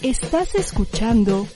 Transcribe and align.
Estás 0.00 0.54
escuchando 0.54 1.46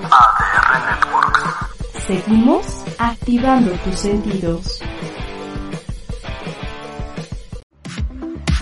ADR 0.00 0.80
Networks. 0.86 2.06
Seguimos 2.06 2.66
activando 2.98 3.72
tus 3.72 3.98
sentidos. 3.98 4.80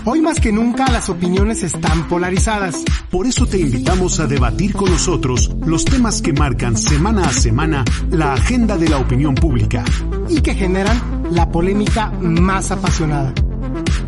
Hoy 0.03 0.19
más 0.19 0.41
que 0.41 0.51
nunca 0.51 0.91
las 0.91 1.07
opiniones 1.07 1.63
están 1.63 2.09
polarizadas. 2.09 2.83
Por 3.09 3.27
eso 3.27 3.45
te 3.45 3.59
invitamos 3.59 4.19
a 4.19 4.27
debatir 4.27 4.73
con 4.73 4.91
nosotros 4.91 5.51
los 5.65 5.85
temas 5.85 6.21
que 6.21 6.33
marcan 6.33 6.75
semana 6.75 7.27
a 7.27 7.31
semana 7.31 7.85
la 8.09 8.33
agenda 8.33 8.77
de 8.77 8.89
la 8.89 8.97
opinión 8.97 9.35
pública. 9.35 9.85
y 10.27 10.41
que 10.41 10.53
generan 10.53 11.23
la 11.31 11.49
polémica 11.49 12.09
más 12.21 12.71
apasionada. 12.71 13.33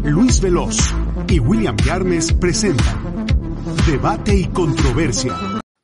Luis 0.03 0.41
Veloz 0.41 0.77
y 1.29 1.39
William 1.39 1.77
Yarmes 1.77 2.33
presentan 2.33 3.25
Debate 3.87 4.35
y 4.35 4.45
Controversia. 4.47 5.33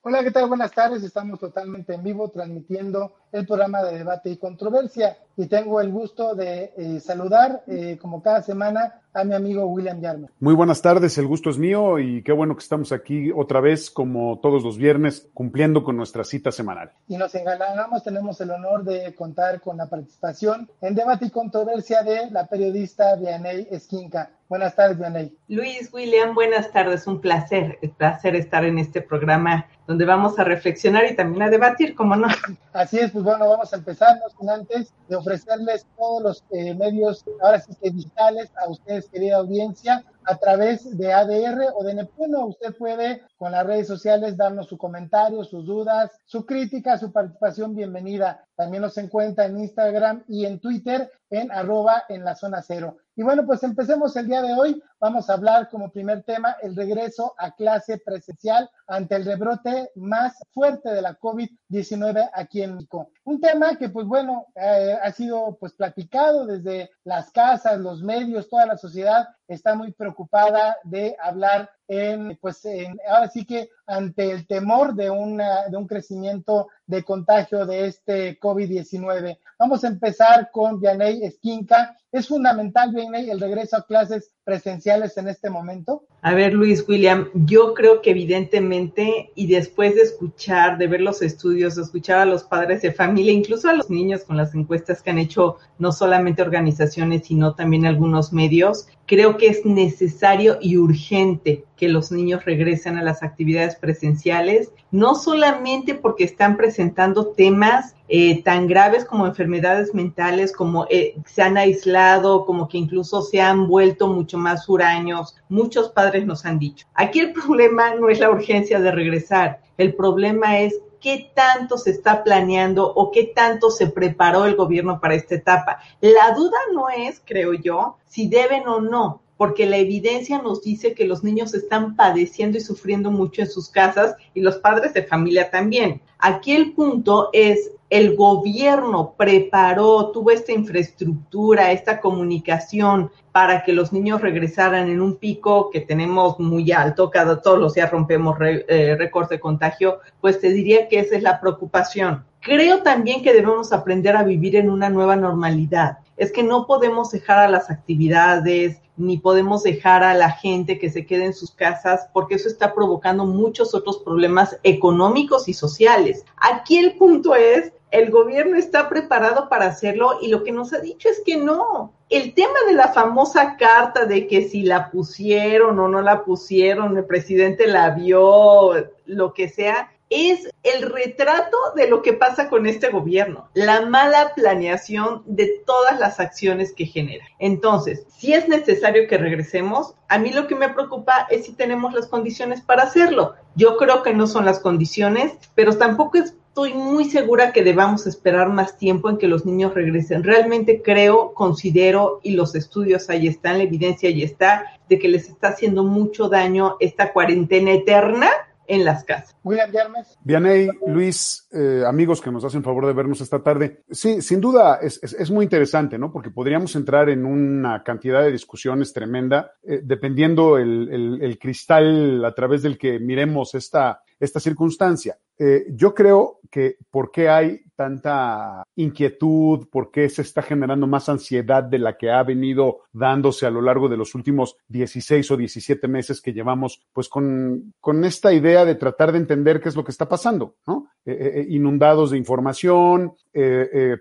Hola, 0.02 0.23
¿qué 0.23 0.31
tal? 0.31 0.50
Buenas 0.50 0.73
tardes. 0.73 1.03
Estamos 1.03 1.39
totalmente 1.39 1.94
en 1.94 2.03
vivo 2.03 2.30
transmitiendo 2.30 3.16
el 3.31 3.45
programa 3.45 3.83
de 3.83 3.97
debate 3.97 4.30
y 4.30 4.38
controversia 4.38 5.17
y 5.38 5.47
tengo 5.47 5.80
el 5.80 5.89
gusto 5.89 6.35
de 6.35 6.73
eh, 6.75 6.99
saludar, 6.99 7.63
eh, 7.67 7.97
como 8.02 8.21
cada 8.21 8.41
semana, 8.41 9.02
a 9.13 9.23
mi 9.23 9.33
amigo 9.33 9.66
William 9.66 10.02
Yarme. 10.02 10.27
Muy 10.39 10.53
buenas 10.53 10.81
tardes, 10.81 11.17
el 11.17 11.27
gusto 11.27 11.49
es 11.49 11.58
mío 11.58 11.97
y 11.97 12.21
qué 12.23 12.31
bueno 12.31 12.55
que 12.55 12.61
estamos 12.61 12.91
aquí 12.91 13.31
otra 13.31 13.59
vez, 13.61 13.89
como 13.89 14.39
todos 14.39 14.63
los 14.63 14.77
viernes, 14.77 15.30
cumpliendo 15.33 15.83
con 15.83 15.95
nuestra 15.95 16.23
cita 16.23 16.52
semanal. 16.52 16.91
Y 17.08 17.17
nos 17.17 17.33
engalanamos, 17.36 18.03
tenemos 18.03 18.39
el 18.41 18.52
honor 18.52 18.83
de 18.83 19.16
contar 19.16 19.61
con 19.61 19.77
la 19.77 19.88
participación 19.88 20.69
en 20.81 20.95
debate 20.95 21.27
y 21.27 21.30
controversia 21.30 22.03
de 22.03 22.30
la 22.31 22.45
periodista 22.45 23.16
Vianey 23.16 23.67
Esquinca. 23.71 24.31
Buenas 24.49 24.75
tardes, 24.75 24.97
Vianey. 24.97 25.38
Luis, 25.47 25.89
William, 25.93 26.33
buenas 26.33 26.71
tardes. 26.71 27.05
Un 27.05 27.21
placer, 27.21 27.77
un 27.83 27.91
placer 27.91 28.36
estar 28.36 28.66
en 28.66 28.80
este 28.80 29.02
programa 29.02 29.67
donde 29.88 30.05
vamos 30.05 30.38
a 30.39 30.43
reflexionar 30.43 31.05
y 31.05 31.16
también 31.16 31.43
a 31.43 31.49
debatir, 31.49 31.95
como 31.95 32.16
no. 32.16 32.27
Así 32.73 32.97
es, 32.97 33.11
pues 33.20 33.38
bueno, 33.38 33.50
vamos 33.50 33.73
a 33.73 33.75
empezar, 33.75 34.17
no 34.17 34.30
sin 34.30 34.50
antes 34.50 34.94
de 35.09 35.16
ofrecerles 35.17 35.86
todos 35.98 36.23
los 36.23 36.44
eh, 36.52 36.73
medios, 36.73 37.26
ahora 37.42 37.59
sí 37.59 37.73
que 37.76 37.89
digitales, 37.89 38.50
a 38.56 38.70
ustedes, 38.70 39.09
querida 39.09 39.36
audiencia, 39.36 40.06
a 40.23 40.38
través 40.38 40.98
de 40.98 41.11
ADR 41.11 41.73
o 41.76 41.84
de 41.84 41.95
Neptuno. 41.95 42.45
Usted 42.45 42.73
puede 42.78 43.23
con 43.36 43.52
las 43.52 43.66
redes 43.66 43.88
sociales 43.88 44.38
darnos 44.38 44.67
su 44.67 44.78
comentario, 44.78 45.44
sus 45.44 45.66
dudas, 45.66 46.11
su 46.23 46.45
crítica, 46.45 46.98
su 46.98 47.11
participación, 47.11 47.76
bienvenida. 47.76 48.45
También 48.56 48.84
nos 48.84 48.98
encuentra 48.98 49.48
en 49.48 49.59
Instagram 49.59 50.23
y 50.30 50.45
en 50.45 50.61
Twitter 50.61 51.11
en 51.30 51.52
arroba 51.52 52.06
en 52.08 52.23
la 52.23 52.36
zona 52.36 52.61
cero. 52.61 53.00
Y 53.20 53.22
bueno, 53.22 53.45
pues 53.45 53.62
empecemos 53.64 54.16
el 54.16 54.28
día 54.28 54.42
de 54.42 54.53
hoy. 54.53 54.81
Vamos 54.98 55.30
a 55.30 55.34
hablar 55.34 55.67
como 55.67 55.92
primer 55.92 56.23
tema 56.23 56.56
el 56.62 56.73
regreso 56.73 57.36
a 57.38 57.52
clase 57.53 57.98
presencial 57.98 58.70
ante 58.88 59.17
el 59.17 59.26
rebrote 59.26 59.92
más 59.95 60.38
fuerte 60.53 60.89
de 60.89 61.02
la 61.02 61.20
COVID-19 61.20 62.30
aquí 62.33 62.61
en 62.61 62.76
México. 62.76 63.11
Un 63.26 63.42
tema 63.42 63.76
que 63.76 63.89
pues 63.89 64.08
bueno, 64.08 64.45
eh, 64.55 64.98
ha 65.04 65.11
sido 65.11 65.58
pues 65.60 65.73
platicado 65.73 66.45
desde 66.45 66.92
las 67.04 67.30
casas, 67.32 67.77
los 67.82 68.02
medios, 68.02 68.48
toda 68.48 68.66
la 68.66 68.77
sociedad 68.77 69.27
está 69.54 69.76
muy 69.76 69.92
preocupada 69.92 70.77
de 70.83 71.15
hablar 71.21 71.70
en, 71.87 72.37
pues, 72.39 72.64
en, 72.65 72.99
ahora 73.10 73.30
sí 73.30 73.45
que 73.45 73.70
ante 73.87 74.32
el 74.32 74.45
temor 74.45 74.93
de, 74.93 75.10
una, 75.10 75.67
de 75.67 75.76
un 75.76 75.87
crecimiento 75.87 76.67
de 76.86 77.04
contagio 77.04 77.65
de 77.65 77.87
este 77.87 78.39
COVID-19. 78.39 79.39
Vamos 79.58 79.83
a 79.83 79.87
empezar 79.87 80.52
con 80.52 80.80
Vianey 80.80 81.23
Esquinca. 81.23 81.98
¿Es 82.11 82.27
fundamental, 82.27 82.92
Vianey, 82.93 83.30
el 83.30 83.39
regreso 83.39 83.77
a 83.77 83.86
clases 83.86 84.32
presenciales 84.43 85.17
en 85.17 85.27
este 85.27 85.49
momento? 85.49 86.04
A 86.21 86.33
ver, 86.33 86.54
Luis 86.54 86.87
William, 86.87 87.30
yo 87.33 87.73
creo 87.73 88.02
que 88.02 88.11
evidentemente, 88.11 89.31
y 89.36 89.48
después 89.48 89.95
de 89.95 90.02
escuchar, 90.02 90.77
de 90.77 90.87
ver 90.87 91.02
los 91.02 91.21
estudios, 91.21 91.76
de 91.76 91.83
escuchar 91.83 92.20
a 92.20 92.26
los 92.26 92.43
padres 92.43 92.83
de 92.83 92.92
familia, 92.92 93.31
incluso 93.31 93.70
a 93.70 93.73
los 93.73 93.89
niños 93.89 94.23
con 94.23 94.37
las 94.37 94.54
encuestas 94.54 95.02
que 95.02 95.10
han 95.10 95.20
hecho 95.20 95.58
no 95.77 95.92
solamente 95.92 96.42
organizaciones, 96.42 97.26
sino 97.26 97.55
también 97.55 97.86
algunos 97.86 98.33
medios, 98.33 98.87
creo 99.10 99.37
que 99.39 99.48
es 99.48 99.66
necesario 99.66 100.60
y 100.61 100.77
urgente 100.77 101.66
que 101.76 101.89
los 101.89 102.11
niños 102.11 102.45
regresen 102.45 102.98
a 102.98 103.04
las 103.04 103.23
actividades 103.23 103.76
presenciales, 103.76 104.72
no 104.92 105.16
solamente 105.16 105.95
porque 105.95 106.26
están 106.26 106.58
presentando 106.58 107.30
temas 107.30 107.95
eh, 108.08 108.44
tan 108.44 108.67
graves 108.67 109.05
como 109.05 109.26
enfermedades 109.26 109.95
mentales, 109.95 110.52
como 110.52 110.86
eh, 110.92 111.16
se 111.26 111.42
han 111.42 111.58
aislado, 111.58 112.45
como 112.45 112.67
que 112.67 112.78
incluso 112.78 113.23
se 113.23 113.42
han 113.42 113.67
vuelto 113.67 114.08
mucho 114.08 114.38
más 114.38 114.70
huraños. 114.70 115.36
Muchos 115.48 115.89
padres 115.89 116.28
nos 116.28 116.45
han 116.45 116.60
dicho. 116.60 116.86
Aquí 116.94 117.20
el 117.20 117.33
problema 117.33 117.95
no 117.95 118.10
es 118.10 118.20
la 118.20 118.30
urgencia 118.30 118.80
de 118.80 118.92
regresar, 118.92 119.61
el 119.78 119.95
problema 119.95 120.60
es 120.60 120.76
qué 120.99 121.32
tanto 121.33 121.78
se 121.78 121.92
está 121.92 122.23
planeando 122.23 122.92
o 122.94 123.11
qué 123.11 123.32
tanto 123.33 123.70
se 123.70 123.88
preparó 123.88 124.45
el 124.45 124.55
gobierno 124.55 124.99
para 124.99 125.16
esta 125.16 125.36
etapa. 125.36 125.80
La 126.02 126.33
duda 126.36 126.58
no 126.73 126.89
es, 126.89 127.22
creo 127.26 127.54
yo, 127.54 127.98
si 128.06 128.28
deben 128.28 128.68
o 128.68 128.81
no, 128.81 129.22
porque 129.39 129.66
la 129.66 129.77
evidencia 129.77 130.42
nos 130.42 130.63
dice 130.63 130.94
que 130.94 131.06
los 131.06 131.24
niños 131.24 131.54
están 131.54 131.95
padeciendo 131.95 132.57
y 132.57 132.62
sufriendo 132.62 133.10
mucho 133.10 133.42
en 133.42 133.50
sus 133.50 133.69
casas 133.69 134.18
y 134.33 134.42
los 134.42 134.57
padres 134.57 134.94
de 134.94 135.04
familia 135.04 135.50
también. 135.50 136.01
Aquí 136.18 136.51
el 136.51 136.74
punto 136.74 137.30
es, 137.31 137.72
el 137.89 138.18
gobierno 138.18 139.13
preparó, 139.18 140.12
tuvo 140.12 140.31
esta 140.31 140.51
infraestructura, 140.51 141.72
esta 141.72 142.01
comunicación 142.01 143.12
para 143.31 143.63
que 143.63 143.72
los 143.72 143.94
niños 143.94 144.19
regresaran 144.19 144.89
en 144.89 145.00
un 145.00 145.16
pico 145.16 145.69
que 145.69 145.80
tenemos 145.80 146.38
muy 146.38 146.74
alto, 146.74 147.10
cada 147.10 147.42
todos 147.42 147.60
los 147.60 147.74
días 147.75 147.89
rompemos 147.89 148.38
eh, 148.42 148.98
récords 149.00 149.30
de 149.30 149.39
contagio, 149.39 150.00
pues 150.19 150.42
te 150.42 150.50
diría 150.50 150.89
que 150.89 151.00
esa 151.00 151.16
es 151.16 151.24
la 151.24 151.39
preocupación. 151.39 152.25
Creo 152.42 152.83
también 152.83 153.24
que 153.24 153.31
debemos 153.31 153.72
aprender 153.72 154.18
a 154.18 154.24
vivir 154.24 154.57
en 154.57 154.69
una 154.69 154.89
nueva 154.89 155.16
normalidad. 155.16 156.00
Es 156.19 156.31
que 156.31 156.44
no 156.44 156.68
podemos 156.68 157.12
dejar 157.12 157.39
a 157.39 157.50
las 157.50 157.71
actividades, 157.71 158.80
ni 158.97 159.18
podemos 159.18 159.63
dejar 159.63 160.03
a 160.03 160.13
la 160.13 160.31
gente 160.31 160.77
que 160.77 160.89
se 160.89 161.06
quede 161.06 161.25
en 161.25 161.33
sus 161.33 161.51
casas, 161.51 162.09
porque 162.13 162.35
eso 162.35 162.50
está 162.50 162.75
provocando 162.75 163.25
muchos 163.25 163.74
otros 163.74 164.00
problemas 164.00 164.59
económicos 164.63 165.47
y 165.47 165.53
sociales. 165.53 166.25
Aquí 166.38 166.77
el 166.77 166.97
punto 166.97 167.33
es, 167.33 167.71
el 167.91 168.12
gobierno 168.12 168.57
está 168.57 168.89
preparado 168.89 169.50
para 169.50 169.68
hacerlo 169.68 170.19
y 170.21 170.27
lo 170.27 170.44
que 170.44 170.51
nos 170.51 170.74
ha 170.74 170.80
dicho 170.80 171.09
es 171.09 171.21
que 171.25 171.38
no. 171.38 171.94
El 172.09 172.33
tema 172.33 172.59
de 172.68 172.74
la 172.74 172.89
famosa 172.89 173.56
carta 173.57 174.06
de 174.06 174.27
que 174.27 174.47
si 174.47 174.63
la 174.63 174.91
pusieron 174.91 175.80
o 175.80 175.88
no 175.88 176.01
la 176.01 176.24
pusieron, 176.24 176.97
el 176.97 177.06
presidente 177.06 177.65
la 177.65 177.91
vio, 177.91 178.74
lo 179.06 179.33
que 179.33 179.47
sea, 179.47 179.91
es 180.09 180.50
el 180.63 180.89
retrato 180.92 181.57
de 181.75 181.88
lo 181.88 182.01
que 182.01 182.13
pasa 182.13 182.50
con 182.50 182.65
este 182.65 182.89
gobierno, 182.89 183.50
la 183.53 183.86
mala 183.86 184.33
planeación 184.36 185.21
de 185.25 185.62
todas 185.65 186.00
las 186.00 186.19
acciones 186.19 186.74
que 186.74 186.86
genera. 186.86 187.25
Entonces, 187.38 188.06
si 188.09 188.33
es 188.33 188.48
necesario 188.48 189.07
que 189.07 189.18
regresemos, 189.18 189.94
a 190.07 190.18
mí 190.18 190.31
lo 190.31 190.48
que 190.48 190.56
me 190.56 190.69
preocupa 190.69 191.28
es 191.30 191.45
si 191.45 191.54
tenemos 191.54 191.94
las 191.94 192.07
condiciones 192.07 192.62
para 192.62 192.84
hacerlo. 192.84 193.36
Yo 193.56 193.78
creo 193.78 194.01
que 194.01 194.13
no 194.13 194.25
son 194.25 194.45
las 194.45 194.60
condiciones, 194.60 195.34
pero 195.54 195.78
tampoco 195.78 196.18
estoy 196.18 196.74
muy 196.74 197.06
segura 197.06 197.54
que 197.54 197.63
debamos 197.63 198.07
esperar 198.07 198.50
más 198.50 198.78
tiempo 198.78 199.10
en 199.10 199.18
que 199.18 199.28
los 199.28 199.45
niños 199.45 199.75
regresen. 199.75 200.24
Realmente 200.24 200.81
creo, 200.81 201.34
considero, 201.34 202.19
y 202.24 202.31
los 202.31 202.56
estudios 202.56 203.10
ahí 203.10 203.28
están, 203.28 203.60
la 203.60 203.63
evidencia 203.63 204.10
ahí 204.10 204.24
está, 204.24 204.66
de 204.89 204.98
que 204.98 205.07
les 205.07 205.30
está 205.30 205.50
haciendo 205.50 205.84
mucho 205.84 206.30
daño 206.30 206.78
esta 206.80 207.13
cuarentena 207.13 207.72
eterna 207.72 208.30
en 208.69 208.86
las 208.86 209.04
casas. 209.04 209.36
William 209.44 209.71
Yarmes. 209.71 210.18
Vianey, 210.24 210.69
Luis, 210.86 211.48
eh, 211.51 211.83
amigos 211.86 212.21
que 212.21 212.31
nos 212.31 212.45
hacen 212.45 212.63
favor 212.63 212.86
de 212.86 212.94
vernos 212.94 213.19
esta 213.19 213.42
tarde. 213.42 213.81
Sí, 213.89 214.21
sin 214.21 214.39
duda 214.39 214.80
es, 214.81 215.00
es, 215.01 215.13
es, 215.13 215.31
muy 215.31 215.44
interesante, 215.44 215.98
¿no? 215.98 216.12
Porque 216.12 216.30
podríamos 216.30 216.75
entrar 216.75 217.10
en 217.10 217.25
una 217.25 217.83
cantidad 217.83 218.21
de 218.21 218.31
discusiones 218.31 218.94
tremenda, 218.94 219.54
eh, 219.63 219.81
dependiendo 219.83 220.60
el, 220.60 220.88
el, 220.92 221.21
el, 221.24 221.39
cristal 221.39 222.24
a 222.24 222.33
través 222.36 222.62
del 222.62 222.77
que 222.77 223.00
miremos 223.00 223.56
esta, 223.56 224.04
esta 224.19 224.39
circunstancia. 224.39 225.18
Eh, 225.39 225.65
yo 225.72 225.95
creo 225.95 226.39
que, 226.51 226.77
¿por 226.92 227.12
qué 227.12 227.27
hay 227.27 227.62
tanta 227.80 228.64
inquietud? 228.76 229.70
¿Por 229.72 229.90
qué 229.90 230.10
se 230.10 230.22
está 230.22 230.42
generando 230.42 230.86
más 230.86 231.08
ansiedad 231.08 231.64
de 231.64 231.80
la 231.80 231.96
que 231.96 232.12
ha 232.12 232.22
venido 232.24 232.81
dándose 232.92 233.46
a 233.46 233.50
lo 233.50 233.62
largo 233.62 233.88
de 233.88 233.96
los 233.96 234.16
últimos 234.16 234.58
16 234.68 235.31
o 235.31 235.38
17 235.38 235.88
meses 235.88 236.20
que 236.20 236.34
llevamos, 236.34 236.86
pues 236.92 237.08
con, 237.08 237.74
con 237.80 238.04
esta 238.04 238.34
idea 238.34 238.66
de 238.66 238.76
tratar 238.76 239.14
de 239.14 239.20
entender 239.20 239.62
qué 239.62 239.70
es 239.70 239.78
lo 239.78 239.86
que 239.86 239.92
está 239.92 240.10
pasando, 240.10 240.56
¿no? 240.68 240.90
Eh, 241.06 241.14
eh, 241.14 241.31
eh 241.36 241.46
inundados 241.52 242.12
de 242.12 242.18
información, 242.18 243.14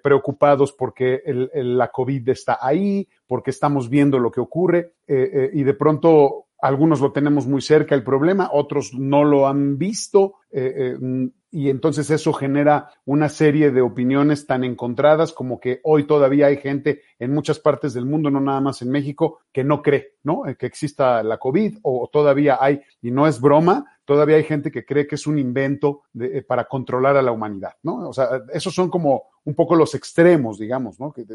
preocupados 0.02 0.72
porque 0.72 1.22
la 1.54 1.92
COVID 1.92 2.30
está 2.30 2.58
ahí, 2.60 3.06
porque 3.28 3.50
estamos 3.50 3.88
viendo 3.88 4.18
lo 4.18 4.32
que 4.32 4.40
ocurre 4.40 4.94
y 5.06 5.62
de 5.62 5.74
pronto 5.74 6.46
algunos 6.60 7.00
lo 7.00 7.12
tenemos 7.12 7.46
muy 7.46 7.62
cerca 7.62 7.94
el 7.94 8.02
problema, 8.02 8.50
otros 8.52 8.92
no 8.94 9.22
lo 9.22 9.46
han 9.46 9.78
visto 9.78 10.36
y 11.50 11.70
entonces 11.70 12.10
eso 12.10 12.32
genera 12.32 12.90
una 13.04 13.28
serie 13.28 13.70
de 13.70 13.80
opiniones 13.80 14.46
tan 14.46 14.64
encontradas 14.64 15.32
como 15.32 15.60
que 15.60 15.80
hoy 15.82 16.06
todavía 16.06 16.46
hay 16.46 16.58
gente 16.58 17.02
en 17.18 17.32
muchas 17.32 17.58
partes 17.58 17.94
del 17.94 18.04
mundo, 18.04 18.30
no 18.30 18.40
nada 18.40 18.60
más 18.60 18.82
en 18.82 18.90
México, 18.90 19.40
que 19.52 19.64
no 19.64 19.82
cree, 19.82 20.14
¿no? 20.22 20.42
Que 20.58 20.66
exista 20.66 21.22
la 21.22 21.38
COVID 21.38 21.78
o 21.82 22.08
todavía 22.12 22.58
hay, 22.60 22.82
y 23.00 23.10
no 23.10 23.26
es 23.26 23.40
broma, 23.40 23.97
todavía 24.08 24.36
hay 24.36 24.44
gente 24.44 24.70
que 24.70 24.86
cree 24.86 25.06
que 25.06 25.16
es 25.16 25.26
un 25.26 25.38
invento 25.38 26.04
eh, 26.18 26.42
para 26.42 26.64
controlar 26.64 27.18
a 27.18 27.22
la 27.22 27.30
humanidad, 27.30 27.74
¿no? 27.82 28.08
O 28.08 28.12
sea, 28.14 28.40
esos 28.54 28.74
son 28.74 28.88
como 28.88 29.24
un 29.44 29.54
poco 29.54 29.76
los 29.76 29.94
extremos, 29.94 30.58
digamos, 30.58 30.98
¿no? 30.98 31.12
Que, 31.12 31.26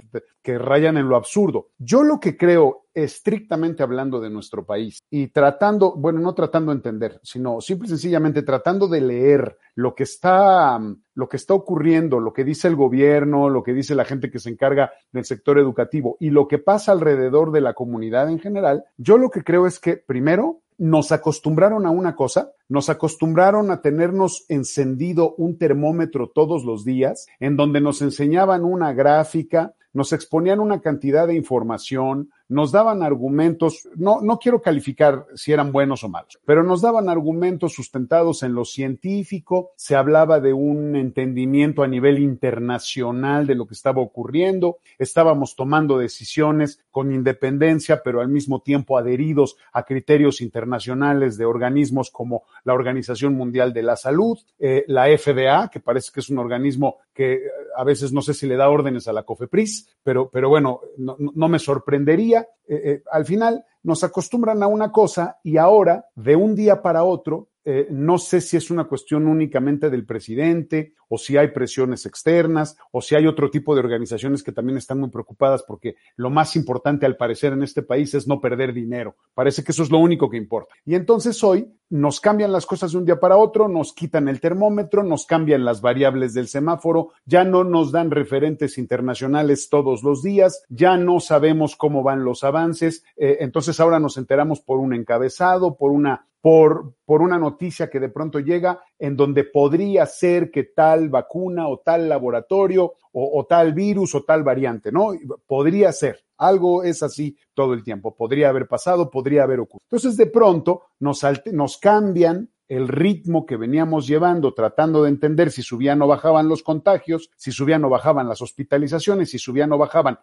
que, 0.42 0.58
rayan 0.58 0.98
en 0.98 1.08
lo 1.08 1.16
absurdo. 1.16 1.70
Yo 1.78 2.02
lo 2.02 2.20
que 2.20 2.36
creo, 2.36 2.86
estrictamente 2.92 3.84
hablando 3.84 4.20
de 4.20 4.31
nuestro 4.31 4.66
país 4.66 5.04
y 5.12 5.28
tratando, 5.28 5.94
bueno, 5.96 6.20
no 6.20 6.34
tratando 6.34 6.72
de 6.72 6.78
entender, 6.78 7.20
sino 7.22 7.62
simple 7.62 7.86
y 7.86 7.90
sencillamente 7.90 8.42
tratando 8.42 8.88
de 8.88 9.02
leer 9.02 9.58
lo 9.75 9.94
que 9.94 10.04
está, 10.04 10.80
lo 11.14 11.30
que 11.30 11.38
está 11.38 11.54
ocurriendo, 11.54 12.20
lo 12.20 12.34
que 12.34 12.44
dice 12.44 12.68
el 12.68 12.75
gobierno, 12.75 13.50
lo 13.50 13.62
que 13.62 13.74
dice 13.74 13.94
la 13.94 14.06
gente 14.06 14.31
que 14.31 14.40
se 14.40 14.50
encarga 14.50 14.92
del 15.12 15.25
sector 15.25 15.60
educativo 15.60 16.18
y 16.20 16.31
lo 16.31 16.48
que 16.48 16.58
pasa 16.58 16.92
alrededor 16.92 17.52
de 17.52 17.62
la 17.62 17.75
comunidad 17.75 18.30
en 18.30 18.40
general, 18.40 18.84
yo 18.98 19.20
lo 19.20 19.30
que 19.30 19.44
creo 19.44 19.68
es 19.68 19.80
que 19.80 19.98
primero 19.98 20.62
nos 20.78 21.12
acostumbraron 21.12 21.86
a 21.86 21.92
una 21.92 22.16
cosa, 22.16 22.52
nos 22.70 22.90
acostumbraron 22.90 23.72
a 23.72 23.81
tenernos 23.81 24.46
encendido 24.50 25.36
un 25.36 25.58
termómetro 25.58 26.30
todos 26.34 26.64
los 26.64 26.84
días, 26.84 27.28
en 27.40 27.56
donde 27.56 27.81
nos 27.81 28.02
enseñaban 28.02 28.64
una 28.64 28.94
gráfica, 28.94 29.74
nos 29.94 30.12
exponían 30.12 30.60
una 30.60 30.81
cantidad 30.81 31.28
de 31.28 31.36
información, 31.36 32.31
nos 32.53 32.71
daban 32.71 33.01
argumentos, 33.01 33.89
no, 33.95 34.21
no 34.21 34.38
quiero 34.38 34.61
calificar 34.61 35.25
si 35.33 35.51
eran 35.51 35.71
buenos 35.71 36.03
o 36.03 36.09
malos, 36.09 36.39
pero 36.45 36.63
nos 36.63 36.81
daban 36.81 37.09
argumentos 37.09 37.73
sustentados 37.73 38.44
en 38.44 38.53
lo 38.53 38.63
científico, 38.63 39.71
se 39.75 39.95
hablaba 39.95 40.39
de 40.39 40.53
un 40.53 40.95
entendimiento 40.95 41.83
a 41.83 41.88
nivel 41.88 42.19
internacional 42.19 43.47
de 43.47 43.55
lo 43.55 43.65
que 43.65 43.73
estaba 43.73 44.01
ocurriendo, 44.01 44.77
estábamos 45.00 45.55
tomando 45.55 45.97
decisiones 45.97 46.79
con 46.91 47.11
independencia, 47.11 48.01
pero 48.03 48.21
al 48.21 48.29
mismo 48.29 48.61
tiempo 48.61 48.97
adheridos 48.97 49.57
a 49.71 49.83
criterios 49.83 50.39
internacionales 50.39 51.38
de 51.38 51.45
organismos 51.45 52.11
como 52.11 52.44
la 52.63 52.73
Organización 52.73 53.33
Mundial 53.33 53.73
de 53.73 53.81
la 53.81 53.95
Salud, 53.95 54.38
eh, 54.59 54.85
la 54.88 55.05
FDA, 55.17 55.69
que 55.69 55.79
parece 55.79 56.11
que 56.13 56.19
es 56.19 56.29
un 56.29 56.38
organismo 56.38 56.97
que 57.13 57.33
eh, 57.33 57.42
a 57.75 57.83
veces 57.83 58.12
no 58.12 58.21
sé 58.21 58.33
si 58.33 58.48
le 58.48 58.57
da 58.57 58.69
órdenes 58.69 59.07
a 59.07 59.13
la 59.13 59.24
COFEPRIS, 59.24 59.98
pero, 60.04 60.30
pero 60.30 60.50
bueno, 60.50 60.81
no, 60.98 61.15
no 61.18 61.48
me 61.48 61.60
sorprendería. 61.60 62.48
Eh, 62.68 62.81
eh, 62.86 63.04
al 63.12 63.25
final 63.25 63.65
nos 63.83 64.04
acostumbran 64.04 64.63
a 64.63 64.68
una 64.68 64.92
cosa 64.92 65.38
y 65.44 65.57
ahora, 65.57 66.07
de 66.15 66.36
un 66.36 66.56
día 66.56 66.81
para 66.81 67.04
otro, 67.04 67.50
eh, 67.65 67.88
no 67.89 68.18
sé 68.18 68.42
si 68.42 68.57
es 68.57 68.69
una 68.69 68.86
cuestión 68.86 69.27
únicamente 69.27 69.89
del 69.89 70.06
presidente 70.06 70.94
o 71.07 71.18
si 71.18 71.38
hay 71.38 71.50
presiones 71.50 72.06
externas 72.06 72.75
o 72.92 73.01
si 73.01 73.15
hay 73.15 73.25
otro 73.27 73.50
tipo 73.50 73.74
de 73.74 73.80
organizaciones 73.80 74.44
que 74.44 74.51
también 74.51 74.77
están 74.77 75.00
muy 75.00 75.10
preocupadas 75.10 75.63
porque 75.63 75.95
lo 76.15 76.30
más 76.30 76.56
importante 76.56 77.06
al 77.06 77.15
parecer 77.15 77.54
en 77.54 77.63
este 77.63 77.81
país 77.81 78.13
es 78.15 78.27
no 78.27 78.42
perder 78.42 78.74
dinero. 78.74 79.15
Parece 79.33 79.63
que 79.63 79.71
eso 79.71 79.83
es 79.83 79.92
lo 79.92 80.00
único 80.00 80.30
que 80.30 80.38
importa. 80.38 80.74
Y 80.86 80.95
entonces 80.95 81.42
hoy 81.44 81.71
nos 81.89 82.19
cambian 82.19 82.51
las 82.51 82.65
cosas 82.65 82.92
de 82.92 82.98
un 82.98 83.06
día 83.06 83.19
para 83.19 83.38
otro, 83.38 83.68
nos 83.68 83.94
quitan 83.94 84.27
el 84.27 84.42
termómetro, 84.42 85.04
nos 85.04 85.25
cambian 85.25 85.63
las 85.63 85.80
variables 85.80 86.33
del 86.33 86.48
semáforo, 86.48 87.12
ya 87.25 87.44
no 87.44 87.63
nos 87.63 87.92
dan 87.92 88.10
referentes 88.10 88.77
internacionales 88.77 89.69
todos 89.69 90.04
los 90.04 90.24
días, 90.24 90.63
ya 90.69 90.98
no 90.98 91.19
sabemos 91.19 91.75
cómo 91.75 92.01
van 92.01 92.25
los 92.25 92.44
avances, 92.44 93.04
eh, 93.15 93.38
entonces 93.42 93.80
ahora 93.80 94.00
nos 94.00 94.18
enteramos 94.18 94.60
por 94.60 94.80
un 94.80 94.94
encabezado, 94.95 95.77
por 95.77 95.92
una 95.92 96.25
por, 96.44 96.95
por 97.06 97.22
una 97.22 97.40
noticia 97.40 97.90
que 97.90 98.01
de 98.01 98.10
pronto 98.10 98.38
llega 98.38 98.84
en 99.00 99.16
donde 99.16 99.45
podría 99.45 100.06
ser 100.06 100.51
que 100.51 100.66
tal 100.66 101.07
vacuna 101.07 101.69
o 101.69 101.80
tal 101.80 102.10
laboratorio 102.10 102.95
o, 103.13 103.45
tal 103.48 103.74
virus 103.74 104.13
o 104.13 104.24
tal 104.24 104.44
variante, 104.44 104.92
¿no? 104.92 105.12
Podría 105.48 105.94
ser. 105.94 106.19
Algo 106.36 106.84
es 106.84 107.01
así 107.01 107.38
todo 107.54 107.74
el 107.74 107.81
tiempo. 107.81 108.13
Podría 108.13 108.50
haber 108.50 108.68
pasado, 108.68 109.10
podría 109.10 109.44
haber 109.44 109.62
ocurrido. 109.62 109.86
Entonces, 109.90 110.18
de 110.18 110.25
pronto 110.25 110.81
nos, 111.00 111.22
nos 111.54 111.78
cambian 111.78 112.50
el 112.75 112.88
ritmo 112.88 113.46
que 113.46 113.58
veníamos 113.58 114.08
llevando, 114.08 114.54
tratando 114.54 115.04
de 115.04 115.10
entender 115.10 115.52
si 115.52 115.62
subían 115.62 116.02
o 116.02 116.08
bajaban 116.08 116.48
los 116.48 116.64
contagios, 116.64 117.30
si 117.36 117.52
subían 117.52 117.84
o 117.86 117.90
bajaban 117.90 118.28
las 118.28 118.42
hospitalizaciones, 118.42 119.30
si 119.30 119.38
subían 119.38 119.72
o 119.72 119.78
bajaban 119.78 120.20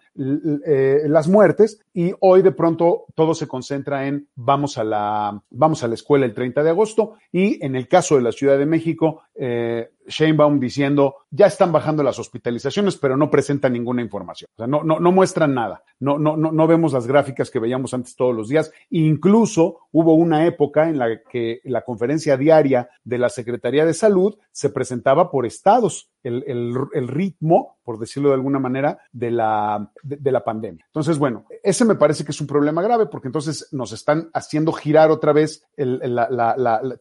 eh, 0.67 1.03
las 1.07 1.29
muertes, 1.29 1.81
y 1.95 2.13
hoy 2.21 2.43
de 2.43 2.53
pronto 2.53 3.07
todo 3.15 3.35
se 3.35 3.47
concentra 3.47 4.07
en 4.07 4.29
vamos 4.35 4.79
a 4.79 4.85
la, 4.85 5.43
vamos 5.51 5.85
a 5.85 5.89
la 5.89 5.95
escuela 5.95 6.27
el 6.27 6.35
30 6.35 6.63
de 6.63 6.71
agosto, 6.71 7.15
y 7.33 7.65
en 7.65 7.77
el 7.77 7.89
caso 7.89 8.17
de 8.17 8.23
la 8.23 8.33
Ciudad 8.33 8.59
de 8.59 8.67
México, 8.67 9.23
eh, 9.35 9.91
Sheinbaum 10.07 10.59
diciendo, 10.59 11.17
ya 11.31 11.47
están 11.47 11.73
bajando 11.73 12.03
las 12.03 12.19
hospitalizaciones, 12.19 12.97
pero 12.97 13.17
no 13.17 13.31
presentan 13.31 13.73
ninguna 13.73 14.03
información. 14.03 14.51
O 14.55 14.57
sea, 14.57 14.67
no, 14.67 14.83
no, 14.83 14.99
no 15.01 15.13
muestran 15.13 15.55
nada. 15.55 15.83
No, 15.99 16.19
no, 16.19 16.37
no, 16.37 16.67
vemos 16.67 16.93
las 16.93 17.07
gráficas 17.07 17.51
que 17.51 17.59
veíamos 17.59 17.93
antes 17.93 18.17
todos 18.17 18.35
los 18.35 18.49
días. 18.49 18.73
Incluso 18.89 19.81
hubo 19.93 20.15
una 20.15 20.47
época 20.47 20.89
en 20.89 20.99
la 20.99 21.21
que 21.23 21.61
la 21.65 21.83
conferencia 21.83 22.37
diaria 22.37 22.89
de 23.05 23.19
la 23.19 23.29
Secretaría 23.29 23.85
de 23.85 23.95
Salud 23.95 24.39
se 24.51 24.71
presentaba 24.71 25.31
por 25.31 25.45
estados 25.45 26.11
el, 26.23 26.45
el, 26.47 26.75
el 26.93 27.09
ritmo, 27.09 27.79
por 27.83 27.99
decirlo 27.99 28.29
de 28.31 28.37
alguna 28.37 28.59
manera, 28.59 28.99
de 29.13 29.31
la, 29.31 29.91
de, 30.03 30.33
la 30.33 30.45
pandemia. 30.45 30.85
Entonces, 30.87 31.19
bueno, 31.19 31.45
ese 31.63 31.85
me 31.85 31.95
parece 31.95 32.25
que 32.25 32.33
es 32.33 32.41
un 32.41 32.47
problema 32.47 32.83
grave 32.83 33.07
porque 33.07 33.29
entonces 33.29 33.69
nos 33.73 33.93
están 33.93 34.31
haciendo 34.33 34.73
girar 34.73 35.11
otra 35.11 35.33
vez 35.33 35.67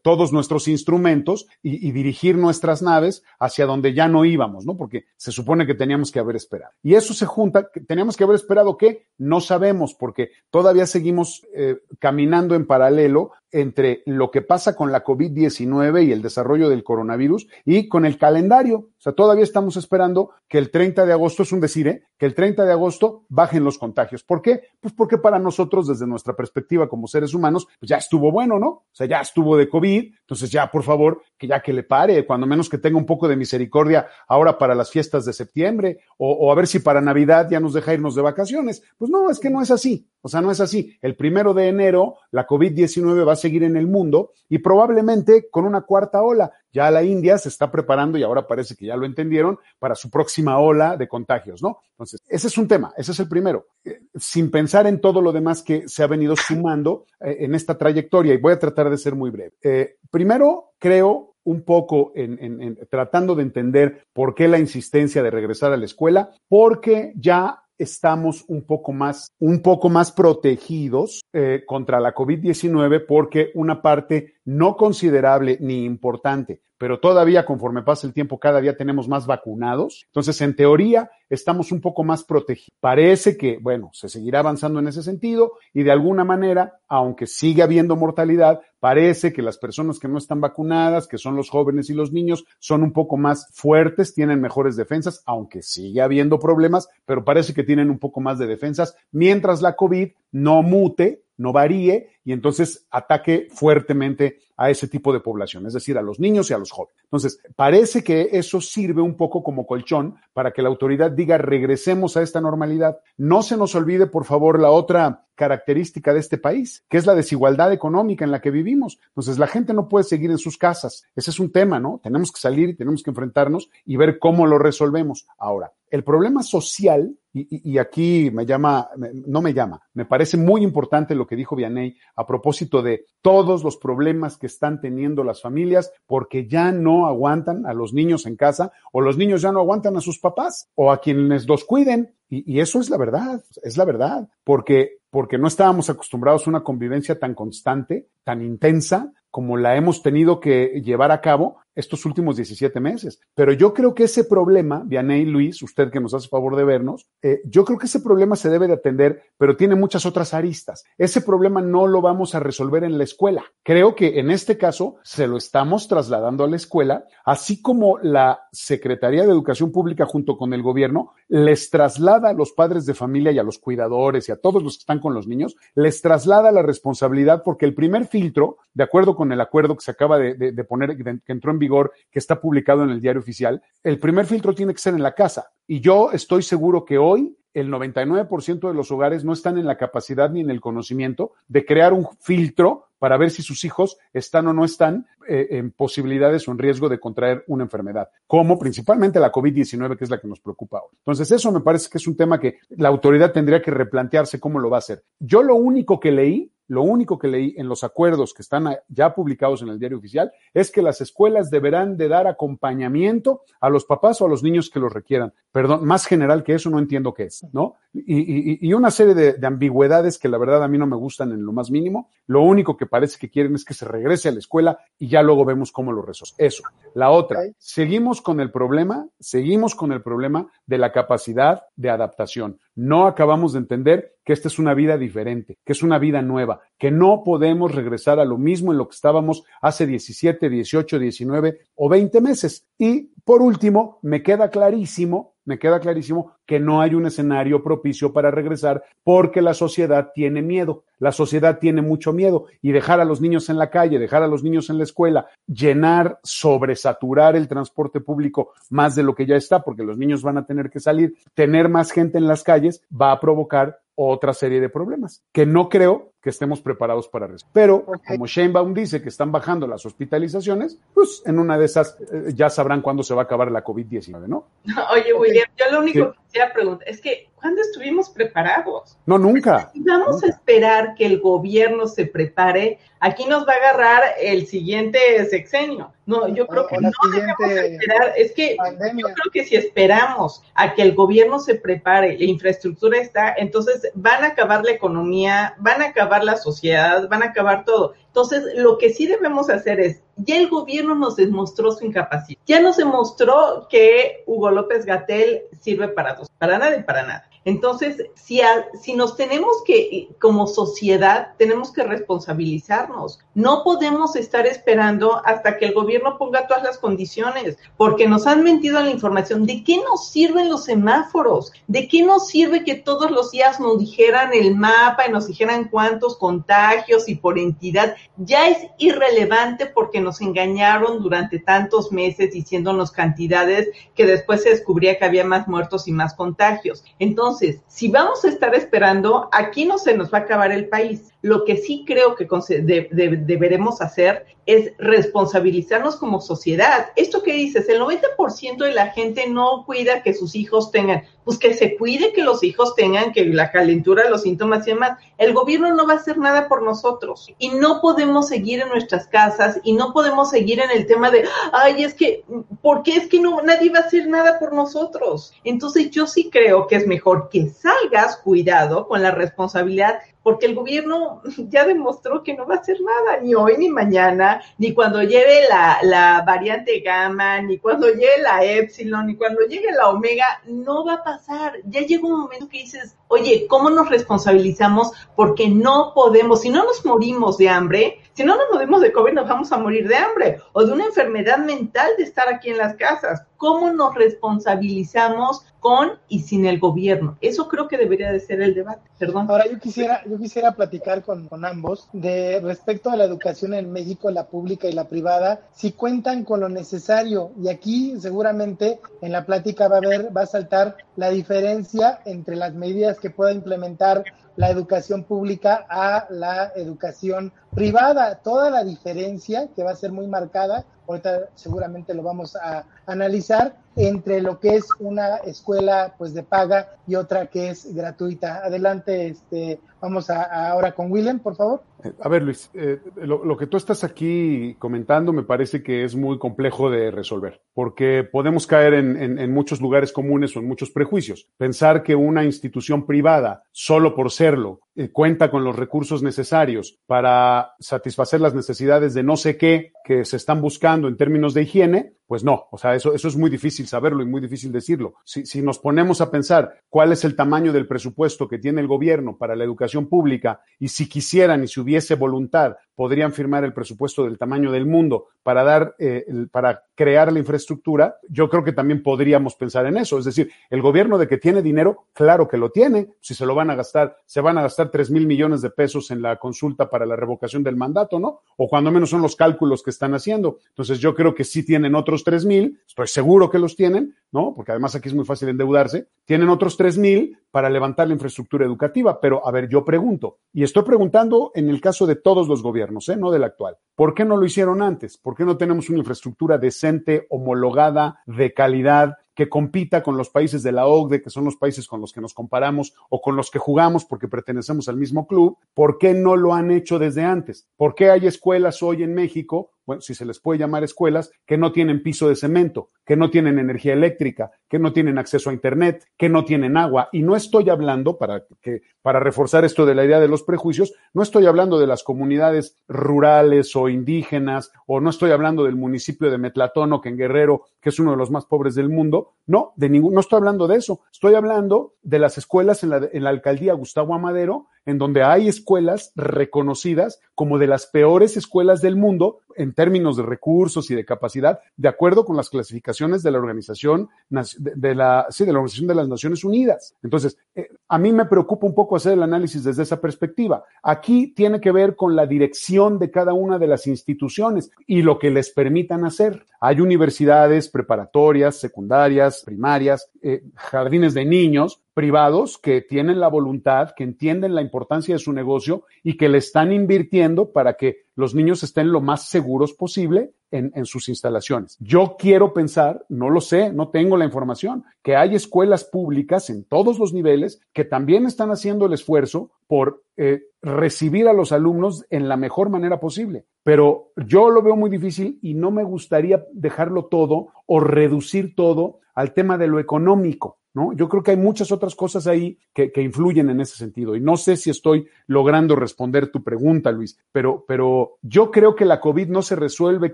todos 0.02 0.34
nuestros 0.34 0.68
instrumentos 0.68 1.48
y, 1.62 1.88
y, 1.88 1.92
dirigir 1.92 2.38
nuestras 2.38 2.82
naves 2.82 2.99
hacia 3.40 3.66
donde 3.66 3.94
ya 3.94 4.08
no 4.08 4.26
íbamos, 4.26 4.66
¿no? 4.66 4.78
Porque 4.78 5.06
se 5.18 5.32
supone 5.32 5.66
que 5.66 5.76
teníamos 5.76 6.12
que 6.12 6.20
haber 6.20 6.36
esperado. 6.36 6.72
Y 6.84 6.96
eso 6.96 7.14
se 7.14 7.26
junta, 7.26 7.70
teníamos 7.88 8.18
que 8.18 8.24
haber 8.24 8.36
esperado 8.36 8.78
que 8.78 9.08
no 9.18 9.42
sabemos 9.42 9.94
porque 9.94 10.32
todavía 10.50 10.86
seguimos 10.86 11.46
eh, 11.54 11.78
caminando 12.00 12.56
en 12.56 12.66
paralelo 12.66 13.32
entre 13.52 14.04
lo 14.06 14.32
que 14.32 14.42
pasa 14.42 14.76
con 14.76 14.92
la 14.92 15.04
COVID-19 15.04 16.06
y 16.06 16.12
el 16.12 16.22
desarrollo 16.22 16.70
del 16.70 16.84
coronavirus 16.84 17.48
y 17.66 17.88
con 17.88 18.06
el 18.06 18.18
calendario. 18.18 18.78
O 18.78 19.02
sea, 19.02 19.14
todavía 19.14 19.44
estamos 19.44 19.78
esperando 19.78 20.32
que 20.48 20.58
el 20.58 20.72
30 20.72 21.06
de 21.06 21.14
agosto, 21.14 21.44
es 21.44 21.52
un 21.52 21.60
decir, 21.60 21.88
¿eh? 21.88 22.04
que 22.18 22.26
el 22.26 22.36
30 22.36 22.66
de 22.66 22.72
agosto 22.72 23.24
bajen 23.30 23.64
los 23.64 23.78
contagios. 23.78 24.24
¿Por 24.24 24.42
qué? 24.42 24.62
Pues 24.80 24.94
porque 24.94 25.18
para 25.18 25.40
nosotros, 25.40 25.88
desde 25.88 26.06
nuestra 26.06 26.36
perspectiva 26.36 26.90
como 26.90 27.08
seres 27.08 27.34
humanos, 27.34 27.68
pues 27.80 27.90
ya 27.90 27.98
estuvo 27.98 28.32
bueno, 28.32 28.60
¿no? 28.60 28.68
O 28.68 28.86
sea, 28.92 29.08
ya 29.08 29.22
estuvo 29.22 29.56
de 29.56 29.70
COVID, 29.70 30.14
entonces 30.20 30.52
ya, 30.52 30.70
por 30.70 30.84
favor, 30.84 31.22
que 31.38 31.48
ya 31.48 31.62
que 31.62 31.72
le 31.72 31.84
pare, 31.84 32.26
cuando 32.26 32.46
menos 32.46 32.70
que 32.70 32.78
tenga 32.78 32.98
un 32.98 33.06
poco 33.06 33.28
de 33.28 33.38
misericordia 33.38 34.08
ahora 34.28 34.58
para 34.58 34.76
las 34.76 34.92
fiestas 34.92 35.26
de 35.26 35.34
septiembre, 35.34 36.00
o, 36.18 36.52
a 36.52 36.56
ver 36.56 36.68
si 36.68 36.80
para 36.80 37.00
Navidad 37.00 37.48
ya 37.50 37.60
nos 37.60 37.74
deja 37.74 37.94
irnos 37.94 38.16
de 38.16 38.22
vacaciones. 38.22 38.84
Pues 38.98 39.10
no, 39.10 39.30
es 39.30 39.40
que 39.40 39.50
no 39.50 39.62
es 39.62 39.72
así. 39.72 40.08
O 40.22 40.28
sea, 40.28 40.42
no 40.42 40.52
es 40.52 40.60
así. 40.60 40.98
El 41.02 41.16
primero 41.16 41.54
de 41.54 41.70
enero, 41.70 42.18
la 42.32 42.46
COVID-19 42.46 43.26
va 43.26 43.34
a 43.34 43.38
seguir 43.40 43.64
en 43.64 43.78
el 43.78 43.88
mundo 43.88 44.34
y 44.48 44.60
probablemente 44.60 45.50
con 45.50 45.66
una 45.66 45.82
cuarta 45.82 46.22
ola. 46.22 46.52
Ya 46.72 46.92
la 46.92 47.04
India 47.04 47.38
se 47.38 47.50
está 47.50 47.72
preparando 47.72 48.18
y 48.18 48.24
ahora 48.24 48.48
parece 48.48 48.76
que 48.76 48.86
ya 48.86 48.96
lo 48.96 49.06
entendieron 49.06 49.58
para 49.80 49.96
su 49.96 50.10
próxima 50.10 50.60
ola 50.60 50.98
de 50.98 51.08
contagios, 51.08 51.62
¿no? 51.64 51.80
Entonces, 51.92 52.22
ese 52.28 52.48
es 52.48 52.58
un 52.58 52.68
tema, 52.68 52.94
ese 52.96 53.12
es 53.12 53.20
el 53.20 53.28
primero. 53.28 53.68
Eh, 53.84 54.02
sin 54.16 54.52
pensar 54.52 54.86
en 54.88 55.02
todo 55.02 55.22
lo 55.22 55.32
demás 55.32 55.64
que 55.64 55.88
se 55.88 56.04
ha 56.04 56.08
venido 56.08 56.36
sumando 56.36 57.06
eh, 57.20 57.38
en 57.40 57.56
esta 57.56 57.78
trayectoria 57.78 58.34
y 58.34 58.38
voy 58.38 58.54
a 58.54 58.60
tratar 58.60 58.90
de 58.90 58.98
ser 58.98 59.16
muy 59.16 59.30
breve. 59.30 59.54
Eh, 59.64 59.96
primero, 60.12 60.74
creo 60.78 61.36
un 61.44 61.64
poco 61.64 62.12
en, 62.16 62.78
tratando 62.92 63.34
de 63.34 63.44
entender 63.44 64.04
por 64.14 64.36
qué 64.36 64.48
la 64.48 64.60
insistencia 64.60 65.24
de 65.24 65.32
regresar 65.32 65.74
a 65.74 65.78
la 65.78 65.86
escuela, 65.86 66.32
porque 66.48 67.14
ya 67.16 67.64
estamos 67.80 68.44
un 68.48 68.64
poco 68.66 68.92
más, 68.92 69.32
un 69.40 69.62
poco 69.62 69.90
más 69.90 70.12
protegidos 70.12 71.22
eh, 71.34 71.64
contra 71.66 72.00
la 72.00 72.14
COVID-19 72.14 73.06
porque 73.08 73.52
una 73.56 73.82
parte 73.82 74.36
no 74.46 74.76
considerable 74.76 75.58
ni 75.62 75.86
importante, 75.86 76.62
pero 76.80 77.00
todavía 77.00 77.46
conforme 77.46 77.84
pasa 77.84 78.08
el 78.08 78.14
tiempo 78.14 78.40
cada 78.40 78.62
día 78.62 78.76
tenemos 78.76 79.08
más 79.08 79.28
vacunados. 79.28 80.06
Entonces, 80.08 80.42
en 80.42 80.56
teoría, 80.56 81.12
estamos 81.30 81.72
un 81.72 81.82
poco 81.82 82.04
más 82.04 82.24
protegidos. 82.24 82.76
Parece 82.80 83.38
que, 83.38 83.60
bueno, 83.62 83.92
se 83.94 84.10
seguirá 84.10 84.40
avanzando 84.40 84.80
en 84.80 84.88
ese 84.88 85.04
sentido 85.04 85.54
y 85.74 85.84
de 85.84 85.92
alguna 85.92 86.24
manera, 86.24 86.80
aunque 86.88 87.28
sigue 87.28 87.62
habiendo 87.62 87.96
mortalidad, 87.96 88.62
Parece 88.80 89.34
que 89.34 89.42
las 89.42 89.58
personas 89.58 90.00
que 90.00 90.08
no 90.08 90.18
están 90.18 90.40
vacunadas, 90.40 91.08
que 91.08 91.18
son 91.18 91.36
los 91.36 91.50
jóvenes 91.50 91.90
y 91.90 91.94
los 91.94 92.14
niños, 92.14 92.46
son 92.60 92.82
un 92.82 92.94
poco 92.94 93.18
más 93.18 93.50
fuertes, 93.52 94.14
tienen 94.14 94.40
mejores 94.40 94.78
defensas, 94.78 95.22
aunque 95.26 95.62
sigue 95.62 96.02
habiendo 96.02 96.40
problemas, 96.40 96.88
pero 97.06 97.26
parece 97.26 97.54
que 97.54 97.64
tienen 97.64 97.90
un 97.90 98.00
poco 98.00 98.22
más 98.22 98.40
de 98.40 98.48
defensas, 98.48 98.96
mientras 99.12 99.62
la 99.62 99.76
COVID 99.76 100.12
no 100.32 100.64
mute, 100.64 101.24
no 101.36 101.52
varíe 101.52 102.10
y 102.30 102.32
entonces 102.32 102.86
ataque 102.92 103.48
fuertemente 103.50 104.38
a 104.56 104.70
ese 104.70 104.88
tipo 104.88 105.12
de 105.12 105.20
población, 105.20 105.66
es 105.66 105.74
decir, 105.74 105.98
a 105.98 106.04
los 106.04 106.20
niños 106.20 106.52
y 106.52 106.54
a 106.54 106.60
los 106.60 106.70
jóvenes. 106.70 107.02
Entonces, 107.06 107.42
parece 107.56 108.04
que 108.04 108.30
eso 108.34 108.62
sirve 108.62 109.02
un 109.02 109.18
poco 109.18 109.42
como 109.42 109.66
colchón 109.66 110.14
para 110.32 110.52
que 110.52 110.62
la 110.62 110.70
autoridad 110.70 111.10
diga 111.10 111.40
regresemos 111.40 112.18
a 112.18 112.22
esta 112.22 112.40
normalidad. 112.40 113.00
No 113.18 113.42
se 113.42 113.58
nos 113.58 113.74
olvide, 113.74 114.06
por 114.06 114.26
favor, 114.26 114.60
la 114.60 114.70
otra 114.70 115.26
característica 115.34 116.14
de 116.14 116.20
este 116.20 116.38
país, 116.38 116.86
que 116.88 116.98
es 116.98 117.08
la 117.08 117.16
desigualdad 117.16 117.74
económica 117.74 118.26
en 118.26 118.32
la 118.32 118.42
que 118.42 118.52
vivimos. 118.52 119.00
Entonces, 119.08 119.40
la 119.40 119.48
gente 119.48 119.74
no 119.74 119.88
puede 119.88 120.04
seguir 120.04 120.30
en 120.30 120.38
sus 120.38 120.56
casas. 120.56 121.06
Ese 121.16 121.32
es 121.32 121.40
un 121.40 121.52
tema, 121.52 121.80
¿no? 121.80 122.00
Tenemos 122.04 122.32
que 122.32 122.42
salir 122.42 122.70
y 122.70 122.76
tenemos 122.76 123.02
que 123.02 123.10
enfrentarnos 123.10 123.72
y 123.86 123.98
ver 123.98 124.20
cómo 124.20 124.46
lo 124.46 124.60
resolvemos. 124.60 125.26
Ahora, 125.40 125.72
el 125.90 126.04
problema 126.04 126.44
social, 126.44 127.18
y, 127.34 127.78
aquí 127.78 128.30
me 128.32 128.46
llama, 128.46 128.90
no 129.28 129.42
me 129.42 129.54
llama, 129.54 129.82
me 129.94 130.06
parece 130.06 130.36
muy 130.36 130.64
importante 130.64 131.16
lo 131.16 131.26
que 131.26 131.36
dijo 131.36 131.56
Vianey 131.56 131.96
a 132.20 132.28
propósito 132.28 132.82
de 132.82 133.06
todos 133.22 133.64
los 133.64 133.78
problemas 133.78 134.38
que 134.38 134.48
están 134.48 134.82
teniendo 134.82 135.24
las 135.24 135.42
familias 135.42 135.94
porque 136.06 136.48
ya 136.48 136.74
no 136.74 137.08
aguantan 137.08 137.66
a 137.66 137.74
los 137.74 137.94
niños 137.94 138.26
en 138.26 138.36
casa 138.36 138.74
o 138.92 139.00
los 139.00 139.16
niños 139.16 139.42
ya 139.42 139.54
no 139.54 139.62
aguantan 139.62 139.96
a 139.96 140.02
sus 140.02 140.20
papás 140.20 140.68
o 140.76 140.92
a 140.92 141.00
quienes 141.00 141.48
los 141.48 141.64
cuiden. 141.64 142.14
Y, 142.28 142.56
y 142.56 142.60
eso 142.60 142.82
es 142.82 142.90
la 142.90 142.98
verdad, 142.98 143.42
es 143.64 143.78
la 143.78 143.86
verdad, 143.86 144.28
porque, 144.44 144.98
porque 145.10 145.38
no 145.38 145.48
estábamos 145.48 145.90
acostumbrados 145.90 146.46
a 146.46 146.50
una 146.50 146.62
convivencia 146.62 147.18
tan 147.18 147.34
constante, 147.34 148.10
tan 148.26 148.42
intensa, 148.42 149.14
como 149.32 149.56
la 149.56 149.78
hemos 149.78 150.04
tenido 150.04 150.42
que 150.42 150.82
llevar 150.84 151.12
a 151.12 151.22
cabo 151.22 151.62
estos 151.80 152.06
últimos 152.06 152.36
17 152.36 152.80
meses. 152.80 153.20
Pero 153.34 153.54
yo 153.54 153.74
creo 153.74 153.96
que 153.96 154.04
ese 154.04 154.26
problema, 154.26 154.84
Vianey 154.86 155.26
Luis, 155.26 155.62
usted 155.64 155.90
que 155.90 156.00
nos 156.00 156.14
hace 156.14 156.28
favor 156.28 156.56
de 156.56 156.66
vernos, 156.66 157.08
eh, 157.22 157.42
yo 157.46 157.64
creo 157.64 157.80
que 157.80 157.86
ese 157.86 158.02
problema 158.02 158.36
se 158.36 158.50
debe 158.50 158.68
de 158.68 158.74
atender, 158.74 159.24
pero 159.38 159.56
tiene 159.56 159.76
muchas 159.76 160.06
otras 160.06 160.34
aristas. 160.34 160.84
Ese 160.98 161.22
problema 161.22 161.62
no 161.62 161.88
lo 161.88 162.02
vamos 162.02 162.36
a 162.36 162.40
resolver 162.40 162.84
en 162.84 162.98
la 162.98 163.06
escuela. 163.06 163.46
Creo 163.64 163.96
que 163.96 164.20
en 164.20 164.30
este 164.30 164.58
caso 164.58 164.98
se 165.04 165.28
lo 165.28 165.38
estamos 165.38 165.88
trasladando 165.88 166.44
a 166.44 166.50
la 166.50 166.58
escuela, 166.58 167.06
así 167.24 167.62
como 167.62 167.98
la 168.00 168.42
Secretaría 168.52 169.24
de 169.24 169.32
Educación 169.32 169.72
Pública 169.72 170.06
junto 170.06 170.38
con 170.38 170.54
el 170.54 170.62
gobierno 170.62 171.14
les 171.28 171.70
traslada 171.70 172.30
a 172.30 172.34
los 172.34 172.52
padres 172.52 172.86
de 172.86 172.94
familia 172.94 173.32
y 173.32 173.40
a 173.40 173.44
los 173.44 173.60
cuidadores 173.60 174.28
y 174.28 174.32
a 174.32 174.38
todos 174.38 174.64
los 174.64 174.76
que 174.76 174.82
están 174.82 175.00
con 175.00 175.14
los 175.14 175.28
niños, 175.28 175.56
les 175.76 176.02
traslada 176.02 176.52
la 176.52 176.64
responsabilidad 176.64 177.44
porque 177.44 177.66
el 177.66 177.76
primer 177.76 178.08
filtro, 178.08 178.58
de 178.74 178.84
acuerdo 178.84 179.16
con 179.16 179.32
el 179.32 179.40
acuerdo 179.40 179.76
que 179.76 179.84
se 179.84 179.92
acaba 179.92 180.18
de, 180.18 180.34
de, 180.34 180.52
de 180.52 180.64
poner, 180.64 180.98
que 180.98 181.32
entró 181.32 181.52
en 181.52 181.60
vigor, 181.60 181.69
que 182.12 182.20
está 182.20 182.40
publicado 182.40 182.84
en 182.84 182.90
el 182.90 183.02
diario 183.02 183.22
oficial, 183.22 183.62
el 183.84 184.00
primer 184.00 184.26
filtro 184.26 184.54
tiene 184.54 184.74
que 184.74 184.80
ser 184.80 184.94
en 184.94 185.04
la 185.04 185.14
casa. 185.14 185.52
Y 185.68 185.80
yo 185.80 186.12
estoy 186.12 186.44
seguro 186.44 186.86
que 186.86 186.98
hoy 186.98 187.38
el 187.54 187.72
99% 187.72 188.68
de 188.68 188.74
los 188.74 188.92
hogares 188.92 189.24
no 189.24 189.34
están 189.34 189.58
en 189.58 189.66
la 189.66 189.78
capacidad 189.78 190.30
ni 190.30 190.42
en 190.42 190.50
el 190.50 190.62
conocimiento 190.62 191.34
de 191.48 191.66
crear 191.66 191.94
un 191.94 192.08
filtro 192.20 192.89
para 193.00 193.18
ver 193.18 193.32
si 193.32 193.42
sus 193.42 193.64
hijos 193.64 193.98
están 194.14 194.48
o 194.48 194.54
no 194.54 194.66
están 194.66 195.08
eh, 195.28 195.48
en 195.52 195.72
posibilidades 195.72 196.48
o 196.48 196.52
en 196.52 196.60
riesgo 196.60 196.90
de 196.90 197.00
contraer 197.00 197.44
una 197.48 197.64
enfermedad, 197.64 198.10
como 198.28 198.60
principalmente 198.60 199.20
la 199.20 199.32
COVID-19, 199.32 199.98
que 199.98 200.04
es 200.04 200.10
la 200.10 200.20
que 200.20 200.28
nos 200.28 200.40
preocupa 200.40 200.82
hoy. 200.82 200.96
Entonces, 201.00 201.32
eso 201.32 201.52
me 201.52 201.62
parece 201.62 201.90
que 201.90 201.98
es 201.98 202.08
un 202.08 202.16
tema 202.16 202.40
que 202.40 202.60
la 202.70 202.90
autoridad 202.90 203.32
tendría 203.32 203.62
que 203.62 203.72
replantearse 203.72 204.40
cómo 204.40 204.60
lo 204.60 204.70
va 204.70 204.78
a 204.78 204.80
hacer. 204.80 205.04
Yo 205.20 205.42
lo 205.42 205.56
único 205.56 206.00
que 206.00 206.12
leí 206.12 206.52
lo 206.70 206.84
único 206.84 207.18
que 207.18 207.28
leí 207.28 207.56
en 207.58 207.68
los 207.68 207.84
acuerdos 207.84 208.34
que 208.34 208.44
están 208.44 208.68
ya 208.88 209.16
publicados 209.16 209.64
en 209.64 209.70
el 209.70 209.80
diario 209.80 209.98
oficial 209.98 210.32
es 210.54 210.72
que 210.72 210.84
las 210.84 211.02
escuelas 211.02 211.50
deberán 211.50 211.98
de 211.98 212.08
dar 212.08 212.28
acompañamiento 212.28 213.42
a 213.60 213.72
los 213.72 213.86
papás 213.86 214.22
o 214.22 214.28
a 214.28 214.30
los 214.30 214.44
niños 214.44 214.70
que 214.70 214.80
los 214.80 214.94
requieran. 214.94 215.34
Perdón, 215.52 215.84
más 215.86 216.06
general 216.06 216.44
que 216.44 216.54
eso 216.54 216.70
no 216.70 216.78
entiendo 216.78 217.12
qué 217.12 217.24
es, 217.24 217.44
¿no? 217.54 217.78
Y, 217.92 218.20
y, 218.20 218.60
y 218.62 218.74
una 218.74 218.92
serie 218.92 219.16
de, 219.16 219.34
de, 219.34 219.48
ambigüedades 219.48 220.20
que 220.20 220.30
la 220.30 220.38
verdad 220.38 220.64
a 220.64 220.68
mí 220.68 220.78
no 220.78 220.86
me 220.86 220.96
gustan 220.96 221.32
en 221.32 221.44
lo 221.44 221.52
más 221.52 221.72
mínimo. 221.72 222.12
Lo 222.28 222.44
único 222.44 222.78
que 222.78 222.86
parece 222.90 223.18
que 223.18 223.30
quieren 223.30 223.56
es 223.56 223.64
que 223.64 223.74
se 223.74 223.86
regrese 223.86 224.30
a 224.30 224.32
la 224.32 224.40
escuela 224.40 224.80
y 224.98 225.08
ya 225.08 225.22
luego 225.22 225.46
vemos 225.46 225.72
cómo 225.72 225.92
lo 225.92 226.02
resolvemos. 226.02 226.36
Eso. 226.38 226.64
La 226.94 227.12
otra, 227.12 227.40
okay. 227.40 227.52
seguimos 227.58 228.22
con 228.22 228.40
el 228.40 228.52
problema, 228.52 229.08
seguimos 229.20 229.76
con 229.76 229.92
el 229.92 230.02
problema 230.02 230.52
de 230.66 230.78
la 230.78 230.92
capacidad 230.92 231.64
de 231.76 231.90
adaptación. 231.90 232.60
No 232.76 233.08
acabamos 233.08 233.54
de 233.54 233.60
entender 233.60 234.16
que 234.24 234.34
esta 234.34 234.48
es 234.48 234.60
una 234.60 234.74
vida 234.74 234.98
diferente, 234.98 235.58
que 235.66 235.74
es 235.74 235.84
una 235.84 235.98
vida 235.98 236.22
nueva, 236.22 236.62
que 236.78 236.92
no 236.92 237.24
podemos 237.24 237.74
regresar 237.74 238.20
a 238.20 238.26
lo 238.26 238.38
mismo 238.38 238.72
en 238.72 238.78
lo 238.78 238.88
que 238.88 238.96
estábamos 238.96 239.44
hace 239.62 239.88
17, 239.88 240.50
18, 240.50 241.00
19 241.00 241.60
o 241.76 241.90
20 241.90 242.22
meses. 242.22 242.68
Y 242.78 243.12
por 243.24 243.42
último, 243.42 244.00
me 244.02 244.24
queda 244.24 244.50
clarísimo 244.50 245.36
me 245.50 245.58
queda 245.58 245.80
clarísimo 245.80 246.34
que 246.46 246.60
no 246.60 246.80
hay 246.80 246.94
un 246.94 247.08
escenario 247.08 247.64
propicio 247.64 248.14
para 248.14 248.30
regresar 248.30 248.84
porque 249.04 249.42
la 249.42 249.56
sociedad 249.56 250.12
tiene 250.14 250.44
miedo. 250.44 250.84
La 251.00 251.12
sociedad 251.12 251.58
tiene 251.58 251.82
mucho 251.82 252.14
miedo 252.14 252.46
y 252.62 252.72
dejar 252.72 253.00
a 253.00 253.06
los 253.06 253.20
niños 253.20 253.50
en 253.50 253.58
la 253.58 253.72
calle, 253.72 253.98
dejar 253.98 254.22
a 254.22 254.28
los 254.28 254.44
niños 254.44 254.70
en 254.70 254.78
la 254.78 254.84
escuela, 254.84 255.26
llenar, 255.48 256.20
sobresaturar 256.22 257.36
el 257.36 257.48
transporte 257.48 258.00
público 258.00 258.52
más 258.70 258.94
de 258.96 259.02
lo 259.02 259.16
que 259.16 259.26
ya 259.26 259.38
está, 259.38 259.64
porque 259.64 259.82
los 259.82 259.98
niños 259.98 260.22
van 260.22 260.38
a 260.38 260.46
tener 260.46 260.70
que 260.70 260.80
salir, 260.80 261.16
tener 261.34 261.68
más 261.68 261.90
gente 261.90 262.20
en 262.20 262.28
las 262.28 262.44
calles, 262.44 262.84
va 262.90 263.12
a 263.12 263.20
provocar 263.20 263.80
otra 264.08 264.34
serie 264.34 264.62
de 264.62 264.70
problemas 264.70 265.24
que 265.32 265.46
no 265.46 265.68
creo 265.68 266.14
que 266.22 266.30
estemos 266.30 266.62
preparados 266.62 267.08
para 267.08 267.28
resolver. 267.28 267.52
Pero 267.54 267.76
okay. 267.86 268.16
como 268.16 268.28
Sheinbaum 268.28 268.74
dice 268.74 269.02
que 269.02 269.10
están 269.10 269.32
bajando 269.32 269.68
las 269.68 269.86
hospitalizaciones, 269.86 270.80
pues 270.94 271.22
en 271.26 271.40
una 271.40 271.58
de 271.58 271.66
esas 271.66 271.98
eh, 272.00 272.32
ya 272.34 272.50
sabrán 272.50 272.82
cuándo 272.82 273.04
se 273.04 273.14
va 273.14 273.22
a 273.22 273.26
acabar 273.26 273.52
la 273.52 273.64
COVID-19, 273.64 274.28
¿no? 274.28 274.48
Oye, 274.94 275.14
William, 275.14 275.48
yo 275.58 275.72
lo 275.72 275.80
único 275.80 276.00
sí. 276.00 276.12
que 276.12 276.24
quisiera 276.26 276.54
preguntar 276.54 276.88
es 276.88 277.02
que 277.02 277.29
¿cuándo 277.40 277.62
estuvimos 277.62 278.10
preparados? 278.10 278.98
No, 279.06 279.18
nunca. 279.18 279.72
Si 279.74 279.80
vamos 279.82 280.16
nunca. 280.16 280.28
a 280.28 280.30
esperar 280.30 280.96
que 280.96 281.06
el 281.06 281.20
gobierno 281.20 281.88
se 281.88 282.06
prepare, 282.06 282.80
aquí 283.00 283.26
nos 283.26 283.48
va 283.48 283.54
a 283.54 283.58
agarrar 283.58 284.04
el 284.22 284.48
siguiente 284.48 285.00
sexenio. 285.30 285.92
No, 286.06 286.28
yo 286.28 286.48
creo 286.48 286.68
que 286.68 286.78
no 286.80 286.90
debemos 287.14 287.36
esperar. 287.40 288.14
Es 288.18 288.32
que 288.34 288.56
pandemia. 288.58 289.06
yo 289.08 289.14
creo 289.14 289.32
que 289.32 289.46
si 289.46 289.56
esperamos 289.56 290.44
a 290.56 290.74
que 290.74 290.82
el 290.82 290.96
gobierno 290.96 291.40
se 291.40 291.56
prepare, 291.56 292.18
la 292.18 292.26
infraestructura 292.26 293.00
está, 293.00 293.34
entonces 293.38 293.92
van 293.94 294.24
a 294.24 294.28
acabar 294.28 294.64
la 294.64 294.72
economía, 294.72 295.56
van 295.60 295.82
a 295.82 295.88
acabar 295.88 296.24
la 296.24 296.36
sociedad, 296.36 297.08
van 297.10 297.24
a 297.24 297.28
acabar 297.28 297.64
todo. 297.64 297.94
Entonces, 298.10 298.44
lo 298.56 298.78
que 298.78 298.90
sí 298.90 299.06
debemos 299.06 299.50
hacer 299.50 299.80
es, 299.80 300.02
ya 300.18 300.38
el 300.38 300.50
gobierno 300.50 300.96
nos 300.96 301.16
demostró 301.16 301.72
su 301.72 301.86
incapacidad, 301.86 302.40
ya 302.46 302.60
nos 302.60 302.78
demostró 302.78 303.68
que 303.70 304.24
Hugo 304.26 304.50
López 304.50 304.86
Gatel 304.86 305.44
sirve 305.62 305.90
para 305.90 306.16
dos, 306.16 306.28
para 306.38 306.58
nada 306.58 306.84
para 306.86 307.04
nada. 307.04 307.30
Entonces, 307.46 308.06
si, 308.16 308.42
a, 308.42 308.68
si 308.80 308.94
nos 308.94 309.16
tenemos 309.16 309.64
que, 309.66 310.10
como 310.20 310.46
sociedad, 310.48 311.34
tenemos 311.38 311.72
que 311.72 311.84
responsabilizarnos. 311.84 313.20
No 313.34 313.64
podemos 313.64 314.16
estar 314.16 314.46
esperando 314.46 315.22
hasta 315.26 315.58
que 315.58 315.66
el 315.66 315.74
gobierno 315.74 316.18
ponga 316.18 316.48
todas 316.48 316.64
las 316.64 316.78
condiciones, 316.78 317.58
porque 317.78 318.08
nos 318.08 318.28
han 318.28 318.44
mentido 318.44 318.82
la 318.82 318.92
información. 318.92 319.46
¿De 319.46 319.64
qué 319.64 319.78
nos 319.78 320.10
sirven 320.10 320.50
los 320.50 320.66
semáforos? 320.66 321.54
¿De 321.68 321.88
qué 321.88 322.04
nos 322.04 322.28
sirve 322.28 322.64
que 322.64 322.76
todos 322.76 323.10
los 323.10 323.32
días 323.32 323.60
nos 323.60 323.80
dijeran 323.80 324.34
el 324.34 324.56
mapa 324.56 325.08
y 325.08 325.12
nos 325.12 325.28
dijeran 325.28 325.70
cuántos 325.70 326.18
contagios 326.18 327.08
y 327.08 327.16
por 327.16 327.40
entidad? 327.40 327.96
Ya 328.18 328.50
es 328.50 328.68
irrelevante 328.78 329.66
porque 329.66 330.02
nos 330.02 330.22
engañaron 330.22 331.02
durante 331.02 331.40
tantos 331.40 331.92
meses 331.92 332.32
diciéndonos 332.32 332.92
cantidades 332.92 333.70
que 333.96 334.06
después 334.06 334.44
se 334.44 334.50
descubría 334.50 334.98
que 334.98 335.06
había 335.06 335.24
más 335.24 335.48
muertos 335.48 335.88
y 335.88 335.92
más 335.92 336.14
contagios. 336.14 336.84
Entonces, 337.00 337.39
entonces, 337.42 337.62
si 337.68 337.88
vamos 337.88 338.24
a 338.26 338.30
estar 338.30 338.54
esperando, 338.56 339.30
aquí 339.32 339.66
no 339.66 339.78
se 339.78 339.96
nos 339.96 340.14
va 340.14 340.20
a 340.20 340.22
acabar 340.22 340.52
el 340.52 340.68
país. 340.68 341.14
Lo 341.22 341.46
que 341.46 341.58
sí 341.58 341.84
creo 341.86 342.16
que 342.16 342.28
de, 342.50 342.90
de, 342.92 343.18
deberemos 343.18 343.82
hacer 343.82 344.26
es 344.50 344.74
responsabilizarnos 344.80 345.96
como 345.98 346.22
sociedad. 346.22 346.88
Esto 346.96 347.22
que 347.22 347.34
dices, 347.34 347.70
el 347.70 347.80
90% 347.80 348.58
de 348.58 348.74
la 348.74 348.88
gente 348.88 349.30
no 349.30 349.64
cuida 349.64 350.02
que 350.02 350.16
sus 350.16 350.34
hijos 350.36 350.72
tengan, 350.72 351.04
pues 351.24 351.38
que 351.38 351.54
se 351.54 351.78
cuide 351.78 352.14
que 352.14 352.24
los 352.24 352.44
hijos 352.44 352.74
tengan, 352.74 353.12
que 353.12 353.26
la 353.26 353.52
calentura, 353.52 354.10
los 354.10 354.24
síntomas 354.24 354.66
y 354.68 354.72
demás. 354.72 354.98
El 355.20 355.34
gobierno 355.34 355.72
no 355.76 355.86
va 355.86 355.94
a 355.94 355.98
hacer 355.98 356.18
nada 356.18 356.48
por 356.48 356.64
nosotros 356.64 357.32
y 357.38 357.50
no 357.50 357.80
podemos 357.80 358.28
seguir 358.28 358.62
en 358.62 358.70
nuestras 358.70 359.06
casas 359.06 359.60
y 359.64 359.74
no 359.74 359.94
podemos 359.94 360.32
seguir 360.32 360.60
en 360.60 360.72
el 360.72 360.88
tema 360.88 361.12
de, 361.12 361.26
ay, 361.52 361.84
es 361.84 361.94
que, 361.94 362.24
¿por 362.64 362.82
qué 362.82 362.96
es 362.96 363.08
que 363.08 363.20
no, 363.20 363.42
nadie 363.44 363.70
va 363.70 363.80
a 363.80 363.84
hacer 363.84 364.08
nada 364.08 364.40
por 364.40 364.54
nosotros? 364.54 365.32
Entonces 365.44 365.92
yo 365.92 366.08
sí 366.08 366.32
creo 366.32 366.66
que 366.66 366.78
es 366.78 366.88
mejor 366.88 367.30
que 367.30 367.50
salgas 367.50 368.18
cuidado 368.18 368.88
con 368.88 369.04
la 369.04 369.12
responsabilidad 369.12 370.00
porque 370.24 370.46
el 370.46 370.56
gobierno 370.56 371.22
ya 371.50 371.66
demostró 371.66 372.24
que 372.24 372.34
no 372.34 372.46
va 372.46 372.56
a 372.56 372.60
hacer 372.60 372.78
nada, 372.82 373.20
ni 373.22 373.36
hoy 373.36 373.56
ni 373.58 373.70
mañana, 373.70 374.42
ni 374.58 374.74
cuando 374.74 375.02
llegue 375.02 375.48
la, 375.50 375.80
la, 375.84 376.24
variante 376.26 376.80
gamma, 376.82 377.42
ni 377.42 377.58
cuando 377.58 377.88
llegue 377.88 378.22
la 378.22 378.44
epsilon, 378.44 379.08
ni 379.08 379.16
cuando 379.16 379.42
llegue 379.42 379.72
la 379.72 379.90
omega, 379.90 380.42
no 380.46 380.86
va 380.86 380.96
a 380.96 381.04
pasar. 381.04 381.54
Ya 381.66 381.82
llega 381.82 382.08
un 382.08 382.20
momento 382.20 382.50
que 382.50 382.60
dices, 382.60 382.96
oye, 383.08 383.48
¿cómo 383.50 383.70
nos 383.70 383.90
responsabilizamos? 383.90 384.92
Porque 385.16 385.50
no 385.50 385.94
podemos, 385.94 386.42
si 386.42 386.50
no 386.50 386.64
nos 386.66 386.86
morimos 386.86 387.38
de 387.38 387.50
hambre, 387.50 388.02
Si 388.14 388.26
no 388.26 388.36
nos 388.36 388.48
movemos 388.52 388.82
de 388.82 388.92
COVID, 388.92 389.14
nos 389.14 389.30
vamos 389.30 389.52
a 389.54 389.58
morir 389.58 389.88
de 389.88 389.96
hambre 389.96 390.42
o 390.52 390.66
de 390.66 390.74
una 390.74 390.86
enfermedad 390.86 391.38
mental 391.38 391.92
de 391.98 392.04
estar 392.04 392.28
aquí 392.28 392.50
en 392.50 392.58
las 392.58 392.76
casas. 392.76 393.26
¿Cómo 393.38 393.72
nos 393.72 393.96
responsabilizamos 393.96 395.46
con 395.60 395.92
y 396.08 396.22
sin 396.22 396.46
el 396.46 396.60
gobierno? 396.60 397.18
Eso 397.22 397.48
creo 397.48 397.68
que 397.68 397.78
debería 397.78 398.12
de 398.12 398.20
ser 398.20 398.42
el 398.42 398.54
debate. 398.54 398.82
Perdón. 398.98 399.28
Ahora 399.30 399.46
yo 399.48 399.60
quisiera, 399.60 400.04
yo 400.06 400.18
quisiera 400.18 400.54
platicar 400.54 401.04
con, 401.04 401.28
ambos 401.46 401.88
de 401.94 402.40
respecto 402.42 402.90
a 402.90 402.96
la 402.96 403.06
educación 403.06 403.54
en 403.54 403.72
México, 403.72 404.12
la 404.12 404.28
pública 404.28 404.68
y 404.68 404.74
la 404.74 404.88
privada, 404.88 405.42
si 405.54 405.72
cuentan 405.72 406.24
con 406.24 406.40
lo 406.42 406.50
necesario. 406.50 407.32
Y 407.42 407.50
aquí 407.50 407.96
seguramente 408.00 408.80
en 409.02 409.12
la 409.12 409.26
plática 409.26 409.68
va 409.68 409.76
a 409.76 409.80
haber, 409.80 410.16
va 410.16 410.24
a 410.24 410.28
saltar 410.28 410.78
la 410.96 411.10
diferencia 411.10 412.00
entre 412.06 412.36
las 412.36 412.54
medidas 412.54 413.00
que 413.00 413.10
pueda 413.10 413.32
implementar 413.32 414.04
la 414.40 414.50
educación 414.50 415.04
pública 415.04 415.66
a 415.70 416.08
la 416.10 416.54
educación 416.56 417.34
privada. 417.54 418.16
Toda 418.24 418.50
la 418.50 418.64
diferencia 418.64 419.50
que 419.54 419.64
va 419.64 419.72
a 419.72 419.76
ser 419.76 419.92
muy 419.92 420.08
marcada, 420.08 420.66
ahorita 420.90 421.30
seguramente 421.36 421.94
lo 421.94 422.04
vamos 422.04 422.36
a 422.36 422.66
analizar, 422.86 423.56
entre 423.76 424.22
lo 424.22 424.40
que 424.40 424.56
es 424.56 424.66
una 424.80 425.18
escuela 425.18 425.94
pues 425.98 426.14
de 426.14 426.24
paga 426.24 426.76
y 426.88 426.96
otra 426.96 427.28
que 427.28 427.50
es 427.50 427.74
gratuita. 427.74 428.44
Adelante, 428.44 429.08
este, 429.08 429.60
vamos 429.82 430.10
a, 430.10 430.50
ahora 430.52 430.74
con 430.74 430.92
Willem, 430.92 431.20
por 431.20 431.36
favor. 431.36 431.64
Eh, 431.84 431.92
a 432.02 432.10
ver, 432.10 432.24
Luis, 432.24 432.50
eh, 432.54 432.80
lo, 432.98 433.38
que 433.38 433.48
tú 433.48 433.58
estás 433.58 433.84
aquí 433.84 434.56
comentando 434.60 435.14
me 435.14 435.24
parece 435.24 435.64
que 435.64 435.84
es 435.84 435.96
muy 435.96 436.18
complejo 436.18 436.70
de 436.70 436.92
resolver, 436.92 437.42
porque 437.54 438.04
podemos 438.04 438.48
caer 438.48 438.74
en, 438.74 439.02
en, 439.02 439.20
en, 439.20 439.34
muchos 439.34 439.62
lugares 439.62 439.92
comunes 439.92 440.36
o 440.36 440.40
en 440.40 440.48
muchos 440.48 440.72
prejuicios. 440.72 441.28
Pensar 441.38 441.84
que 441.84 441.96
una 441.96 442.24
institución 442.24 442.86
privada, 442.86 443.44
solo 443.52 443.96
por 443.96 444.12
serlo, 444.12 444.62
eh, 444.76 444.92
cuenta 444.92 445.30
con 445.30 445.44
los 445.44 445.56
recursos 445.56 446.02
necesarios 446.04 446.80
para 446.86 447.54
satisfacer 447.60 448.22
las 448.22 448.34
necesidades 448.34 448.94
de 448.94 449.04
no 449.04 449.18
sé 449.18 449.38
qué 449.38 449.74
que 449.84 450.06
se 450.06 450.18
están 450.18 450.42
buscando 450.42 450.88
en 450.88 450.98
términos 450.98 451.34
de 451.34 451.44
higiene, 451.44 451.94
pues 452.10 452.24
no, 452.24 452.48
o 452.50 452.58
sea, 452.58 452.74
eso, 452.74 452.96
eso 452.96 453.08
es 453.08 453.16
muy 453.16 453.30
difícil 453.30 453.68
saberlo 453.68 454.02
y 454.02 454.08
muy 454.08 454.20
difícil 454.20 454.52
decirlo. 454.52 454.96
Si, 455.06 455.28
si 455.28 455.44
nos 455.44 455.60
ponemos 455.60 456.02
a 456.02 456.10
pensar 456.10 456.64
cuál 456.68 456.92
es 456.92 457.06
el 457.06 457.16
tamaño 457.16 457.54
del 457.54 457.68
presupuesto 457.68 458.28
que 458.28 458.40
tiene 458.40 458.62
el 458.62 458.68
gobierno 458.68 459.16
para 459.16 459.36
la 459.36 459.44
educación 459.44 459.88
pública 459.88 460.42
y 460.58 460.70
si 460.70 460.90
quisieran 460.90 461.44
y 461.44 461.48
si 461.48 461.60
hubiese 461.60 461.94
voluntad, 461.94 462.56
podrían 462.80 463.12
firmar 463.12 463.44
el 463.44 463.52
presupuesto 463.52 464.06
del 464.06 464.18
tamaño 464.18 464.54
del 464.54 464.66
mundo 464.66 465.08
para 465.22 465.44
dar, 465.44 465.76
eh, 465.80 466.06
para 466.32 466.64
crear 466.76 467.12
la 467.12 467.20
infraestructura, 467.20 467.98
yo 468.08 468.30
creo 468.30 468.42
que 468.42 468.54
también 468.54 468.82
podríamos 468.82 469.36
pensar 469.36 469.66
en 469.66 469.76
eso. 469.76 470.00
Es 470.00 470.06
decir, 470.06 470.32
el 470.50 470.62
gobierno 470.62 470.98
de 470.98 471.06
que 471.06 471.18
tiene 471.18 471.42
dinero, 471.42 471.88
claro 471.92 472.30
que 472.30 472.38
lo 472.38 472.52
tiene. 472.52 472.88
Si 473.02 473.14
se 473.14 473.26
lo 473.26 473.36
van 473.36 473.50
a 473.50 473.56
gastar, 473.56 473.98
se 474.06 474.22
van 474.22 474.38
a 474.38 474.44
gastar 474.44 474.72
tres 474.72 474.90
mil 474.90 475.08
millones 475.08 475.42
de 475.42 475.50
pesos 475.50 475.92
en 475.92 476.02
la 476.02 476.16
consulta 476.16 476.70
para 476.70 476.86
la 476.86 476.96
revocación 476.96 477.44
del 477.44 477.58
mandato, 477.58 478.00
¿no? 478.00 478.22
O 478.38 478.48
cuando 478.48 478.72
menos 478.72 478.92
son 478.92 479.02
los 479.02 479.18
cálculos 479.18 479.62
que 479.62 479.72
están 479.72 479.94
haciendo. 479.94 480.38
Entonces 480.48 480.80
yo 480.80 480.96
creo 480.96 481.14
que 481.14 481.26
sí 481.26 481.46
tienen 481.46 481.76
otros 481.76 482.06
tres 482.06 482.24
mil, 482.24 482.62
estoy 482.66 482.88
seguro 482.88 483.30
que 483.30 483.40
los 483.40 483.58
tienen, 483.58 483.94
¿no? 484.14 484.34
Porque 484.34 484.54
además 484.54 484.74
aquí 484.76 484.88
es 484.88 484.96
muy 484.96 485.04
fácil 485.04 485.28
endeudarse. 485.28 485.88
Tienen 486.06 486.30
otros 486.30 486.56
tres 486.56 486.78
mil 486.78 487.18
para 487.30 487.50
levantar 487.50 487.88
la 487.88 487.94
infraestructura 487.94 488.46
educativa. 488.46 489.00
Pero, 489.00 489.28
a 489.28 489.32
ver, 489.32 489.50
yo 489.50 489.64
pregunto, 489.66 490.20
y 490.34 490.44
estoy 490.44 490.64
preguntando 490.64 491.32
en 491.36 491.50
el 491.50 491.60
caso 491.60 491.86
de 491.86 491.96
todos 491.96 492.28
los 492.28 492.42
gobiernos, 492.42 492.69
¿eh? 492.90 492.98
no 492.98 493.12
del 493.12 493.24
actual. 493.24 493.58
¿Por 493.76 493.94
qué 493.94 494.06
no 494.06 494.18
lo 494.18 494.26
hicieron 494.26 494.62
antes? 494.62 494.98
¿Por 494.98 495.16
qué 495.16 495.26
no 495.26 495.38
tenemos 495.38 495.70
una 495.70 495.80
infraestructura 495.80 496.38
decente, 496.38 497.08
homologada, 497.10 498.02
de 498.06 498.34
calidad, 498.34 498.96
que 499.20 499.28
compita 499.28 499.84
con 499.84 499.98
los 499.98 500.10
países 500.10 500.44
de 500.44 500.54
la 500.54 500.66
OCDE, 500.66 501.02
que 501.02 501.10
son 501.10 501.26
los 501.26 501.36
países 501.36 501.68
con 501.68 501.82
los 501.82 501.92
que 501.92 502.00
nos 502.00 502.14
comparamos 502.14 502.74
o 502.90 503.02
con 503.02 503.18
los 503.18 503.30
que 503.30 503.38
jugamos 503.38 503.84
porque 503.84 504.08
pertenecemos 504.08 504.70
al 504.70 504.78
mismo 504.78 505.08
club, 505.08 505.38
¿por 505.54 505.78
qué 505.78 505.94
no 505.94 506.16
lo 506.16 506.34
han 506.34 506.52
hecho 506.52 506.80
desde 506.80 507.04
antes? 507.04 507.46
¿Por 507.58 507.76
qué 507.76 507.90
hay 507.90 508.08
escuelas 508.08 508.64
hoy 508.64 508.84
en 508.84 508.94
México, 508.94 509.52
bueno, 509.70 509.84
si 509.84 509.94
se 509.94 510.04
les 510.04 510.20
puede 510.20 510.40
llamar 510.40 510.64
escuelas, 510.64 511.12
que 511.28 511.38
no 511.38 511.52
tienen 511.52 511.84
piso 511.84 512.10
de 512.10 512.16
cemento, 512.16 512.72
que 512.84 512.96
no 512.96 513.12
tienen 513.12 513.38
energía 513.38 513.74
eléctrica, 513.74 514.32
que 514.48 514.58
no 514.58 514.74
tienen 514.74 514.98
acceso 514.98 515.30
a 515.30 515.34
Internet, 515.34 515.86
que 515.96 516.10
no 516.10 516.26
tienen 516.26 516.58
agua? 516.58 516.90
Y 516.92 517.04
no 517.04 517.16
estoy 517.16 517.52
hablando, 517.52 518.00
para, 518.00 518.24
que, 518.42 518.64
para 518.82 519.00
reforzar 519.00 519.46
esto 519.46 519.68
de 519.68 519.76
la 519.76 519.86
idea 519.86 520.00
de 520.00 520.08
los 520.08 520.24
prejuicios, 520.24 520.74
no 520.92 521.04
estoy 521.04 521.28
hablando 521.28 521.60
de 521.60 521.68
las 521.68 521.84
comunidades 521.84 522.58
rurales 522.68 523.56
o 523.56 523.70
indígenas, 523.70 524.52
o 524.66 524.82
no 524.82 524.90
estoy 524.90 525.12
hablando 525.12 525.44
del 525.44 525.56
municipio 525.56 526.10
de 526.10 526.18
Metlatono, 526.18 526.82
que 526.82 526.90
en 526.90 526.98
Guerrero, 526.98 527.44
que 527.62 527.70
es 527.70 527.80
uno 527.80 527.92
de 527.92 527.98
los 527.98 528.10
más 528.10 528.26
pobres 528.26 528.56
del 528.56 528.70
mundo, 528.70 529.12
no, 529.28 529.54
de 529.56 529.70
ningún, 529.70 529.94
no 529.94 530.00
estoy 530.00 530.18
hablando 530.18 530.48
de 530.48 530.56
eso. 530.56 530.82
Estoy 530.92 531.14
hablando 531.14 531.76
de 531.84 532.00
las 532.00 532.18
escuelas 532.18 532.64
en 532.64 532.72
la, 532.72 532.90
en 532.92 533.04
la 533.04 533.12
alcaldía 533.12 533.54
Gustavo 533.54 533.94
Amadero, 533.94 534.48
en 534.66 534.78
donde 534.78 535.04
hay 535.04 535.28
escuelas 535.28 535.92
reconocidas 535.96 537.00
como 537.16 537.38
de 537.38 537.48
las 537.48 537.66
peores 537.66 538.18
escuelas 538.18 538.62
del 538.62 538.76
mundo 538.76 539.20
en 539.36 539.54
términos 539.54 539.98
de 539.98 540.04
recursos 540.04 540.70
y 540.70 540.76
de 540.76 540.86
capacidad, 540.86 541.40
de 541.58 541.68
acuerdo 541.68 542.06
con 542.06 542.16
las 542.16 542.30
clasificaciones 542.30 543.04
de 543.04 543.12
la 543.12 543.20
organización 543.20 543.90
de, 544.10 544.76
la, 544.76 545.08
sí, 545.10 545.26
de 545.26 545.34
la 545.34 545.40
Organización 545.40 545.68
de 545.68 545.76
las 545.76 545.88
Naciones 545.88 546.24
Unidas. 546.24 546.76
Entonces, 546.84 547.18
eh, 547.36 547.50
a 547.68 547.78
mí 547.78 547.92
me 547.92 548.06
preocupa 548.06 548.48
un 548.48 548.56
poco 548.56 548.76
hacer 548.76 548.94
el 548.94 549.04
análisis 549.04 549.44
desde 549.44 549.64
esa 549.64 549.80
perspectiva. 549.80 550.44
Aquí 550.62 551.14
tiene 551.14 551.40
que 551.40 551.52
ver 551.52 551.76
con 551.76 551.96
la 551.96 552.06
dirección 552.06 552.80
de 552.80 552.92
cada 552.92 553.14
una 553.14 553.40
de 553.40 553.48
las 553.48 553.68
instituciones 553.68 554.52
y 554.68 554.82
lo 554.82 555.00
que 555.00 555.10
les 555.10 555.30
permitan 555.30 555.86
hacer. 555.86 556.26
Hay 556.42 556.62
universidades 556.62 557.50
preparatorias, 557.50 558.38
secundarias, 558.38 559.24
primarias, 559.26 559.90
eh, 560.02 560.24
jardines 560.36 560.94
de 560.94 561.06
niños 561.06 561.62
privados 561.80 562.38
que 562.38 562.60
tienen 562.60 563.00
la 563.00 563.08
voluntad, 563.08 563.70
que 563.74 563.86
entienden 563.86 564.36
la 564.36 564.42
importancia 564.42 564.96
de 564.96 565.00
su 565.00 565.14
negocio 565.14 565.64
y 565.82 565.96
que 565.96 566.10
le 566.10 566.18
están 566.18 566.52
invirtiendo 566.52 567.32
para 567.32 567.54
que 567.54 567.86
los 567.96 568.14
niños 568.14 568.44
estén 568.44 568.74
lo 568.74 568.82
más 568.82 569.08
seguros 569.08 569.54
posible 569.54 570.12
en, 570.30 570.66
sus 570.66 570.90
instalaciones. 570.90 571.56
Yo 571.62 571.96
quiero 571.98 572.34
pensar, 572.34 572.86
no 572.90 573.10
lo 573.10 573.22
sé, 573.22 573.54
no 573.54 573.70
tengo 573.70 573.96
la 573.96 574.04
información, 574.04 574.66
que 574.84 574.98
hay 574.98 575.16
escuelas 575.16 575.64
públicas 575.64 576.30
en 576.30 576.44
todos 576.44 576.80
los 576.80 576.92
niveles 576.92 577.40
que 577.54 577.64
también 577.64 578.06
están 578.06 578.30
haciendo 578.30 578.66
el 578.66 578.74
esfuerzo 578.74 579.32
por 579.48 579.82
eh, 579.96 580.24
recibir 580.42 581.08
a 581.08 581.14
los 581.14 581.32
alumnos 581.32 581.86
en 581.90 582.10
la 582.10 582.18
mejor 582.18 582.50
manera 582.50 582.82
posible. 582.82 583.24
Pero 583.42 583.94
yo 584.06 584.30
lo 584.30 584.42
veo 584.42 584.58
muy 584.58 584.70
difícil 584.70 585.18
y 585.22 585.34
no 585.34 585.50
me 585.50 585.64
gustaría 585.64 586.26
dejarlo 586.34 586.88
todo 586.88 587.30
o 587.46 587.62
reducir 587.62 588.36
todo 588.36 588.80
al 588.96 589.14
tema 589.14 589.38
de 589.38 589.48
lo 589.48 589.62
económico. 589.62 590.40
¿No? 590.60 590.74
Yo 590.74 590.90
creo 590.90 591.02
que 591.02 591.12
hay 591.12 591.18
muchas 591.18 591.54
otras 591.54 591.74
cosas 591.74 592.06
ahí 592.06 592.38
que, 592.54 592.70
que, 592.72 592.82
influyen 592.82 593.30
en 593.30 593.40
ese 593.40 593.56
sentido. 593.56 593.96
Y 593.96 594.02
no 594.02 594.18
sé 594.18 594.36
si 594.36 594.50
estoy 594.50 594.88
logrando 595.08 595.56
responder 595.56 596.12
tu 596.12 596.22
pregunta, 596.22 596.70
Luis, 596.72 597.00
pero, 597.14 597.46
pero 597.48 597.98
yo 598.02 598.30
creo 598.30 598.56
que 598.56 598.66
la 598.66 598.82
COVID 598.82 599.08
no 599.08 599.22
se 599.22 599.38
resuelve 599.38 599.94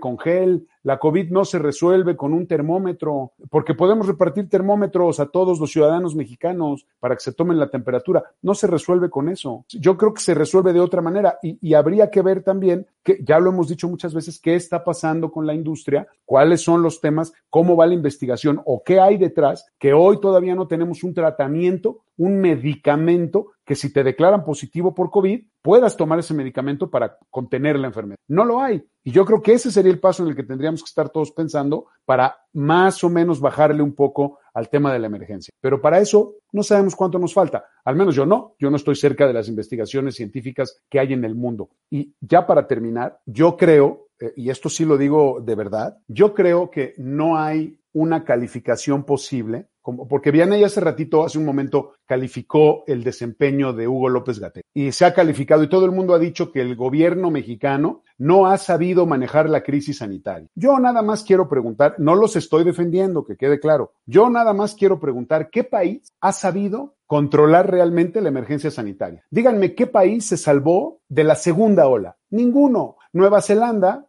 con 0.00 0.18
gel, 0.18 0.66
la 0.82 0.98
COVID 0.98 1.30
no 1.30 1.44
se 1.44 1.60
resuelve 1.60 2.16
con 2.16 2.32
un 2.32 2.48
termómetro, 2.48 3.32
porque 3.48 3.74
podemos 3.74 4.08
repartir 4.08 4.48
termómetros 4.48 5.20
a 5.20 5.26
todos 5.26 5.60
los 5.60 5.70
ciudadanos 5.70 6.16
mexicanos 6.16 6.86
para 6.98 7.14
que 7.14 7.22
se 7.22 7.32
tomen 7.32 7.58
la 7.58 7.70
temperatura. 7.70 8.24
No 8.42 8.54
se 8.54 8.66
resuelve 8.66 9.08
con 9.08 9.28
eso. 9.28 9.64
Yo 9.68 9.96
creo 9.96 10.14
que 10.14 10.22
se 10.22 10.34
resuelve 10.34 10.72
de 10.72 10.80
otra 10.80 11.00
manera 11.00 11.38
y, 11.42 11.58
y 11.60 11.74
habría 11.74 12.10
que 12.10 12.22
ver 12.22 12.42
también, 12.42 12.86
que 13.06 13.22
ya 13.22 13.38
lo 13.38 13.50
hemos 13.50 13.68
dicho 13.68 13.88
muchas 13.88 14.12
veces, 14.12 14.40
qué 14.40 14.56
está 14.56 14.82
pasando 14.82 15.30
con 15.30 15.46
la 15.46 15.54
industria, 15.54 16.08
cuáles 16.24 16.60
son 16.60 16.82
los 16.82 17.00
temas, 17.00 17.32
cómo 17.48 17.76
va 17.76 17.86
la 17.86 17.94
investigación 17.94 18.60
o 18.64 18.82
qué 18.84 18.98
hay 18.98 19.16
detrás, 19.16 19.64
que 19.78 19.92
hoy 19.92 20.20
todavía 20.20 20.56
no 20.56 20.66
tenemos 20.66 21.04
un 21.04 21.14
tratamiento, 21.14 22.00
un 22.16 22.40
medicamento 22.40 23.52
que 23.64 23.76
si 23.76 23.92
te 23.92 24.02
declaran 24.02 24.44
positivo 24.44 24.92
por 24.92 25.10
COVID, 25.10 25.40
puedas 25.62 25.96
tomar 25.96 26.18
ese 26.18 26.34
medicamento 26.34 26.90
para 26.90 27.16
contener 27.30 27.78
la 27.78 27.86
enfermedad. 27.86 28.18
No 28.26 28.44
lo 28.44 28.60
hay. 28.60 28.84
Y 29.06 29.12
yo 29.12 29.24
creo 29.24 29.40
que 29.40 29.52
ese 29.52 29.70
sería 29.70 29.92
el 29.92 30.00
paso 30.00 30.24
en 30.24 30.30
el 30.30 30.34
que 30.34 30.42
tendríamos 30.42 30.82
que 30.82 30.88
estar 30.88 31.10
todos 31.10 31.30
pensando 31.30 31.86
para 32.04 32.38
más 32.54 33.04
o 33.04 33.08
menos 33.08 33.38
bajarle 33.38 33.80
un 33.80 33.94
poco 33.94 34.40
al 34.52 34.68
tema 34.68 34.92
de 34.92 34.98
la 34.98 35.06
emergencia. 35.06 35.54
Pero 35.60 35.80
para 35.80 36.00
eso 36.00 36.34
no 36.50 36.64
sabemos 36.64 36.96
cuánto 36.96 37.16
nos 37.16 37.32
falta. 37.32 37.66
Al 37.84 37.94
menos 37.94 38.16
yo 38.16 38.26
no. 38.26 38.56
Yo 38.58 38.68
no 38.68 38.76
estoy 38.76 38.96
cerca 38.96 39.24
de 39.28 39.32
las 39.32 39.46
investigaciones 39.46 40.16
científicas 40.16 40.82
que 40.90 40.98
hay 40.98 41.12
en 41.12 41.24
el 41.24 41.36
mundo. 41.36 41.70
Y 41.88 42.16
ya 42.20 42.48
para 42.48 42.66
terminar, 42.66 43.20
yo 43.24 43.56
creo, 43.56 44.08
eh, 44.18 44.32
y 44.34 44.50
esto 44.50 44.68
sí 44.68 44.84
lo 44.84 44.98
digo 44.98 45.40
de 45.40 45.54
verdad, 45.54 45.98
yo 46.08 46.34
creo 46.34 46.68
que 46.68 46.92
no 46.96 47.38
hay 47.38 47.78
una 47.92 48.24
calificación 48.24 49.04
posible 49.04 49.68
porque 50.08 50.30
Vianey 50.30 50.64
hace 50.64 50.80
ratito, 50.80 51.24
hace 51.24 51.38
un 51.38 51.44
momento, 51.44 51.92
calificó 52.06 52.84
el 52.86 53.04
desempeño 53.04 53.72
de 53.72 53.86
Hugo 53.86 54.08
López 54.08 54.38
Gatel. 54.38 54.64
Y 54.74 54.92
se 54.92 55.04
ha 55.04 55.14
calificado 55.14 55.62
y 55.62 55.68
todo 55.68 55.84
el 55.84 55.92
mundo 55.92 56.14
ha 56.14 56.18
dicho 56.18 56.50
que 56.50 56.60
el 56.60 56.76
gobierno 56.76 57.30
mexicano 57.30 58.02
no 58.18 58.46
ha 58.46 58.58
sabido 58.58 59.06
manejar 59.06 59.48
la 59.48 59.62
crisis 59.62 59.98
sanitaria. 59.98 60.48
Yo 60.54 60.78
nada 60.78 61.02
más 61.02 61.22
quiero 61.22 61.48
preguntar, 61.48 61.94
no 61.98 62.14
los 62.14 62.36
estoy 62.36 62.64
defendiendo, 62.64 63.24
que 63.24 63.36
quede 63.36 63.60
claro. 63.60 63.92
Yo 64.06 64.30
nada 64.30 64.52
más 64.52 64.74
quiero 64.74 64.98
preguntar, 64.98 65.50
¿qué 65.50 65.64
país 65.64 66.12
ha 66.20 66.32
sabido 66.32 66.94
controlar 67.06 67.70
realmente 67.70 68.20
la 68.20 68.28
emergencia 68.28 68.70
sanitaria? 68.70 69.24
Díganme, 69.30 69.74
¿qué 69.74 69.86
país 69.86 70.26
se 70.26 70.36
salvó 70.36 71.00
de 71.08 71.24
la 71.24 71.34
segunda 71.34 71.86
ola? 71.86 72.16
Ninguno. 72.30 72.95
Nueva 73.16 73.40
Zelanda, 73.40 74.06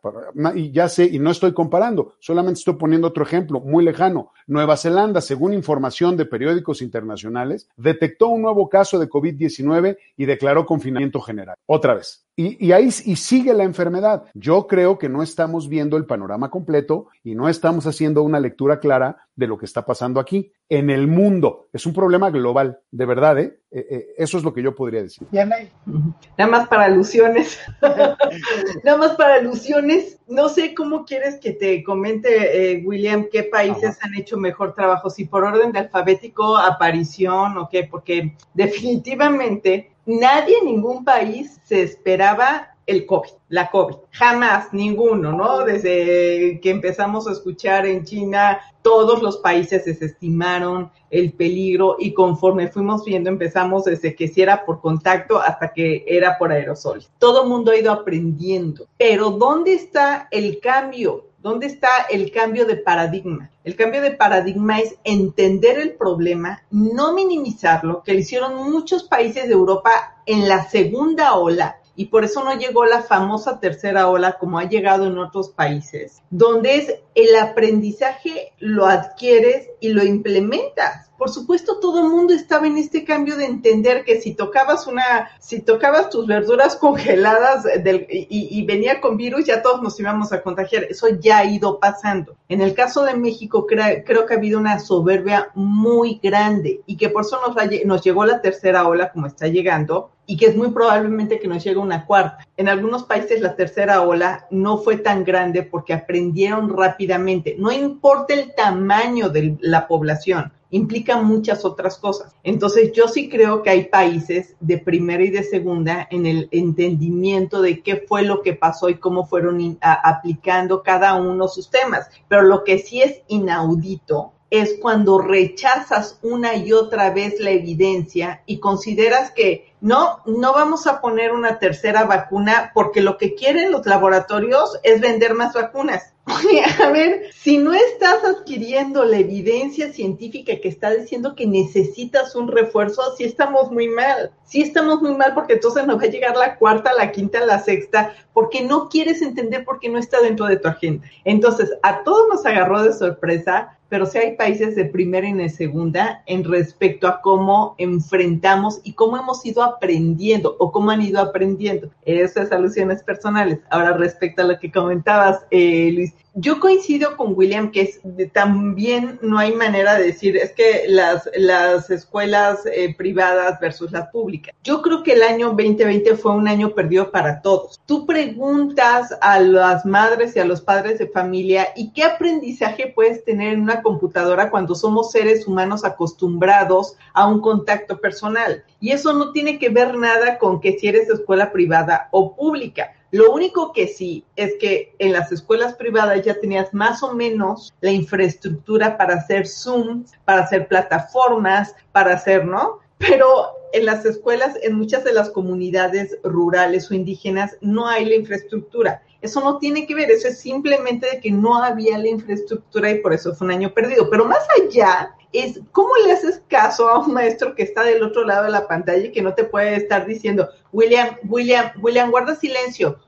y 0.53 0.71
ya 0.71 0.89
sé, 0.89 1.05
y 1.05 1.17
no 1.17 1.31
estoy 1.31 1.53
comparando, 1.53 2.15
solamente 2.19 2.59
estoy 2.59 2.73
poniendo 2.73 3.07
otro 3.07 3.23
ejemplo 3.23 3.61
muy 3.61 3.85
lejano. 3.85 4.33
Nueva 4.47 4.75
Zelanda, 4.75 5.21
según 5.21 5.53
información 5.53 6.17
de 6.17 6.25
periódicos 6.25 6.81
internacionales, 6.81 7.69
detectó 7.77 8.27
un 8.27 8.41
nuevo 8.41 8.67
caso 8.67 8.99
de 8.99 9.07
COVID-19 9.07 9.97
y 10.17 10.25
declaró 10.25 10.65
confinamiento 10.65 11.21
general. 11.21 11.55
Otra 11.65 11.93
vez, 11.93 12.26
Y, 12.39 12.67
y, 12.67 12.71
ahí 12.71 12.85
y 12.85 13.15
sigue 13.15 13.51
la 13.55 13.63
enfermedad. 13.63 14.25
Yo 14.35 14.67
creo 14.67 14.99
que 14.99 15.09
no 15.09 15.23
estamos 15.23 15.67
viendo 15.67 15.97
el 15.97 16.05
panorama 16.05 16.51
completo 16.51 17.07
y 17.23 17.33
no 17.33 17.49
estamos 17.49 17.87
haciendo 17.87 18.21
una 18.21 18.39
lectura 18.39 18.79
clara 18.79 19.27
de 19.35 19.47
lo 19.47 19.57
que 19.57 19.65
está 19.65 19.85
pasando 19.85 20.19
aquí 20.19 20.51
en 20.69 20.89
el 20.89 21.07
mundo. 21.07 21.69
Es 21.73 21.85
un 21.85 21.93
problema 21.93 22.29
global, 22.29 22.79
de 22.91 23.05
verdad, 23.05 23.39
¿eh? 23.39 23.59
eh, 23.71 23.87
eh 23.89 24.07
eso 24.17 24.37
es 24.37 24.43
lo 24.43 24.53
que 24.53 24.61
yo 24.61 24.75
podría 24.75 25.01
decir. 25.01 25.27
Nada 25.31 26.47
más 26.47 26.67
para 26.67 26.85
alusiones. 26.85 27.59
Nada 28.83 28.97
más 28.97 29.15
para 29.15 29.35
alusiones. 29.35 30.19
No 30.27 30.49
sé 30.49 30.73
cómo 30.73 31.05
quieres 31.05 31.39
que 31.39 31.53
te 31.53 31.83
comente, 31.83 32.73
eh, 32.73 32.83
William, 32.85 33.27
qué 33.31 33.43
países 33.43 33.97
han 34.03 34.15
hecho 34.15 34.37
mejor 34.37 34.73
trabajo, 34.73 35.09
si 35.09 35.25
por 35.25 35.43
orden 35.43 35.71
de 35.71 35.79
alfabético, 35.79 36.57
aparición 36.57 37.57
o 37.57 37.69
qué, 37.69 37.87
porque 37.89 38.35
definitivamente 38.53 39.91
nadie 40.07 40.57
en 40.59 40.65
ningún 40.65 41.03
país 41.03 41.59
se 41.63 41.83
esperaba 41.83 42.73
el 42.87 43.05
COVID, 43.05 43.31
la 43.49 43.69
COVID. 43.69 43.95
Jamás, 44.11 44.73
ninguno, 44.73 45.33
¿no? 45.33 45.65
Desde 45.65 46.59
que 46.61 46.69
empezamos 46.69 47.27
a 47.27 47.33
escuchar 47.33 47.85
en 47.85 48.05
China, 48.05 48.61
todos 48.81 49.21
los 49.21 49.37
países 49.37 49.83
desestimaron 49.83 50.89
el 51.09 51.33
peligro 51.33 51.97
y 51.99 52.13
conforme 52.13 52.69
fuimos 52.69 53.03
viendo, 53.03 53.29
empezamos 53.29 53.83
desde 53.83 54.15
que 54.15 54.29
si 54.29 54.41
era 54.41 54.65
por 54.65 54.79
contacto 54.79 55.37
hasta 55.37 55.73
que 55.73 56.05
era 56.07 56.37
por 56.37 56.51
aerosol. 56.51 57.03
Todo 57.19 57.43
el 57.43 57.49
mundo 57.49 57.71
ha 57.71 57.77
ido 57.77 57.91
aprendiendo. 57.91 58.87
Pero 58.97 59.31
¿dónde 59.31 59.73
está 59.73 60.29
el 60.31 60.59
cambio? 60.61 61.25
¿Dónde 61.39 61.67
está 61.67 61.89
el 62.09 62.31
cambio 62.31 62.65
de 62.65 62.77
paradigma? 62.77 63.51
El 63.63 63.75
cambio 63.75 64.01
de 64.01 64.11
paradigma 64.11 64.79
es 64.79 64.95
entender 65.03 65.77
el 65.77 65.93
problema, 65.93 66.63
no 66.71 67.13
minimizarlo, 67.13 68.01
que 68.03 68.13
lo 68.13 68.19
hicieron 68.19 68.71
muchos 68.71 69.03
países 69.03 69.47
de 69.47 69.53
Europa 69.53 70.21
en 70.25 70.49
la 70.49 70.67
segunda 70.67 71.35
ola 71.35 71.77
y 71.95 72.05
por 72.05 72.23
eso 72.23 72.43
no 72.43 72.57
llegó 72.57 72.85
la 72.85 73.01
famosa 73.01 73.59
tercera 73.59 74.07
ola 74.07 74.37
como 74.39 74.59
ha 74.59 74.69
llegado 74.69 75.07
en 75.07 75.17
otros 75.17 75.49
países, 75.49 76.21
donde 76.29 76.75
es 76.75 76.95
el 77.15 77.35
aprendizaje 77.35 78.53
lo 78.59 78.85
adquieres 78.85 79.67
y 79.79 79.89
lo 79.89 80.03
implementas. 80.03 81.06
Por 81.17 81.29
supuesto, 81.29 81.79
todo 81.79 81.99
el 81.99 82.09
mundo 82.09 82.33
estaba 82.33 82.67
en 82.67 82.77
este 82.77 83.03
cambio 83.03 83.35
de 83.35 83.45
entender 83.45 84.03
que 84.03 84.21
si 84.21 84.35
tocabas 84.35 84.85
una, 84.85 85.29
si 85.39 85.61
tocabas 85.61 86.09
tus 86.09 86.27
verduras 86.27 86.75
congeladas 86.75 87.63
del, 87.63 88.05
y, 88.09 88.63
venía 88.65 89.01
con 89.01 89.17
virus, 89.17 89.45
ya 89.45 89.61
todos 89.61 89.81
nos 89.81 89.99
íbamos 89.99 90.31
a 90.31 90.41
contagiar. 90.43 90.83
Eso 90.83 91.07
ya 91.19 91.39
ha 91.39 91.45
ido 91.45 91.79
pasando. 91.79 92.35
En 92.49 92.61
el 92.61 92.75
caso 92.75 93.03
de 93.03 93.15
México, 93.15 93.65
creo, 93.65 94.25
que 94.25 94.33
ha 94.33 94.37
habido 94.37 94.59
una 94.59 94.79
soberbia 94.79 95.49
muy 95.55 96.19
grande 96.21 96.81
y 96.85 96.97
que 96.97 97.09
por 97.09 97.25
eso 97.25 97.39
nos, 97.45 97.55
nos 97.85 98.03
llegó 98.03 98.25
la 98.25 98.41
tercera 98.41 98.87
ola 98.87 99.11
como 99.11 99.27
está 99.27 99.47
llegando 99.47 100.11
y 100.27 100.35
que 100.37 100.47
es 100.47 100.55
muy 100.55 100.69
probablemente 100.69 101.39
que 101.39 101.47
nos 101.47 101.63
llegue 101.63 101.77
una 101.77 102.05
cuarta. 102.05 102.45
En 102.57 102.67
algunos 102.67 103.03
países 103.03 103.41
la 103.41 103.55
tercera 103.55 104.01
ola 104.01 104.45
no 104.51 104.77
fue 104.77 104.97
tan 104.97 105.23
grande 105.23 105.63
porque 105.63 105.93
aprendieron 105.93 106.69
rápidamente. 106.77 107.55
No 107.57 107.71
importa 107.71 108.33
el 108.33 108.53
tamaño 108.53 109.29
de 109.29 109.57
la 109.61 109.87
población, 109.87 110.51
implica 110.69 111.21
muchas 111.21 111.65
otras 111.65 111.97
cosas. 111.97 112.35
Entonces 112.43 112.91
yo 112.93 113.07
sí 113.07 113.29
creo 113.29 113.63
que 113.63 113.69
hay 113.69 113.85
países 113.85 114.55
de 114.59 114.77
primera 114.77 115.23
y 115.23 115.29
de 115.29 115.43
segunda 115.43 116.07
en 116.11 116.25
el 116.25 116.49
entendimiento 116.51 117.61
de 117.61 117.81
qué 117.81 118.03
fue 118.07 118.23
lo 118.23 118.41
que 118.41 118.53
pasó 118.53 118.89
y 118.89 118.95
cómo 118.95 119.25
fueron 119.25 119.77
aplicando 119.81 120.83
cada 120.83 121.15
uno 121.15 121.47
sus 121.47 121.69
temas. 121.69 122.09
Pero 122.27 122.43
lo 122.43 122.63
que 122.63 122.79
sí 122.79 123.01
es 123.01 123.21
inaudito 123.27 124.33
es 124.49 124.75
cuando 124.81 125.19
rechazas 125.19 126.19
una 126.21 126.55
y 126.55 126.71
otra 126.71 127.09
vez 127.11 127.39
la 127.39 127.51
evidencia 127.51 128.43
y 128.45 128.59
consideras 128.59 129.31
que 129.31 129.73
no, 129.81 130.21
no 130.25 130.53
vamos 130.53 130.87
a 130.87 131.01
poner 131.01 131.33
una 131.33 131.59
tercera 131.59 132.05
vacuna 132.05 132.71
porque 132.73 133.01
lo 133.01 133.17
que 133.17 133.35
quieren 133.35 133.71
los 133.71 133.85
laboratorios 133.85 134.79
es 134.83 135.01
vender 135.01 135.33
más 135.33 135.53
vacunas. 135.53 136.13
a 136.79 136.89
ver, 136.89 137.29
si 137.33 137.57
no 137.57 137.73
estás 137.73 138.23
adquiriendo 138.23 139.05
la 139.05 139.17
evidencia 139.17 139.93
científica 139.93 140.59
que 140.61 140.67
está 140.67 140.91
diciendo 140.91 141.35
que 141.35 141.45
necesitas 141.45 142.35
un 142.35 142.49
refuerzo, 142.49 143.15
sí 143.15 143.23
estamos 143.23 143.71
muy 143.71 143.87
mal. 143.87 144.31
Sí 144.43 144.61
estamos 144.61 145.01
muy 145.01 145.15
mal 145.15 145.33
porque 145.33 145.53
entonces 145.53 145.85
nos 145.85 145.99
va 145.99 146.03
a 146.03 146.07
llegar 146.07 146.35
la 146.35 146.57
cuarta, 146.57 146.91
la 146.93 147.11
quinta, 147.11 147.45
la 147.45 147.59
sexta, 147.59 148.13
porque 148.33 148.61
no 148.61 148.89
quieres 148.89 149.21
entender 149.21 149.63
por 149.63 149.79
qué 149.79 149.89
no 149.89 149.99
está 149.99 150.19
dentro 150.21 150.47
de 150.47 150.57
tu 150.57 150.67
agenda. 150.67 151.07
Entonces, 151.23 151.71
a 151.81 152.03
todos 152.03 152.27
nos 152.29 152.45
agarró 152.45 152.83
de 152.83 152.93
sorpresa 152.93 153.76
pero 153.89 154.05
sí 154.05 154.17
hay 154.17 154.35
países 154.35 154.75
de 154.75 154.85
primera 154.85 155.27
y 155.27 155.33
de 155.33 155.49
segunda 155.49 156.23
en 156.25 156.43
respecto 156.43 157.07
a 157.07 157.21
cómo 157.21 157.75
enfrentamos 157.77 158.81
y 158.83 158.93
cómo 158.93 159.17
hemos 159.17 159.45
ido 159.45 159.63
aprendiendo 159.63 160.55
o 160.59 160.71
cómo 160.71 160.91
han 160.91 161.01
ido 161.01 161.21
aprendiendo. 161.21 161.89
Eso 162.03 162.41
es 162.41 162.51
alusiones 162.51 163.03
personales. 163.03 163.59
Ahora, 163.69 163.93
respecto 163.93 164.41
a 164.41 164.45
lo 164.45 164.59
que 164.59 164.71
comentabas, 164.71 165.45
eh, 165.51 165.91
Luis, 165.93 166.13
yo 166.39 166.59
coincido 166.59 167.17
con 167.17 167.33
William 167.35 167.71
que 167.71 167.81
es, 167.81 167.99
también 168.31 169.17
no 169.23 169.39
hay 169.39 169.53
manera 169.53 169.95
de 169.95 170.03
decir 170.03 170.37
es 170.37 170.51
que 170.53 170.83
las, 170.87 171.27
las 171.35 171.89
escuelas 171.89 172.59
eh, 172.67 172.93
privadas 172.95 173.59
versus 173.59 173.91
las 173.91 174.09
públicas. 174.09 174.53
Yo 174.63 174.83
creo 174.83 175.01
que 175.01 175.13
el 175.13 175.23
año 175.23 175.47
2020 175.47 176.15
fue 176.15 176.33
un 176.33 176.47
año 176.47 176.75
perdido 176.75 177.09
para 177.09 177.41
todos. 177.41 177.81
Tú 177.87 178.05
preguntas 178.05 179.17
a 179.19 179.39
las 179.39 179.83
madres 179.83 180.35
y 180.35 180.39
a 180.39 180.45
los 180.45 180.61
padres 180.61 180.99
de 180.99 181.07
familia 181.07 181.69
y 181.75 181.91
qué 181.91 182.03
aprendizaje 182.03 182.93
puedes 182.93 183.25
tener 183.25 183.53
en 183.53 183.61
una 183.61 183.81
computadora 183.81 184.51
cuando 184.51 184.75
somos 184.75 185.11
seres 185.11 185.47
humanos 185.47 185.83
acostumbrados 185.83 186.97
a 187.13 187.27
un 187.27 187.41
contacto 187.41 187.99
personal. 187.99 188.63
Y 188.79 188.91
eso 188.91 189.11
no 189.13 189.31
tiene 189.31 189.57
que 189.57 189.69
ver 189.69 189.95
nada 189.95 190.37
con 190.37 190.61
que 190.61 190.77
si 190.77 190.87
eres 190.87 191.09
escuela 191.09 191.51
privada 191.51 192.09
o 192.11 192.35
pública 192.35 192.93
lo 193.11 193.31
único 193.31 193.71
que 193.71 193.87
sí 193.87 194.25
es 194.35 194.53
que 194.59 194.93
en 194.99 195.13
las 195.13 195.31
escuelas 195.31 195.75
privadas 195.75 196.23
ya 196.23 196.39
tenías 196.39 196.73
más 196.73 197.01
o 197.03 197.13
menos 197.13 197.73
la 197.81 197.91
infraestructura 197.91 198.97
para 198.97 199.15
hacer 199.15 199.47
Zoom, 199.47 200.05
para 200.25 200.41
hacer 200.41 200.67
plataformas, 200.67 201.73
para 201.91 202.13
hacer, 202.13 202.45
¿no? 202.45 202.79
Pero 202.97 203.57
en 203.73 203.85
las 203.85 204.05
escuelas, 204.05 204.57
en 204.61 204.73
muchas 204.75 205.03
de 205.03 205.13
las 205.13 205.29
comunidades 205.29 206.17
rurales 206.23 206.89
o 206.91 206.95
indígenas, 206.95 207.55
no 207.61 207.87
hay 207.87 208.05
la 208.05 208.15
infraestructura. 208.15 209.01
Eso 209.21 209.41
no 209.41 209.57
tiene 209.57 209.87
que 209.87 209.95
ver, 209.95 210.11
eso 210.11 210.27
es 210.27 210.39
simplemente 210.39 211.07
de 211.09 211.19
que 211.19 211.31
no 211.31 211.63
había 211.63 211.97
la 211.97 212.07
infraestructura 212.07 212.91
y 212.91 212.99
por 212.99 213.13
eso 213.13 213.33
fue 213.33 213.47
un 213.47 213.53
año 213.53 213.73
perdido. 213.73 214.09
Pero 214.09 214.25
más 214.25 214.45
allá 214.61 215.15
es 215.33 215.59
cómo 215.71 215.89
le 216.05 216.11
haces 216.11 216.41
caso 216.47 216.87
a 216.89 216.99
un 216.99 217.13
maestro 217.13 217.55
que 217.55 217.63
está 217.63 217.83
del 217.83 218.03
otro 218.03 218.23
lado 218.23 218.45
de 218.45 218.51
la 218.51 218.67
pantalla 218.67 219.05
y 219.05 219.11
que 219.11 219.21
no 219.21 219.33
te 219.33 219.43
puede 219.43 219.75
estar 219.75 220.05
diciendo, 220.05 220.49
William, 220.71 221.17
William, 221.27 221.71
William, 221.81 222.11
guarda 222.11 222.35
silencio, 222.35 222.99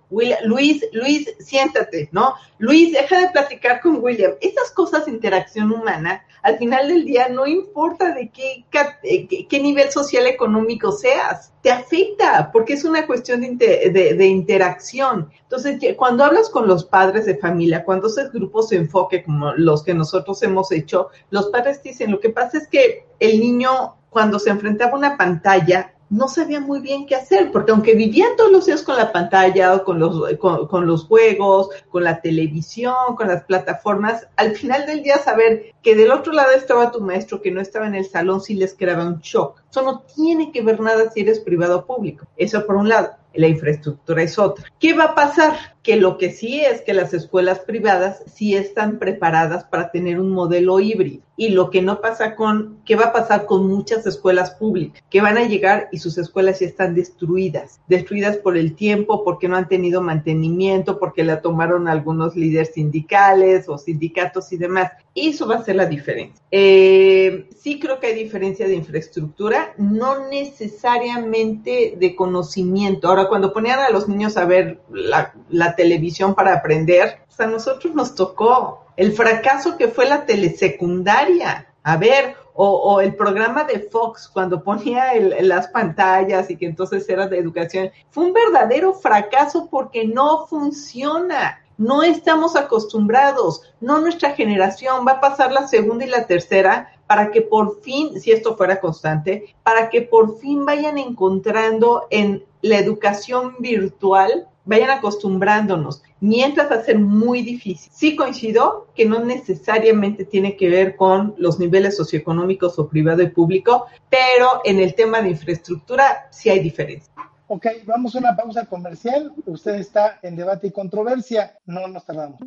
Luis, 0.44 0.84
Luis, 0.92 1.34
siéntate, 1.40 2.10
¿no? 2.12 2.34
Luis, 2.58 2.94
deja 2.94 3.20
de 3.20 3.30
platicar 3.30 3.82
con 3.82 4.04
William. 4.04 4.34
Esas 4.42 4.72
cosas 4.72 5.08
interacción 5.08 5.72
humana, 5.72 6.26
al 6.41 6.58
final 6.58 6.88
del 6.88 7.06
día, 7.06 7.28
no 7.30 7.45
importa 7.45 8.13
de 8.13 8.30
qué, 8.30 8.65
eh, 9.04 9.47
qué, 9.47 9.60
nivel 9.60 9.91
social 9.91 10.25
económico 10.25 10.91
seas, 10.91 11.52
te 11.62 11.71
afecta, 11.71 12.49
porque 12.52 12.73
es 12.73 12.86
una 12.86 13.06
cuestión 13.06 13.41
de, 13.58 14.15
de, 14.17 14.25
interacción. 14.25 15.30
Entonces, 15.43 15.80
cuando 15.97 16.23
hablas 16.23 16.49
con 16.49 16.67
los 16.67 16.86
padres 16.86 17.25
de 17.25 17.38
familia, 17.38 17.84
cuando 17.84 18.08
haces 18.08 18.32
grupos 18.32 18.69
de 18.69 18.78
enfoque 18.78 19.23
como 19.23 19.54
los 19.54 19.84
que 19.84 19.93
nosotros 19.93 20.41
hemos 20.43 20.71
hecho, 20.71 21.10
los 21.30 21.47
padres 21.47 21.84
dicen, 21.84 22.12
lo 22.12 22.19
que 22.19 22.30
pasa 22.30 22.58
es 22.58 22.67
que 22.67 23.06
el 23.19 23.39
niño, 23.39 23.97
cuando 24.10 24.39
se 24.39 24.49
enfrentaba 24.49 24.93
a 24.93 24.97
una 24.97 25.17
pantalla, 25.17 25.93
no 26.10 26.28
sabía 26.28 26.60
muy 26.60 26.80
bien 26.80 27.06
qué 27.06 27.15
hacer, 27.15 27.52
porque 27.52 27.72
aunque 27.72 27.93
vivían 27.93 28.36
todos 28.36 28.52
los 28.52 28.65
días 28.65 28.82
con 28.82 28.98
la 28.98 29.12
pantalla 29.12 29.76
o 29.76 29.84
con 29.84 30.00
los, 30.00 30.36
con, 30.38 30.88
los 30.88 31.06
juegos, 31.06 31.69
con 31.89 32.04
la 32.04 32.22
televisión, 32.22 33.15
con 33.15 33.28
las 33.28 33.43
plataformas, 33.43 34.28
al 34.36 34.56
final 34.56 34.86
del 34.86 35.04
día 35.04 35.19
saber 35.19 35.74
que 35.84 35.95
del 35.95 36.12
otro 36.12 36.34
lado 36.34 36.52
estaba 36.52 36.91
tu 36.91 37.02
maestro 37.02 37.41
que 37.41 37.52
no 37.52 37.62
estaba 37.62 37.88
en 37.88 37.95
el 37.95 38.06
salón 38.06 38.41
sí 38.41 38.56
les 38.56 38.74
creaba 38.74 39.06
un 39.06 39.19
shock. 39.19 39.62
Eso 39.69 39.84
no 39.84 40.02
tiene 40.15 40.52
que 40.52 40.62
ver 40.62 40.80
nada 40.80 41.12
si 41.12 41.22
eres 41.22 41.39
privado 41.39 41.80
o 41.80 41.86
público. 41.86 42.26
Eso 42.38 42.65
por 42.65 42.76
un 42.76 42.89
lado 42.89 43.19
la 43.34 43.48
infraestructura 43.48 44.24
es 44.24 44.38
otra. 44.39 44.65
¿Qué 44.80 44.94
va 44.94 45.06
a 45.06 45.15
pasar? 45.15 45.54
Que 45.84 45.96
lo 45.96 46.18
que 46.18 46.32
sí 46.32 46.62
es 46.62 46.82
que 46.82 46.94
las 46.94 47.13
escuelas 47.13 47.60
privadas 47.60 48.24
sí 48.32 48.56
están 48.56 49.00
preparadas 49.00 49.63
para 49.65 49.92
tener 49.92 50.20
un 50.20 50.32
modelo 50.32 50.80
híbrido. 50.80 51.22
Y 51.38 51.50
lo 51.50 51.70
que 51.70 51.82
no 51.82 52.02
pasa 52.02 52.36
con, 52.36 52.80
¿qué 52.86 52.96
va 52.96 53.06
a 53.06 53.13
pasar 53.13 53.46
con 53.46 53.68
muchas 53.68 54.06
escuelas 54.06 54.52
públicas? 54.52 55.02
Que 55.10 55.22
van 55.22 55.38
a 55.38 55.46
llegar 55.46 55.88
y 55.92 56.00
sus 56.00 56.18
escuelas 56.18 56.60
ya 56.60 56.68
están 56.68 56.96
destruidas. 56.96 57.80
Destruidas 57.88 58.38
por 58.38 58.58
el 58.58 58.76
tiempo, 58.76 59.24
porque 59.24 59.48
no 59.48 59.56
han 59.56 59.70
tenido 59.70 60.02
mantenimiento, 60.02 61.00
porque 61.00 61.24
la 61.24 61.42
tomaron 61.42 61.88
algunos 61.88 62.36
líderes 62.36 62.74
sindicales 62.74 63.70
o 63.70 63.78
sindicatos 63.78 64.52
y 64.52 64.58
demás. 64.58 64.92
Eso 65.15 65.48
va 65.48 65.56
a 65.56 65.63
ser 65.63 65.78
la 65.78 65.86
diferencia. 65.86 66.44
Eh, 66.52 67.49
sí 67.62 67.80
creo 67.80 68.00
que 68.00 68.08
hay 68.08 68.15
diferencia 68.15 68.67
de 68.67 68.76
infraestructura, 68.76 69.74
no 69.78 70.28
necesariamente 70.30 71.95
de 71.98 72.15
conocimiento. 72.15 73.08
Ahora, 73.08 73.28
cuando 73.28 73.54
ponían 73.54 73.80
a 73.80 73.89
los 73.89 74.08
niños 74.08 74.38
a 74.38 74.45
ver 74.45 74.80
la, 74.89 75.76
televisión 75.76 76.36
para 76.36 76.54
aprender, 76.54 77.19
a 77.38 77.45
nosotros 77.48 77.95
nos 77.95 78.15
tocó 78.15 78.86
el 78.98 79.13
fracaso 79.13 79.78
que 79.78 79.88
fue 79.88 80.08
la 80.08 80.26
telesecundaria. 80.26 81.67
A 81.84 81.95
ver, 81.95 82.36
o, 82.54 83.00
el 83.00 83.15
programa 83.15 83.63
de 83.63 83.80
Fox 83.80 84.28
cuando 84.28 84.62
ponía 84.62 85.13
las 85.41 85.69
pantallas 85.69 86.52
y 86.52 86.58
que 86.58 86.65
entonces 86.65 87.08
era 87.08 87.28
de 87.28 87.38
educación, 87.38 87.89
fue 88.10 88.26
un 88.26 88.34
verdadero 88.34 88.93
fracaso 88.93 89.69
porque 89.72 90.06
no 90.06 90.45
funciona. 90.48 91.62
No 91.78 92.04
estamos 92.04 92.58
acostumbrados, 92.58 93.62
no 93.80 94.02
nuestra 94.02 94.32
generación, 94.32 95.08
va 95.08 95.13
a 95.13 95.22
pasar 95.22 95.54
la 95.54 95.65
segunda 95.69 96.04
y 96.04 96.10
la 96.10 96.28
tercera 96.28 96.91
para 97.10 97.32
que 97.32 97.41
por 97.41 97.82
fin, 97.82 98.22
si 98.22 98.32
esto 98.32 98.56
fuera 98.56 98.80
constante, 98.80 99.56
para 99.63 99.89
que 99.89 100.04
por 100.04 100.38
fin 100.38 100.63
vayan 100.63 101.00
encontrando 101.00 102.06
en 102.12 102.45
la 102.62 102.78
educación 102.78 103.56
virtual, 103.58 104.48
vayan 104.63 104.91
acostumbrándonos, 104.91 106.04
mientras 106.19 106.69
va 106.69 106.76
a 106.76 106.84
ser 106.84 107.00
muy 107.00 107.41
difícil. 107.41 107.91
Sí 107.91 108.15
coincido 108.15 108.86
que 108.93 109.06
no 109.06 109.26
necesariamente 109.26 110.24
tiene 110.24 110.56
que 110.56 110.69
ver 110.69 110.95
con 110.95 111.34
los 111.39 111.58
niveles 111.58 111.98
socioeconómicos 111.98 112.78
o 112.78 112.88
privado 112.88 113.24
y 113.24 113.30
público, 113.30 113.88
pero 114.12 114.62
en 114.63 114.80
el 114.80 114.93
tema 114.93 115.19
de 115.19 115.30
infraestructura 115.30 116.28
sí 116.30 116.52
hay 116.52 116.60
diferencia. 116.60 117.12
Ok, 117.52 117.66
vamos 117.88 118.16
a 118.16 118.20
una 118.20 118.36
pausa 118.36 118.66
comercial. 118.66 119.34
Usted 119.48 119.74
está 119.74 120.20
en 120.22 120.36
debate 120.36 120.68
y 120.68 120.72
controversia. 120.72 121.58
No 121.66 121.88
nos 121.88 122.06
tardamos. 122.06 122.40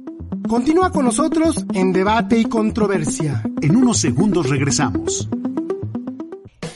Continúa 0.48 0.92
con 0.92 1.04
nosotros 1.04 1.66
en 1.74 1.92
debate 1.92 2.38
y 2.38 2.44
controversia. 2.44 3.42
En 3.60 3.74
unos 3.74 3.98
segundos 3.98 4.48
regresamos. 4.48 5.28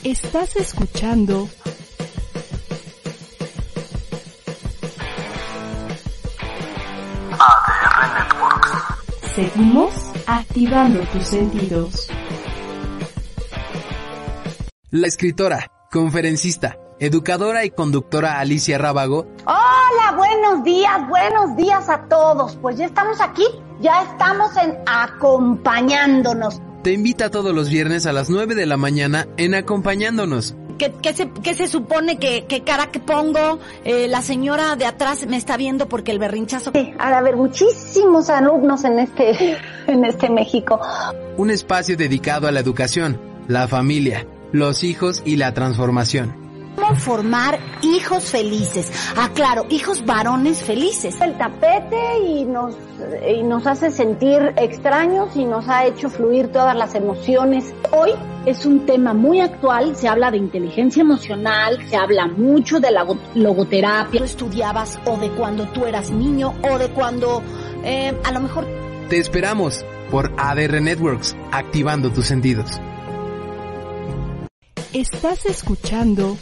Estás 0.03 0.57
escuchando 0.57 1.47
ADR 7.31 8.13
Networks. 8.13 9.35
Seguimos 9.35 9.93
activando 10.27 10.99
tus 11.13 11.27
sentidos. 11.27 12.09
La 14.91 15.07
escritora, 15.07 15.71
conferencista, 15.89 16.77
educadora 16.99 17.65
y 17.65 17.69
conductora 17.71 18.39
Alicia 18.39 18.77
Rábago. 18.77 19.27
Hola, 19.45 20.15
buenos 20.15 20.63
días, 20.63 21.07
buenos 21.07 21.55
días 21.55 21.89
a 21.89 22.03
todos. 22.07 22.57
Pues 22.61 22.77
ya 22.77 22.85
estamos 22.85 23.21
aquí, 23.21 23.45
ya 23.79 24.03
estamos 24.03 24.55
en 24.57 24.77
acompañándonos. 24.85 26.61
Te 26.83 26.93
invita 26.93 27.29
todos 27.29 27.53
los 27.53 27.69
viernes 27.69 28.05
a 28.05 28.13
las 28.13 28.29
9 28.29 28.55
de 28.55 28.65
la 28.65 28.77
mañana 28.77 29.27
en 29.37 29.55
acompañándonos. 29.55 30.55
¿Qué, 30.77 30.93
se, 31.11 31.55
se, 31.55 31.67
supone 31.67 32.19
que, 32.19 32.45
cara 32.63 32.91
que 32.91 32.99
pongo? 32.99 33.57
Eh, 33.83 34.07
la 34.07 34.21
señora 34.21 34.75
de 34.75 34.85
atrás 34.85 35.25
me 35.25 35.35
está 35.35 35.57
viendo 35.57 35.89
porque 35.89 36.11
el 36.11 36.19
berrinchazo. 36.19 36.71
Sí, 36.71 36.93
ha 36.99 37.09
de 37.09 37.15
haber 37.15 37.35
muchísimos 37.35 38.29
alumnos 38.29 38.83
en 38.83 38.99
este, 38.99 39.57
en 39.87 40.05
este 40.05 40.29
México. 40.29 40.79
Un 41.35 41.49
espacio 41.49 41.97
dedicado 41.97 42.47
a 42.47 42.51
la 42.51 42.59
educación, 42.59 43.19
la 43.47 43.67
familia, 43.67 44.27
los 44.51 44.83
hijos 44.83 45.23
y 45.25 45.37
la 45.37 45.55
transformación 45.55 46.46
cómo 46.87 46.99
formar 46.99 47.59
hijos 47.81 48.25
felices. 48.25 48.91
Ah, 49.15 49.29
claro, 49.33 49.65
hijos 49.69 50.05
varones 50.05 50.63
felices. 50.63 51.19
El 51.21 51.37
tapete 51.37 52.19
y 52.25 52.45
nos, 52.45 52.75
y 53.27 53.43
nos 53.43 53.65
hace 53.67 53.91
sentir 53.91 54.53
extraños 54.57 55.35
y 55.35 55.45
nos 55.45 55.67
ha 55.67 55.85
hecho 55.85 56.09
fluir 56.09 56.51
todas 56.51 56.75
las 56.75 56.95
emociones. 56.95 57.73
Hoy 57.91 58.11
es 58.45 58.65
un 58.65 58.85
tema 58.85 59.13
muy 59.13 59.41
actual, 59.41 59.95
se 59.95 60.07
habla 60.07 60.31
de 60.31 60.37
inteligencia 60.37 61.01
emocional, 61.01 61.79
se 61.89 61.95
habla 61.95 62.27
mucho 62.27 62.79
de 62.79 62.91
la 62.91 63.05
logoterapia. 63.35 64.19
Tú 64.19 64.25
estudiabas 64.25 64.99
o 65.05 65.17
de 65.17 65.29
cuando 65.31 65.65
tú 65.67 65.85
eras 65.85 66.11
niño 66.11 66.53
o 66.69 66.77
de 66.77 66.89
cuando 66.89 67.41
eh, 67.83 68.13
a 68.23 68.31
lo 68.31 68.39
mejor... 68.39 68.65
Te 69.09 69.17
esperamos 69.17 69.85
por 70.11 70.31
ADR 70.37 70.81
Networks, 70.81 71.35
activando 71.51 72.11
tus 72.11 72.27
sentidos. 72.27 72.79
Estás 74.93 75.45
escuchando 75.45 76.37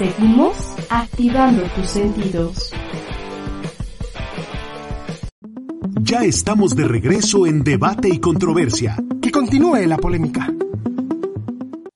Seguimos 0.00 0.56
activando 0.88 1.62
tus 1.76 1.90
sentidos. 1.90 2.72
Ya 6.00 6.24
estamos 6.24 6.74
de 6.74 6.88
regreso 6.88 7.46
en 7.46 7.62
debate 7.62 8.08
y 8.08 8.18
controversia. 8.18 8.96
Que 9.20 9.30
continúe 9.30 9.84
la 9.86 9.98
polémica. 9.98 10.50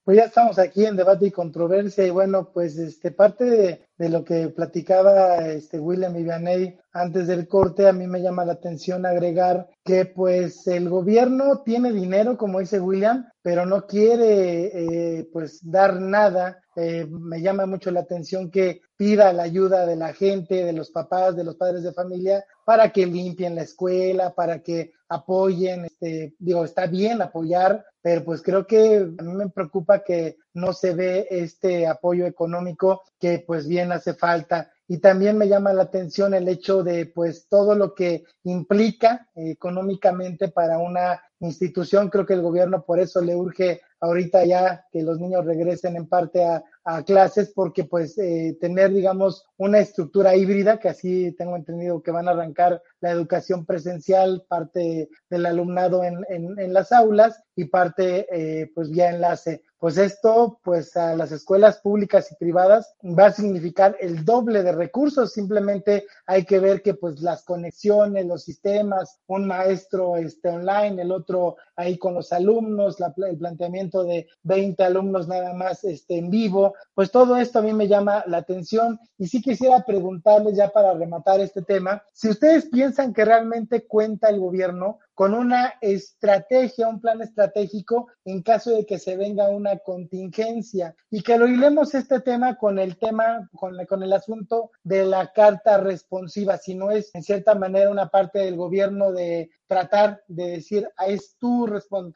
Pues 0.05 0.19
ya 0.19 0.25
estamos 0.25 0.59
aquí 0.59 0.85
en 0.85 0.97
debate 0.97 1.29
y 1.29 1.31
controversia 1.31 2.07
y 2.07 2.11
bueno, 2.11 2.51
pues 2.53 2.77
este 2.77 3.11
parte 3.11 3.81
de, 3.97 4.09
lo 4.11 4.23
que 4.23 4.49
platicaba 4.51 5.49
este 5.49 5.81
William 5.81 6.12
Vivianey 6.12 6.77
antes 6.93 7.27
del 7.27 7.49
corte, 7.49 7.88
a 7.88 7.95
mí 7.95 8.07
me 8.07 8.21
llama 8.21 8.45
la 8.45 8.53
atención 8.53 9.07
agregar 9.07 9.67
que 9.83 10.05
pues 10.05 10.67
el 10.67 10.90
gobierno 10.90 11.62
tiene 11.64 11.90
dinero, 11.90 12.37
como 12.37 12.61
dice 12.61 12.81
William, 12.81 13.25
pero 13.40 13.64
no 13.64 13.87
quiere 13.87 15.19
eh, 15.19 15.29
pues 15.33 15.61
dar 15.62 15.99
nada. 15.99 16.61
Eh, 16.77 17.07
me 17.09 17.40
llama 17.40 17.64
mucho 17.64 17.90
la 17.90 18.01
atención 18.01 18.51
que 18.51 18.83
pida 18.96 19.33
la 19.33 19.44
ayuda 19.44 19.87
de 19.87 19.96
la 19.96 20.12
gente, 20.12 20.64
de 20.64 20.72
los 20.72 20.90
papás, 20.90 21.37
de 21.37 21.44
los 21.44 21.57
padres 21.57 21.83
de 21.83 21.92
familia, 21.92 22.44
para 22.64 22.90
que 22.90 23.07
limpien 23.07 23.54
la 23.54 23.62
escuela, 23.62 24.35
para 24.35 24.62
que 24.62 24.92
apoyen, 25.09 25.85
este, 25.85 26.35
digo, 26.38 26.64
está 26.64 26.87
bien 26.87 27.20
apoyar, 27.22 27.85
pero 28.00 28.24
pues 28.24 28.42
creo 28.42 28.66
que 28.66 29.09
a 29.18 29.22
mí 29.22 29.35
me 29.35 29.48
preocupa 29.48 30.02
que 30.04 30.37
no 30.52 30.72
se 30.72 30.94
ve 30.94 31.26
este 31.30 31.87
apoyo 31.87 32.26
económico 32.26 33.02
que 33.18 33.42
pues 33.46 33.66
bien 33.66 33.92
hace 33.92 34.14
falta. 34.14 34.70
Y 34.87 34.98
también 34.98 35.38
me 35.38 35.48
llama 35.48 35.72
la 35.72 35.85
atención 35.85 36.35
el 36.35 36.48
hecho 36.48 36.83
de 36.83 37.07
pues 37.07 37.48
todo 37.48 37.74
lo 37.74 37.94
que 37.94 38.24
implica 38.42 39.28
económicamente 39.35 40.48
para 40.48 40.78
una 40.78 41.22
institución. 41.46 42.11
Creo 42.11 42.26
que 42.26 42.35
el 42.35 42.42
gobierno 42.42 42.85
por 42.85 42.98
eso 42.98 43.20
le 43.20 43.35
urge 43.35 43.80
ahorita 44.00 44.44
ya 44.44 44.87
que 44.92 45.02
los 45.02 45.18
niños 45.18 45.44
regresen 45.44 45.96
en 45.96 46.07
parte 46.07 46.44
a, 46.44 46.62
clases 47.07 47.50
porque 47.54 47.85
pues 47.85 48.18
eh, 48.18 48.59
tener 48.61 48.92
digamos 48.92 49.46
una 49.57 49.78
estructura 49.78 50.37
híbrida 50.37 50.78
que 50.78 50.90
así 50.90 51.33
tengo 51.33 51.57
entendido 51.57 52.02
que 52.02 52.11
van 52.11 52.28
a 52.28 52.33
arrancar 52.33 52.83
la 53.00 53.11
educación 53.11 53.64
presencial, 53.64 54.44
parte 54.46 55.09
del 55.30 55.46
alumnado 55.46 56.04
en, 56.04 56.22
en, 56.28 56.72
las 56.74 56.92
aulas 56.92 57.42
y 57.57 57.64
parte 57.64 58.26
eh, 58.30 58.70
pues 58.74 58.90
vía 58.90 59.09
enlace 59.09 59.62
pues 59.85 59.99
esto, 59.99 60.61
pues 60.64 60.97
a 60.97 61.14
las 61.14 61.31
escuelas 61.31 61.77
públicas 61.77 62.33
y 62.33 62.37
privadas 62.37 62.94
va 63.03 63.27
a 63.27 63.33
significar 63.33 63.94
el 64.01 64.25
doble 64.25 64.62
de 64.62 64.73
recursos. 64.73 65.35
Simplemente 65.35 66.07
hay 66.25 66.47
que 66.47 66.59
ver 66.59 66.81
que 66.81 66.94
pues 66.94 67.20
las 67.20 67.44
conexiones, 67.44 68.25
los 68.25 68.44
sistemas, 68.44 69.20
un 69.27 69.47
maestro 69.47 70.16
este, 70.16 70.49
online, 70.49 71.03
el 71.03 71.12
otro 71.12 71.57
ahí 71.77 71.99
con 71.99 72.14
los 72.14 72.33
alumnos, 72.33 72.97
el 73.29 73.37
planteamiento 73.37 74.05
de 74.05 74.27
20 74.44 74.83
alumnos 74.85 75.29
nada 75.29 75.53
más 75.53 75.85
este, 75.85 76.16
en 76.16 76.31
vivo, 76.31 76.73
pues 76.94 77.11
todo 77.11 77.37
esto 77.37 77.59
a 77.59 77.62
mí 77.62 77.75
me 77.75 77.87
llama 77.87 78.25
la 78.27 78.38
atención 78.38 78.99
y 79.18 79.27
sí 79.27 79.42
quisiera 79.42 79.85
preguntarles 79.85 80.57
ya 80.57 80.70
para 80.70 80.94
rematar 80.94 81.40
este 81.40 81.61
tema, 81.61 82.03
si 82.14 82.31
ustedes 82.31 82.70
piensan 82.70 83.12
que 83.12 83.27
realmente 83.27 83.87
cuenta 83.87 84.31
el 84.31 84.40
gobierno 84.40 84.99
con 85.14 85.35
una 85.35 85.74
estrategia, 85.81 86.88
un 86.88 87.00
plan 87.00 87.22
estratégico 87.22 88.09
en 88.24 88.42
caso 88.42 88.70
de 88.70 88.85
que 88.85 88.98
se 88.98 89.16
venga 89.16 89.48
una 89.48 89.79
contingencia 89.79 90.94
y 91.11 91.22
que 91.22 91.38
lo 91.38 91.46
hilemos 91.46 91.94
este 91.94 92.20
tema 92.20 92.57
con 92.57 92.79
el 92.79 92.96
tema, 92.98 93.48
con, 93.55 93.77
con 93.87 94.03
el 94.03 94.12
asunto 94.12 94.70
de 94.83 95.05
la 95.05 95.33
carta 95.33 95.79
responsiva, 95.79 96.59
si 96.59 96.74
no 96.74 96.90
es 96.90 97.14
en 97.14 97.22
cierta 97.22 97.55
manera 97.55 97.90
una 97.90 98.09
parte 98.09 98.40
del 98.40 98.57
gobierno 98.57 99.12
de 99.12 99.50
tratar 99.66 100.22
de 100.29 100.50
decir, 100.50 100.88
ah, 100.96 101.07
es 101.07 101.37
tu, 101.38 101.66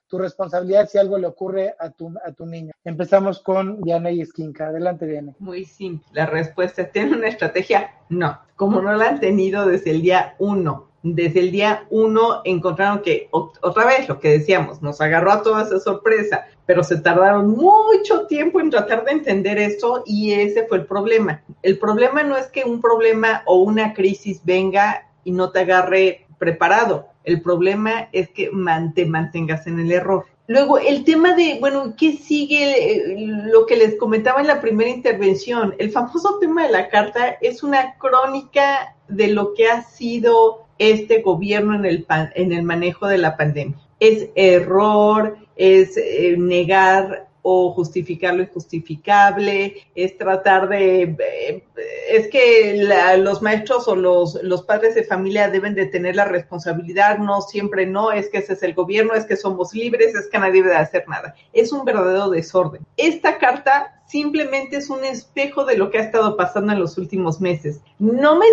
tu 0.07 0.19
responsabilidad 0.19 0.89
si 0.89 0.99
algo 0.99 1.19
le 1.19 1.27
ocurre 1.27 1.75
a 1.79 1.91
tu, 1.91 2.13
a 2.25 2.33
tu 2.33 2.47
niño. 2.47 2.73
Empezamos 2.85 3.41
con 3.41 3.83
Yaney 3.85 4.21
Esquinca. 4.21 4.69
Adelante, 4.69 5.07
Diana. 5.07 5.35
Muy 5.39 5.65
simple. 5.65 6.07
La 6.13 6.27
respuesta, 6.27 6.91
¿tiene 6.91 7.17
una 7.17 7.29
estrategia? 7.29 7.91
No. 8.09 8.39
Como 8.57 8.83
no 8.83 8.93
la 8.95 9.09
han 9.09 9.21
tenido 9.21 9.67
desde 9.67 9.91
el 9.93 10.03
día 10.03 10.35
uno 10.39 10.88
desde 11.03 11.41
el 11.41 11.51
día 11.53 11.87
uno 11.91 12.41
encontraron 12.45 13.03
que, 13.03 13.29
otra 13.31 13.87
vez 13.87 14.09
lo 14.09 14.19
que 14.21 14.31
decíamos, 14.31 14.83
nos 14.83 15.01
agarró 15.01 15.33
a 15.33 15.43
toda 15.43 15.63
esa 15.63 15.79
sorpresa, 15.79 16.47
pero 16.67 16.83
se 16.83 17.01
tardaron 17.01 17.51
mucho 17.51 18.27
tiempo 18.27 18.61
en 18.61 18.71
tratar 18.71 19.05
de 19.05 19.13
entender 19.13 19.59
esto 19.59 20.03
y 20.07 20.33
ese 20.33 20.67
fue 20.67 20.79
el 20.79 20.87
problema. 20.87 21.43
El 21.63 21.79
problema 21.79 22.23
no 22.23 22.37
es 22.37 22.47
que 22.49 22.65
un 22.65 22.81
problema 22.81 23.43
o 23.47 23.59
una 23.59 23.95
crisis 23.95 24.41
venga 24.45 25.07
y 25.25 25.31
no 25.31 25.51
te 25.51 25.61
agarre 25.61 26.27
preparado. 26.39 27.09
El 27.25 27.43
problema 27.43 28.09
es 28.13 28.29
que 28.31 28.51
te 28.95 29.07
mantengas 29.07 29.67
en 29.67 29.81
el 29.81 29.93
error. 29.93 30.27
Luego, 30.47 30.79
el 30.79 31.05
tema 31.05 31.35
de, 31.35 31.59
bueno, 31.61 31.95
¿qué 31.95 32.13
sigue? 32.13 32.95
Eh, 32.95 33.27
lo 33.27 33.67
que 33.67 33.77
les 33.77 33.97
comentaba 33.97 34.41
en 34.41 34.47
la 34.47 34.63
primera 34.63 34.89
intervención, 34.89 35.75
el 35.79 35.91
famoso 35.91 36.39
tema 36.39 36.67
de 36.67 36.73
la 36.73 36.89
carta 36.89 37.37
es 37.43 37.63
una 37.63 37.97
crónica 37.99 38.97
de 39.09 39.29
lo 39.29 39.53
que 39.53 39.69
ha 39.69 39.83
sido 39.83 40.68
este 40.79 41.23
gobierno 41.23 41.75
en 41.75 41.85
el, 41.85 42.07
en 42.35 42.53
el 42.53 42.63
manejo 42.63 43.07
de 43.07 43.19
la 43.19 43.37
pandemia. 43.37 43.79
Es 44.01 44.29
error, 44.35 45.37
es 45.57 45.97
eh, 45.97 46.37
negar 46.39 47.29
o 47.43 47.73
justificar 47.73 48.35
lo 48.35 48.43
injustificable, 48.43 49.77
es 49.95 50.19
tratar 50.19 50.69
de, 50.69 51.17
eh, 51.19 51.65
es 52.11 52.29
que 52.29 52.87
los 53.19 53.41
maestros 53.41 53.89
o 53.89 53.97
los, 53.97 54.43
los 54.43 54.65
padres 54.65 54.95
de 54.95 55.05
familia 55.05 55.49
deben 55.49 55.75
de 55.75 55.87
tener 55.87 56.17
la 56.17 56.27
responsabilidad, 56.27 57.19
no 57.19 57.41
siempre 57.41 57.87
no, 57.87 58.13
es 58.13 58.29
que 58.29 58.39
ese 58.39 58.53
es 58.53 58.63
el 58.63 58.75
gobierno, 58.75 59.15
es 59.15 59.25
que 59.25 59.37
somos 59.37 59.73
libres, 59.73 60.15
es 60.15 60.29
que 60.29 60.39
nadie 60.39 60.63
debe 60.63 60.77
hacer 60.77 61.09
nada. 61.09 61.35
Es 61.55 61.73
un 61.73 61.87
verdadero 61.87 62.29
desorden. 62.29 62.85
Esta 62.99 63.39
carta 63.39 64.03
simplemente 64.07 64.77
es 64.77 64.91
un 64.91 65.05
espejo 65.05 65.65
de 65.65 65.79
lo 65.79 65.91
que 65.91 65.99
ha 65.99 66.03
estado 66.03 66.37
pasando 66.37 66.73
en 66.73 66.81
los 66.81 66.99
últimos 66.99 67.41
meses. 67.41 67.81
No 67.99 68.39
me, 68.39 68.47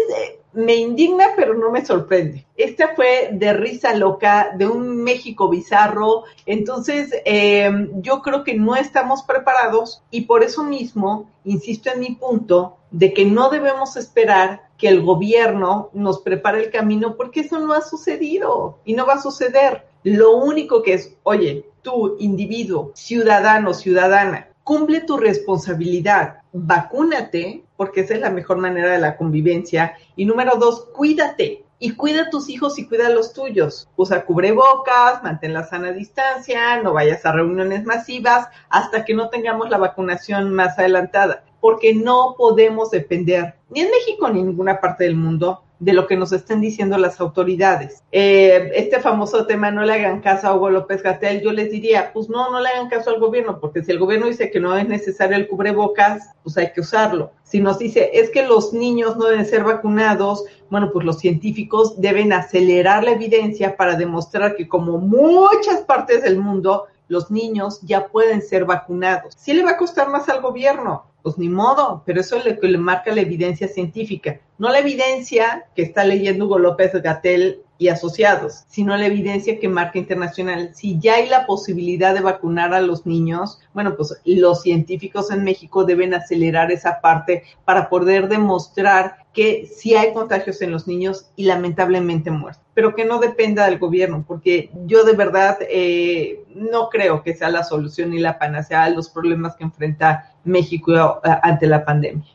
me 0.55 0.75
indigna, 0.75 1.27
pero 1.35 1.53
no 1.53 1.71
me 1.71 1.85
sorprende. 1.85 2.45
Esta 2.55 2.95
fue 2.95 3.29
de 3.33 3.53
risa 3.53 3.93
loca, 3.93 4.51
de 4.55 4.67
un 4.67 5.03
México 5.03 5.49
bizarro. 5.49 6.23
Entonces, 6.45 7.09
eh, 7.25 7.89
yo 7.95 8.21
creo 8.21 8.43
que 8.43 8.55
no 8.55 8.75
estamos 8.75 9.23
preparados 9.23 10.01
y 10.11 10.21
por 10.21 10.43
eso 10.43 10.63
mismo 10.63 11.29
insisto 11.43 11.91
en 11.91 11.99
mi 11.99 12.11
punto 12.15 12.77
de 12.91 13.13
que 13.13 13.25
no 13.25 13.49
debemos 13.49 13.97
esperar 13.97 14.69
que 14.77 14.87
el 14.87 15.01
gobierno 15.01 15.89
nos 15.93 16.21
prepare 16.21 16.63
el 16.63 16.71
camino 16.71 17.15
porque 17.15 17.41
eso 17.41 17.59
no 17.59 17.73
ha 17.73 17.81
sucedido 17.81 18.79
y 18.85 18.93
no 18.93 19.05
va 19.05 19.13
a 19.13 19.21
suceder. 19.21 19.87
Lo 20.03 20.37
único 20.37 20.81
que 20.81 20.93
es, 20.93 21.15
oye, 21.23 21.65
tú, 21.81 22.15
individuo, 22.19 22.91
ciudadano, 22.95 23.73
ciudadana, 23.73 24.49
cumple 24.63 25.01
tu 25.01 25.17
responsabilidad, 25.17 26.39
vacúnate, 26.55 27.63
porque 27.75 28.01
esa 28.01 28.13
es 28.13 28.21
la 28.21 28.29
mejor 28.29 28.57
manera 28.57 28.93
de 28.93 28.99
la 28.99 29.17
convivencia. 29.17 29.95
Y 30.15 30.25
número 30.25 30.55
dos, 30.55 30.85
cuídate. 30.93 31.63
Y 31.77 31.91
cuida 31.91 32.23
a 32.23 32.29
tus 32.29 32.47
hijos 32.47 32.79
y 32.79 32.87
cuida 32.87 33.07
a 33.07 33.09
los 33.09 33.33
tuyos. 33.33 33.89
Usa 33.97 34.23
cubrebocas, 34.23 35.21
mantén 35.21 35.53
la 35.53 35.67
sana 35.67 35.91
distancia, 35.91 36.81
no 36.81 36.93
vayas 36.93 37.25
a 37.25 37.33
reuniones 37.33 37.83
masivas 37.83 38.47
hasta 38.69 39.03
que 39.03 39.13
no 39.13 39.29
tengamos 39.29 39.69
la 39.69 39.77
vacunación 39.77 40.53
más 40.53 40.79
adelantada, 40.79 41.43
porque 41.59 41.93
no 41.93 42.35
podemos 42.37 42.91
depender, 42.91 43.55
ni 43.69 43.81
en 43.81 43.91
México 43.91 44.29
ni 44.29 44.39
en 44.39 44.47
ninguna 44.47 44.79
parte 44.79 45.03
del 45.03 45.17
mundo, 45.17 45.64
de 45.79 45.93
lo 45.93 46.07
que 46.07 46.15
nos 46.15 46.31
estén 46.31 46.61
diciendo 46.61 46.97
las 46.97 47.19
autoridades. 47.19 48.03
Eh, 48.11 48.71
este 48.75 48.99
famoso 48.99 49.45
tema, 49.45 49.71
no 49.71 49.83
le 49.83 49.93
hagan 49.93 50.21
caso 50.21 50.47
a 50.47 50.55
Hugo 50.55 50.69
López 50.69 51.03
Gatel, 51.03 51.41
yo 51.41 51.51
les 51.51 51.71
diría, 51.71 52.11
pues 52.13 52.29
no, 52.29 52.49
no 52.51 52.59
le 52.59 52.69
hagan 52.69 52.89
caso 52.89 53.09
al 53.09 53.19
gobierno, 53.19 53.59
porque 53.59 53.83
si 53.83 53.91
el 53.91 53.99
gobierno 53.99 54.27
dice 54.27 54.51
que 54.51 54.59
no 54.59 54.75
es 54.75 54.87
necesario 54.87 55.35
el 55.35 55.47
cubrebocas, 55.47 56.29
pues 56.43 56.57
hay 56.57 56.71
que 56.71 56.81
usarlo. 56.81 57.31
Si 57.43 57.59
nos 57.59 57.79
dice, 57.79 58.11
es 58.13 58.29
que 58.29 58.45
los 58.45 58.73
niños 58.73 59.17
no 59.17 59.25
deben 59.25 59.45
ser 59.45 59.63
vacunados, 59.63 60.45
bueno, 60.69 60.91
pues 60.91 61.05
los 61.05 61.19
científicos 61.19 61.99
deben 61.99 62.33
acelerar 62.33 63.03
la 63.03 63.11
evidencia 63.11 63.75
para 63.75 63.95
demostrar 63.95 64.55
que 64.55 64.67
como 64.67 64.97
muchas 64.97 65.81
partes 65.81 66.23
del 66.23 66.37
mundo, 66.37 66.85
los 67.07 67.29
niños 67.29 67.79
ya 67.81 68.07
pueden 68.07 68.41
ser 68.41 68.65
vacunados. 68.65 69.33
¿Sí 69.37 69.53
le 69.53 69.63
va 69.63 69.71
a 69.71 69.77
costar 69.77 70.09
más 70.09 70.27
al 70.29 70.41
gobierno? 70.41 71.05
Pues 71.25 71.39
ni 71.39 71.49
modo, 71.49 72.03
pero 72.05 72.21
eso 72.21 72.35
es 72.35 72.45
lo 72.45 72.59
que 72.59 72.67
le 72.67 72.77
marca 72.77 73.11
la 73.11 73.21
evidencia 73.21 73.67
científica, 73.67 74.39
no 74.59 74.69
la 74.69 74.77
evidencia 74.77 75.65
que 75.75 75.81
está 75.81 76.03
leyendo 76.03 76.45
Hugo 76.45 76.59
López 76.59 76.93
Gatel 77.01 77.63
y 77.79 77.87
asociados, 77.87 78.63
sino 78.67 78.95
la 78.95 79.07
evidencia 79.07 79.59
que 79.59 79.67
marca 79.67 79.97
internacional. 79.97 80.69
Si 80.75 80.99
ya 80.99 81.15
hay 81.15 81.27
la 81.27 81.47
posibilidad 81.47 82.13
de 82.13 82.21
vacunar 82.21 82.75
a 82.75 82.81
los 82.81 83.07
niños, 83.07 83.59
bueno, 83.73 83.95
pues 83.95 84.21
los 84.23 84.61
científicos 84.61 85.31
en 85.31 85.43
México 85.43 85.83
deben 85.83 86.13
acelerar 86.13 86.71
esa 86.71 87.01
parte 87.01 87.41
para 87.65 87.89
poder 87.89 88.29
demostrar 88.29 89.25
que 89.33 89.65
sí 89.65 89.95
hay 89.95 90.13
contagios 90.13 90.61
en 90.61 90.71
los 90.71 90.87
niños 90.87 91.31
y 91.35 91.45
lamentablemente 91.45 92.29
muertos, 92.29 92.63
pero 92.75 92.93
que 92.93 93.03
no 93.03 93.17
dependa 93.17 93.65
del 93.65 93.79
gobierno, 93.79 94.23
porque 94.27 94.69
yo 94.85 95.03
de 95.03 95.13
verdad 95.13 95.57
eh, 95.69 96.43
no 96.53 96.89
creo 96.89 97.23
que 97.23 97.33
sea 97.33 97.49
la 97.49 97.63
solución 97.63 98.11
ni 98.11 98.19
la 98.19 98.37
panacea 98.37 98.83
a 98.83 98.89
los 98.91 99.09
problemas 99.09 99.55
que 99.55 99.63
enfrenta 99.63 100.34
México 100.45 101.21
eh, 101.23 101.29
ante 101.41 101.67
la 101.67 101.83
pandemia. 101.83 102.25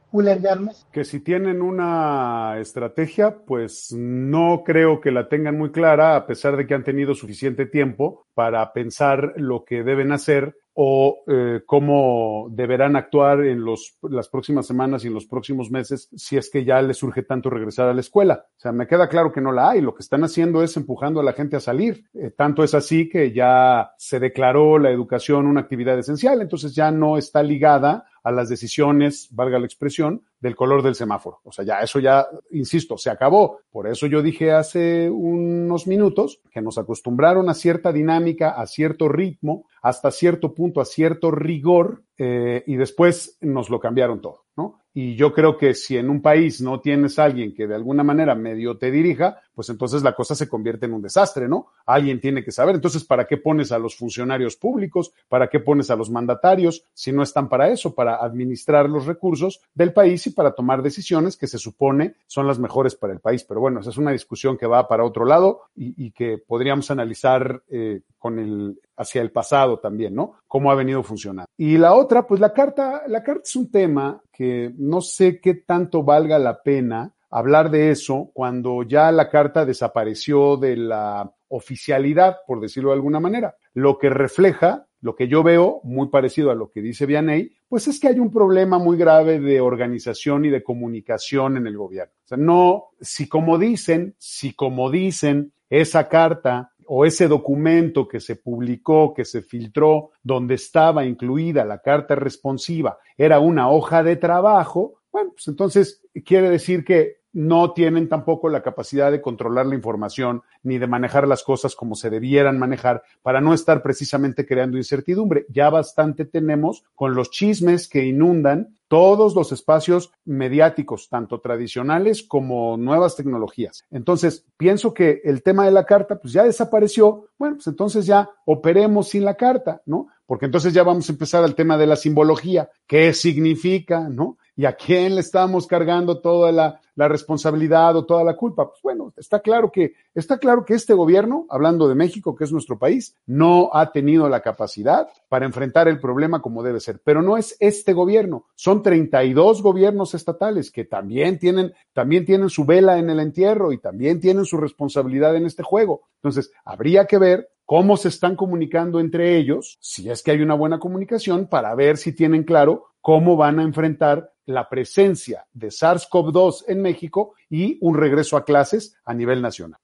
Que 0.93 1.05
si 1.05 1.21
tienen 1.21 1.63
una 1.63 2.57
estrategia, 2.59 3.37
pues 3.47 3.93
no 3.97 4.63
creo 4.65 5.01
que 5.01 5.13
la 5.13 5.29
tengan 5.29 5.57
muy 5.57 5.71
clara, 5.71 6.17
a 6.17 6.27
pesar 6.27 6.57
de 6.57 6.67
que 6.67 6.75
han 6.75 6.85
tenido 6.85 7.15
suficiente 7.15 7.67
tiempo 7.67 8.27
para 8.35 8.73
pensar 8.73 9.35
lo 9.37 9.65
que 9.65 9.83
deben 9.85 10.13
hacer 10.13 10.57
o 10.83 11.25
eh, 11.27 11.61
cómo 11.67 12.47
deberán 12.53 12.97
actuar 12.97 13.45
en 13.45 13.63
los, 13.63 13.99
las 14.01 14.31
próximas 14.31 14.67
semanas 14.67 15.05
y 15.05 15.09
en 15.09 15.15
los 15.15 15.27
próximos 15.27 15.71
meses 15.71 16.09
si 16.17 16.39
es 16.39 16.49
que 16.49 16.65
ya 16.65 16.81
les 16.81 16.97
surge 16.97 17.23
tanto 17.23 17.51
regresar 17.51 17.91
a 17.91 17.93
la 17.93 18.01
escuela. 18.01 18.47
O 18.57 18.61
sea, 18.61 18.73
me 18.73 18.87
queda 18.87 19.07
claro 19.07 19.31
que 19.31 19.43
no 19.43 19.53
la 19.53 19.69
hay. 19.69 19.83
Lo 19.83 19.95
que 19.95 20.01
están 20.01 20.25
haciendo 20.25 20.63
es 20.63 20.75
empujando 20.79 21.21
a 21.21 21.23
la 21.23 21.35
gente 21.35 21.57
a 21.57 21.61
salir. 21.61 22.07
Eh, 22.15 22.31
tanto 22.35 22.65
es 22.65 22.73
así 22.73 23.11
que 23.11 23.31
ya 23.31 23.93
se 23.99 24.21
declaró 24.21 24.79
la 24.79 24.91
educación 24.91 25.47
una 25.47 25.61
actividad 25.61 25.99
esencial, 25.99 26.41
entonces 26.41 26.75
ya 26.75 26.91
no 26.91 27.19
está 27.19 27.43
ligada 27.43 28.07
a 28.23 28.33
las 28.33 28.49
decisiones, 28.49 29.29
valga 29.33 29.59
la 29.59 29.67
expresión, 29.67 30.23
del 30.41 30.57
color 30.57 30.83
del 30.83 30.95
semáforo. 30.95 31.41
O 31.45 31.53
sea, 31.53 31.65
ya 31.65 31.81
eso 31.81 32.01
ya, 32.01 32.27
insisto, 32.51 32.97
se 32.97 33.11
acabó. 33.11 33.61
Por 33.71 33.87
eso 33.87 34.07
yo 34.07 34.23
dije 34.23 34.53
hace 34.53 35.11
unos 35.11 35.87
minutos 35.87 36.41
que 36.51 36.63
nos 36.63 36.79
acostumbraron 36.79 37.49
a 37.49 37.55
cierta 37.55 37.93
dinámica, 37.93 38.51
a 38.51 38.67
cierto 38.67 39.09
ritmo, 39.09 39.67
hasta 39.83 40.11
cierto 40.11 40.55
punto, 40.55 40.81
a 40.81 40.85
cierto 40.85 41.31
rigor, 41.31 42.05
eh, 42.19 42.65
y 42.67 42.77
después 42.77 43.39
nos 43.41 43.71
lo 43.71 43.81
cambiaron 43.81 44.21
todo, 44.21 44.45
¿no? 44.57 44.80
Y 44.93 45.15
yo 45.15 45.33
creo 45.33 45.57
que 45.57 45.75
si 45.75 45.97
en 45.97 46.11
un 46.11 46.21
país 46.21 46.61
no 46.61 46.81
tienes 46.81 47.19
a 47.19 47.25
alguien 47.25 47.55
que 47.55 47.69
de 47.69 47.77
alguna 47.77 48.03
manera 48.03 48.35
medio 48.35 48.77
te 48.77 48.91
dirija, 48.91 49.41
pues 49.55 49.69
entonces 49.69 50.03
la 50.03 50.15
cosa 50.15 50.35
se 50.35 50.49
convierte 50.49 50.87
en 50.87 50.95
un 50.95 51.03
desastre, 51.03 51.49
¿no? 51.49 51.69
Alguien 51.87 52.21
tiene 52.21 52.43
que 52.43 52.51
saber. 52.51 52.75
Entonces, 52.75 53.05
¿para 53.05 53.27
qué 53.27 53.37
pones 53.37 53.71
a 53.71 53.79
los 53.79 53.97
funcionarios 53.97 54.57
públicos? 54.57 55.13
¿Para 55.29 55.49
qué 55.49 55.61
pones 55.61 55.91
a 55.91 55.97
los 55.97 56.11
mandatarios 56.11 56.85
si 56.93 57.13
no 57.13 57.23
están 57.23 57.49
para 57.49 57.69
eso, 57.69 57.95
para 57.95 58.17
administrar 58.17 58.89
los 58.89 59.07
recursos 59.07 59.61
del 59.75 59.93
país 59.93 60.27
y 60.27 60.31
para 60.31 60.55
tomar 60.55 60.83
decisiones 60.83 61.37
que 61.37 61.47
se 61.47 61.59
supone 61.59 62.17
son 62.27 62.47
las 62.47 62.59
mejores 62.59 62.97
para 62.97 63.13
el 63.13 63.21
país? 63.21 63.45
Pero 63.45 63.61
bueno, 63.61 63.81
esa 63.81 63.91
es 63.91 63.99
una 63.99 64.11
discusión 64.11 64.57
que 64.57 64.67
va 64.67 64.89
para 64.89 65.05
otro 65.05 65.25
lado 65.25 65.63
y, 65.77 66.11
que 66.11 66.39
podríamos 66.39 66.91
analizar 66.91 67.63
eh, 67.69 68.01
con 68.19 68.39
el 68.39 68.60
hacia 69.01 69.23
el 69.23 69.33
pasado 69.33 69.79
también, 69.79 70.15
¿no? 70.15 70.35
Cómo 70.47 70.71
ha 70.71 70.75
venido 70.75 71.03
funcionando. 71.03 71.49
Y 71.57 71.79
la 71.79 71.95
otra, 71.95 72.27
pues 72.27 72.39
la 72.39 72.53
carta, 72.53 73.03
la 73.07 73.23
carta 73.23 73.43
es 73.45 73.57
un 73.57 73.71
tema 73.71 74.23
que 74.31 74.73
no 74.77 75.01
sé 75.01 75.41
qué 75.41 75.55
tanto 75.55 76.03
valga 76.03 76.39
la 76.39 76.63
pena 76.63 77.15
hablar 77.31 77.71
de 77.71 77.91
eso 77.91 78.31
cuando 78.35 78.83
ya 78.83 79.11
la 79.11 79.31
carta 79.31 79.65
desapareció 79.65 80.59
de 80.59 80.77
la 80.77 81.33
oficialidad, 81.49 82.39
por 82.47 82.61
decirlo 82.61 82.91
de 82.91 82.97
alguna 82.97 83.21
manera. 83.21 83.57
Lo 83.73 83.99
que 83.99 84.11
refleja, 84.11 84.87
lo 85.01 85.17
que 85.17 85.29
yo 85.29 85.43
veo, 85.43 85.81
muy 85.83 86.09
parecido 86.09 86.51
a 86.51 86.55
lo 86.55 86.71
que 86.71 86.83
dice 86.83 87.07
Vianey, 87.07 87.53
pues 87.69 87.89
es 87.89 87.99
que 88.01 88.09
hay 88.09 88.19
un 88.19 88.31
problema 88.31 88.79
muy 88.79 88.99
grave 88.99 89.41
de 89.41 89.61
organización 89.63 90.45
y 90.45 90.51
de 90.51 90.63
comunicación 90.63 91.57
en 91.57 91.67
el 91.67 91.79
gobierno. 91.79 92.13
O 92.25 92.29
sea, 92.29 92.37
no, 92.37 92.89
si 93.01 93.29
como 93.29 93.57
dicen, 93.57 94.15
si 94.19 94.53
como 94.53 94.91
dicen, 94.91 95.53
esa 95.71 96.09
carta 96.09 96.70
o 96.93 97.05
ese 97.05 97.29
documento 97.29 98.09
que 98.09 98.19
se 98.19 98.35
publicó, 98.35 99.15
que 99.15 99.25
se 99.25 99.43
filtró, 99.43 100.11
donde 100.25 100.57
estaba 100.57 101.05
incluida 101.05 101.65
la 101.65 101.79
carta 101.79 102.17
responsiva, 102.17 102.99
era 103.17 103.39
una 103.39 103.71
hoja 103.71 104.03
de 104.03 104.17
trabajo, 104.17 105.01
bueno, 105.13 105.31
pues 105.31 105.47
entonces 105.47 106.03
quiere 106.25 106.51
decir 106.51 106.85
que 106.85 107.20
no 107.33 107.73
tienen 107.73 108.09
tampoco 108.09 108.49
la 108.49 108.63
capacidad 108.63 109.11
de 109.11 109.21
controlar 109.21 109.67
la 109.67 109.75
información 109.75 110.43
ni 110.63 110.79
de 110.79 110.87
manejar 110.87 111.29
las 111.29 111.43
cosas 111.43 111.77
como 111.77 111.95
se 111.95 112.11
debieran 112.11 112.59
manejar 112.59 113.03
para 113.23 113.41
no 113.41 113.55
estar 113.55 113.83
precisamente 113.83 114.47
creando 114.47 114.77
incertidumbre. 114.77 115.47
Ya 115.49 115.71
bastante 115.71 116.25
tenemos 116.25 116.85
con 116.95 117.15
los 117.15 117.31
chismes 117.31 117.89
que 117.89 118.05
inundan 118.05 118.77
todos 118.91 119.37
los 119.37 119.53
espacios 119.53 120.13
mediáticos, 120.25 121.09
tanto 121.09 121.41
tradicionales 121.41 122.25
como 122.25 122.77
nuevas 122.77 123.15
tecnologías. 123.15 123.85
Entonces, 123.93 124.45
pienso 124.57 124.93
que 124.93 125.21
el 125.23 125.45
tema 125.45 125.65
de 125.65 125.71
la 125.71 125.87
carta, 125.87 126.19
pues 126.19 126.33
ya 126.33 126.43
desapareció. 126.43 127.29
Bueno, 127.39 127.55
pues 127.55 127.69
entonces 127.69 128.05
ya 128.05 128.29
operemos 128.47 129.11
sin 129.11 129.25
la 129.25 129.37
carta, 129.37 129.81
¿no? 129.87 130.09
Porque 130.31 130.47
entonces 130.47 130.73
ya 130.73 130.85
vamos 130.85 131.09
a 131.09 131.13
empezar 131.13 131.43
al 131.43 131.57
tema 131.57 131.77
de 131.77 131.89
la 131.89 131.97
simbología. 131.97 132.71
¿Qué 132.87 133.13
significa, 133.15 134.09
no? 134.09 134.39
¿Y 134.55 134.65
a 134.65 134.75
quién 134.75 135.17
le 135.17 135.23
estamos 135.23 135.67
cargando 135.67 136.21
toda 136.21 136.53
la, 136.53 136.81
responsabilidad 137.09 137.97
o 137.97 138.07
toda 138.07 138.23
la 138.23 138.37
culpa? 138.37 138.69
Pues 138.69 138.81
bueno, 138.81 139.13
está 139.17 139.41
claro 139.41 139.73
que, 139.73 139.95
está 140.15 140.39
claro 140.39 140.65
que 140.65 140.75
este 140.75 140.95
gobierno, 140.95 141.47
hablando 141.51 141.89
de 141.89 141.97
México, 141.97 142.37
que 142.37 142.45
es 142.45 142.53
nuestro 142.53 142.79
país, 142.79 143.17
no 143.27 143.71
ha 143.73 143.91
tenido 143.91 144.29
la 144.29 144.41
capacidad 144.41 145.09
para 145.29 145.47
enfrentar 145.47 145.89
el 145.89 145.99
problema 145.99 146.41
como 146.41 146.63
debe 146.63 146.79
ser. 146.79 147.01
Pero 147.03 147.23
no 147.23 147.37
es 147.37 147.57
este 147.59 147.93
gobierno, 147.93 148.47
son 148.55 148.85
32 148.85 149.63
gobiernos 149.63 150.15
estatales 150.15 150.71
que 150.71 150.85
también 150.85 151.41
tienen, 151.41 151.73
también 151.93 152.25
tienen 152.25 152.51
su 152.51 152.65
vela 152.65 152.99
en 152.99 153.11
el 153.11 153.19
entierro 153.19 153.73
y 153.73 153.79
también 153.79 154.21
tienen 154.21 154.45
su 154.45 154.59
responsabilidad 154.59 155.35
en 155.35 155.47
este 155.47 155.65
juego. 155.65 156.03
Entonces, 156.23 156.53
habría 156.65 157.07
que 157.07 157.19
ver 157.19 157.49
cómo 157.71 157.97
se 157.97 158.09
están 158.09 158.35
comunicando 158.35 158.99
entre 158.99 159.37
ellos, 159.37 159.79
si 159.81 160.11
es 160.11 160.25
que 160.25 160.33
hay 160.33 160.43
una 160.43 160.57
buena 160.57 160.81
comunicación, 160.81 161.47
para 161.47 161.73
ver 161.77 161.99
si 161.99 162.13
tienen 162.13 162.43
claro 162.43 162.87
cómo 163.01 163.37
van 163.37 163.61
a 163.61 163.63
enfrentar 163.63 164.33
la 164.45 164.69
presencia 164.69 165.47
de 165.53 165.69
SARS-CoV-2 165.69 166.65
en 166.67 166.83
México 166.83 167.35
y 167.49 167.79
un 167.81 167.97
regreso 167.97 168.37
a 168.37 168.45
clases 168.45 168.97
a 169.05 169.15
nivel 169.15 169.41
nacional. 169.41 169.79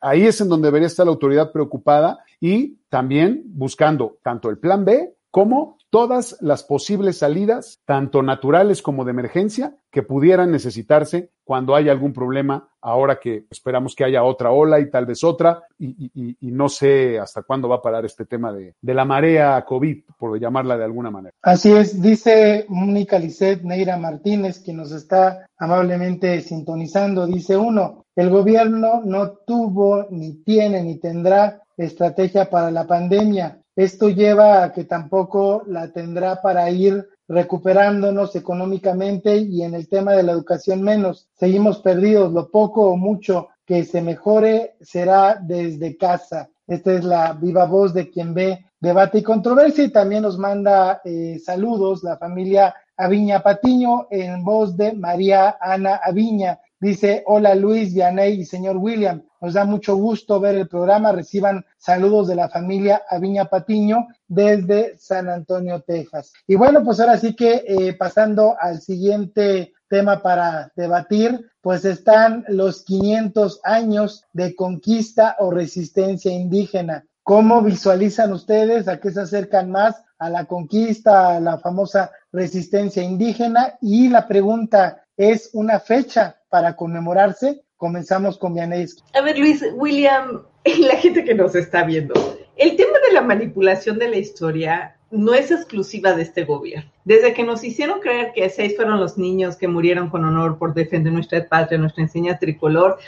Ahí 0.00 0.26
es 0.26 0.40
en 0.40 0.48
donde 0.48 0.66
debería 0.66 0.88
estar 0.88 1.06
la 1.06 1.12
autoridad 1.12 1.52
preocupada 1.52 2.24
y 2.40 2.78
también 2.88 3.44
buscando 3.46 4.18
tanto 4.24 4.50
el 4.50 4.58
plan 4.58 4.84
B 4.84 5.14
como 5.30 5.78
todas 5.90 6.38
las 6.40 6.64
posibles 6.64 7.18
salidas, 7.18 7.82
tanto 7.84 8.24
naturales 8.24 8.82
como 8.82 9.04
de 9.04 9.12
emergencia, 9.12 9.76
que 9.92 10.02
pudieran 10.02 10.50
necesitarse 10.50 11.30
cuando 11.44 11.76
haya 11.76 11.92
algún 11.92 12.12
problema, 12.12 12.68
ahora 12.82 13.18
que 13.18 13.44
esperamos 13.50 13.94
que 13.94 14.04
haya 14.04 14.22
otra 14.22 14.50
ola 14.50 14.80
y 14.80 14.90
tal 14.90 15.06
vez 15.06 15.24
otra, 15.24 15.62
y, 15.78 16.36
no 16.40 16.68
sé 16.68 17.18
hasta 17.18 17.42
cuándo 17.42 17.68
va 17.68 17.76
a 17.76 17.82
parar 17.82 18.04
este 18.04 18.26
tema 18.26 18.52
de, 18.52 18.74
de, 18.80 18.94
la 18.94 19.04
marea 19.04 19.64
COVID, 19.64 20.02
por 20.18 20.38
llamarla 20.38 20.76
de 20.76 20.84
alguna 20.84 21.10
manera. 21.10 21.34
Así 21.42 21.72
es, 21.72 22.00
dice 22.02 22.66
Mónica 22.68 23.18
Lisset 23.18 23.62
Neira 23.62 23.96
Martínez, 23.96 24.62
que 24.62 24.72
nos 24.72 24.92
está 24.92 25.46
amablemente 25.58 26.40
sintonizando, 26.40 27.26
dice 27.26 27.56
uno, 27.56 28.04
el 28.14 28.28
gobierno 28.28 29.00
no 29.04 29.30
tuvo, 29.46 30.06
ni 30.10 30.42
tiene, 30.42 30.82
ni 30.82 30.98
tendrá 30.98 31.62
estrategia 31.76 32.50
para 32.50 32.70
la 32.70 32.86
pandemia 32.86 33.62
esto 33.74 34.10
lleva 34.10 34.64
a 34.64 34.72
que 34.72 34.84
tampoco 34.84 35.62
la 35.66 35.90
tendrá 35.92 36.42
para 36.42 36.68
ir 36.70 37.08
recuperándonos 37.32 38.36
económicamente 38.36 39.38
y 39.38 39.62
en 39.62 39.72
el 39.72 39.88
tema 39.88 40.12
de 40.12 40.22
la 40.22 40.32
educación 40.32 40.82
menos. 40.82 41.30
Seguimos 41.32 41.78
perdidos, 41.78 42.30
lo 42.30 42.50
poco 42.50 42.90
o 42.90 42.96
mucho 42.98 43.48
que 43.64 43.84
se 43.84 44.02
mejore 44.02 44.76
será 44.82 45.40
desde 45.40 45.96
casa. 45.96 46.50
Esta 46.66 46.92
es 46.92 47.04
la 47.04 47.32
viva 47.32 47.64
voz 47.64 47.94
de 47.94 48.10
quien 48.10 48.34
ve 48.34 48.66
debate 48.78 49.18
y 49.18 49.22
controversia 49.22 49.84
y 49.84 49.90
también 49.90 50.24
nos 50.24 50.36
manda 50.36 51.00
eh, 51.04 51.38
saludos 51.42 52.02
la 52.02 52.18
familia 52.18 52.74
Aviña 52.98 53.40
Patiño 53.40 54.08
en 54.10 54.44
voz 54.44 54.76
de 54.76 54.92
María 54.92 55.56
Ana 55.58 56.00
Aviña. 56.04 56.60
Dice, 56.78 57.22
hola 57.26 57.54
Luis, 57.54 57.94
Vianey 57.94 58.40
y 58.40 58.44
señor 58.44 58.76
William. 58.76 59.22
Nos 59.40 59.54
da 59.54 59.64
mucho 59.64 59.96
gusto 59.96 60.38
ver 60.38 60.56
el 60.56 60.68
programa. 60.68 61.12
Reciban 61.12 61.64
saludos 61.82 62.28
de 62.28 62.36
la 62.36 62.48
familia 62.48 63.02
Aviña 63.10 63.46
Patiño 63.46 64.06
desde 64.28 64.96
San 64.98 65.28
Antonio, 65.28 65.82
Texas. 65.82 66.32
Y 66.46 66.54
bueno, 66.54 66.84
pues 66.84 67.00
ahora 67.00 67.18
sí 67.18 67.34
que 67.34 67.64
eh, 67.66 67.92
pasando 67.94 68.54
al 68.58 68.80
siguiente 68.80 69.72
tema 69.88 70.22
para 70.22 70.70
debatir, 70.76 71.50
pues 71.60 71.84
están 71.84 72.44
los 72.48 72.84
500 72.84 73.60
años 73.64 74.24
de 74.32 74.54
conquista 74.54 75.36
o 75.40 75.50
resistencia 75.50 76.32
indígena. 76.32 77.04
¿Cómo 77.24 77.62
visualizan 77.62 78.32
ustedes? 78.32 78.86
¿A 78.86 79.00
qué 79.00 79.10
se 79.10 79.20
acercan 79.20 79.70
más? 79.70 80.02
¿A 80.18 80.30
la 80.30 80.44
conquista, 80.44 81.36
a 81.36 81.40
la 81.40 81.58
famosa 81.58 82.12
resistencia 82.30 83.02
indígena? 83.02 83.74
Y 83.80 84.08
la 84.08 84.28
pregunta 84.28 85.04
es 85.16 85.50
una 85.52 85.80
fecha 85.80 86.36
para 86.48 86.76
conmemorarse. 86.76 87.61
Comenzamos 87.82 88.38
con 88.38 88.54
Vianey. 88.54 88.86
A 89.12 89.22
ver, 89.22 89.36
Luis, 89.36 89.64
William, 89.74 90.42
la 90.78 90.94
gente 90.98 91.24
que 91.24 91.34
nos 91.34 91.56
está 91.56 91.82
viendo, 91.82 92.14
el 92.54 92.76
tema 92.76 92.96
de 93.08 93.12
la 93.12 93.22
manipulación 93.22 93.98
de 93.98 94.08
la 94.08 94.18
historia 94.18 94.96
no 95.10 95.34
es 95.34 95.50
exclusiva 95.50 96.12
de 96.12 96.22
este 96.22 96.44
gobierno. 96.44 96.88
Desde 97.04 97.34
que 97.34 97.42
nos 97.42 97.64
hicieron 97.64 97.98
creer 97.98 98.30
que 98.36 98.48
seis 98.50 98.76
fueron 98.76 99.00
los 99.00 99.18
niños 99.18 99.56
que 99.56 99.66
murieron 99.66 100.10
con 100.10 100.24
honor 100.24 100.58
por 100.58 100.74
defender 100.74 101.12
nuestra 101.12 101.44
patria, 101.48 101.76
nuestra 101.76 102.04
enseña 102.04 102.38
tricolor, 102.38 103.00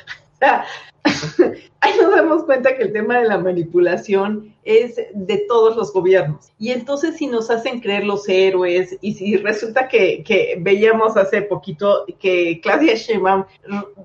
ahí 1.81 1.93
nos 2.01 2.15
damos 2.15 2.45
cuenta 2.45 2.77
que 2.77 2.85
el 2.85 2.93
tema 2.93 3.19
de 3.19 3.29
la 3.29 3.39
manipulación 3.39 4.55
es 4.65 4.97
de 5.13 5.45
todos 5.49 5.77
los 5.77 5.93
gobiernos. 5.93 6.53
Y 6.59 6.71
entonces 6.71 7.17
si 7.17 7.27
nos 7.27 7.51
hacen 7.51 7.81
creer 7.81 8.05
los 8.05 8.29
héroes 8.29 8.97
y 9.01 9.15
si 9.15 9.37
resulta 9.37 9.89
que, 9.89 10.23
que 10.25 10.57
veíamos 10.61 11.17
hace 11.17 11.43
poquito 11.43 12.07
que 12.19 12.61
Claudia 12.63 12.95
Sheinbaum 12.95 13.45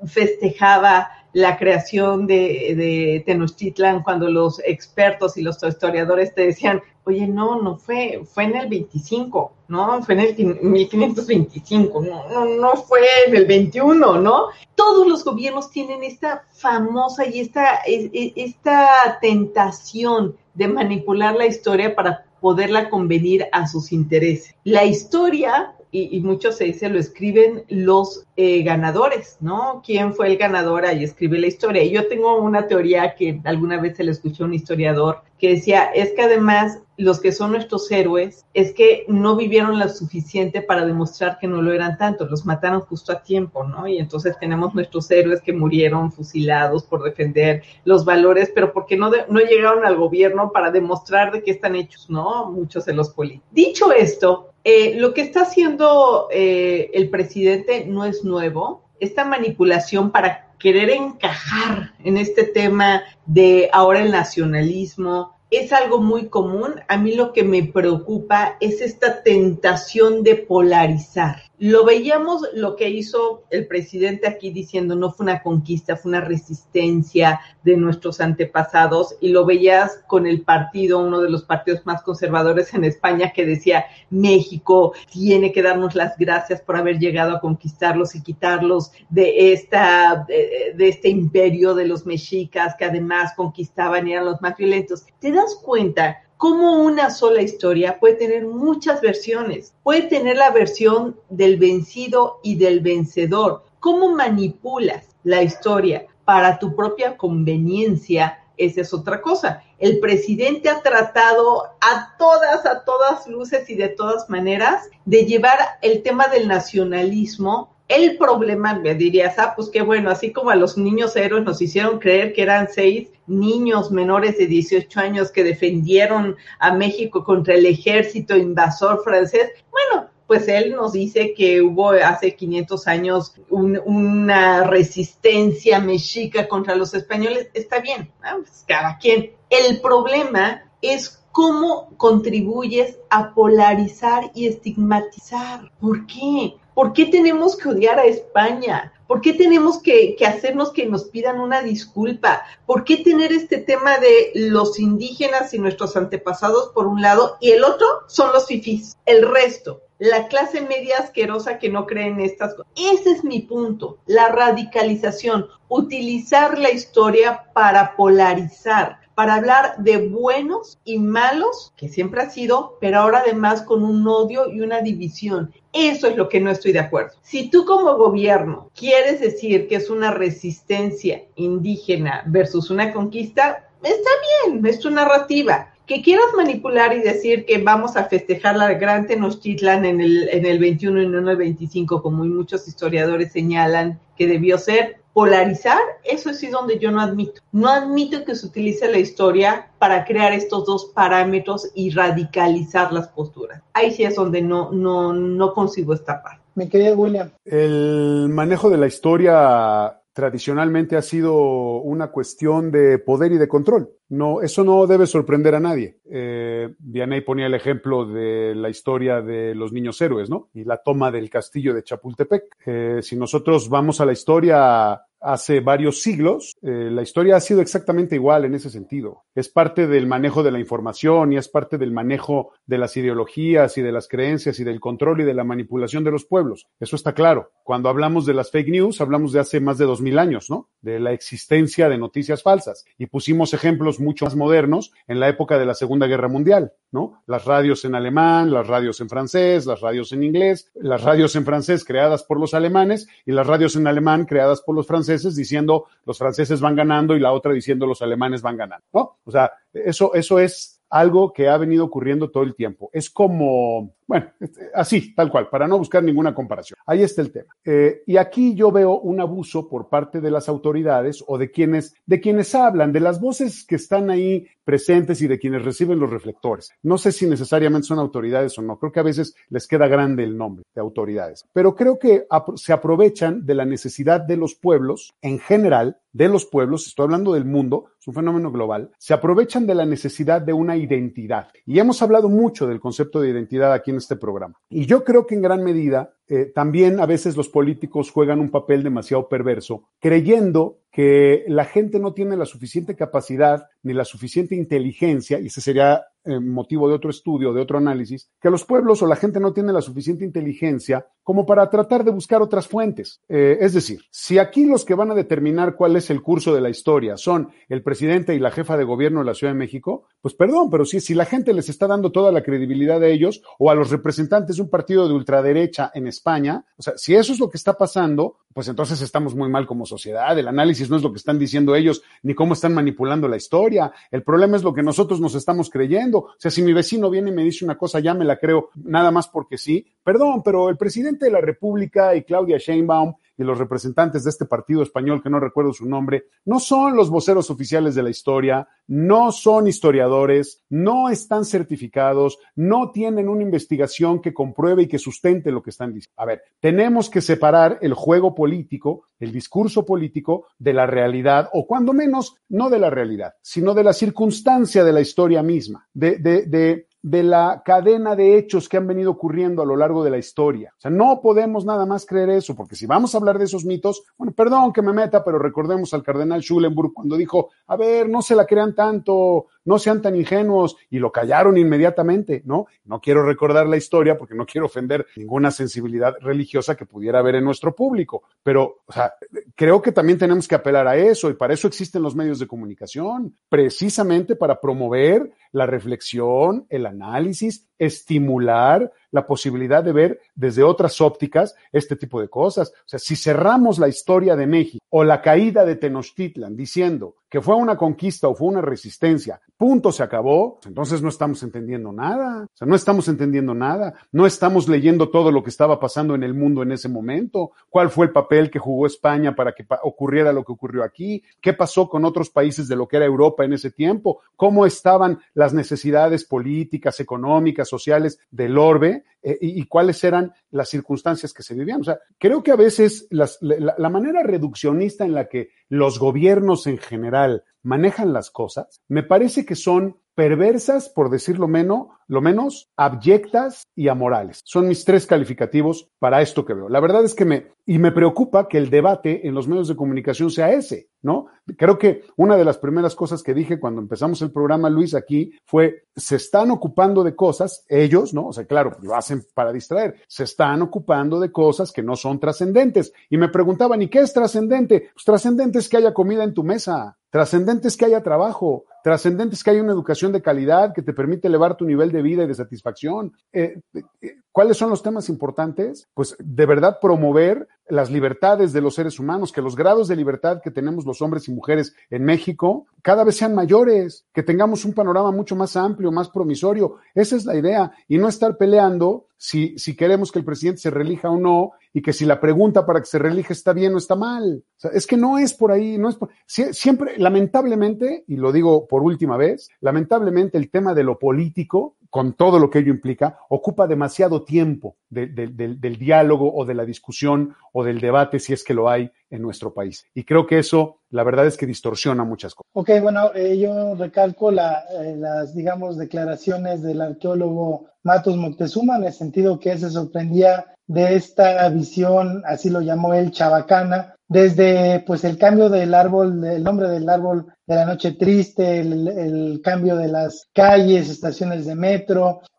festejaba 0.06 1.10
la 1.34 1.58
creación 1.58 2.26
de, 2.28 2.74
de, 2.76 3.24
Tenochtitlan 3.26 4.04
cuando 4.04 4.30
los 4.30 4.60
expertos 4.66 5.38
y 5.38 5.44
los 5.44 5.62
historiadores 5.64 6.34
te 6.34 6.48
decían, 6.48 6.82
oye, 7.10 7.28
no, 7.28 7.62
no 7.62 7.78
fue, 7.78 8.22
fue 8.26 8.46
en 8.46 8.56
el 8.56 8.70
25, 8.70 9.52
¿no? 9.68 10.02
Fue 10.04 10.16
en 10.16 10.20
el 10.22 10.62
1525, 10.62 12.02
no, 12.02 12.30
no, 12.30 12.46
no 12.46 12.76
fue 12.76 13.02
en 13.28 13.36
el 13.36 13.46
21, 13.46 14.20
¿no? 14.20 14.48
Todos 14.76 15.08
los 15.08 15.24
gobiernos 15.24 15.70
tienen 15.72 16.04
esta 16.04 16.46
famosa 16.52 17.26
y 17.26 17.40
esta, 17.40 17.82
esta 17.86 19.20
tentación 19.22 20.36
de 20.54 20.68
manipular 20.68 21.36
la 21.36 21.48
historia 21.48 21.96
para 21.96 22.26
poderla 22.40 22.90
convenir 22.90 23.48
a 23.52 23.68
sus 23.68 23.92
intereses. 23.92 24.56
La 24.64 24.86
historia 24.86 25.76
y, 25.92 26.16
y 26.16 26.22
muchos 26.22 26.58
se 26.58 26.66
dice, 26.66 26.90
lo 26.90 27.00
escriben 27.00 27.64
los 27.68 28.26
eh, 28.36 28.62
ganadores, 28.62 29.38
¿no? 29.40 29.82
¿Quién 29.84 30.14
fue 30.14 30.28
el 30.28 30.38
ganador? 30.38 30.86
Ahí 30.86 31.04
escribe 31.04 31.40
la 31.40 31.48
historia. 31.48 31.84
Y 31.84 31.92
yo 31.92 32.08
tengo 32.08 32.38
una 32.38 32.68
teoría 32.68 33.16
que 33.16 33.42
alguna 33.44 33.80
vez 33.82 33.98
se 33.98 34.04
le 34.04 34.12
escuchó 34.12 34.44
a 34.44 34.48
un 34.48 34.54
historiador 34.54 35.24
que 35.40 35.56
decía, 35.56 35.86
es 35.86 36.14
que 36.14 36.22
además 36.22 36.80
los 37.00 37.22
que 37.22 37.32
son 37.32 37.54
nuestros 37.54 37.90
héroes 37.92 38.46
es 38.54 38.74
que 38.74 39.06
no 39.08 39.38
vivieron 39.38 39.80
lo 39.80 39.88
suficiente 39.88 40.62
para 40.62 40.86
demostrar 40.86 41.38
que 41.40 41.48
no 41.48 41.62
lo 41.62 41.72
eran 41.72 41.98
tanto, 41.98 42.26
los 42.26 42.46
mataron 42.46 42.82
justo 42.82 43.14
a 43.14 43.24
tiempo, 43.24 43.64
¿no? 43.64 43.88
Y 43.88 44.00
entonces 44.00 44.38
tenemos 44.38 44.76
nuestros 44.76 45.10
héroes 45.10 45.42
que 45.42 45.54
murieron 45.54 46.12
fusilados 46.12 46.84
por 46.84 47.02
defender 47.04 47.64
los 47.86 48.04
valores, 48.04 48.52
pero 48.54 48.74
porque 48.74 48.98
no, 48.98 49.10
no 49.30 49.40
llegaron 49.40 49.86
al 49.86 49.96
gobierno 49.96 50.52
para 50.52 50.72
demostrar 50.72 51.32
de 51.32 51.42
qué 51.42 51.52
están 51.52 51.78
hechos, 51.78 52.10
¿no? 52.10 52.52
Muchos 52.52 52.84
de 52.84 52.94
los 52.94 53.12
políticos. 53.12 53.48
Dicho 53.52 53.94
esto, 53.94 54.52
eh, 54.66 54.96
lo 55.00 55.14
que 55.14 55.22
está 55.22 55.44
haciendo 55.44 56.28
eh, 56.32 56.92
el 56.94 57.10
presidente 57.10 57.86
no 57.86 58.04
es 58.04 58.26
nuevo. 58.26 58.84
Esta 59.00 59.24
manipulación 59.24 60.12
para 60.12 60.50
querer 60.60 60.90
encajar 60.90 61.94
en 62.04 62.18
este 62.18 62.44
tema 62.44 63.04
de 63.26 63.70
ahora 63.72 64.02
el 64.02 64.12
nacionalismo, 64.12 65.39
es 65.50 65.74
algo 65.74 66.00
muy 66.00 66.28
común. 66.28 66.76
A 66.88 66.98
mí 66.98 67.16
lo 67.16 67.34
que 67.34 67.44
me 67.44 67.64
preocupa 67.64 68.58
es 68.60 68.82
esta 68.82 69.24
tentación 69.24 70.24
de 70.24 70.36
polarizar. 70.36 71.38
Lo 71.62 71.84
veíamos 71.84 72.42
lo 72.54 72.78
que 72.78 72.90
hizo 72.90 73.44
el 73.50 73.68
presidente 73.68 74.30
aquí 74.30 74.50
diciendo 74.52 74.96
no 74.96 75.12
fue 75.12 75.26
una 75.26 75.44
conquista, 75.44 75.98
fue 75.98 76.12
una 76.12 76.22
resistencia 76.22 77.42
de 77.64 77.76
nuestros 77.76 78.22
antepasados 78.22 79.18
y 79.20 79.30
lo 79.30 79.46
veías 79.46 80.00
con 80.08 80.26
el 80.26 80.44
partido, 80.44 81.00
uno 81.00 81.20
de 81.20 81.30
los 81.30 81.44
partidos 81.44 81.86
más 81.86 82.02
conservadores 82.02 82.74
en 82.74 82.86
España 82.86 83.34
que 83.34 83.46
decía 83.46 83.88
México 84.10 84.94
tiene 85.12 85.52
que 85.52 85.62
darnos 85.62 85.96
las 85.96 86.18
gracias 86.18 86.62
por 86.62 86.78
haber 86.78 86.98
llegado 86.98 87.36
a 87.36 87.42
conquistarlos 87.42 88.16
y 88.16 88.24
quitarlos 88.24 88.94
de 89.10 89.52
esta 89.52 90.26
de, 90.30 90.88
este 90.88 91.10
imperio 91.10 91.76
de 91.76 91.88
los 91.88 92.06
mexicas 92.06 92.76
que 92.80 92.86
además 92.86 93.34
conquistaban 93.36 94.08
y 94.08 94.14
eran 94.14 94.24
los 94.24 94.42
más 94.42 94.56
violentos. 94.56 95.06
¿Te 95.20 95.32
das 95.40 95.56
cuenta 95.56 96.22
cómo 96.38 96.84
una 96.84 97.10
sola 97.10 97.42
historia 97.42 98.00
puede 98.00 98.16
tener 98.16 98.46
muchas 98.46 99.02
versiones. 99.02 99.74
Puede 99.84 100.04
tener 100.04 100.38
la 100.38 100.52
versión 100.52 101.20
del 101.30 101.58
vencido 101.58 102.40
y 102.44 102.56
del 102.56 102.80
vencedor. 102.80 103.64
¿Cómo 103.80 104.16
manipulas 104.16 105.06
la 105.24 105.44
historia 105.44 106.08
para 106.26 106.60
tu 106.60 106.76
propia 106.76 107.18
conveniencia? 107.18 108.40
Esa 108.56 108.82
es 108.82 108.94
otra 108.94 109.22
cosa. 109.22 109.64
El 109.80 110.00
presidente 110.00 110.70
ha 110.70 110.82
tratado 110.82 111.64
a 111.82 112.16
todas, 112.18 112.66
a 112.66 112.84
todas 112.84 113.28
luces 113.28 113.70
y 113.70 113.76
de 113.76 113.90
todas 113.90 114.30
maneras 114.30 114.90
de 115.06 115.26
llevar 115.26 115.58
el 115.82 116.04
tema 116.04 116.28
del 116.28 116.48
nacionalismo 116.48 117.76
el 117.90 118.18
problema, 118.18 118.76
me 118.76 118.94
dirías, 118.94 119.40
ah, 119.40 119.54
pues 119.56 119.70
qué 119.70 119.82
bueno, 119.82 120.12
así 120.12 120.32
como 120.32 120.52
a 120.52 120.56
los 120.56 120.78
niños 120.78 121.16
héroes 121.16 121.44
nos 121.44 121.60
hicieron 121.60 122.00
creer 122.00 122.34
que 122.34 122.44
eran 122.44 122.70
seis 122.72 123.10
niños 123.26 123.92
menores 123.92 124.38
de 124.38 124.46
18 124.46 125.00
años 125.00 125.32
que 125.32 125.44
defendieron 125.44 126.38
a 126.60 126.72
México 126.72 127.24
contra 127.24 127.56
el 127.56 127.66
ejército 127.66 128.38
invasor 128.38 129.04
francés, 129.04 129.50
bueno, 129.72 130.08
pues 130.28 130.48
él 130.48 130.76
nos 130.76 130.94
dice 130.94 131.34
que 131.34 131.64
hubo 131.64 131.90
hace 131.90 132.36
500 132.36 132.88
años 132.88 133.34
un, 133.50 133.82
una 133.84 134.64
resistencia 134.64 135.80
mexica 135.80 136.48
contra 136.48 136.76
los 136.76 136.94
españoles, 136.94 137.50
está 137.56 137.80
bien, 137.80 138.12
¿no? 138.24 138.44
pues 138.44 138.64
cada 138.68 139.00
quien. 139.00 139.32
El 139.50 139.82
problema 139.82 140.70
es 140.84 141.19
cómo 141.32 141.90
contribuyes 141.98 142.98
a 143.10 143.34
polarizar 143.34 144.32
y 144.34 144.48
estigmatizar. 144.48 145.72
¿Por 145.80 146.06
qué? 146.08 146.56
¿Por 146.74 146.94
qué 146.94 147.06
tenemos 147.06 147.58
que 147.58 147.70
odiar 147.70 148.00
a 148.00 148.06
España? 148.06 148.94
¿Por 149.06 149.22
qué 149.22 149.34
tenemos 149.34 149.82
que, 149.82 150.16
hacernos 150.26 150.72
que 150.72 150.86
nos 150.86 151.06
pidan 151.06 151.40
una 151.40 151.62
disculpa? 151.62 152.44
¿Por 152.66 152.84
qué 152.84 152.98
tener 152.98 153.32
este 153.32 153.58
tema 153.58 153.98
de 153.98 154.32
los 154.36 154.80
indígenas 154.80 155.54
y 155.54 155.60
nuestros 155.60 155.98
antepasados 155.98 156.70
por 156.70 156.88
un 156.88 157.02
lado 157.02 157.38
y 157.42 157.52
el 157.52 157.64
otro 157.64 157.88
son 158.08 158.32
los 158.32 158.46
fifís? 158.46 158.98
El 159.06 159.28
resto, 159.28 159.82
la 159.98 160.28
clase 160.28 160.62
media 160.62 161.00
asquerosa 161.00 161.58
que 161.58 161.70
no 161.70 161.86
cree 161.86 162.08
en 162.08 162.22
estas 162.22 162.54
cosas. 162.54 162.72
Ese 162.76 163.12
es 163.12 163.24
mi 163.24 163.42
punto, 163.42 163.98
la 164.06 164.30
radicalización, 164.30 165.48
utilizar 165.68 166.60
la 166.60 166.70
historia 166.70 167.46
para 167.54 167.96
polarizar 167.96 168.99
para 169.20 169.36
hablar 169.36 169.76
de 169.80 169.98
buenos 169.98 170.80
y 170.86 170.98
malos, 170.98 171.74
que 171.76 171.90
siempre 171.90 172.22
ha 172.22 172.30
sido, 172.30 172.78
pero 172.80 173.00
ahora 173.00 173.20
además 173.26 173.64
con 173.64 173.84
un 173.84 174.08
odio 174.08 174.50
y 174.50 174.62
una 174.62 174.80
división. 174.80 175.54
Eso 175.74 176.08
es 176.08 176.16
lo 176.16 176.30
que 176.30 176.40
no 176.40 176.50
estoy 176.50 176.72
de 176.72 176.80
acuerdo. 176.80 177.12
Si 177.22 177.50
tú 177.50 177.66
como 177.66 177.98
gobierno 177.98 178.72
quieres 178.74 179.20
decir 179.20 179.68
que 179.68 179.76
es 179.76 179.90
una 179.90 180.12
resistencia 180.12 181.26
indígena 181.36 182.24
versus 182.28 182.70
una 182.70 182.94
conquista, 182.94 183.68
está 183.84 184.10
bien, 184.46 184.66
es 184.66 184.80
tu 184.80 184.90
narrativa 184.90 185.74
que 185.86 186.02
quieras 186.02 186.28
manipular 186.38 186.96
y 186.96 187.02
decir 187.02 187.46
que 187.46 187.58
vamos 187.58 187.98
a 187.98 188.06
festejar 188.06 188.56
la 188.56 188.72
gran 188.76 189.06
Tenochtitlan 189.06 189.84
en 189.84 190.00
el, 190.00 190.30
en 190.30 190.46
el 190.46 190.60
21 190.60 191.02
y 191.02 191.08
no 191.08 191.18
en 191.18 191.28
el 191.28 191.36
25, 191.36 192.02
como 192.02 192.24
muchos 192.24 192.70
historiadores 192.70 193.34
señalan 193.34 194.00
que 194.16 194.28
debió 194.28 194.58
ser, 194.58 194.99
polarizar, 195.20 195.82
eso 196.06 196.34
sí 196.34 196.46
es 196.46 196.54
donde 196.54 196.80
yo 196.80 196.92
no 196.92 197.02
admito. 197.02 197.42
No 197.52 197.68
admito 197.68 198.24
que 198.24 198.36
se 198.36 198.48
utilice 198.48 198.90
la 198.90 199.00
historia 199.00 199.70
para 199.78 200.06
crear 200.06 200.32
estos 200.32 200.66
dos 200.66 200.94
parámetros 200.96 201.70
y 201.76 201.90
radicalizar 201.90 202.94
las 202.94 203.10
posturas. 203.10 203.62
Ahí 203.74 203.92
sí 203.92 204.06
es 204.06 204.16
donde 204.16 204.42
no, 204.42 204.72
no, 204.72 205.12
no 205.12 205.54
consigo 205.54 205.94
esta 205.94 206.24
parte. 206.24 206.40
Mi 206.56 206.70
querido 206.70 206.96
William. 206.96 207.32
El 207.44 208.30
manejo 208.30 208.70
de 208.70 208.78
la 208.78 208.88
historia 208.88 210.00
tradicionalmente 210.14 210.96
ha 210.96 211.02
sido 211.02 211.36
una 211.82 212.08
cuestión 212.08 212.72
de 212.72 212.98
poder 213.00 213.34
y 213.34 213.38
de 213.38 213.48
control. 213.50 213.90
No, 214.10 214.42
eso 214.42 214.64
no 214.64 214.88
debe 214.88 215.06
sorprender 215.06 215.54
a 215.54 215.60
nadie. 215.60 215.98
Eh, 216.10 216.74
Vianney 216.80 217.22
ponía 217.22 217.46
el 217.46 217.54
ejemplo 217.54 218.06
de 218.06 218.56
la 218.56 218.70
historia 218.70 219.22
de 219.22 219.54
los 219.54 219.72
niños 219.72 220.02
héroes, 220.02 220.30
¿no? 220.30 220.50
Y 220.54 220.64
la 220.64 220.78
toma 220.78 221.12
del 221.12 221.30
castillo 221.30 221.74
de 221.74 221.84
Chapultepec. 221.84 222.44
Eh, 222.66 223.00
si 223.02 223.16
nosotros 223.16 223.70
vamos 223.70 224.02
a 224.02 224.06
la 224.06 224.14
historia 224.14 225.02
hace 225.22 225.60
varios 225.60 226.02
siglos, 226.02 226.56
eh, 226.62 226.90
la 226.92 227.02
historia 227.02 227.36
ha 227.36 227.40
sido 227.40 227.62
exactamente 227.62 228.16
igual 228.16 228.46
en 228.46 228.56
ese 228.56 228.70
sentido. 228.70 229.24
Es 229.36 229.50
parte 229.50 229.88
del 229.88 230.08
manejo 230.08 230.44
de 230.44 230.52
la 230.52 230.60
información 230.60 231.34
y 231.34 231.38
es 231.38 231.50
parte 231.50 231.78
del 231.78 231.92
manejo 231.92 232.52
de 232.66 232.78
las 232.78 232.96
ideologías 232.96 233.78
y 233.78 233.82
de 233.82 233.92
las 233.92 234.08
creencias 234.08 234.60
y 234.60 234.64
del 234.64 234.80
control 234.80 235.22
y 235.22 235.24
de 235.26 235.34
la 235.34 235.44
manipulación 235.44 236.04
de 236.04 236.12
los 236.12 236.26
pueblos. 236.26 236.68
Eso 236.80 236.96
está 236.96 237.14
claro. 237.14 237.52
Cuando 237.64 237.90
hablamos 237.90 238.26
de 238.26 238.34
las 238.34 238.52
fake 238.52 238.70
news, 238.70 239.02
hablamos 239.02 239.32
de 239.32 239.40
hace 239.40 239.60
más 239.60 239.78
de 239.78 239.86
dos 239.86 240.02
mil 240.02 240.18
años, 240.20 240.50
¿no? 240.50 240.70
De 240.82 241.00
la 241.00 241.12
existencia 241.12 241.90
de 241.90 241.98
noticias 241.98 242.42
falsas. 242.42 242.86
Y 242.98 243.08
pusimos 243.08 243.54
ejemplos 243.54 244.00
mucho 244.00 244.26
más 244.26 244.36
modernos 244.36 244.92
en 245.08 245.20
la 245.20 245.30
época 245.30 245.60
de 245.60 245.66
la 245.66 245.74
Segunda 245.74 246.08
Guerra 246.08 246.28
Mundial, 246.28 246.74
¿no? 246.92 247.22
Las 247.28 247.46
radios 247.46 247.86
en 247.86 247.96
alemán, 247.96 248.52
las 248.52 248.68
radios 248.68 249.02
en 249.02 249.10
francés, 249.10 249.66
las 249.66 249.82
radios 249.82 250.12
en 250.14 250.24
inglés, 250.24 250.72
las 250.76 251.04
radios 251.04 251.36
en 251.36 251.46
francés 251.46 251.84
creadas 251.84 252.24
por 252.24 252.40
los 252.40 252.54
alemanes 252.54 253.08
y 253.26 253.32
las 253.32 253.46
radios 253.46 253.76
en 253.76 253.88
alemán 253.88 254.26
creadas 254.26 254.62
por 254.62 254.76
los 254.76 254.88
franceses 254.88 255.09
diciendo 255.36 255.86
los 256.06 256.18
franceses 256.18 256.62
van 256.62 256.76
ganando 256.76 257.16
y 257.16 257.20
la 257.20 257.32
otra 257.32 257.54
diciendo 257.54 257.86
los 257.86 258.02
alemanes 258.02 258.42
van 258.42 258.58
ganando, 258.58 258.86
¿no? 258.94 259.18
O 259.24 259.32
sea, 259.32 259.52
eso, 259.74 260.14
eso 260.14 260.40
es 260.40 260.82
algo 260.90 261.34
que 261.34 261.48
ha 261.48 261.58
venido 261.58 261.86
ocurriendo 261.86 262.30
todo 262.30 262.44
el 262.44 262.56
tiempo. 262.56 262.90
Es 262.94 263.10
como, 263.10 263.94
bueno, 264.10 264.32
así, 264.74 265.14
tal 265.14 265.30
cual, 265.30 265.50
para 265.50 265.68
no 265.68 265.78
buscar 265.78 266.04
ninguna 266.04 266.34
comparación. 266.34 266.80
Ahí 266.88 267.04
está 267.04 267.22
el 267.22 267.32
tema. 267.32 267.56
Eh, 267.64 268.02
y 268.08 268.18
aquí 268.18 268.56
yo 268.56 268.72
veo 268.72 269.00
un 269.00 269.22
abuso 269.22 269.70
por 269.70 269.88
parte 269.88 270.20
de 270.20 270.32
las 270.32 270.50
autoridades 270.50 271.24
o 271.28 271.38
de 271.38 271.52
quienes, 271.52 271.94
de 272.08 272.20
quienes 272.20 272.56
hablan, 272.56 272.92
de 272.92 273.02
las 273.02 273.22
voces 273.22 273.64
que 273.64 273.76
están 273.76 274.10
ahí 274.10 274.48
presentes 274.64 275.22
y 275.22 275.28
de 275.28 275.38
quienes 275.38 275.64
reciben 275.64 276.00
los 276.00 276.10
reflectores. 276.10 276.72
No 276.82 276.98
sé 276.98 277.12
si 277.12 277.28
necesariamente 277.28 277.88
son 277.88 278.00
autoridades 278.00 278.58
o 278.58 278.64
no. 278.64 278.80
Creo 278.80 278.92
que 278.92 279.00
a 279.00 279.04
veces 279.04 279.36
les 279.50 279.68
queda 279.68 279.88
grande 279.88 280.24
el 280.24 280.36
nombre 280.38 280.64
de 280.74 280.82
autoridades. 280.82 281.46
Pero 281.54 281.76
creo 281.76 282.00
que 282.00 282.26
se 282.56 282.74
aprovechan 282.74 283.46
de 283.46 283.56
la 283.56 283.66
necesidad 283.66 284.22
de 284.22 284.38
los 284.38 284.56
pueblos 284.56 285.14
en 285.22 285.40
general, 285.40 285.98
de 286.14 286.28
los 286.28 286.46
pueblos, 286.46 286.88
estoy 286.88 287.04
hablando 287.04 287.34
del 287.34 287.46
mundo, 287.46 287.92
es 288.00 288.08
un 288.08 288.16
fenómeno 288.16 288.52
global, 288.52 288.92
se 288.98 289.14
aprovechan 289.14 289.68
de 289.68 289.76
la 289.76 289.86
necesidad 289.86 290.42
de 290.42 290.54
una 290.54 290.76
identidad. 290.76 291.50
Y 291.66 291.80
hemos 291.80 292.02
hablado 292.02 292.30
mucho 292.30 292.68
del 292.68 292.80
concepto 292.80 293.22
de 293.22 293.30
identidad 293.30 293.74
aquí 293.74 293.92
en 293.92 293.98
este 294.00 294.16
programa. 294.16 294.56
Y 294.70 294.86
yo 294.86 295.04
creo 295.04 295.26
que 295.28 295.36
en 295.36 295.42
gran 295.42 295.64
medida 295.64 296.16
eh, 296.30 296.46
también 296.54 297.00
a 297.00 297.08
veces 297.08 297.36
los 297.36 297.50
políticos 297.50 298.12
juegan 298.12 298.40
un 298.40 298.52
papel 298.52 298.84
demasiado 298.84 299.28
perverso, 299.28 299.90
creyendo 300.00 300.78
que 300.92 301.44
la 301.48 301.66
gente 301.66 302.00
no 302.00 302.14
tiene 302.14 302.36
la 302.36 302.46
suficiente 302.46 302.96
capacidad 302.96 303.68
ni 303.84 303.94
la 303.94 304.06
suficiente 304.06 304.56
inteligencia, 304.56 305.40
y 305.40 305.48
ese 305.48 305.62
sería 305.62 306.04
eh, 306.26 306.40
motivo 306.40 306.90
de 306.90 306.96
otro 306.96 307.10
estudio, 307.10 307.54
de 307.54 307.62
otro 307.62 307.78
análisis, 307.78 308.30
que 308.42 308.50
los 308.50 308.66
pueblos 308.66 309.02
o 309.02 309.08
la 309.08 309.16
gente 309.16 309.40
no 309.40 309.54
tiene 309.54 309.72
la 309.72 309.82
suficiente 309.82 310.26
inteligencia 310.26 311.08
como 311.24 311.46
para 311.46 311.70
tratar 311.70 312.04
de 312.04 312.12
buscar 312.12 312.42
otras 312.42 312.68
fuentes. 312.68 313.22
Eh, 313.30 313.58
es 313.62 313.74
decir, 313.74 314.02
si 314.12 314.38
aquí 314.38 314.66
los 314.66 314.84
que 314.84 314.96
van 314.96 315.12
a 315.12 315.16
determinar 315.16 315.76
cuál 315.76 315.96
es 315.96 316.10
el 316.10 316.22
curso 316.22 316.54
de 316.54 316.62
la 316.62 316.70
historia 316.70 317.16
son 317.18 317.50
el 317.70 317.84
presidente 317.84 318.36
y 318.36 318.40
la 318.40 318.52
jefa 318.52 318.76
de 318.76 318.84
gobierno 318.84 319.20
de 319.20 319.28
la 319.28 319.34
Ciudad 319.34 319.54
de 319.54 319.60
México, 319.60 320.08
pues 320.22 320.34
perdón, 320.34 320.70
pero 320.70 320.86
si, 320.86 321.00
si 321.00 321.14
la 321.14 321.26
gente 321.26 321.54
les 321.54 321.70
está 321.70 321.88
dando 321.88 322.12
toda 322.12 322.32
la 322.32 322.44
credibilidad 322.44 323.02
a 323.02 323.08
ellos 323.08 323.42
o 323.58 323.72
a 323.72 323.76
los 323.76 323.90
representantes 323.90 324.58
de 324.58 324.64
un 324.64 324.70
partido 324.70 325.08
de 325.08 325.14
ultraderecha 325.14 325.92
en 325.94 326.08
España, 326.20 326.66
o 326.78 326.82
sea, 326.82 326.94
si 326.98 327.16
eso 327.16 327.34
es 327.34 327.40
lo 327.40 327.50
que 327.50 327.58
está 327.58 327.74
pasando, 327.74 328.38
pues 328.54 328.68
entonces 328.68 329.02
estamos 329.02 329.36
muy 329.36 329.50
mal 329.50 329.66
como 329.66 329.86
sociedad. 329.86 330.38
El 330.38 330.48
análisis 330.48 330.90
no 330.90 330.98
es 330.98 331.04
lo 331.04 331.12
que 331.12 331.18
están 331.18 331.40
diciendo 331.40 331.76
ellos 331.76 332.02
ni 332.24 332.34
cómo 332.34 332.54
están 332.54 332.74
manipulando 332.74 333.28
la 333.28 333.38
historia. 333.38 333.92
El 334.12 334.24
problema 334.24 334.58
es 334.58 334.64
lo 334.64 334.74
que 334.74 334.84
nosotros 334.84 335.22
nos 335.22 335.36
estamos 335.36 335.70
creyendo. 335.70 336.20
O 336.20 336.36
sea, 336.38 336.52
si 336.52 336.62
mi 336.62 336.74
vecino 336.74 337.10
viene 337.10 337.30
y 337.30 337.34
me 337.34 337.44
dice 337.44 337.64
una 337.64 337.78
cosa, 337.78 338.00
ya 338.00 338.14
me 338.14 338.26
la 338.26 338.38
creo 338.38 338.70
nada 338.76 339.12
más 339.12 339.28
porque 339.28 339.58
sí. 339.58 339.86
Perdón, 340.04 340.42
pero 340.44 340.70
el 340.70 340.78
presidente 340.78 341.26
de 341.26 341.32
la 341.32 341.42
República 341.42 342.16
y 342.16 342.24
Claudia 342.24 342.58
Sheinbaum 342.58 343.14
y 343.40 343.44
los 343.44 343.58
representantes 343.58 344.26
de 344.26 344.30
este 344.30 344.46
partido 344.46 344.84
español, 344.84 345.24
que 345.24 345.30
no 345.30 345.40
recuerdo 345.40 345.74
su 345.74 345.88
nombre, 345.88 346.26
no 346.46 346.60
son 346.60 346.96
los 346.96 347.10
voceros 347.10 347.50
oficiales 347.50 347.96
de 347.96 348.04
la 348.04 348.10
historia, 348.10 348.68
no 348.88 349.32
son 349.32 349.68
historiadores, 349.68 350.64
no 350.70 351.10
están 351.10 351.46
certificados, 351.46 352.38
no 352.56 352.92
tienen 352.92 353.30
una 353.30 353.44
investigación 353.44 354.22
que 354.22 354.34
compruebe 354.34 354.84
y 354.84 354.88
que 354.88 355.00
sustente 355.00 355.52
lo 355.52 355.64
que 355.64 355.70
están 355.70 355.94
diciendo. 355.94 356.22
A 356.22 356.26
ver, 356.26 356.42
tenemos 356.60 357.10
que 357.10 357.22
separar 357.22 357.80
el 357.82 357.94
juego 357.94 358.36
político, 358.36 359.04
el 359.20 359.32
discurso 359.32 359.86
político, 359.86 360.48
de 360.58 360.74
la 360.74 360.86
realidad, 360.86 361.50
o 361.54 361.66
cuando 361.66 361.94
menos, 361.94 362.36
no 362.50 362.70
de 362.70 362.80
la 362.80 362.90
realidad, 362.90 363.34
sino 363.42 363.74
de 363.74 363.86
la 363.86 363.94
circunstancia 363.94 364.84
de 364.84 364.92
la 364.92 365.02
historia 365.02 365.42
misma, 365.44 365.88
de, 365.94 366.18
de, 366.18 366.46
de 366.46 366.89
de 367.02 367.24
la 367.24 367.62
cadena 367.64 368.16
de 368.16 368.38
hechos 368.38 368.68
que 368.68 368.78
han 368.78 368.88
venido 368.88 369.12
ocurriendo 369.12 369.62
a 369.62 369.66
lo 369.66 369.78
largo 369.78 370.04
de 370.04 370.10
la 370.10 370.18
historia. 370.18 370.74
O 370.78 370.82
sea, 370.82 370.92
no 370.92 371.22
podemos 371.22 371.66
nada 371.66 371.86
más 371.86 372.06
creer 372.06 372.30
eso, 372.30 372.56
porque 372.56 372.76
si 372.76 372.86
vamos 372.86 373.14
a 373.14 373.20
hablar 373.20 373.38
de 373.38 373.46
esos 373.46 373.64
mitos, 373.64 374.04
bueno, 374.18 374.34
perdón 374.34 374.74
que 374.74 374.82
me 374.82 374.92
meta, 374.92 375.24
pero 375.24 375.40
recordemos 375.40 375.94
al 375.94 376.04
cardenal 376.04 376.42
Schulenburg 376.42 376.94
cuando 376.94 377.16
dijo, 377.16 377.52
a 377.68 377.78
ver, 377.78 378.10
no 378.10 378.22
se 378.22 378.36
la 378.36 378.46
crean 378.46 378.76
tanto, 378.76 379.48
no 379.64 379.80
sean 379.80 380.02
tan 380.02 380.16
ingenuos, 380.16 380.76
y 380.90 381.00
lo 381.00 381.12
callaron 381.12 381.58
inmediatamente, 381.58 382.42
¿no? 382.46 382.68
No 382.86 383.00
quiero 383.00 383.24
recordar 383.24 383.68
la 383.68 383.78
historia 383.78 384.18
porque 384.18 384.36
no 384.36 384.46
quiero 384.46 384.66
ofender 384.66 385.06
ninguna 385.16 385.52
sensibilidad 385.52 386.16
religiosa 386.20 386.76
que 386.76 386.86
pudiera 386.86 387.20
haber 387.20 387.36
en 387.36 387.46
nuestro 387.46 387.74
público, 387.74 388.24
pero, 388.44 388.80
o 388.86 388.92
sea, 388.92 389.14
creo 389.56 389.82
que 389.82 389.92
también 389.92 390.20
tenemos 390.20 390.48
que 390.48 390.56
apelar 390.56 390.88
a 390.88 390.98
eso, 390.98 391.30
y 391.30 391.36
para 391.36 391.54
eso 391.54 391.68
existen 391.68 392.02
los 392.02 392.16
medios 392.16 392.40
de 392.40 392.48
comunicación, 392.48 393.36
precisamente 393.48 394.36
para 394.36 394.60
promover 394.60 395.32
la 395.52 395.66
reflexión, 395.66 396.66
el 396.70 396.89
análisis, 396.90 397.69
estimular 397.80 398.92
la 399.12 399.26
posibilidad 399.26 399.84
de 399.84 399.94
ver 399.94 400.20
desde 400.36 400.64
otras 400.64 401.02
ópticas 401.02 401.56
este 401.72 401.96
tipo 401.96 402.22
de 402.22 402.30
cosas. 402.30 402.70
O 402.70 402.88
sea, 402.88 403.00
si 403.00 403.16
cerramos 403.16 403.80
la 403.80 403.88
historia 403.88 404.36
de 404.36 404.46
México 404.46 404.86
o 404.90 405.04
la 405.04 405.22
caída 405.22 405.66
de 405.66 405.76
Tenochtitlan 405.76 406.56
diciendo 406.56 407.16
que 407.30 407.42
fue 407.42 407.56
una 407.56 407.78
conquista 407.78 408.28
o 408.28 408.36
fue 408.36 408.48
una 408.48 408.62
resistencia, 408.62 409.40
punto, 409.56 409.92
se 409.92 410.02
acabó, 410.02 410.60
entonces 410.66 411.02
no 411.02 411.10
estamos 411.10 411.44
entendiendo 411.44 411.92
nada. 411.92 412.46
O 412.46 412.58
sea, 412.58 412.68
no 412.68 412.76
estamos 412.76 413.08
entendiendo 413.08 413.54
nada. 413.54 413.94
No 414.12 414.26
estamos 414.26 414.68
leyendo 414.68 415.10
todo 415.10 415.32
lo 415.32 415.44
que 415.44 415.52
estaba 415.52 415.80
pasando 415.80 416.16
en 416.16 416.24
el 416.24 416.34
mundo 416.34 416.64
en 416.64 416.72
ese 416.72 416.90
momento. 416.90 417.52
¿Cuál 417.70 417.90
fue 417.90 418.08
el 418.08 418.12
papel 418.12 418.50
que 418.50 418.58
jugó 418.58 418.88
España 418.88 419.36
para 419.36 419.54
que 419.54 419.66
ocurriera 419.84 420.34
lo 420.34 420.44
que 420.44 420.54
ocurrió 420.54 420.84
aquí? 420.84 421.22
¿Qué 421.40 421.54
pasó 421.54 421.88
con 421.88 422.04
otros 422.04 422.32
países 422.32 422.68
de 422.68 422.76
lo 422.76 422.88
que 422.88 422.98
era 422.98 423.06
Europa 423.06 423.46
en 423.46 423.54
ese 423.54 423.70
tiempo? 423.70 424.22
¿Cómo 424.36 424.66
estaban 424.66 425.20
las 425.36 425.54
necesidades 425.54 426.26
políticas, 426.26 427.00
económicas, 427.00 427.69
sociales 427.70 428.20
del 428.32 428.58
orbe 428.58 429.06
eh, 429.22 429.38
y, 429.42 429.66
cuáles 429.66 430.04
eran 430.04 430.34
las 430.52 430.70
circunstancias 430.70 431.34
que 431.34 431.44
se 431.44 431.54
vivían. 431.54 431.82
O 431.82 431.84
sea, 431.84 432.00
creo 432.18 432.42
que 432.42 432.52
a 432.52 432.56
veces 432.56 433.08
la, 433.10 433.30
la 433.42 433.90
manera 433.90 434.24
reduccionista 434.24 435.06
en 435.06 435.14
la 435.14 435.28
que 435.28 435.50
los 435.68 436.00
gobiernos 436.00 436.68
en 436.68 436.78
general 436.78 437.44
manejan 437.62 438.14
las 438.14 438.32
cosas, 438.32 438.82
me 438.88 439.04
parece 439.04 439.46
que 439.46 439.56
son 439.56 439.98
perversas, 440.20 440.90
por 440.90 441.10
decirlo 441.10 441.48
menos, 441.48 441.88
lo 442.10 442.20
menos, 442.20 442.70
abyectas 442.76 443.64
y 443.74 443.88
amorales. 443.88 444.42
Son 444.44 444.68
mis 444.68 444.84
tres 444.84 445.06
calificativos 445.06 445.88
para 445.98 446.22
esto 446.22 446.44
que 446.44 446.54
veo. 446.54 446.68
La 446.68 446.82
verdad 446.82 447.06
es 447.06 447.16
que 447.16 447.24
me, 447.24 447.54
y 447.66 447.80
me 447.80 447.94
preocupa 447.94 448.50
que 448.50 448.58
el 448.58 448.70
debate 448.70 449.26
en 449.26 449.34
los 449.34 449.48
medios 449.48 449.70
de 449.70 449.78
comunicación 449.78 450.30
sea 450.30 450.52
ese, 450.52 450.90
¿no? 451.02 451.28
Creo 451.56 451.78
que 451.78 452.04
una 452.18 452.36
de 452.36 452.44
las 452.44 452.58
primeras 452.58 452.96
cosas 452.96 453.24
que 453.24 453.34
dije 453.34 453.62
cuando 453.62 453.80
empezamos 453.80 454.22
el 454.22 454.34
programa, 454.34 454.70
Luis, 454.70 454.94
aquí 454.94 455.32
fue, 455.46 455.86
se 455.96 456.18
están 456.18 456.52
ocupando 456.52 457.02
de 457.06 457.16
cosas, 457.16 457.64
ellos, 457.70 458.14
¿no? 458.14 458.28
O 458.28 458.34
sea, 458.34 458.44
claro, 458.46 458.76
lo 458.82 458.96
hacen 458.96 459.24
para 459.34 459.54
distraer, 459.54 460.02
se 460.06 460.26
están 460.26 460.62
ocupando 460.64 461.18
de 461.18 461.32
cosas 461.32 461.72
que 461.72 461.82
no 461.82 461.96
son 461.96 462.20
trascendentes. 462.20 462.92
Y 463.10 463.16
me 463.16 463.30
preguntaban, 463.30 463.82
¿y 463.82 463.88
qué 463.88 464.00
es 464.00 464.12
trascendente? 464.12 464.90
Pues 464.94 465.06
trascendente 465.06 465.60
es 465.60 465.70
que 465.70 465.78
haya 465.78 465.94
comida 465.94 466.26
en 466.26 466.34
tu 466.34 466.44
mesa. 466.44 466.98
trascendente 467.10 467.70
es 467.70 467.78
que 467.78 467.86
haya 467.86 468.04
trabajo, 468.04 468.66
trascendente 468.84 469.38
que 469.44 469.50
haya 469.50 469.64
una 469.64 469.74
educación 469.74 470.12
de 470.12 470.22
calidad 470.22 470.74
que 470.74 470.82
te 470.82 470.94
permite 470.94 471.28
elevar 471.28 471.58
tu 471.58 471.66
nivel 471.66 471.92
de 471.92 472.02
vida 472.02 472.24
y 472.24 472.28
de 472.28 472.34
satisfacción. 472.34 473.14
Eh, 473.32 473.60
eh, 473.74 474.16
¿Cuáles 474.32 474.58
son 474.58 474.70
los 474.70 474.84
temas 474.84 475.10
importantes? 475.10 475.88
Pues 475.94 476.16
de 476.20 476.46
verdad 476.46 476.78
promover 476.82 477.48
las 477.68 477.92
libertades 477.92 478.54
de 478.54 478.62
los 478.62 478.76
seres 478.76 479.00
humanos, 479.00 479.32
que 479.32 479.42
los 479.42 479.56
grados 479.56 479.88
de 479.88 479.96
libertad 479.96 480.42
que 480.42 480.52
tenemos 480.52 480.86
los 480.86 481.02
hombres 481.02 481.28
y 481.28 481.34
mujeres 481.34 481.76
en 481.90 482.04
México 482.04 482.66
cada 482.82 483.04
vez 483.04 483.18
sean 483.18 483.36
mayores, 483.36 484.06
que 484.14 484.24
tengamos 484.24 484.66
un 484.66 484.74
panorama 484.74 485.12
mucho 485.12 485.36
más 485.36 485.56
amplio, 485.56 485.92
más 485.92 486.10
promisorio. 486.10 486.78
Esa 486.96 487.16
es 487.16 487.26
la 487.26 487.36
idea 487.36 487.72
y 487.88 487.98
no 487.98 488.08
estar 488.08 488.38
peleando 488.38 489.08
si, 489.18 489.58
si 489.60 489.76
queremos 489.76 490.12
que 490.12 490.20
el 490.20 490.26
presidente 490.26 490.62
se 490.62 490.70
relija 490.70 491.10
o 491.10 491.20
no 491.20 491.52
y 491.74 491.82
que 491.82 491.94
si 491.94 492.06
la 492.06 492.22
pregunta 492.22 492.66
para 492.66 492.80
que 492.80 492.86
se 492.86 492.98
relija 492.98 493.34
está 493.34 493.54
bien 493.54 493.76
o 493.76 493.78
está 493.78 493.96
mal. 493.96 494.44
Es 494.74 494.88
que 494.88 494.98
no 494.98 495.18
es 495.18 495.34
por 495.34 495.52
ahí, 495.52 495.78
no 495.78 495.90
es 495.90 495.96
por... 495.96 496.10
Siempre, 496.26 496.98
lamentablemente, 496.98 498.06
y 498.08 498.16
lo 498.16 498.32
digo 498.32 498.66
por 498.70 498.84
última 498.84 499.18
vez, 499.18 499.50
lamentablemente 499.62 500.38
el 500.38 500.50
tema 500.50 500.74
de 500.74 500.84
lo 500.84 501.00
político 501.00 501.76
con 501.90 502.14
todo 502.14 502.40
lo 502.40 502.50
que 502.50 502.60
ello 502.60 502.72
implica, 502.72 503.20
ocupa 503.30 503.68
demasiado 503.68 504.24
tiempo 504.24 504.76
de, 504.90 505.08
de, 505.08 505.28
de, 505.28 505.56
del 505.56 505.78
diálogo 505.78 506.34
o 506.34 506.46
de 506.46 506.54
la 506.54 506.66
discusión 506.66 507.36
o 507.52 507.64
del 507.64 507.80
debate, 507.80 508.20
si 508.20 508.34
es 508.34 508.44
que 508.44 508.54
lo 508.54 508.70
hay 508.70 508.92
en 509.10 509.22
nuestro 509.22 509.54
país. 509.54 509.86
Y 509.94 510.04
creo 510.04 510.28
que 510.28 510.40
eso, 510.40 510.78
la 510.92 511.04
verdad 511.04 511.26
es 511.26 511.38
que 511.38 511.46
distorsiona 511.46 512.04
muchas 512.04 512.36
cosas. 512.36 512.50
Ok, 512.54 512.70
bueno, 512.82 513.12
eh, 513.16 513.38
yo 513.38 513.76
recalco 513.76 514.32
la, 514.32 514.64
eh, 514.72 514.96
las, 514.98 515.36
digamos, 515.36 515.78
declaraciones 515.78 516.62
del 516.62 516.82
arqueólogo 516.82 517.66
Matos 517.84 518.18
Moctezuma, 518.18 518.78
en 518.78 518.86
el 518.86 518.94
sentido 518.94 519.40
que 519.40 519.58
se 519.58 519.70
sorprendía 519.70 520.46
de 520.68 520.96
esta 520.96 521.50
visión, 521.50 522.22
así 522.26 522.50
lo 522.50 522.62
llamó 522.62 522.94
él, 522.94 523.12
chabacana, 523.12 523.96
desde 524.08 524.84
pues 524.86 525.04
el 525.04 525.18
cambio 525.18 525.50
del 525.50 525.74
árbol, 525.74 526.24
el 526.24 526.44
nombre 526.44 526.68
del 526.70 526.90
árbol 526.90 527.26
de 527.48 527.56
la 527.56 527.66
noche 527.66 527.94
triste, 527.94 528.60
el, 528.60 528.88
el, 528.88 529.42
cambio 529.44 529.76
de 529.78 529.88
las 529.88 530.28
calles, 530.34 530.90
estaciones 530.90 531.46
de 531.46 531.56
metro, 531.56 531.79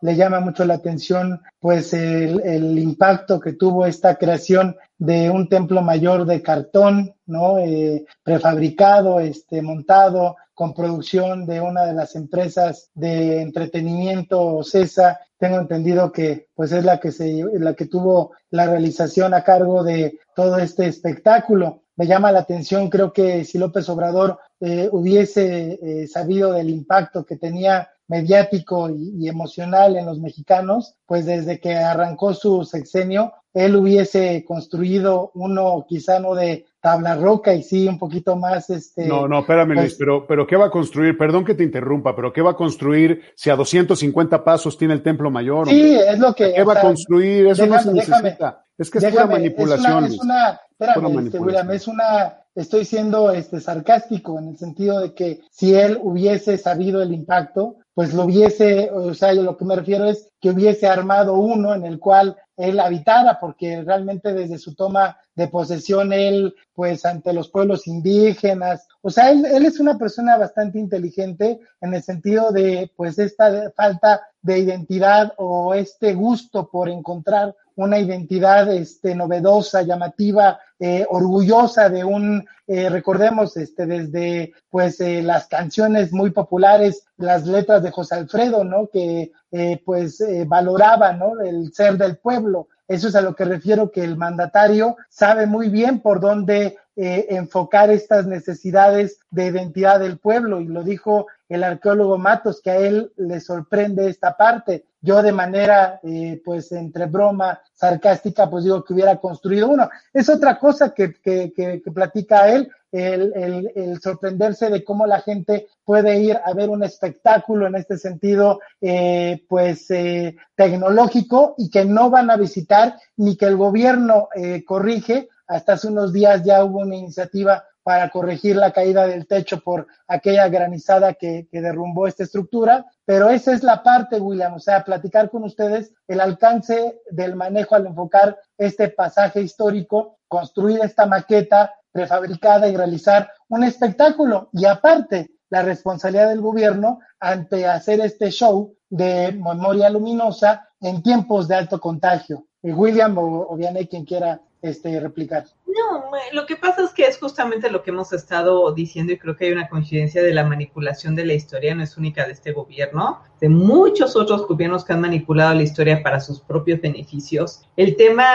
le 0.01 0.17
llama 0.17 0.41
mucho 0.41 0.65
la 0.65 0.75
atención 0.75 1.41
pues 1.59 1.93
el, 1.93 2.79
impacto 2.79 3.39
que 3.39 3.53
tuvo 3.53 3.87
esta 3.87 4.17
creación 4.17 4.77
de 4.99 5.31
un 5.31 5.49
templo 5.49 5.83
mayor 5.83 6.27
de 6.27 6.43
cartón, 6.43 7.15
¿no? 7.27 7.59
Eh, 7.59 8.05
prefabricado, 8.23 9.21
este, 9.21 9.63
montado, 9.63 10.37
con 10.61 10.75
producción 10.75 11.47
de 11.47 11.61
una 11.61 11.87
de 11.87 11.95
las 11.95 12.15
empresas 12.17 12.91
de 12.95 13.41
entretenimiento 13.41 14.63
CESA. 14.63 15.19
Tengo 15.39 15.59
entendido 15.59 16.13
que 16.13 16.49
pues 16.55 16.73
es 16.73 16.85
la 16.85 17.01
que 17.01 17.13
se 17.13 17.45
la 17.55 17.73
que 17.73 17.87
tuvo 17.87 18.33
la 18.51 18.67
realización 18.67 19.33
a 19.33 19.43
cargo 19.43 19.83
de 19.83 20.19
todo 20.35 20.59
este 20.59 20.87
espectáculo. 20.87 21.85
Me 21.97 22.07
llama 22.07 22.31
la 22.31 22.41
atención, 22.41 22.91
creo 22.91 23.11
que 23.11 23.45
si 23.45 23.57
López 23.57 23.89
Obrador 23.89 24.39
eh, 24.61 24.91
hubiese 24.93 25.79
eh, 25.83 26.07
sabido 26.07 26.53
del 26.53 26.69
impacto 26.69 27.25
que 27.25 27.37
tenía 27.37 27.89
mediático 28.11 28.91
y, 28.91 29.15
y, 29.21 29.29
emocional 29.29 29.97
en 29.97 30.05
los 30.05 30.19
mexicanos, 30.19 30.97
pues 31.07 31.25
desde 31.27 31.61
que 31.61 31.75
arrancó 31.75 32.35
su 32.35 32.65
sexenio, 32.65 33.33
él 33.55 33.77
hubiese 33.77 34.45
construido 34.45 35.31
uno 35.35 35.87
quizá 35.89 36.19
no 36.19 36.35
de 36.35 36.67
tabla 36.81 37.15
roca 37.15 37.55
y 37.55 37.63
sí 37.63 37.87
un 37.87 37.99
poquito 37.99 38.37
más 38.37 38.71
este 38.71 39.07
No, 39.07 39.29
no, 39.29 39.41
espérame 39.41 39.75
pues, 39.75 39.79
Luis, 39.79 39.97
pero 39.99 40.27
pero 40.27 40.47
qué 40.47 40.57
va 40.57 40.67
a 40.67 40.71
construir? 40.71 41.17
Perdón 41.17 41.45
que 41.45 41.55
te 41.55 41.63
interrumpa, 41.63 42.17
pero 42.17 42.33
qué 42.33 42.43
va 42.43 42.53
a 42.53 42.57
construir 42.57 43.23
si 43.35 43.51
a 43.51 43.57
250 43.57 44.43
pasos 44.43 44.77
tiene 44.77 44.95
el 44.95 45.03
templo 45.03 45.31
mayor? 45.31 45.69
Sí, 45.69 45.81
hombre? 45.81 46.11
es 46.11 46.19
lo 46.19 46.35
que 46.35 46.53
¿Qué 46.53 46.65
va 46.65 46.75
sea, 46.75 46.83
a 46.83 46.87
construir? 46.87 47.47
Eso 47.47 47.63
déjame, 47.63 47.77
no 47.77 47.83
se 47.83 47.95
necesita. 47.95 48.33
Déjame, 48.33 48.57
es 48.83 48.91
que 48.91 48.99
es 48.99 49.05
déjame, 49.05 49.27
pura 49.27 49.39
manipulación. 49.39 50.05
Es 50.05 50.19
una, 50.19 50.19
es 50.19 50.21
una 50.21 50.61
espérame, 50.71 51.27
este, 51.27 51.39
William, 51.39 51.71
es 51.71 51.89
una 51.89 52.37
estoy 52.55 52.85
siendo 52.85 53.31
este 53.31 53.61
sarcástico 53.61 54.39
en 54.39 54.49
el 54.49 54.59
sentido 54.59 55.01
de 55.01 55.15
que 55.15 55.41
si 55.51 55.75
él 55.75 55.99
hubiese 56.03 56.59
sabido 56.59 57.03
el 57.03 57.13
impacto, 57.13 57.77
pues 57.95 58.15
lo 58.15 58.25
hubiese, 58.25 58.91
o 58.91 59.13
sea, 59.15 59.35
yo 59.35 59.43
lo 59.43 59.57
que 59.57 59.65
me 59.65 59.77
refiero 59.77 60.07
es 60.07 60.29
que 60.41 60.51
hubiese 60.51 60.87
armado 60.87 61.35
uno 61.35 61.75
en 61.75 61.85
el 61.85 61.99
cual 61.99 62.37
él 62.57 62.81
habitara, 62.81 63.39
porque 63.41 63.83
realmente 63.83 64.33
desde 64.33 64.59
su 64.59 64.75
toma 64.75 65.19
de 65.35 65.49
posesión, 65.49 66.13
él, 66.13 66.55
pues 66.75 67.05
ante 67.05 67.33
los 67.33 67.49
pueblos 67.49 67.87
indígenas, 67.87 68.87
o 69.03 69.11
sea, 69.11 69.31
él, 69.31 69.45
él, 69.47 69.65
es 69.65 69.81
una 69.81 69.97
persona 69.97 70.37
bastante 70.37 70.79
inteligente 70.79 71.61
en 71.81 71.95
el 71.95 72.03
sentido 72.03 72.53
de, 72.53 72.91
pues, 72.97 73.19
esta 73.19 73.71
falta 73.73 74.21
de 74.43 74.59
identidad 74.59 75.33
o 75.39 75.75
este 75.75 76.15
gusto 76.15 76.69
por 76.69 76.89
encontrar 76.89 77.55
una 77.77 77.99
identidad 77.99 78.71
este, 78.73 79.15
novedosa, 79.15 79.83
llamativa, 79.83 80.61
eh, 80.79 81.07
orgullosa 81.09 81.89
de 81.89 82.05
un, 82.05 82.47
eh, 82.67 82.89
recordemos, 82.89 83.57
este, 83.57 83.87
desde 83.87 84.53
pues 84.71 85.01
eh, 85.01 85.23
las 85.23 85.47
canciones 85.49 86.13
muy 86.13 86.31
populares, 86.31 87.05
las 87.17 87.47
letras 87.47 87.83
de 87.83 87.91
José 87.91 88.17
Alfredo, 88.17 88.65
¿no? 88.65 88.89
Que 88.89 89.33
eh, 89.51 89.83
pues 89.85 90.23
valoraba, 90.47 91.13
¿no? 91.13 91.41
El 91.41 91.73
ser 91.73 91.97
del 91.97 92.19
pueblo. 92.19 92.69
Eso 92.91 93.07
es 93.07 93.15
a 93.15 93.21
lo 93.21 93.37
que 93.37 93.45
refiero 93.45 93.93
que 93.93 94.03
el 94.03 94.17
mandatario 94.17 94.97
sabe 95.09 95.47
muy 95.47 95.69
bien 95.69 96.01
por 96.01 96.19
dónde 96.19 96.77
eh, 96.97 97.27
enfocar 97.31 97.89
estas 97.89 98.27
necesidades 98.27 99.21
de 99.31 99.47
identidad 99.47 100.01
del 100.01 100.19
pueblo 100.19 100.61
y 100.61 100.67
lo 100.67 100.83
dijo 100.83 101.29
el 101.49 101.63
arqueólogo 101.63 102.19
Matos 102.19 102.61
que 102.61 102.71
a 102.73 102.79
él 102.79 103.13
le 103.17 103.39
sorprende 103.39 104.09
esta 104.09 104.37
parte. 104.37 104.87
Yo 105.01 105.23
de 105.23 105.31
manera, 105.31 106.01
eh, 106.03 106.43
pues 106.45 106.73
entre 106.73 107.07
broma, 107.07 107.61
sarcástica, 107.75 108.51
pues 108.51 108.65
digo 108.65 108.83
que 108.83 108.95
hubiera 108.95 109.19
construido 109.19 109.69
uno. 109.69 109.89
Es 110.13 110.29
otra 110.29 110.59
cosa 110.59 110.93
que, 110.93 111.15
que, 111.15 111.53
que, 111.53 111.81
que 111.81 111.93
platica 111.93 112.49
él, 112.49 112.73
el, 112.93 113.33
el, 113.35 113.73
el, 113.75 114.01
sorprenderse 114.01 114.69
de 114.69 114.83
cómo 114.83 115.07
la 115.07 115.21
gente 115.21 115.69
puede 115.85 116.21
ir 116.21 116.39
a 116.45 116.53
ver 116.55 116.69
un 116.69 116.83
espectáculo 116.83 117.67
en 117.67 117.77
este 117.77 117.99
sentido, 117.99 118.61
eh, 118.81 119.45
pues 119.49 119.91
eh, 119.91 120.37
tecnológico 120.55 121.55
y 121.57 121.71
que 121.71 121.85
no 121.85 122.11
van 122.11 122.31
a 122.31 122.37
visitar 122.37 122.99
ni 123.17 123.37
que 123.37 123.47
el 123.47 123.57
gobierno 123.57 124.29
eh, 124.35 124.65
corrige. 124.65 125.29
Hasta 125.47 125.75
hace 125.75 125.89
unos 125.89 126.13
días 126.13 126.43
ya 126.45 126.65
hubo 126.65 126.79
una 126.81 126.97
iniciativa 126.97 127.65
para 127.83 128.11
corregir 128.11 128.57
la 128.57 128.73
caída 128.73 129.07
del 129.07 129.27
techo 129.27 129.61
por 129.61 129.87
aquella 130.07 130.49
granizada 130.49 131.15
que, 131.15 131.49
que, 131.51 131.61
derrumbó 131.61 132.07
esta 132.07 132.25
estructura, 132.25 132.87
pero 133.05 133.31
esa 133.31 133.53
es 133.53 133.63
la 133.63 133.83
parte, 133.83 134.21
William, 134.21 134.55
o 134.55 134.61
sea, 134.61 134.85
platicar 134.85 135.31
con 135.31 135.45
ustedes 135.45 135.93
el 136.07 136.21
alcance 136.21 137.01
del 137.11 137.37
manejo 137.37 137.75
al 137.75 137.87
enfocar 137.87 138.39
este 138.59 138.91
pasaje 138.91 139.41
histórico, 139.41 140.19
construir 140.29 140.81
esta 140.85 141.07
maqueta 141.07 141.75
prefabricada 141.93 142.69
y 142.69 142.77
realizar 142.77 143.31
un 143.49 143.65
espectáculo. 143.65 144.49
Y 144.53 144.67
aparte, 144.67 145.31
la 145.51 145.63
responsabilidad 145.63 146.29
del 146.29 146.41
gobierno 146.41 147.01
ante 147.19 147.67
hacer 147.67 148.01
este 148.01 148.31
show 148.31 148.75
de 148.89 149.33
memoria 149.33 149.91
luminosa 149.91 150.69
en 150.81 151.03
tiempos 151.03 151.49
de 151.49 151.57
alto 151.57 151.81
contagio. 151.81 152.47
William 152.63 153.17
o, 153.19 153.47
o 153.49 153.57
Vianney, 153.57 153.87
quien 153.87 154.05
quiera 154.05 154.41
este, 154.63 155.01
replicar. 155.01 155.45
No, 155.67 156.11
lo 156.33 156.47
que 156.47 156.57
pasa 156.57 156.83
es 156.85 156.91
que 156.93 157.05
es 157.05 157.19
justamente 157.19 157.71
lo 157.71 157.83
que 157.83 157.91
hemos 157.91 158.13
estado 158.13 158.73
diciendo 158.73 159.13
y 159.13 159.19
creo 159.19 159.37
que 159.37 159.47
hay 159.47 159.53
una 159.53 159.69
coincidencia 159.69 160.23
de 160.23 160.35
la 160.35 160.45
manipulación 160.45 161.15
de 161.15 161.25
la 161.25 161.33
historia, 161.33 161.75
no 161.75 161.83
es 161.83 161.97
única 161.97 162.27
de 162.27 162.33
este 162.33 162.53
gobierno, 162.53 163.23
de 163.41 163.49
muchos 163.49 164.17
otros 164.17 164.47
gobiernos 164.47 164.85
que 164.85 164.93
han 164.93 165.01
manipulado 165.01 165.55
la 165.55 165.63
historia 165.63 166.03
para 166.03 166.21
sus 166.21 166.41
propios 166.41 166.81
beneficios. 166.81 167.63
El 167.77 167.97
tema 167.97 168.27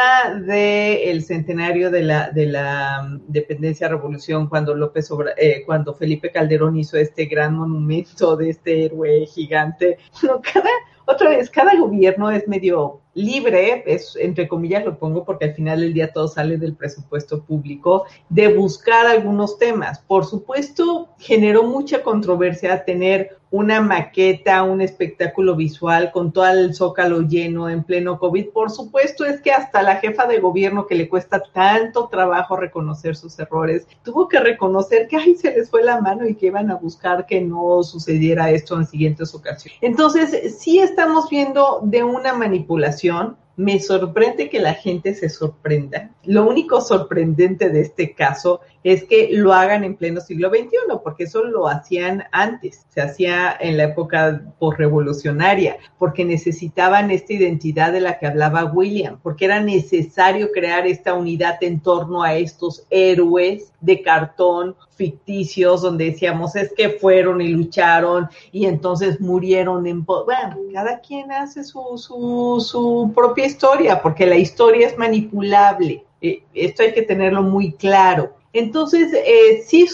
del 0.45 0.99
el 1.05 1.23
centenario 1.23 1.91
de 1.91 2.03
la, 2.03 2.31
de 2.31 2.47
la 2.47 3.19
dependencia 3.27 3.87
revolución, 3.87 4.47
cuando 4.47 4.75
López 4.75 5.09
eh, 5.37 5.63
cuando 5.65 5.93
Felipe 5.93 6.31
Calderón 6.31 6.77
hizo 6.77 6.97
este 6.97 7.25
gran 7.25 7.55
monumento 7.55 8.35
de 8.35 8.49
este 8.49 8.85
héroe 8.85 9.25
gigante, 9.27 9.97
no, 10.23 10.41
cada, 10.41 10.69
otra 11.05 11.29
vez, 11.29 11.49
cada 11.49 11.75
gobierno 11.75 12.31
es 12.31 12.47
medio 12.47 13.01
libre, 13.13 13.83
es 13.85 14.15
entre 14.19 14.47
comillas 14.47 14.85
lo 14.85 14.97
pongo 14.97 15.23
porque 15.23 15.45
al 15.45 15.53
final 15.53 15.81
del 15.81 15.93
día 15.93 16.11
todo 16.11 16.27
sale 16.27 16.57
del 16.57 16.75
presupuesto 16.75 17.43
público, 17.43 18.05
de 18.29 18.53
buscar 18.53 19.05
algunos 19.05 19.57
temas. 19.57 19.99
Por 19.99 20.25
supuesto, 20.25 21.09
generó 21.19 21.63
mucha 21.63 22.01
controversia 22.01 22.83
tener 22.83 23.37
una 23.55 23.79
maqueta, 23.79 24.63
un 24.63 24.81
espectáculo 24.81 25.55
visual 25.55 26.11
con 26.11 26.33
todo 26.33 26.47
el 26.47 26.75
zócalo 26.75 27.21
lleno 27.21 27.69
en 27.69 27.83
pleno 27.83 28.19
COVID. 28.19 28.49
Por 28.49 28.69
supuesto, 28.69 29.23
es 29.23 29.39
que 29.39 29.53
hasta 29.53 29.81
la 29.81 29.95
jefa 29.95 30.27
de 30.27 30.39
gobierno 30.39 30.87
que 30.87 30.95
le 30.95 31.07
cuesta 31.07 31.41
tanto 31.53 32.09
trabajo 32.09 32.57
reconocer 32.57 33.15
sus 33.15 33.39
errores, 33.39 33.87
tuvo 34.03 34.27
que 34.27 34.41
reconocer 34.41 35.07
que 35.07 35.15
ay, 35.15 35.35
se 35.35 35.51
les 35.51 35.69
fue 35.69 35.83
la 35.83 36.01
mano 36.01 36.27
y 36.27 36.35
que 36.35 36.47
iban 36.47 36.69
a 36.69 36.75
buscar 36.75 37.25
que 37.25 37.39
no 37.39 37.81
sucediera 37.83 38.51
esto 38.51 38.75
en 38.75 38.85
siguientes 38.85 39.33
ocasiones. 39.33 39.79
Entonces, 39.81 40.57
sí 40.59 40.79
estamos 40.79 41.29
viendo 41.29 41.79
de 41.83 42.03
una 42.03 42.33
manipulación 42.33 43.37
me 43.57 43.79
sorprende 43.79 44.49
que 44.49 44.59
la 44.59 44.73
gente 44.73 45.13
se 45.13 45.29
sorprenda. 45.29 46.11
Lo 46.23 46.47
único 46.47 46.81
sorprendente 46.81 47.69
de 47.69 47.81
este 47.81 48.13
caso 48.13 48.61
es 48.83 49.03
que 49.05 49.29
lo 49.31 49.53
hagan 49.53 49.83
en 49.83 49.95
pleno 49.95 50.21
siglo 50.21 50.49
XXI, 50.49 50.99
porque 51.03 51.23
eso 51.23 51.43
lo 51.43 51.67
hacían 51.67 52.25
antes, 52.31 52.85
se 52.89 53.01
hacía 53.01 53.55
en 53.59 53.77
la 53.77 53.85
época 53.85 54.43
postrevolucionaria, 54.59 55.77
porque 55.97 56.25
necesitaban 56.25 57.11
esta 57.11 57.33
identidad 57.33 57.91
de 57.93 58.01
la 58.01 58.19
que 58.19 58.27
hablaba 58.27 58.65
William, 58.65 59.19
porque 59.23 59.45
era 59.45 59.61
necesario 59.61 60.51
crear 60.51 60.85
esta 60.85 61.13
unidad 61.13 61.57
en 61.61 61.79
torno 61.79 62.23
a 62.23 62.35
estos 62.35 62.85
héroes 62.89 63.71
de 63.81 64.01
cartón 64.01 64.75
ficticios 64.95 65.81
donde 65.81 66.05
decíamos 66.05 66.55
es 66.55 66.73
que 66.73 66.89
fueron 66.89 67.41
y 67.41 67.49
lucharon 67.49 68.29
y 68.51 68.65
entonces 68.65 69.19
murieron 69.19 69.85
en... 69.87 70.05
Bueno, 70.05 70.57
cada 70.73 70.99
quien 70.99 71.31
hace 71.31 71.63
su, 71.63 71.97
su, 71.97 72.65
su 72.65 73.11
propia 73.13 73.45
historia 73.45 74.01
porque 74.01 74.25
la 74.25 74.37
historia 74.37 74.87
es 74.87 74.97
manipulable. 74.97 76.03
Eh, 76.21 76.43
esto 76.53 76.83
hay 76.83 76.93
que 76.93 77.01
tenerlo 77.03 77.43
muy 77.43 77.73
claro. 77.73 78.33
Entonces, 78.55 79.11
eh, 79.13 79.65
sí 79.67 79.85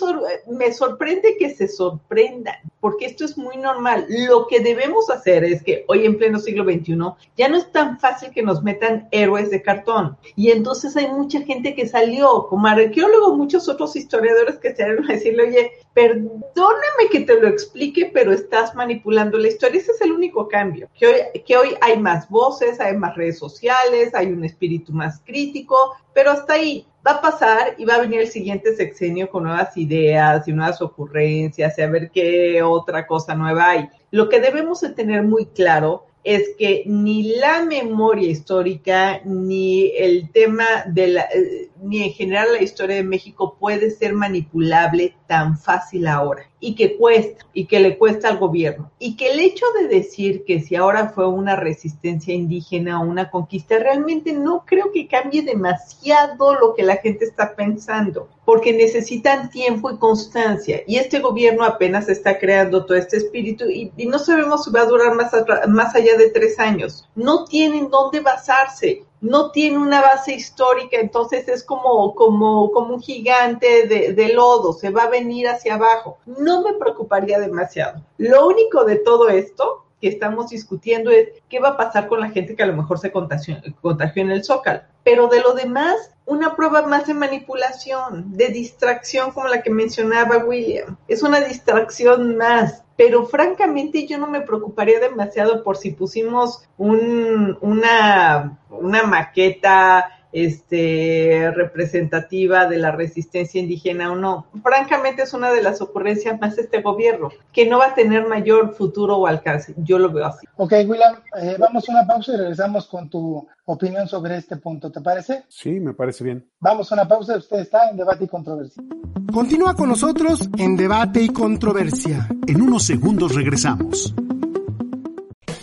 me 0.45 0.71
sorprende 0.71 1.35
que 1.39 1.49
se 1.49 1.67
sorprendan, 1.67 2.57
porque 2.79 3.07
esto 3.07 3.25
es 3.25 3.35
muy 3.35 3.57
normal. 3.57 4.05
Lo 4.07 4.45
que 4.45 4.59
debemos 4.59 5.09
hacer 5.09 5.43
es 5.43 5.63
que 5.63 5.83
hoy 5.87 6.05
en 6.05 6.15
pleno 6.15 6.37
siglo 6.37 6.63
XXI 6.63 6.95
ya 7.35 7.49
no 7.49 7.57
es 7.57 7.71
tan 7.71 7.99
fácil 7.99 8.29
que 8.29 8.43
nos 8.43 8.61
metan 8.61 9.07
héroes 9.09 9.49
de 9.49 9.63
cartón. 9.63 10.15
Y 10.35 10.51
entonces 10.51 10.95
hay 10.95 11.07
mucha 11.07 11.41
gente 11.41 11.73
que 11.73 11.87
salió, 11.87 12.45
como 12.49 12.67
arqueólogos, 12.67 13.35
muchos 13.35 13.67
otros 13.67 13.95
historiadores 13.95 14.59
que 14.59 14.75
salieron 14.75 15.09
a 15.09 15.13
decirle, 15.13 15.43
oye, 15.47 15.71
perdóname 15.95 17.09
que 17.11 17.21
te 17.21 17.41
lo 17.41 17.47
explique, 17.47 18.11
pero 18.13 18.31
estás 18.31 18.75
manipulando 18.75 19.39
la 19.39 19.47
historia. 19.47 19.81
Ese 19.81 19.93
es 19.93 20.01
el 20.01 20.11
único 20.11 20.47
cambio, 20.47 20.87
que 20.99 21.57
hoy 21.57 21.69
hay 21.81 21.97
más 21.97 22.29
voces, 22.29 22.79
hay 22.79 22.95
más 22.95 23.15
redes 23.15 23.39
sociales, 23.39 24.13
hay 24.13 24.27
un 24.27 24.43
espíritu 24.43 24.93
más 24.93 25.19
crítico, 25.25 25.95
pero 26.13 26.29
hasta 26.29 26.53
ahí 26.53 26.85
va 27.05 27.13
a 27.13 27.21
pasar 27.21 27.75
y 27.77 27.85
va 27.85 27.95
a 27.95 28.01
venir 28.01 28.21
el 28.21 28.27
siguiente 28.27 28.75
sexenio 28.75 29.29
con 29.29 29.43
nuevas 29.43 29.75
ideas 29.75 30.47
y 30.47 30.53
nuevas 30.53 30.81
ocurrencias 30.81 31.77
y 31.77 31.81
a 31.81 31.89
ver 31.89 32.11
qué 32.11 32.61
otra 32.61 33.07
cosa 33.07 33.35
nueva 33.35 33.71
hay. 33.71 33.89
Lo 34.11 34.29
que 34.29 34.39
debemos 34.39 34.81
de 34.81 34.89
tener 34.89 35.23
muy 35.23 35.47
claro 35.47 36.05
es 36.23 36.51
que 36.57 36.83
ni 36.85 37.35
la 37.37 37.65
memoria 37.65 38.29
histórica 38.29 39.21
ni 39.25 39.91
el 39.97 40.29
tema 40.31 40.65
de 40.85 41.07
la, 41.07 41.21
eh, 41.33 41.70
ni 41.81 42.03
en 42.03 42.13
general 42.13 42.53
la 42.53 42.61
historia 42.61 42.97
de 42.97 43.03
México 43.03 43.57
puede 43.59 43.89
ser 43.89 44.13
manipulable 44.13 45.15
tan 45.27 45.57
fácil 45.57 46.07
ahora 46.07 46.43
y 46.59 46.75
que 46.75 46.95
cuesta 46.95 47.45
y 47.53 47.65
que 47.65 47.79
le 47.79 47.97
cuesta 47.97 48.29
al 48.29 48.37
gobierno. 48.37 48.91
Y 48.99 49.15
que 49.15 49.31
el 49.31 49.39
hecho 49.39 49.65
de 49.79 49.87
decir 49.87 50.43
que 50.45 50.61
si 50.61 50.75
ahora 50.75 51.09
fue 51.09 51.27
una 51.27 51.55
resistencia 51.55 52.33
indígena 52.33 53.01
o 53.01 53.05
una 53.05 53.31
conquista 53.31 53.79
realmente 53.79 54.31
no 54.33 54.63
creo 54.65 54.91
que 54.91 55.07
cambie 55.07 55.41
demasiado 55.41 56.53
lo 56.53 56.75
que 56.75 56.83
la 56.83 56.97
gente 56.97 57.25
está 57.25 57.55
pensando 57.55 58.29
porque 58.45 58.73
necesitan 58.73 59.49
tiempo 59.49 59.91
y 59.91 59.97
constancia 59.97 60.81
y 60.85 60.97
este 60.97 61.19
gobierno 61.19 61.63
apenas 61.63 62.09
está 62.09 62.37
creando 62.37 62.85
todo 62.85 62.97
este 62.97 63.17
espíritu 63.17 63.65
y, 63.69 63.91
no 64.05 64.19
sabemos 64.19 64.65
si 64.65 64.71
va 64.71 64.81
a 64.81 64.85
durar 64.85 65.15
más, 65.15 65.31
más 65.69 65.95
allá 65.95 66.17
de 66.17 66.29
tres 66.29 66.59
años. 66.59 67.07
No 67.15 67.45
tienen 67.45 67.89
dónde 67.89 68.19
basarse 68.19 69.05
no 69.21 69.51
tiene 69.51 69.77
una 69.77 70.01
base 70.01 70.33
histórica, 70.33 70.97
entonces 70.99 71.47
es 71.47 71.63
como, 71.63 72.15
como, 72.15 72.71
como 72.71 72.95
un 72.95 73.01
gigante 73.01 73.87
de, 73.87 74.13
de, 74.13 74.33
lodo, 74.33 74.73
se 74.73 74.89
va 74.89 75.03
a 75.03 75.09
venir 75.09 75.47
hacia 75.47 75.75
abajo. 75.75 76.17
No 76.25 76.63
me 76.63 76.73
preocuparía 76.73 77.39
demasiado. 77.39 78.01
Lo 78.17 78.47
único 78.47 78.83
de 78.83 78.97
todo 78.97 79.29
esto 79.29 79.85
que 80.01 80.07
estamos 80.07 80.49
discutiendo 80.49 81.11
es 81.11 81.29
qué 81.47 81.59
va 81.59 81.69
a 81.69 81.77
pasar 81.77 82.07
con 82.07 82.19
la 82.19 82.31
gente 82.31 82.55
que 82.55 82.63
a 82.63 82.67
lo 82.67 82.75
mejor 82.75 82.97
se 82.97 83.11
contagió, 83.11 83.57
contagió 83.81 84.23
en 84.23 84.31
el 84.31 84.43
Zócalo. 84.43 84.81
Pero 85.03 85.27
de 85.27 85.41
lo 85.41 85.53
demás, 85.53 86.11
una 86.25 86.55
prueba 86.55 86.81
más 86.81 87.05
de 87.05 87.13
manipulación, 87.13 88.35
de 88.35 88.49
distracción 88.49 89.31
como 89.31 89.47
la 89.47 89.61
que 89.61 89.69
mencionaba 89.69 90.37
William. 90.37 90.97
Es 91.07 91.21
una 91.21 91.39
distracción 91.41 92.37
más 92.37 92.83
pero 93.01 93.25
francamente 93.25 94.05
yo 94.05 94.19
no 94.19 94.27
me 94.27 94.41
preocuparía 94.41 94.99
demasiado 94.99 95.63
por 95.63 95.75
si 95.75 95.89
pusimos 95.89 96.69
un, 96.77 97.57
una, 97.59 98.59
una 98.69 99.01
maqueta 99.01 100.20
este, 100.31 101.51
representativa 101.55 102.67
de 102.67 102.77
la 102.77 102.91
resistencia 102.91 103.61
indígena 103.61 104.11
o 104.11 104.15
no. 104.15 104.47
Francamente 104.63 105.23
es 105.23 105.33
una 105.33 105.51
de 105.51 105.61
las 105.61 105.81
ocurrencias 105.81 106.39
más 106.39 106.55
de 106.55 106.63
este 106.63 106.81
gobierno, 106.81 107.29
que 107.51 107.67
no 107.67 107.79
va 107.79 107.87
a 107.87 107.95
tener 107.95 108.27
mayor 108.27 108.75
futuro 108.75 109.17
o 109.17 109.27
alcance. 109.27 109.73
Yo 109.77 109.99
lo 109.99 110.11
veo 110.11 110.25
así. 110.25 110.47
Ok, 110.57 110.73
William, 110.87 111.15
eh, 111.41 111.55
vamos 111.59 111.87
a 111.87 111.91
una 111.91 112.07
pausa 112.07 112.33
y 112.33 112.37
regresamos 112.37 112.87
con 112.87 113.09
tu 113.09 113.47
opinión 113.65 114.07
sobre 114.07 114.37
este 114.37 114.57
punto, 114.57 114.91
¿te 114.91 115.01
parece? 115.01 115.43
Sí, 115.47 115.79
me 115.79 115.93
parece 115.93 116.23
bien. 116.23 116.45
Vamos 116.59 116.91
a 116.91 116.95
una 116.95 117.07
pausa, 117.07 117.37
usted 117.37 117.59
está 117.59 117.89
en 117.89 117.97
debate 117.97 118.25
y 118.25 118.27
controversia. 118.27 118.83
Continúa 119.31 119.75
con 119.75 119.89
nosotros 119.89 120.49
en 120.57 120.75
debate 120.75 121.21
y 121.21 121.29
controversia. 121.29 122.27
En 122.47 122.61
unos 122.61 122.83
segundos 122.83 123.33
regresamos. 123.35 124.13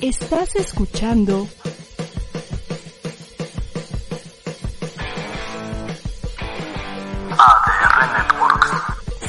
Estás 0.01 0.55
escuchando 0.55 1.49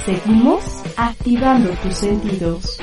Seguimos 0.06 0.64
activando 0.98 1.70
tus 1.84 1.96
sentidos. 1.96 2.80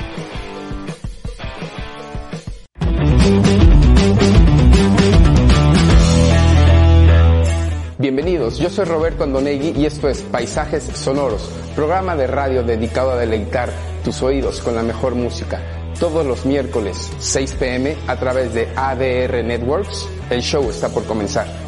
Bienvenidos, 7.98 8.58
yo 8.58 8.70
soy 8.70 8.84
Roberto 8.84 9.24
Andonegui 9.24 9.72
y 9.80 9.86
esto 9.86 10.08
es 10.08 10.22
Paisajes 10.22 10.84
Sonoros, 10.84 11.50
programa 11.74 12.14
de 12.14 12.26
radio 12.26 12.62
dedicado 12.62 13.12
a 13.12 13.16
deleitar 13.16 13.70
tus 14.04 14.22
oídos 14.22 14.60
con 14.60 14.76
la 14.76 14.82
mejor 14.82 15.14
música. 15.14 15.60
Todos 15.98 16.24
los 16.24 16.46
miércoles 16.46 17.10
6 17.18 17.54
pm 17.54 17.96
a 18.06 18.16
través 18.16 18.54
de 18.54 18.68
ADR 18.76 19.42
Networks. 19.42 20.08
El 20.30 20.42
show 20.42 20.68
está 20.70 20.88
por 20.90 21.04
comenzar. 21.04 21.65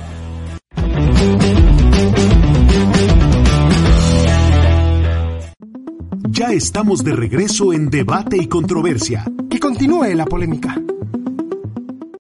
Ya 6.49 6.55
estamos 6.55 7.05
de 7.05 7.13
regreso 7.13 7.75
en 7.75 7.91
Debate 7.91 8.39
y 8.39 8.47
Controversia. 8.47 9.23
Que 9.51 9.61
continúe 9.61 10.15
la 10.15 10.25
polémica. 10.25 10.81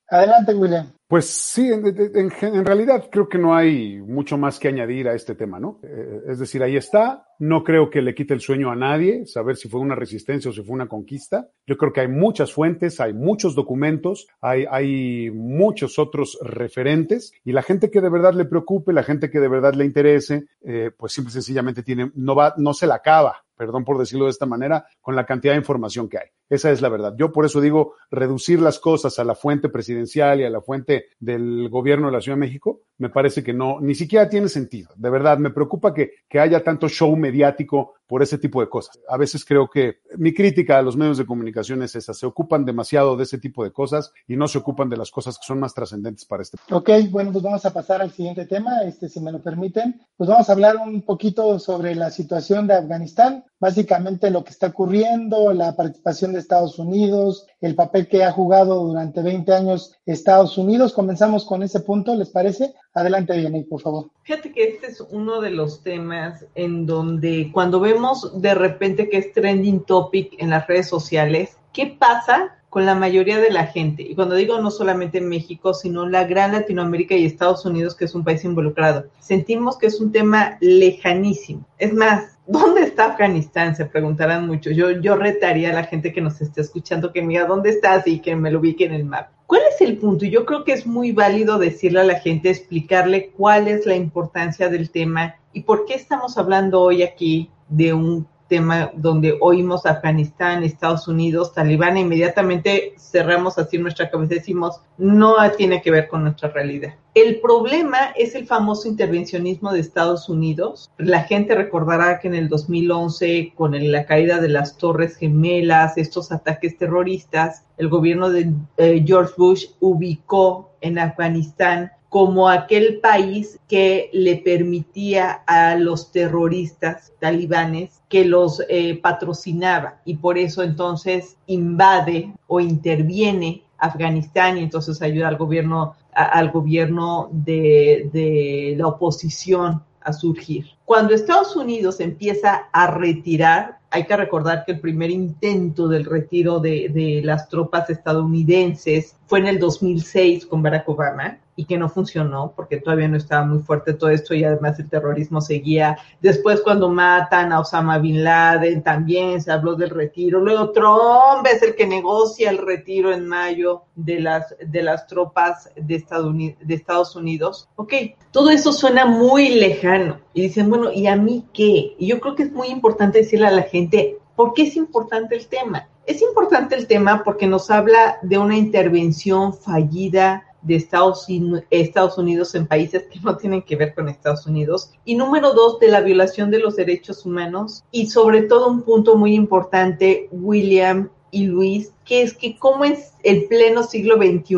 Adelante, 0.06 0.54
William. 0.54 0.92
Pues 1.06 1.24
sí, 1.24 1.72
en, 1.72 1.86
en, 1.86 2.30
en, 2.42 2.66
realidad 2.66 3.08
creo 3.10 3.26
que 3.26 3.38
no 3.38 3.56
hay 3.56 4.02
mucho 4.02 4.36
más 4.36 4.58
que 4.58 4.68
añadir 4.68 5.08
a 5.08 5.14
este 5.14 5.34
tema, 5.34 5.58
¿no? 5.58 5.80
Eh, 5.82 6.24
es 6.28 6.38
decir, 6.38 6.62
ahí 6.62 6.76
está. 6.76 7.26
No 7.38 7.64
creo 7.64 7.88
que 7.88 8.02
le 8.02 8.14
quite 8.14 8.34
el 8.34 8.40
sueño 8.40 8.70
a 8.70 8.76
nadie 8.76 9.24
saber 9.24 9.56
si 9.56 9.70
fue 9.70 9.80
una 9.80 9.94
resistencia 9.94 10.50
o 10.50 10.52
si 10.52 10.62
fue 10.62 10.74
una 10.74 10.88
conquista. 10.88 11.48
Yo 11.66 11.78
creo 11.78 11.94
que 11.94 12.02
hay 12.02 12.08
muchas 12.08 12.52
fuentes, 12.52 13.00
hay 13.00 13.14
muchos 13.14 13.54
documentos, 13.54 14.26
hay, 14.42 14.66
hay 14.70 15.30
muchos 15.30 15.98
otros 15.98 16.38
referentes 16.42 17.32
y 17.46 17.52
la 17.52 17.62
gente 17.62 17.90
que 17.90 18.02
de 18.02 18.10
verdad 18.10 18.34
le 18.34 18.44
preocupe, 18.44 18.92
la 18.92 19.04
gente 19.04 19.30
que 19.30 19.40
de 19.40 19.48
verdad 19.48 19.72
le 19.72 19.86
interese, 19.86 20.48
eh, 20.60 20.90
pues 20.94 21.14
simple 21.14 21.30
y 21.30 21.32
sencillamente 21.32 21.82
tiene, 21.82 22.12
no 22.14 22.34
va, 22.34 22.52
no 22.58 22.74
se 22.74 22.86
la 22.86 22.96
acaba 22.96 23.42
perdón 23.58 23.84
por 23.84 23.98
decirlo 23.98 24.24
de 24.24 24.30
esta 24.30 24.46
manera, 24.46 24.86
con 25.02 25.16
la 25.16 25.26
cantidad 25.26 25.52
de 25.52 25.58
información 25.58 26.08
que 26.08 26.18
hay. 26.18 26.28
Esa 26.48 26.70
es 26.70 26.80
la 26.80 26.88
verdad. 26.88 27.14
Yo 27.18 27.32
por 27.32 27.44
eso 27.44 27.60
digo, 27.60 27.94
reducir 28.10 28.60
las 28.60 28.78
cosas 28.78 29.18
a 29.18 29.24
la 29.24 29.34
fuente 29.34 29.68
presidencial 29.68 30.40
y 30.40 30.44
a 30.44 30.50
la 30.50 30.62
fuente 30.62 31.06
del 31.18 31.68
gobierno 31.68 32.06
de 32.06 32.12
la 32.12 32.20
Ciudad 32.20 32.36
de 32.36 32.46
México, 32.46 32.82
me 32.98 33.10
parece 33.10 33.42
que 33.42 33.52
no, 33.52 33.80
ni 33.80 33.94
siquiera 33.94 34.28
tiene 34.28 34.48
sentido. 34.48 34.90
De 34.96 35.10
verdad, 35.10 35.38
me 35.38 35.50
preocupa 35.50 35.92
que, 35.92 36.12
que 36.28 36.40
haya 36.40 36.62
tanto 36.62 36.88
show 36.88 37.14
mediático 37.16 37.94
por 38.08 38.22
ese 38.22 38.38
tipo 38.38 38.60
de 38.60 38.68
cosas. 38.68 38.98
A 39.08 39.16
veces 39.16 39.44
creo 39.44 39.68
que 39.68 39.98
mi 40.16 40.32
crítica 40.32 40.78
a 40.78 40.82
los 40.82 40.96
medios 40.96 41.18
de 41.18 41.26
comunicación 41.26 41.82
es 41.82 41.94
esa, 41.94 42.14
se 42.14 42.26
ocupan 42.26 42.64
demasiado 42.64 43.16
de 43.16 43.24
ese 43.24 43.38
tipo 43.38 43.62
de 43.62 43.70
cosas 43.70 44.12
y 44.26 44.36
no 44.36 44.48
se 44.48 44.58
ocupan 44.58 44.88
de 44.88 44.96
las 44.96 45.10
cosas 45.10 45.38
que 45.38 45.46
son 45.46 45.60
más 45.60 45.74
trascendentes 45.74 46.24
para 46.24 46.42
este. 46.42 46.56
Ok, 46.70 46.90
bueno, 47.10 47.30
pues 47.30 47.44
vamos 47.44 47.64
a 47.66 47.72
pasar 47.72 48.00
al 48.00 48.10
siguiente 48.10 48.46
tema, 48.46 48.82
este, 48.84 49.08
si 49.08 49.20
me 49.20 49.30
lo 49.30 49.42
permiten. 49.42 50.00
Pues 50.16 50.28
vamos 50.28 50.48
a 50.48 50.52
hablar 50.52 50.76
un 50.78 51.02
poquito 51.02 51.58
sobre 51.58 51.94
la 51.94 52.10
situación 52.10 52.66
de 52.66 52.74
Afganistán, 52.74 53.44
básicamente 53.60 54.30
lo 54.30 54.44
que 54.44 54.50
está 54.50 54.68
ocurriendo, 54.68 55.52
la 55.52 55.74
participación 55.76 56.32
de 56.32 56.38
Estados 56.38 56.78
Unidos, 56.78 57.46
el 57.60 57.74
papel 57.74 58.08
que 58.08 58.24
ha 58.24 58.32
jugado 58.32 58.84
durante 58.84 59.22
20 59.22 59.52
años 59.52 59.94
Estados 60.06 60.58
Unidos. 60.58 60.92
Comenzamos 60.92 61.44
con 61.44 61.62
ese 61.62 61.80
punto, 61.80 62.14
¿les 62.14 62.30
parece? 62.30 62.74
Adelante, 62.94 63.36
Vianney, 63.36 63.64
por 63.64 63.80
favor. 63.80 64.10
Fíjate 64.22 64.52
que 64.52 64.64
este 64.64 64.88
es 64.88 65.00
uno 65.00 65.40
de 65.40 65.50
los 65.50 65.82
temas 65.82 66.44
en 66.54 66.86
donde 66.86 67.50
cuando 67.52 67.80
vemos 67.80 68.40
de 68.40 68.54
repente 68.54 69.08
que 69.08 69.18
es 69.18 69.32
trending 69.32 69.84
topic 69.84 70.34
en 70.38 70.50
las 70.50 70.66
redes 70.66 70.88
sociales, 70.88 71.56
¿qué 71.72 71.86
pasa 71.98 72.54
con 72.70 72.84
la 72.84 72.94
mayoría 72.94 73.38
de 73.38 73.50
la 73.50 73.66
gente? 73.66 74.02
Y 74.02 74.14
cuando 74.14 74.34
digo 74.34 74.60
no 74.60 74.70
solamente 74.70 75.18
en 75.18 75.28
México, 75.28 75.74
sino 75.74 76.08
la 76.08 76.24
gran 76.24 76.52
Latinoamérica 76.52 77.14
y 77.14 77.24
Estados 77.24 77.64
Unidos, 77.64 77.94
que 77.94 78.04
es 78.04 78.14
un 78.14 78.24
país 78.24 78.44
involucrado, 78.44 79.06
sentimos 79.20 79.78
que 79.78 79.86
es 79.86 80.00
un 80.00 80.12
tema 80.12 80.58
lejanísimo. 80.60 81.66
Es 81.78 81.92
más, 81.92 82.37
¿Dónde 82.50 82.80
está 82.80 83.04
Afganistán? 83.08 83.76
Se 83.76 83.84
preguntarán 83.84 84.46
mucho. 84.46 84.70
Yo, 84.70 84.90
yo 84.90 85.16
retaría 85.16 85.68
a 85.68 85.74
la 85.74 85.84
gente 85.84 86.14
que 86.14 86.22
nos 86.22 86.40
esté 86.40 86.62
escuchando 86.62 87.12
que 87.12 87.20
me 87.20 87.34
diga 87.34 87.44
dónde 87.44 87.68
estás 87.68 88.06
y 88.06 88.20
que 88.20 88.34
me 88.36 88.50
lo 88.50 88.60
ubique 88.60 88.86
en 88.86 88.94
el 88.94 89.04
mapa. 89.04 89.32
¿Cuál 89.46 89.60
es 89.70 89.78
el 89.82 89.98
punto? 89.98 90.24
Yo 90.24 90.46
creo 90.46 90.64
que 90.64 90.72
es 90.72 90.86
muy 90.86 91.12
válido 91.12 91.58
decirle 91.58 92.00
a 92.00 92.04
la 92.04 92.20
gente, 92.20 92.48
explicarle 92.48 93.32
cuál 93.36 93.68
es 93.68 93.84
la 93.84 93.96
importancia 93.96 94.70
del 94.70 94.88
tema 94.88 95.36
y 95.52 95.64
por 95.64 95.84
qué 95.84 95.92
estamos 95.92 96.38
hablando 96.38 96.80
hoy 96.80 97.02
aquí 97.02 97.50
de 97.68 97.92
un 97.92 98.26
tema 98.48 98.90
donde 98.94 99.36
oímos 99.40 99.86
Afganistán, 99.86 100.64
Estados 100.64 101.06
Unidos, 101.06 101.54
Talibán, 101.54 101.96
e 101.96 102.00
inmediatamente 102.00 102.94
cerramos 102.98 103.58
así 103.58 103.78
nuestra 103.78 104.10
cabeza 104.10 104.34
y 104.34 104.38
decimos, 104.38 104.80
no 104.96 105.36
tiene 105.56 105.80
que 105.82 105.90
ver 105.90 106.08
con 106.08 106.22
nuestra 106.22 106.48
realidad. 106.48 106.94
El 107.14 107.40
problema 107.40 108.12
es 108.16 108.34
el 108.34 108.46
famoso 108.46 108.88
intervencionismo 108.88 109.72
de 109.72 109.80
Estados 109.80 110.28
Unidos. 110.28 110.90
La 110.98 111.24
gente 111.24 111.54
recordará 111.54 112.20
que 112.20 112.28
en 112.28 112.34
el 112.34 112.48
2011, 112.48 113.52
con 113.56 113.74
la 113.90 114.06
caída 114.06 114.40
de 114.40 114.48
las 114.48 114.76
Torres 114.76 115.16
Gemelas, 115.16 115.98
estos 115.98 116.32
ataques 116.32 116.76
terroristas, 116.78 117.64
el 117.76 117.88
gobierno 117.88 118.30
de 118.30 118.52
eh, 118.76 119.02
George 119.06 119.34
Bush 119.36 119.66
ubicó 119.80 120.70
en 120.80 120.98
Afganistán 120.98 121.92
como 122.08 122.48
aquel 122.48 123.00
país 123.00 123.58
que 123.68 124.10
le 124.12 124.36
permitía 124.36 125.42
a 125.46 125.74
los 125.76 126.10
terroristas 126.10 127.12
talibanes 127.18 128.00
que 128.08 128.24
los 128.24 128.62
eh, 128.68 128.98
patrocinaba 129.02 130.00
y 130.04 130.16
por 130.16 130.38
eso 130.38 130.62
entonces 130.62 131.36
invade 131.46 132.32
o 132.46 132.60
interviene 132.60 133.62
Afganistán 133.76 134.58
y 134.58 134.62
entonces 134.62 135.00
ayuda 135.02 135.28
al 135.28 135.36
gobierno 135.36 135.94
al 136.12 136.50
gobierno 136.50 137.28
de, 137.30 138.10
de 138.12 138.74
la 138.76 138.88
oposición 138.88 139.84
a 140.00 140.12
surgir. 140.12 140.66
Cuando 140.84 141.14
Estados 141.14 141.54
Unidos 141.54 142.00
empieza 142.00 142.68
a 142.72 142.88
retirar, 142.88 143.78
hay 143.90 144.04
que 144.04 144.16
recordar 144.16 144.64
que 144.64 144.72
el 144.72 144.80
primer 144.80 145.10
intento 145.10 145.86
del 145.86 146.04
retiro 146.04 146.58
de, 146.58 146.88
de, 146.88 147.20
las 147.22 147.48
tropas 147.48 147.88
estadounidenses 147.90 149.14
fue 149.26 149.38
en 149.38 149.46
el 149.46 149.58
2006 149.60 150.46
con 150.46 150.60
Barack 150.60 150.88
Obama 150.88 151.38
y 151.58 151.64
que 151.64 151.76
no 151.76 151.88
funcionó 151.88 152.52
porque 152.54 152.76
todavía 152.76 153.08
no 153.08 153.16
estaba 153.16 153.44
muy 153.44 153.58
fuerte 153.58 153.92
todo 153.92 154.10
esto 154.10 154.32
y 154.32 154.44
además 154.44 154.78
el 154.78 154.88
terrorismo 154.88 155.40
seguía. 155.40 155.98
Después 156.22 156.60
cuando 156.60 156.88
matan 156.88 157.52
a 157.52 157.58
Osama 157.58 157.98
Bin 157.98 158.22
Laden 158.22 158.80
también 158.84 159.42
se 159.42 159.50
habló 159.50 159.74
del 159.74 159.90
retiro. 159.90 160.38
Luego 160.38 160.70
Trump 160.70 161.44
es 161.52 161.60
el 161.62 161.74
que 161.74 161.84
negocia 161.84 162.50
el 162.50 162.58
retiro 162.58 163.12
en 163.12 163.26
mayo 163.26 163.82
de 163.96 164.20
las, 164.20 164.54
de 164.64 164.82
las 164.84 165.08
tropas 165.08 165.68
de 165.74 165.96
Estados, 165.96 166.26
Unidos, 166.26 166.58
de 166.62 166.74
Estados 166.74 167.16
Unidos. 167.16 167.68
Ok, 167.74 167.92
todo 168.30 168.50
eso 168.50 168.72
suena 168.72 169.04
muy 169.04 169.48
lejano 169.48 170.20
y 170.34 170.42
dicen, 170.42 170.70
bueno, 170.70 170.92
¿y 170.92 171.08
a 171.08 171.16
mí 171.16 171.44
qué? 171.52 171.96
Y 171.98 172.06
yo 172.06 172.20
creo 172.20 172.36
que 172.36 172.44
es 172.44 172.52
muy 172.52 172.68
importante 172.68 173.18
decirle 173.18 173.48
a 173.48 173.50
la 173.50 173.62
gente, 173.62 174.16
¿por 174.36 174.54
qué 174.54 174.62
es 174.62 174.76
importante 174.76 175.34
el 175.34 175.48
tema? 175.48 175.88
Es 176.06 176.22
importante 176.22 176.76
el 176.76 176.86
tema 176.86 177.24
porque 177.24 177.48
nos 177.48 177.68
habla 177.68 178.18
de 178.22 178.38
una 178.38 178.56
intervención 178.56 179.52
fallida 179.52 180.44
de 180.68 180.76
Estados, 180.76 182.18
Unidos 182.18 182.54
en 182.54 182.66
países 182.66 183.04
que 183.10 183.18
no 183.20 183.36
tienen 183.36 183.62
que 183.62 183.74
ver 183.74 183.94
con 183.94 184.08
Estados 184.08 184.46
Unidos. 184.46 184.92
Y 185.04 185.16
número 185.16 185.54
dos, 185.54 185.80
de 185.80 185.88
la 185.88 186.00
violación 186.00 186.50
de 186.50 186.60
los 186.60 186.76
derechos 186.76 187.26
humanos. 187.26 187.82
Y 187.90 188.06
sobre 188.06 188.42
todo 188.42 188.68
un 188.68 188.82
punto 188.82 189.16
muy 189.16 189.34
importante, 189.34 190.28
William 190.30 191.08
y 191.30 191.46
Luis, 191.46 191.92
que 192.04 192.22
es 192.22 192.34
que 192.34 192.56
como 192.56 192.84
es 192.84 193.12
el 193.22 193.46
pleno 193.46 193.82
siglo 193.82 194.16
XXI 194.16 194.56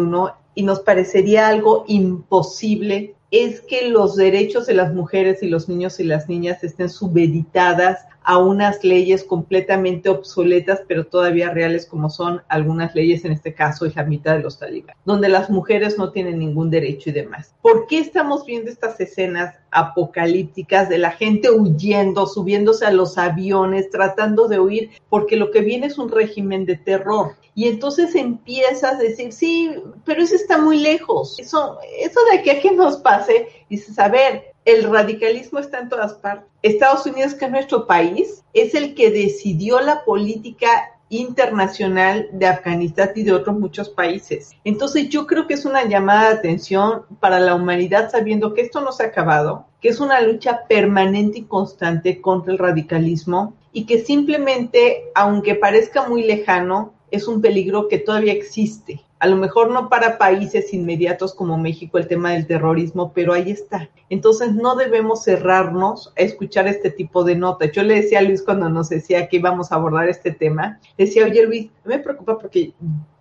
y 0.55 0.63
nos 0.63 0.81
parecería 0.81 1.49
algo 1.49 1.85
imposible 1.89 3.15
es 3.31 3.61
que 3.61 3.89
los 3.89 4.17
derechos 4.17 4.67
de 4.67 4.75
las 4.75 4.93
mujeres 4.93 5.43
y 5.43 5.49
los 5.49 5.69
niños 5.69 6.01
y 6.01 6.05
las 6.05 6.29
niñas 6.29 6.65
estén 6.65 6.91
subeditadas 6.91 8.01
a 8.31 8.39
unas 8.39 8.85
leyes 8.85 9.25
completamente 9.25 10.09
obsoletas, 10.09 10.83
pero 10.87 11.05
todavía 11.05 11.51
reales 11.51 11.85
como 11.85 12.09
son 12.09 12.43
algunas 12.47 12.95
leyes, 12.95 13.25
en 13.25 13.33
este 13.33 13.55
caso 13.55 13.87
la 13.93 14.05
mitad 14.05 14.37
de 14.37 14.43
los 14.45 14.57
talibán, 14.57 14.95
donde 15.05 15.29
las 15.29 15.51
mujeres 15.51 15.99
no 15.99 16.13
tienen 16.13 16.39
ningún 16.39 16.71
derecho 16.71 17.11
y 17.11 17.13
demás. 17.13 17.53
¿Por 17.61 17.89
qué 17.89 17.99
estamos 17.99 18.47
viendo 18.47 18.71
estas 18.71 19.01
escenas 19.01 19.57
apocalípticas 19.73 20.89
de 20.89 20.99
la 20.99 21.11
gente 21.11 21.51
huyendo, 21.51 22.29
subiéndose 22.29 22.87
a 22.87 22.93
los 22.93 23.19
aviones, 23.19 23.91
tratando 23.91 24.47
de 24.47 24.61
huir? 24.61 24.91
Porque 25.09 25.35
lo 25.35 25.51
que 25.51 25.63
viene 25.63 25.89
es 25.89 25.99
un 25.99 26.09
régimen 26.09 26.67
de 26.67 26.77
terror. 26.77 27.35
Y 27.57 27.67
entonces 27.67 28.15
empiezas 28.15 28.95
a 28.95 28.99
decir, 28.99 29.33
sí, 29.33 29.75
pero 30.05 30.23
eso 30.23 30.37
está 30.37 30.57
muy 30.57 30.79
lejos. 30.79 31.37
Eso, 31.41 31.79
eso 31.99 32.21
de 32.31 32.39
aquí 32.39 32.51
a 32.51 32.61
que 32.61 32.71
nos 32.71 32.99
pase, 32.99 33.49
dices, 33.69 33.99
a 33.99 34.09
ver, 34.09 34.50
el 34.65 34.85
radicalismo 34.85 35.59
está 35.59 35.81
en 35.81 35.89
todas 35.89 36.15
partes. 36.15 36.49
Estados 36.63 37.07
Unidos, 37.07 37.35
que 37.35 37.47
es 37.47 37.51
nuestro 37.51 37.87
país, 37.87 38.45
es 38.53 38.75
el 38.75 38.95
que 38.95 39.11
decidió 39.11 39.81
la 39.81 40.05
política 40.05 40.69
internacional 41.09 42.29
de 42.33 42.47
Afganistán 42.47 43.11
y 43.17 43.25
de 43.25 43.33
otros 43.33 43.59
muchos 43.59 43.89
países. 43.89 44.53
Entonces 44.65 45.09
yo 45.09 45.27
creo 45.27 45.47
que 45.47 45.55
es 45.55 45.65
una 45.65 45.85
llamada 45.85 46.29
de 46.29 46.37
atención 46.37 47.03
para 47.19 47.41
la 47.41 47.55
humanidad 47.55 48.11
sabiendo 48.11 48.55
que 48.55 48.63
esto 48.63 48.81
no 48.81 48.93
se 48.93 49.03
ha 49.03 49.07
acabado, 49.07 49.67
que 49.81 49.89
es 49.89 49.99
una 49.99 50.21
lucha 50.21 50.67
permanente 50.69 51.39
y 51.41 51.45
constante 51.45 52.21
contra 52.21 52.53
el 52.53 52.59
radicalismo 52.59 53.55
y 53.73 53.87
que 53.87 53.99
simplemente, 53.99 55.11
aunque 55.15 55.57
parezca 55.57 56.09
muy 56.09 56.23
lejano, 56.23 56.93
es 57.11 57.27
un 57.27 57.41
peligro 57.41 57.89
que 57.89 57.99
todavía 57.99 58.33
existe 58.33 59.01
a 59.21 59.27
lo 59.27 59.37
mejor 59.37 59.71
no 59.71 59.91
para 59.91 60.17
países 60.17 60.73
inmediatos 60.73 61.35
como 61.35 61.59
México 61.59 61.99
el 61.99 62.09
tema 62.09 62.33
del 62.33 62.47
terrorismo, 62.47 63.13
pero 63.15 63.35
ahí 63.35 63.51
está. 63.51 63.91
Entonces 64.09 64.55
no 64.55 64.77
debemos 64.77 65.25
cerrarnos 65.25 66.13
a 66.17 66.23
escuchar 66.23 66.67
este 66.67 66.91
tipo 66.91 67.23
de 67.23 67.37
notas. 67.37 67.71
Yo 67.73 67.83
le 67.83 67.97
decía 67.97 68.21
a 68.21 68.23
Luis 68.23 68.43
cuando 68.43 68.71
nos 68.71 68.89
decía 68.89 69.29
que 69.29 69.37
íbamos 69.37 69.71
a 69.71 69.75
abordar 69.75 70.09
este 70.09 70.33
tema, 70.33 70.81
decía, 70.97 71.27
oye 71.27 71.45
Luis, 71.45 71.71
me 71.85 71.99
preocupa 71.99 72.39
porque 72.39 72.73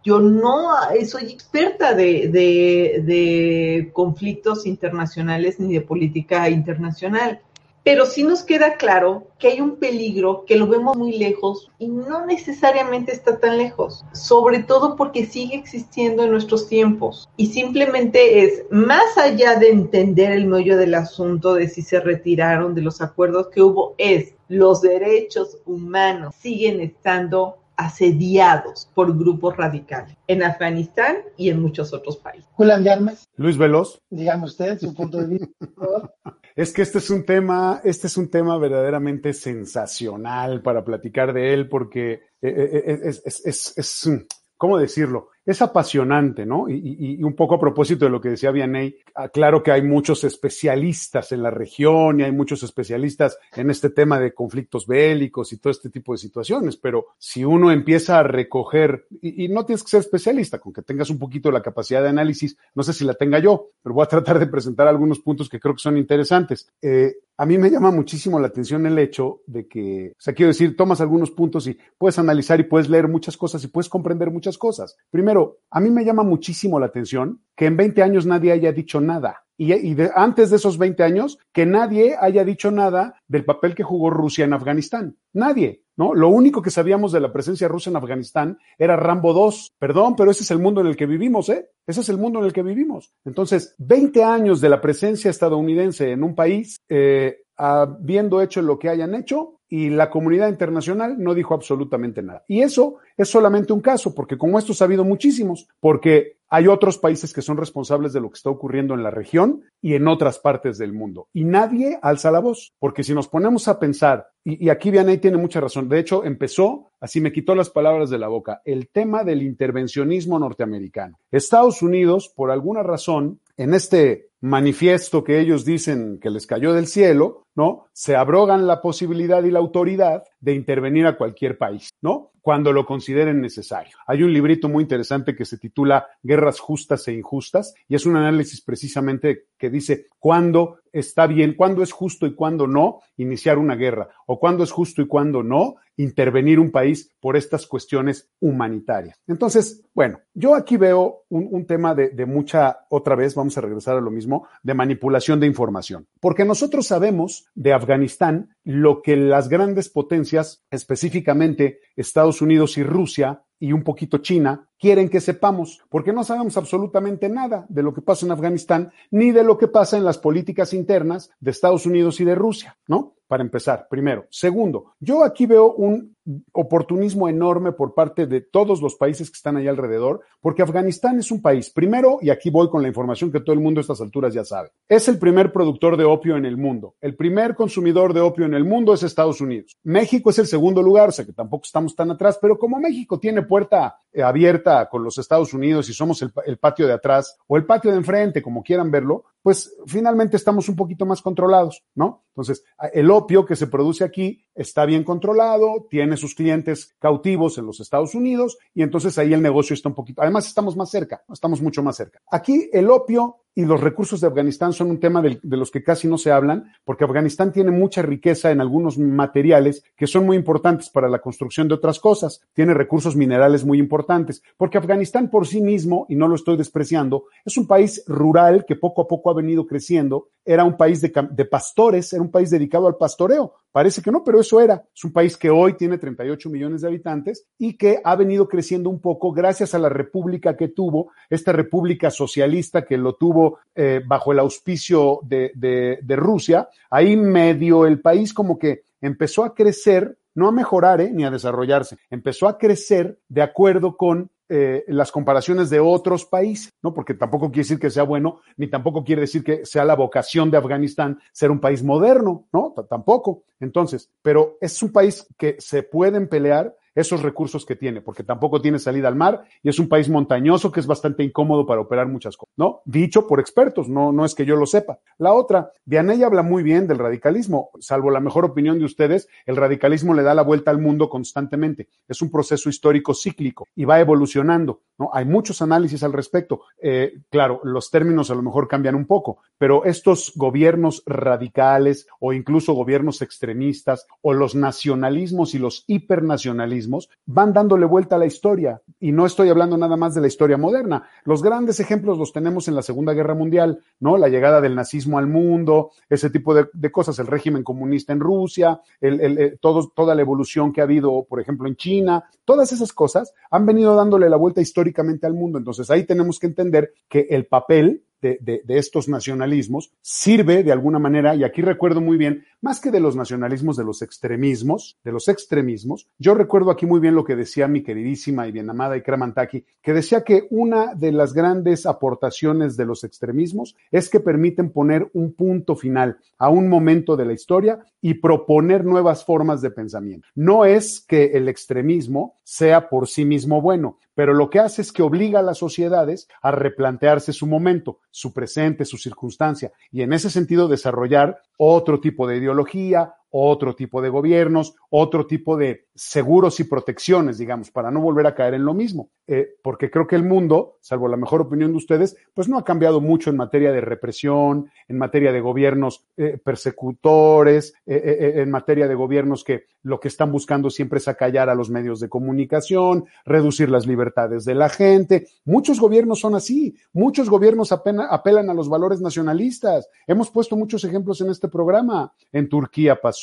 yo 0.01 0.21
no 0.21 0.69
soy 1.05 1.23
experta 1.23 1.93
de, 1.93 2.29
de, 2.29 3.03
de 3.03 3.91
conflictos 3.91 4.65
internacionales 4.65 5.59
ni 5.59 5.73
de 5.73 5.81
política 5.81 6.49
internacional 6.49 7.41
pero 7.89 8.05
sí 8.05 8.21
nos 8.21 8.43
queda 8.43 8.77
claro 8.77 9.29
que 9.39 9.47
hay 9.47 9.61
un 9.61 9.77
peligro 9.77 10.45
que 10.45 10.57
lo 10.57 10.67
vemos 10.67 10.95
muy 10.95 11.17
lejos 11.17 11.71
y 11.79 11.87
no 11.87 12.23
necesariamente 12.23 13.11
está 13.11 13.39
tan 13.39 13.57
lejos, 13.57 14.05
sobre 14.13 14.61
todo 14.61 14.95
porque 14.95 15.25
sigue 15.25 15.55
existiendo 15.55 16.23
en 16.23 16.29
nuestros 16.29 16.67
tiempos 16.67 17.27
y 17.35 17.47
simplemente 17.47 18.43
es 18.43 18.63
más 18.69 19.17
allá 19.17 19.55
de 19.55 19.71
entender 19.71 20.33
el 20.33 20.45
meollo 20.45 20.77
del 20.77 20.93
asunto 20.93 21.55
de 21.55 21.67
si 21.67 21.81
se 21.81 21.99
retiraron 21.99 22.75
de 22.75 22.83
los 22.83 23.01
acuerdos 23.01 23.47
que 23.47 23.63
hubo, 23.63 23.95
es 23.97 24.35
los 24.49 24.81
derechos 24.81 25.57
humanos 25.65 26.35
siguen 26.39 26.81
estando 26.81 27.57
asediados 27.75 28.87
por 28.93 29.17
grupos 29.17 29.57
radicales 29.57 30.15
en 30.27 30.43
Afganistán 30.43 31.23
y 31.37 31.49
en 31.49 31.59
muchos 31.59 31.91
otros 31.91 32.17
países. 32.17 32.47
Julián 32.53 32.83
Yarmes. 32.83 33.27
Luis 33.37 33.57
Veloz. 33.57 33.99
Dígame 34.11 34.45
usted 34.45 34.77
su 34.77 34.93
punto 34.93 35.17
de 35.17 35.25
vista. 35.25 35.47
es 36.59 36.73
que 36.73 36.81
este 36.81 36.97
es 36.97 37.09
un 37.09 37.23
tema, 37.23 37.79
este 37.85 38.07
es 38.07 38.17
un 38.17 38.29
tema 38.29 38.57
verdaderamente 38.57 39.31
sensacional 39.31 40.61
para 40.61 40.83
platicar 40.83 41.31
de 41.31 41.53
él 41.53 41.69
porque 41.69 42.11
eh, 42.11 42.19
eh, 42.41 42.83
eh, 42.85 42.99
es, 43.05 43.21
es, 43.25 43.45
es, 43.45 43.77
es 43.77 44.09
¿cómo 44.57 44.77
decirlo? 44.77 45.29
Es 45.49 45.61
apasionante, 45.61 46.45
¿no? 46.45 46.69
Y, 46.69 47.23
un 47.23 47.35
poco 47.35 47.55
a 47.55 47.59
propósito 47.59 48.05
de 48.05 48.11
lo 48.11 48.21
que 48.21 48.29
decía 48.29 48.51
Vianney, 48.51 48.97
claro 49.33 49.63
que 49.63 49.71
hay 49.71 49.81
muchos 49.81 50.23
especialistas 50.23 51.31
en 51.31 51.41
la 51.41 51.49
región 51.49 52.19
y 52.19 52.23
hay 52.23 52.31
muchos 52.31 52.61
especialistas 52.61 53.37
en 53.55 53.69
este 53.69 53.89
tema 53.89 54.19
de 54.19 54.33
conflictos 54.33 54.85
bélicos 54.85 55.51
y 55.51 55.57
todo 55.57 55.71
este 55.71 55.89
tipo 55.89 56.11
de 56.11 56.19
situaciones, 56.19 56.77
pero 56.77 57.07
si 57.17 57.43
uno 57.43 57.71
empieza 57.71 58.19
a 58.19 58.23
recoger, 58.23 59.07
y, 59.21 59.45
y 59.45 59.47
no 59.49 59.65
tienes 59.65 59.83
que 59.83 59.89
ser 59.89 60.01
especialista, 60.01 60.59
con 60.59 60.71
que 60.71 60.83
tengas 60.83 61.09
un 61.09 61.17
poquito 61.17 61.51
la 61.51 61.63
capacidad 61.63 62.03
de 62.03 62.09
análisis, 62.09 62.55
no 62.75 62.83
sé 62.83 62.93
si 62.93 63.03
la 63.03 63.15
tenga 63.15 63.39
yo, 63.39 63.69
pero 63.81 63.95
voy 63.95 64.03
a 64.03 64.07
tratar 64.07 64.37
de 64.37 64.47
presentar 64.47 64.87
algunos 64.87 65.19
puntos 65.19 65.49
que 65.49 65.59
creo 65.59 65.73
que 65.73 65.81
son 65.81 65.97
interesantes. 65.97 66.71
Eh, 66.81 67.15
a 67.39 67.45
mí 67.45 67.57
me 67.57 67.71
llama 67.71 67.89
muchísimo 67.89 68.37
la 68.37 68.47
atención 68.47 68.85
el 68.85 68.99
hecho 68.99 69.43
de 69.47 69.65
que, 69.65 70.11
o 70.11 70.21
sea, 70.21 70.33
quiero 70.33 70.49
decir, 70.49 70.75
tomas 70.75 70.99
algunos 70.99 71.31
puntos 71.31 71.67
y 71.67 71.77
puedes 71.97 72.19
analizar 72.19 72.59
y 72.59 72.63
puedes 72.63 72.89
leer 72.89 73.07
muchas 73.07 73.37
cosas 73.37 73.63
y 73.63 73.69
puedes 73.69 73.87
comprender 73.87 74.29
muchas 74.29 74.57
cosas. 74.57 74.97
Primero, 75.09 75.59
a 75.71 75.79
mí 75.79 75.89
me 75.89 76.03
llama 76.03 76.23
muchísimo 76.23 76.81
la 76.81 76.87
atención 76.87 77.41
que 77.55 77.67
en 77.67 77.77
20 77.77 78.03
años 78.03 78.25
nadie 78.25 78.51
haya 78.51 78.73
dicho 78.73 78.99
nada. 78.99 79.45
Y, 79.55 79.93
de, 79.93 80.11
antes 80.13 80.49
de 80.49 80.57
esos 80.57 80.77
20 80.77 81.01
años, 81.01 81.39
que 81.53 81.65
nadie 81.65 82.17
haya 82.19 82.43
dicho 82.43 82.71
nada 82.71 83.15
del 83.29 83.45
papel 83.45 83.73
que 83.73 83.83
jugó 83.83 84.09
Rusia 84.09 84.43
en 84.43 84.51
Afganistán. 84.51 85.15
Nadie. 85.31 85.83
¿No? 85.99 86.15
Lo 86.15 86.29
único 86.29 86.61
que 86.61 86.71
sabíamos 86.71 87.11
de 87.11 87.19
la 87.19 87.33
presencia 87.33 87.67
rusa 87.67 87.89
en 87.89 87.97
Afganistán 87.97 88.57
era 88.77 88.95
Rambo 88.95 89.33
2. 89.33 89.73
Perdón, 89.77 90.15
pero 90.15 90.31
ese 90.31 90.43
es 90.43 90.51
el 90.51 90.59
mundo 90.59 90.79
en 90.79 90.87
el 90.87 90.95
que 90.95 91.05
vivimos, 91.05 91.49
¿eh? 91.49 91.71
Ese 91.85 91.99
es 91.99 92.07
el 92.07 92.17
mundo 92.17 92.39
en 92.39 92.45
el 92.45 92.53
que 92.53 92.63
vivimos. 92.63 93.11
Entonces, 93.25 93.75
20 93.79 94.23
años 94.23 94.61
de 94.61 94.69
la 94.69 94.79
presencia 94.79 95.29
estadounidense 95.29 96.11
en 96.11 96.23
un 96.23 96.35
país, 96.35 96.77
eh, 96.87 97.41
habiendo 97.57 98.41
hecho 98.41 98.61
lo 98.61 98.79
que 98.79 98.87
hayan 98.87 99.13
hecho, 99.13 99.58
y 99.69 99.89
la 99.89 100.09
comunidad 100.09 100.49
internacional 100.49 101.15
no 101.19 101.35
dijo 101.35 101.53
absolutamente 101.53 102.23
nada. 102.23 102.43
Y 102.47 102.61
eso 102.61 102.97
es 103.15 103.29
solamente 103.29 103.71
un 103.71 103.81
caso, 103.81 104.15
porque 104.15 104.37
como 104.37 104.57
estos 104.57 104.81
ha 104.81 104.85
habido 104.85 105.03
muchísimos, 105.03 105.67
porque 105.79 106.37
hay 106.49 106.67
otros 106.67 106.97
países 106.97 107.31
que 107.31 107.43
son 107.43 107.57
responsables 107.57 108.11
de 108.11 108.19
lo 108.19 108.29
que 108.29 108.37
está 108.37 108.49
ocurriendo 108.49 108.95
en 108.95 109.03
la 109.03 109.11
región 109.11 109.61
y 109.81 109.93
en 109.93 110.07
otras 110.07 110.39
partes 110.39 110.79
del 110.79 110.93
mundo. 110.93 111.27
Y 111.31 111.43
nadie 111.43 111.99
alza 112.01 112.31
la 112.31 112.39
voz, 112.39 112.73
porque 112.79 113.03
si 113.03 113.13
nos 113.13 113.27
ponemos 113.27 113.67
a 113.67 113.79
pensar, 113.79 114.27
y, 114.43 114.65
y 114.65 114.69
aquí 114.69 114.89
Vianey 114.89 115.19
tiene 115.19 115.37
mucha 115.37 115.61
razón, 115.61 115.87
de 115.87 115.99
hecho 115.99 116.25
empezó, 116.25 116.91
así 116.99 117.21
me 117.21 117.31
quitó 117.31 117.53
las 117.53 117.69
palabras 117.69 118.09
de 118.09 118.17
la 118.17 118.27
boca, 118.27 118.61
el 118.65 118.89
tema 118.89 119.23
del 119.23 119.43
intervencionismo 119.43 120.39
norteamericano. 120.39 121.19
Estados 121.29 121.83
Unidos, 121.83 122.33
por 122.35 122.49
alguna 122.49 122.81
razón, 122.81 123.39
en 123.55 123.75
este 123.75 124.28
manifiesto 124.41 125.23
que 125.23 125.39
ellos 125.39 125.65
dicen 125.65 126.19
que 126.21 126.29
les 126.29 126.47
cayó 126.47 126.73
del 126.73 126.87
cielo, 126.87 127.43
¿no? 127.55 127.87
Se 127.91 128.15
abrogan 128.15 128.67
la 128.67 128.81
posibilidad 128.81 129.43
y 129.43 129.51
la 129.51 129.59
autoridad 129.59 130.23
de 130.39 130.53
intervenir 130.53 131.05
a 131.05 131.17
cualquier 131.17 131.57
país, 131.57 131.89
¿no? 132.01 132.31
Cuando 132.41 132.71
lo 132.71 132.85
consideren 132.85 133.41
necesario. 133.41 133.97
Hay 134.07 134.23
un 134.23 134.31
librito 134.31 134.69
muy 134.69 134.83
interesante 134.83 135.35
que 135.35 135.43
se 135.43 135.57
titula 135.57 136.07
Guerras 136.23 136.59
justas 136.59 137.05
e 137.07 137.13
injustas 137.13 137.73
y 137.87 137.95
es 137.95 138.05
un 138.05 138.15
análisis 138.15 138.61
precisamente 138.61 139.47
que 139.57 139.69
dice 139.69 140.07
cuándo 140.19 140.79
está 140.93 141.27
bien, 141.27 141.53
cuándo 141.55 141.83
es 141.83 141.91
justo 141.91 142.25
y 142.25 142.33
cuándo 142.33 142.65
no 142.65 143.01
iniciar 143.17 143.57
una 143.57 143.75
guerra 143.75 144.07
o 144.25 144.39
cuándo 144.39 144.63
es 144.63 144.71
justo 144.71 145.01
y 145.01 145.07
cuándo 145.07 145.43
no 145.43 145.75
intervenir 145.97 146.61
un 146.61 146.71
país 146.71 147.11
por 147.19 147.35
estas 147.35 147.67
cuestiones 147.67 148.29
humanitarias. 148.39 149.19
Entonces, 149.27 149.83
bueno, 149.93 150.21
yo 150.33 150.55
aquí 150.55 150.77
veo 150.77 151.23
un, 151.27 151.65
tema 151.65 151.93
de 151.93 152.25
mucha, 152.25 152.85
otra 152.89 153.15
vez, 153.15 153.35
vamos 153.35 153.57
a 153.57 153.61
regresar 153.61 153.97
a 153.97 154.01
lo 154.01 154.09
mismo, 154.09 154.28
de 154.63 154.73
manipulación 154.73 155.39
de 155.39 155.47
información. 155.47 156.07
Porque 156.19 156.45
nosotros 156.45 156.87
sabemos 156.87 157.45
de 157.55 157.73
Afganistán 157.73 158.55
lo 158.63 159.01
que 159.01 159.15
las 159.15 159.49
grandes 159.49 159.89
potencias, 159.89 160.63
específicamente 160.71 161.79
Estados 161.95 162.41
Unidos 162.41 162.77
y 162.77 162.83
Rusia, 162.83 163.43
y 163.59 163.73
un 163.73 163.83
poquito 163.83 164.19
China, 164.19 164.69
quieren 164.79 165.09
que 165.09 165.19
sepamos, 165.19 165.81
porque 165.89 166.13
no 166.13 166.23
sabemos 166.23 166.55
absolutamente 166.55 167.27
nada 167.27 167.65
de 167.67 167.83
lo 167.83 167.93
que 167.93 168.01
pasa 168.01 168.25
en 168.25 168.31
Afganistán, 168.31 168.91
ni 169.11 169.31
de 169.31 169.43
lo 169.43 169.57
que 169.57 169.67
pasa 169.67 169.97
en 169.97 170.05
las 170.05 170.17
políticas 170.17 170.73
internas 170.73 171.29
de 171.39 171.51
Estados 171.51 171.85
Unidos 171.85 172.21
y 172.21 172.25
de 172.25 172.35
Rusia, 172.35 172.77
¿no? 172.87 173.15
Para 173.29 173.43
empezar, 173.43 173.85
primero. 173.87 174.25
Segundo, 174.31 174.95
yo 174.99 175.23
aquí 175.23 175.45
veo 175.45 175.71
un 175.73 176.15
oportunismo 176.51 177.29
enorme 177.29 177.73
por 177.73 177.93
parte 177.93 178.25
de 178.25 178.41
todos 178.41 178.81
los 178.81 178.95
países 178.95 179.29
que 179.29 179.35
están 179.35 179.55
ahí 179.55 179.67
alrededor, 179.67 180.21
porque 180.41 180.63
Afganistán 180.63 181.19
es 181.19 181.29
un 181.29 181.39
país, 181.39 181.69
primero, 181.69 182.17
y 182.21 182.31
aquí 182.31 182.49
voy 182.49 182.69
con 182.69 182.81
la 182.81 182.87
información 182.87 183.31
que 183.31 183.39
todo 183.39 183.53
el 183.53 183.59
mundo 183.59 183.79
a 183.79 183.81
estas 183.81 184.01
alturas 184.01 184.33
ya 184.33 184.43
sabe, 184.43 184.71
es 184.87 185.07
el 185.07 185.19
primer 185.19 185.51
productor 185.51 185.95
de 185.95 186.05
opio 186.05 186.37
en 186.37 186.45
el 186.45 186.57
mundo. 186.57 186.95
El 187.01 187.15
primer 187.15 187.53
consumidor 187.53 188.13
de 188.13 188.21
opio 188.21 188.45
en 188.45 188.55
el 188.55 188.65
mundo 188.65 188.95
es 188.95 189.03
Estados 189.03 189.41
Unidos. 189.41 189.77
México 189.83 190.31
es 190.31 190.39
el 190.39 190.47
segundo 190.47 190.81
lugar, 190.81 191.09
o 191.09 191.11
sea 191.11 191.25
que 191.25 191.33
tampoco 191.33 191.65
estamos 191.65 191.95
tan 191.95 192.09
atrás, 192.09 192.39
pero 192.41 192.57
como 192.57 192.79
México 192.79 193.19
tiene 193.19 193.43
puerta 193.43 193.99
eh, 194.11 194.23
abierta 194.23 194.89
con 194.89 195.03
los 195.03 195.19
Estados 195.19 195.53
Unidos 195.53 195.87
y 195.87 195.93
somos 195.93 196.19
el, 196.23 196.31
el 196.47 196.57
patio 196.57 196.87
de 196.87 196.93
atrás 196.93 197.37
o 197.45 197.57
el 197.57 197.65
patio 197.65 197.91
de 197.91 197.97
enfrente, 197.97 198.41
como 198.41 198.63
quieran 198.63 198.89
verlo, 198.89 199.25
pues 199.41 199.75
finalmente 199.85 200.37
estamos 200.37 200.69
un 200.69 200.75
poquito 200.75 201.05
más 201.05 201.21
controlados, 201.21 201.83
¿no? 201.95 202.25
Entonces, 202.29 202.63
el 202.93 203.11
opio 203.11 203.45
que 203.45 203.55
se 203.55 203.67
produce 203.67 204.03
aquí 204.03 204.45
está 204.55 204.85
bien 204.85 205.03
controlado, 205.03 205.87
tiene 205.89 206.17
sus 206.17 206.35
clientes 206.35 206.95
cautivos 206.99 207.57
en 207.57 207.65
los 207.65 207.79
Estados 207.79 208.15
Unidos 208.15 208.57
y 208.73 208.83
entonces 208.83 209.17
ahí 209.17 209.33
el 209.33 209.41
negocio 209.41 209.73
está 209.73 209.89
un 209.89 209.95
poquito, 209.95 210.21
además 210.21 210.47
estamos 210.47 210.75
más 210.75 210.89
cerca, 210.89 211.23
estamos 211.31 211.61
mucho 211.61 211.83
más 211.83 211.95
cerca. 211.95 212.21
Aquí 212.31 212.69
el 212.71 212.89
opio 212.89 213.37
y 213.59 213.65
los 213.65 213.81
recursos 213.81 214.21
de 214.21 214.27
Afganistán 214.27 214.71
son 214.71 214.89
un 214.89 215.01
tema 215.01 215.21
de, 215.21 215.37
los 215.43 215.69
que 215.69 215.83
casi 215.83 216.07
no 216.07 216.17
se 216.17 216.31
hablan, 216.31 216.71
porque 216.85 217.03
Afganistán 217.03 217.51
tiene 217.51 217.71
mucha 217.71 218.01
riqueza 218.01 218.51
en 218.51 218.61
algunos 218.61 218.97
materiales 218.97 219.83
que 219.97 220.07
son 220.07 220.25
muy 220.25 220.37
importantes 220.37 220.89
para 220.89 221.09
la 221.09 221.19
construcción 221.19 221.67
de 221.67 221.73
otras 221.73 221.99
cosas. 221.99 222.39
Tiene 222.53 222.73
recursos 222.73 223.17
minerales 223.17 223.65
muy 223.65 223.77
importantes, 223.77 224.41
porque 224.55 224.77
Afganistán 224.77 225.29
por 225.29 225.45
sí 225.45 225.59
mismo, 225.59 226.05
y 226.07 226.15
no 226.15 226.29
lo 226.29 226.35
estoy 226.35 226.55
despreciando, 226.55 227.25
es 227.43 227.57
un 227.57 227.67
país 227.67 228.01
rural 228.07 228.63
que 228.65 228.77
poco 228.77 229.01
a 229.01 229.07
poco 229.09 229.29
ha 229.29 229.33
venido 229.33 229.67
creciendo. 229.67 230.29
Era 230.45 230.63
un 230.63 230.77
país 230.77 231.01
de 231.01 231.45
pastores, 231.45 232.13
era 232.13 232.21
un 232.21 232.31
país 232.31 232.49
dedicado 232.51 232.87
al 232.87 232.95
pastoreo. 232.95 233.55
Parece 233.79 234.01
que 234.01 234.11
no, 234.11 234.25
pero 234.25 234.41
eso 234.41 234.59
era. 234.59 234.83
Es 234.93 235.05
un 235.05 235.13
país 235.13 235.37
que 235.37 235.49
hoy 235.49 235.77
tiene 235.77 235.97
38 235.97 236.49
millones 236.49 236.81
de 236.81 236.89
habitantes 236.89 237.45
y 237.57 237.77
que 237.77 238.01
ha 238.03 238.13
venido 238.17 238.49
creciendo 238.49 238.89
un 238.89 238.99
poco 238.99 239.31
gracias 239.31 239.73
a 239.73 239.79
la 239.79 239.87
república 239.87 240.57
que 240.57 240.67
tuvo, 240.67 241.13
esta 241.29 241.53
república 241.53 242.11
socialista 242.11 242.83
que 242.83 242.97
lo 242.97 243.15
tuvo 243.15 243.59
eh, 243.73 244.01
bajo 244.05 244.33
el 244.33 244.39
auspicio 244.39 245.21
de, 245.23 245.97
Rusia. 246.09 246.67
Ahí 246.89 247.15
medio 247.15 247.85
el 247.85 248.01
país 248.01 248.33
como 248.33 248.59
que 248.59 248.83
empezó 248.99 249.45
a 249.45 249.55
crecer, 249.55 250.17
no 250.35 250.49
a 250.49 250.51
mejorar 250.51 250.99
eh, 250.99 251.11
ni 251.13 251.23
a 251.23 251.31
desarrollarse, 251.31 251.99
empezó 252.09 252.49
a 252.49 252.57
crecer 252.57 253.17
de 253.29 253.43
acuerdo 253.43 253.95
con 253.95 254.29
eh, 254.49 254.83
las 254.87 255.11
comparaciones 255.11 255.69
de 255.69 255.79
otros 255.79 256.25
países, 256.25 256.73
¿no? 256.81 256.93
Porque 256.93 257.13
tampoco 257.13 257.51
quiere 257.51 257.61
decir 257.61 257.79
que 257.79 257.91
sea 257.91 258.03
bueno, 258.03 258.41
ni 258.57 258.67
tampoco 258.67 259.03
quiere 259.03 259.21
decir 259.21 259.43
que 259.43 259.65
sea 259.65 259.85
la 259.85 259.95
vocación 259.95 260.49
de 260.49 260.57
Afganistán 260.57 261.19
ser 261.31 261.51
un 261.51 261.59
país 261.59 261.83
moderno, 261.83 262.47
¿no? 262.51 262.73
Tampoco. 262.89 263.43
Entonces, 263.59 264.09
pero 264.21 264.57
es 264.59 264.81
un 264.81 264.91
país 264.91 265.27
que 265.37 265.55
se 265.59 265.83
pueden 265.83 266.27
pelear 266.27 266.75
esos 266.99 267.21
recursos 267.21 267.65
que 267.65 267.75
tiene, 267.75 268.01
porque 268.01 268.23
tampoco 268.23 268.61
tiene 268.61 268.79
salida 268.79 269.07
al 269.07 269.15
mar 269.15 269.43
y 269.63 269.69
es 269.69 269.79
un 269.79 269.87
país 269.87 270.09
montañoso 270.09 270.71
que 270.71 270.79
es 270.79 270.87
bastante 270.87 271.23
incómodo 271.23 271.65
para 271.65 271.81
operar 271.81 272.07
muchas 272.07 272.37
cosas, 272.37 272.53
¿no? 272.57 272.81
Dicho 272.85 273.27
por 273.27 273.39
expertos, 273.39 273.89
no, 273.89 274.11
no 274.11 274.25
es 274.25 274.35
que 274.35 274.45
yo 274.45 274.55
lo 274.55 274.65
sepa. 274.65 274.99
La 275.17 275.33
otra, 275.33 275.71
Vianey 275.85 276.23
habla 276.23 276.43
muy 276.43 276.63
bien 276.63 276.87
del 276.87 276.99
radicalismo, 276.99 277.69
salvo 277.79 278.09
la 278.11 278.19
mejor 278.19 278.45
opinión 278.45 278.79
de 278.79 278.85
ustedes, 278.85 279.27
el 279.45 279.55
radicalismo 279.55 280.13
le 280.13 280.23
da 280.23 280.33
la 280.33 280.43
vuelta 280.43 280.71
al 280.71 280.79
mundo 280.79 281.09
constantemente. 281.09 281.87
Es 282.07 282.21
un 282.21 282.31
proceso 282.31 282.69
histórico 282.69 283.13
cíclico 283.13 283.67
y 283.75 283.85
va 283.85 283.99
evolucionando, 283.99 284.81
¿no? 284.97 285.09
Hay 285.13 285.25
muchos 285.25 285.61
análisis 285.61 286.03
al 286.03 286.13
respecto. 286.13 286.61
Eh, 286.81 287.19
claro, 287.29 287.61
los 287.63 287.89
términos 287.89 288.29
a 288.31 288.35
lo 288.35 288.41
mejor 288.41 288.67
cambian 288.67 288.95
un 288.95 289.05
poco, 289.05 289.39
pero 289.57 289.85
estos 289.85 290.33
gobiernos 290.35 291.03
radicales 291.05 292.07
o 292.19 292.33
incluso 292.33 292.73
gobiernos 292.73 293.21
extremistas 293.21 294.05
o 294.21 294.33
los 294.33 294.55
nacionalismos 294.55 295.55
y 295.55 295.59
los 295.59 295.83
hipernacionalismos 295.87 296.88
van 297.25 297.53
dándole 297.53 297.85
vuelta 297.85 298.15
a 298.15 298.19
la 298.19 298.25
historia. 298.25 298.81
Y 298.99 299.11
no 299.11 299.25
estoy 299.25 299.49
hablando 299.49 299.77
nada 299.77 299.95
más 299.97 300.13
de 300.13 300.21
la 300.21 300.27
historia 300.27 300.57
moderna. 300.57 301.03
Los 301.23 301.41
grandes 301.41 301.79
ejemplos 301.79 302.17
los 302.17 302.33
tenemos 302.33 302.67
en 302.67 302.75
la 302.75 302.81
Segunda 302.81 303.13
Guerra 303.13 303.35
Mundial, 303.35 303.79
¿no? 303.99 304.17
La 304.17 304.29
llegada 304.29 304.61
del 304.61 304.75
nazismo 304.75 305.17
al 305.17 305.27
mundo, 305.27 305.91
ese 306.09 306.29
tipo 306.29 306.53
de, 306.53 306.91
cosas, 306.91 307.19
el 307.19 307.27
régimen 307.27 307.63
comunista 307.63 308.13
en 308.13 308.19
Rusia, 308.19 308.81
el, 308.99 309.21
el, 309.21 309.59
todo, 309.59 309.91
toda 309.95 310.15
la 310.15 310.21
evolución 310.21 310.73
que 310.73 310.81
ha 310.81 310.85
habido, 310.85 311.25
por 311.29 311.39
ejemplo, 311.39 311.67
en 311.67 311.75
China, 311.75 312.23
todas 312.45 312.71
esas 312.71 312.93
cosas 312.93 313.33
han 313.51 313.65
venido 313.65 313.95
dándole 313.95 314.29
la 314.29 314.37
vuelta 314.37 314.61
históricamente 314.61 315.27
al 315.27 315.33
mundo. 315.33 315.57
Entonces 315.57 315.89
ahí 315.91 316.03
tenemos 316.05 316.39
que 316.39 316.47
entender 316.47 316.93
que 317.07 317.27
el 317.29 317.45
papel 317.45 318.03
de, 318.21 318.37
de, 318.41 318.61
de, 318.65 318.77
estos 318.77 319.07
nacionalismos 319.07 319.91
sirve 320.01 320.63
de 320.63 320.71
alguna 320.71 320.99
manera, 320.99 321.35
y 321.35 321.43
aquí 321.43 321.61
recuerdo 321.61 322.01
muy 322.01 322.17
bien, 322.17 322.43
más 322.61 322.79
que 322.79 322.91
de 322.91 322.99
los 322.99 323.15
nacionalismos, 323.15 323.77
de 323.77 323.83
los 323.83 324.01
extremismos, 324.01 324.99
de 325.03 325.11
los 325.11 325.27
extremismos, 325.27 326.07
yo 326.17 326.33
recuerdo 326.33 326.71
aquí 326.71 326.85
muy 326.85 326.99
bien 326.99 327.15
lo 327.15 327.23
que 327.23 327.35
decía 327.35 327.67
mi 327.67 327.83
queridísima 327.83 328.47
y 328.47 328.51
bien 328.51 328.69
amada 328.69 328.97
Ikramantaki, 328.97 329.65
que 329.81 329.93
decía 329.93 330.23
que 330.23 330.47
una 330.49 330.93
de 330.95 331.11
las 331.11 331.33
grandes 331.33 331.85
aportaciones 331.85 332.75
de 332.75 332.85
los 332.85 333.03
extremismos 333.03 333.75
es 333.91 334.09
que 334.09 334.19
permiten 334.19 334.71
poner 334.71 335.09
un 335.13 335.33
punto 335.33 335.75
final 335.75 336.17
a 336.37 336.49
un 336.49 336.69
momento 336.69 337.15
de 337.15 337.25
la 337.25 337.33
historia 337.33 337.79
y 338.01 338.15
proponer 338.15 338.85
nuevas 338.85 339.25
formas 339.25 339.61
de 339.61 339.71
pensamiento. 339.71 340.27
No 340.35 340.65
es 340.65 341.01
que 341.01 341.31
el 341.33 341.47
extremismo 341.49 342.39
sea 342.43 342.89
por 342.89 343.07
sí 343.07 343.25
mismo 343.25 343.61
bueno, 343.61 343.97
pero 344.15 344.33
lo 344.33 344.49
que 344.49 344.59
hace 344.59 344.81
es 344.81 344.91
que 344.91 345.01
obliga 345.01 345.39
a 345.39 345.43
las 345.43 345.57
sociedades 345.57 346.27
a 346.41 346.51
replantearse 346.51 347.31
su 347.31 347.47
momento, 347.47 347.99
su 348.11 348.33
presente, 348.33 348.85
su 348.85 348.97
circunstancia, 348.97 349.71
y 349.91 350.01
en 350.01 350.13
ese 350.13 350.29
sentido 350.29 350.67
desarrollar 350.67 351.41
otro 351.57 351.99
tipo 351.99 352.27
de 352.27 352.37
ideología, 352.37 353.13
otro 353.31 353.75
tipo 353.75 354.01
de 354.01 354.09
gobiernos, 354.09 354.75
otro 354.89 355.25
tipo 355.27 355.57
de 355.57 355.87
seguros 355.93 356.59
y 356.59 356.63
protecciones, 356.63 357.37
digamos, 357.37 357.71
para 357.71 357.91
no 357.91 358.01
volver 358.01 358.25
a 358.25 358.33
caer 358.33 358.53
en 358.53 358.65
lo 358.65 358.73
mismo. 358.73 359.09
Eh, 359.27 359.57
porque 359.61 359.91
creo 359.91 360.07
que 360.07 360.15
el 360.15 360.23
mundo, 360.23 360.77
salvo 360.81 361.07
la 361.07 361.17
mejor 361.17 361.41
opinión 361.41 361.71
de 361.71 361.77
ustedes, 361.77 362.17
pues 362.33 362.49
no 362.49 362.57
ha 362.57 362.63
cambiado 362.63 362.99
mucho 363.01 363.29
en 363.29 363.37
materia 363.37 363.71
de 363.71 363.81
represión, 363.81 364.71
en 364.87 364.97
materia 364.97 365.31
de 365.31 365.41
gobiernos 365.41 366.07
eh, 366.17 366.39
persecutores, 366.43 367.73
eh, 367.85 368.33
en 368.37 368.49
materia 368.49 368.87
de 368.87 368.95
gobiernos 368.95 369.43
que 369.43 369.65
lo 369.83 369.99
que 369.99 370.07
están 370.07 370.31
buscando 370.31 370.69
siempre 370.69 370.97
es 370.97 371.07
acallar 371.07 371.49
a 371.49 371.55
los 371.55 371.69
medios 371.69 371.99
de 371.99 372.09
comunicación, 372.09 373.05
reducir 373.23 373.69
las 373.69 373.85
libertades 373.85 374.45
de 374.45 374.55
la 374.55 374.69
gente. 374.69 375.27
Muchos 375.45 375.79
gobiernos 375.79 376.19
son 376.19 376.35
así, 376.35 376.75
muchos 376.91 377.29
gobiernos 377.29 377.71
apena, 377.71 378.07
apelan 378.07 378.49
a 378.49 378.53
los 378.53 378.67
valores 378.67 378.99
nacionalistas. 378.99 379.89
Hemos 380.07 380.31
puesto 380.31 380.55
muchos 380.55 380.83
ejemplos 380.83 381.21
en 381.21 381.29
este 381.29 381.47
programa. 381.47 382.13
En 382.31 382.49
Turquía 382.49 382.99
pasó, 382.99 383.18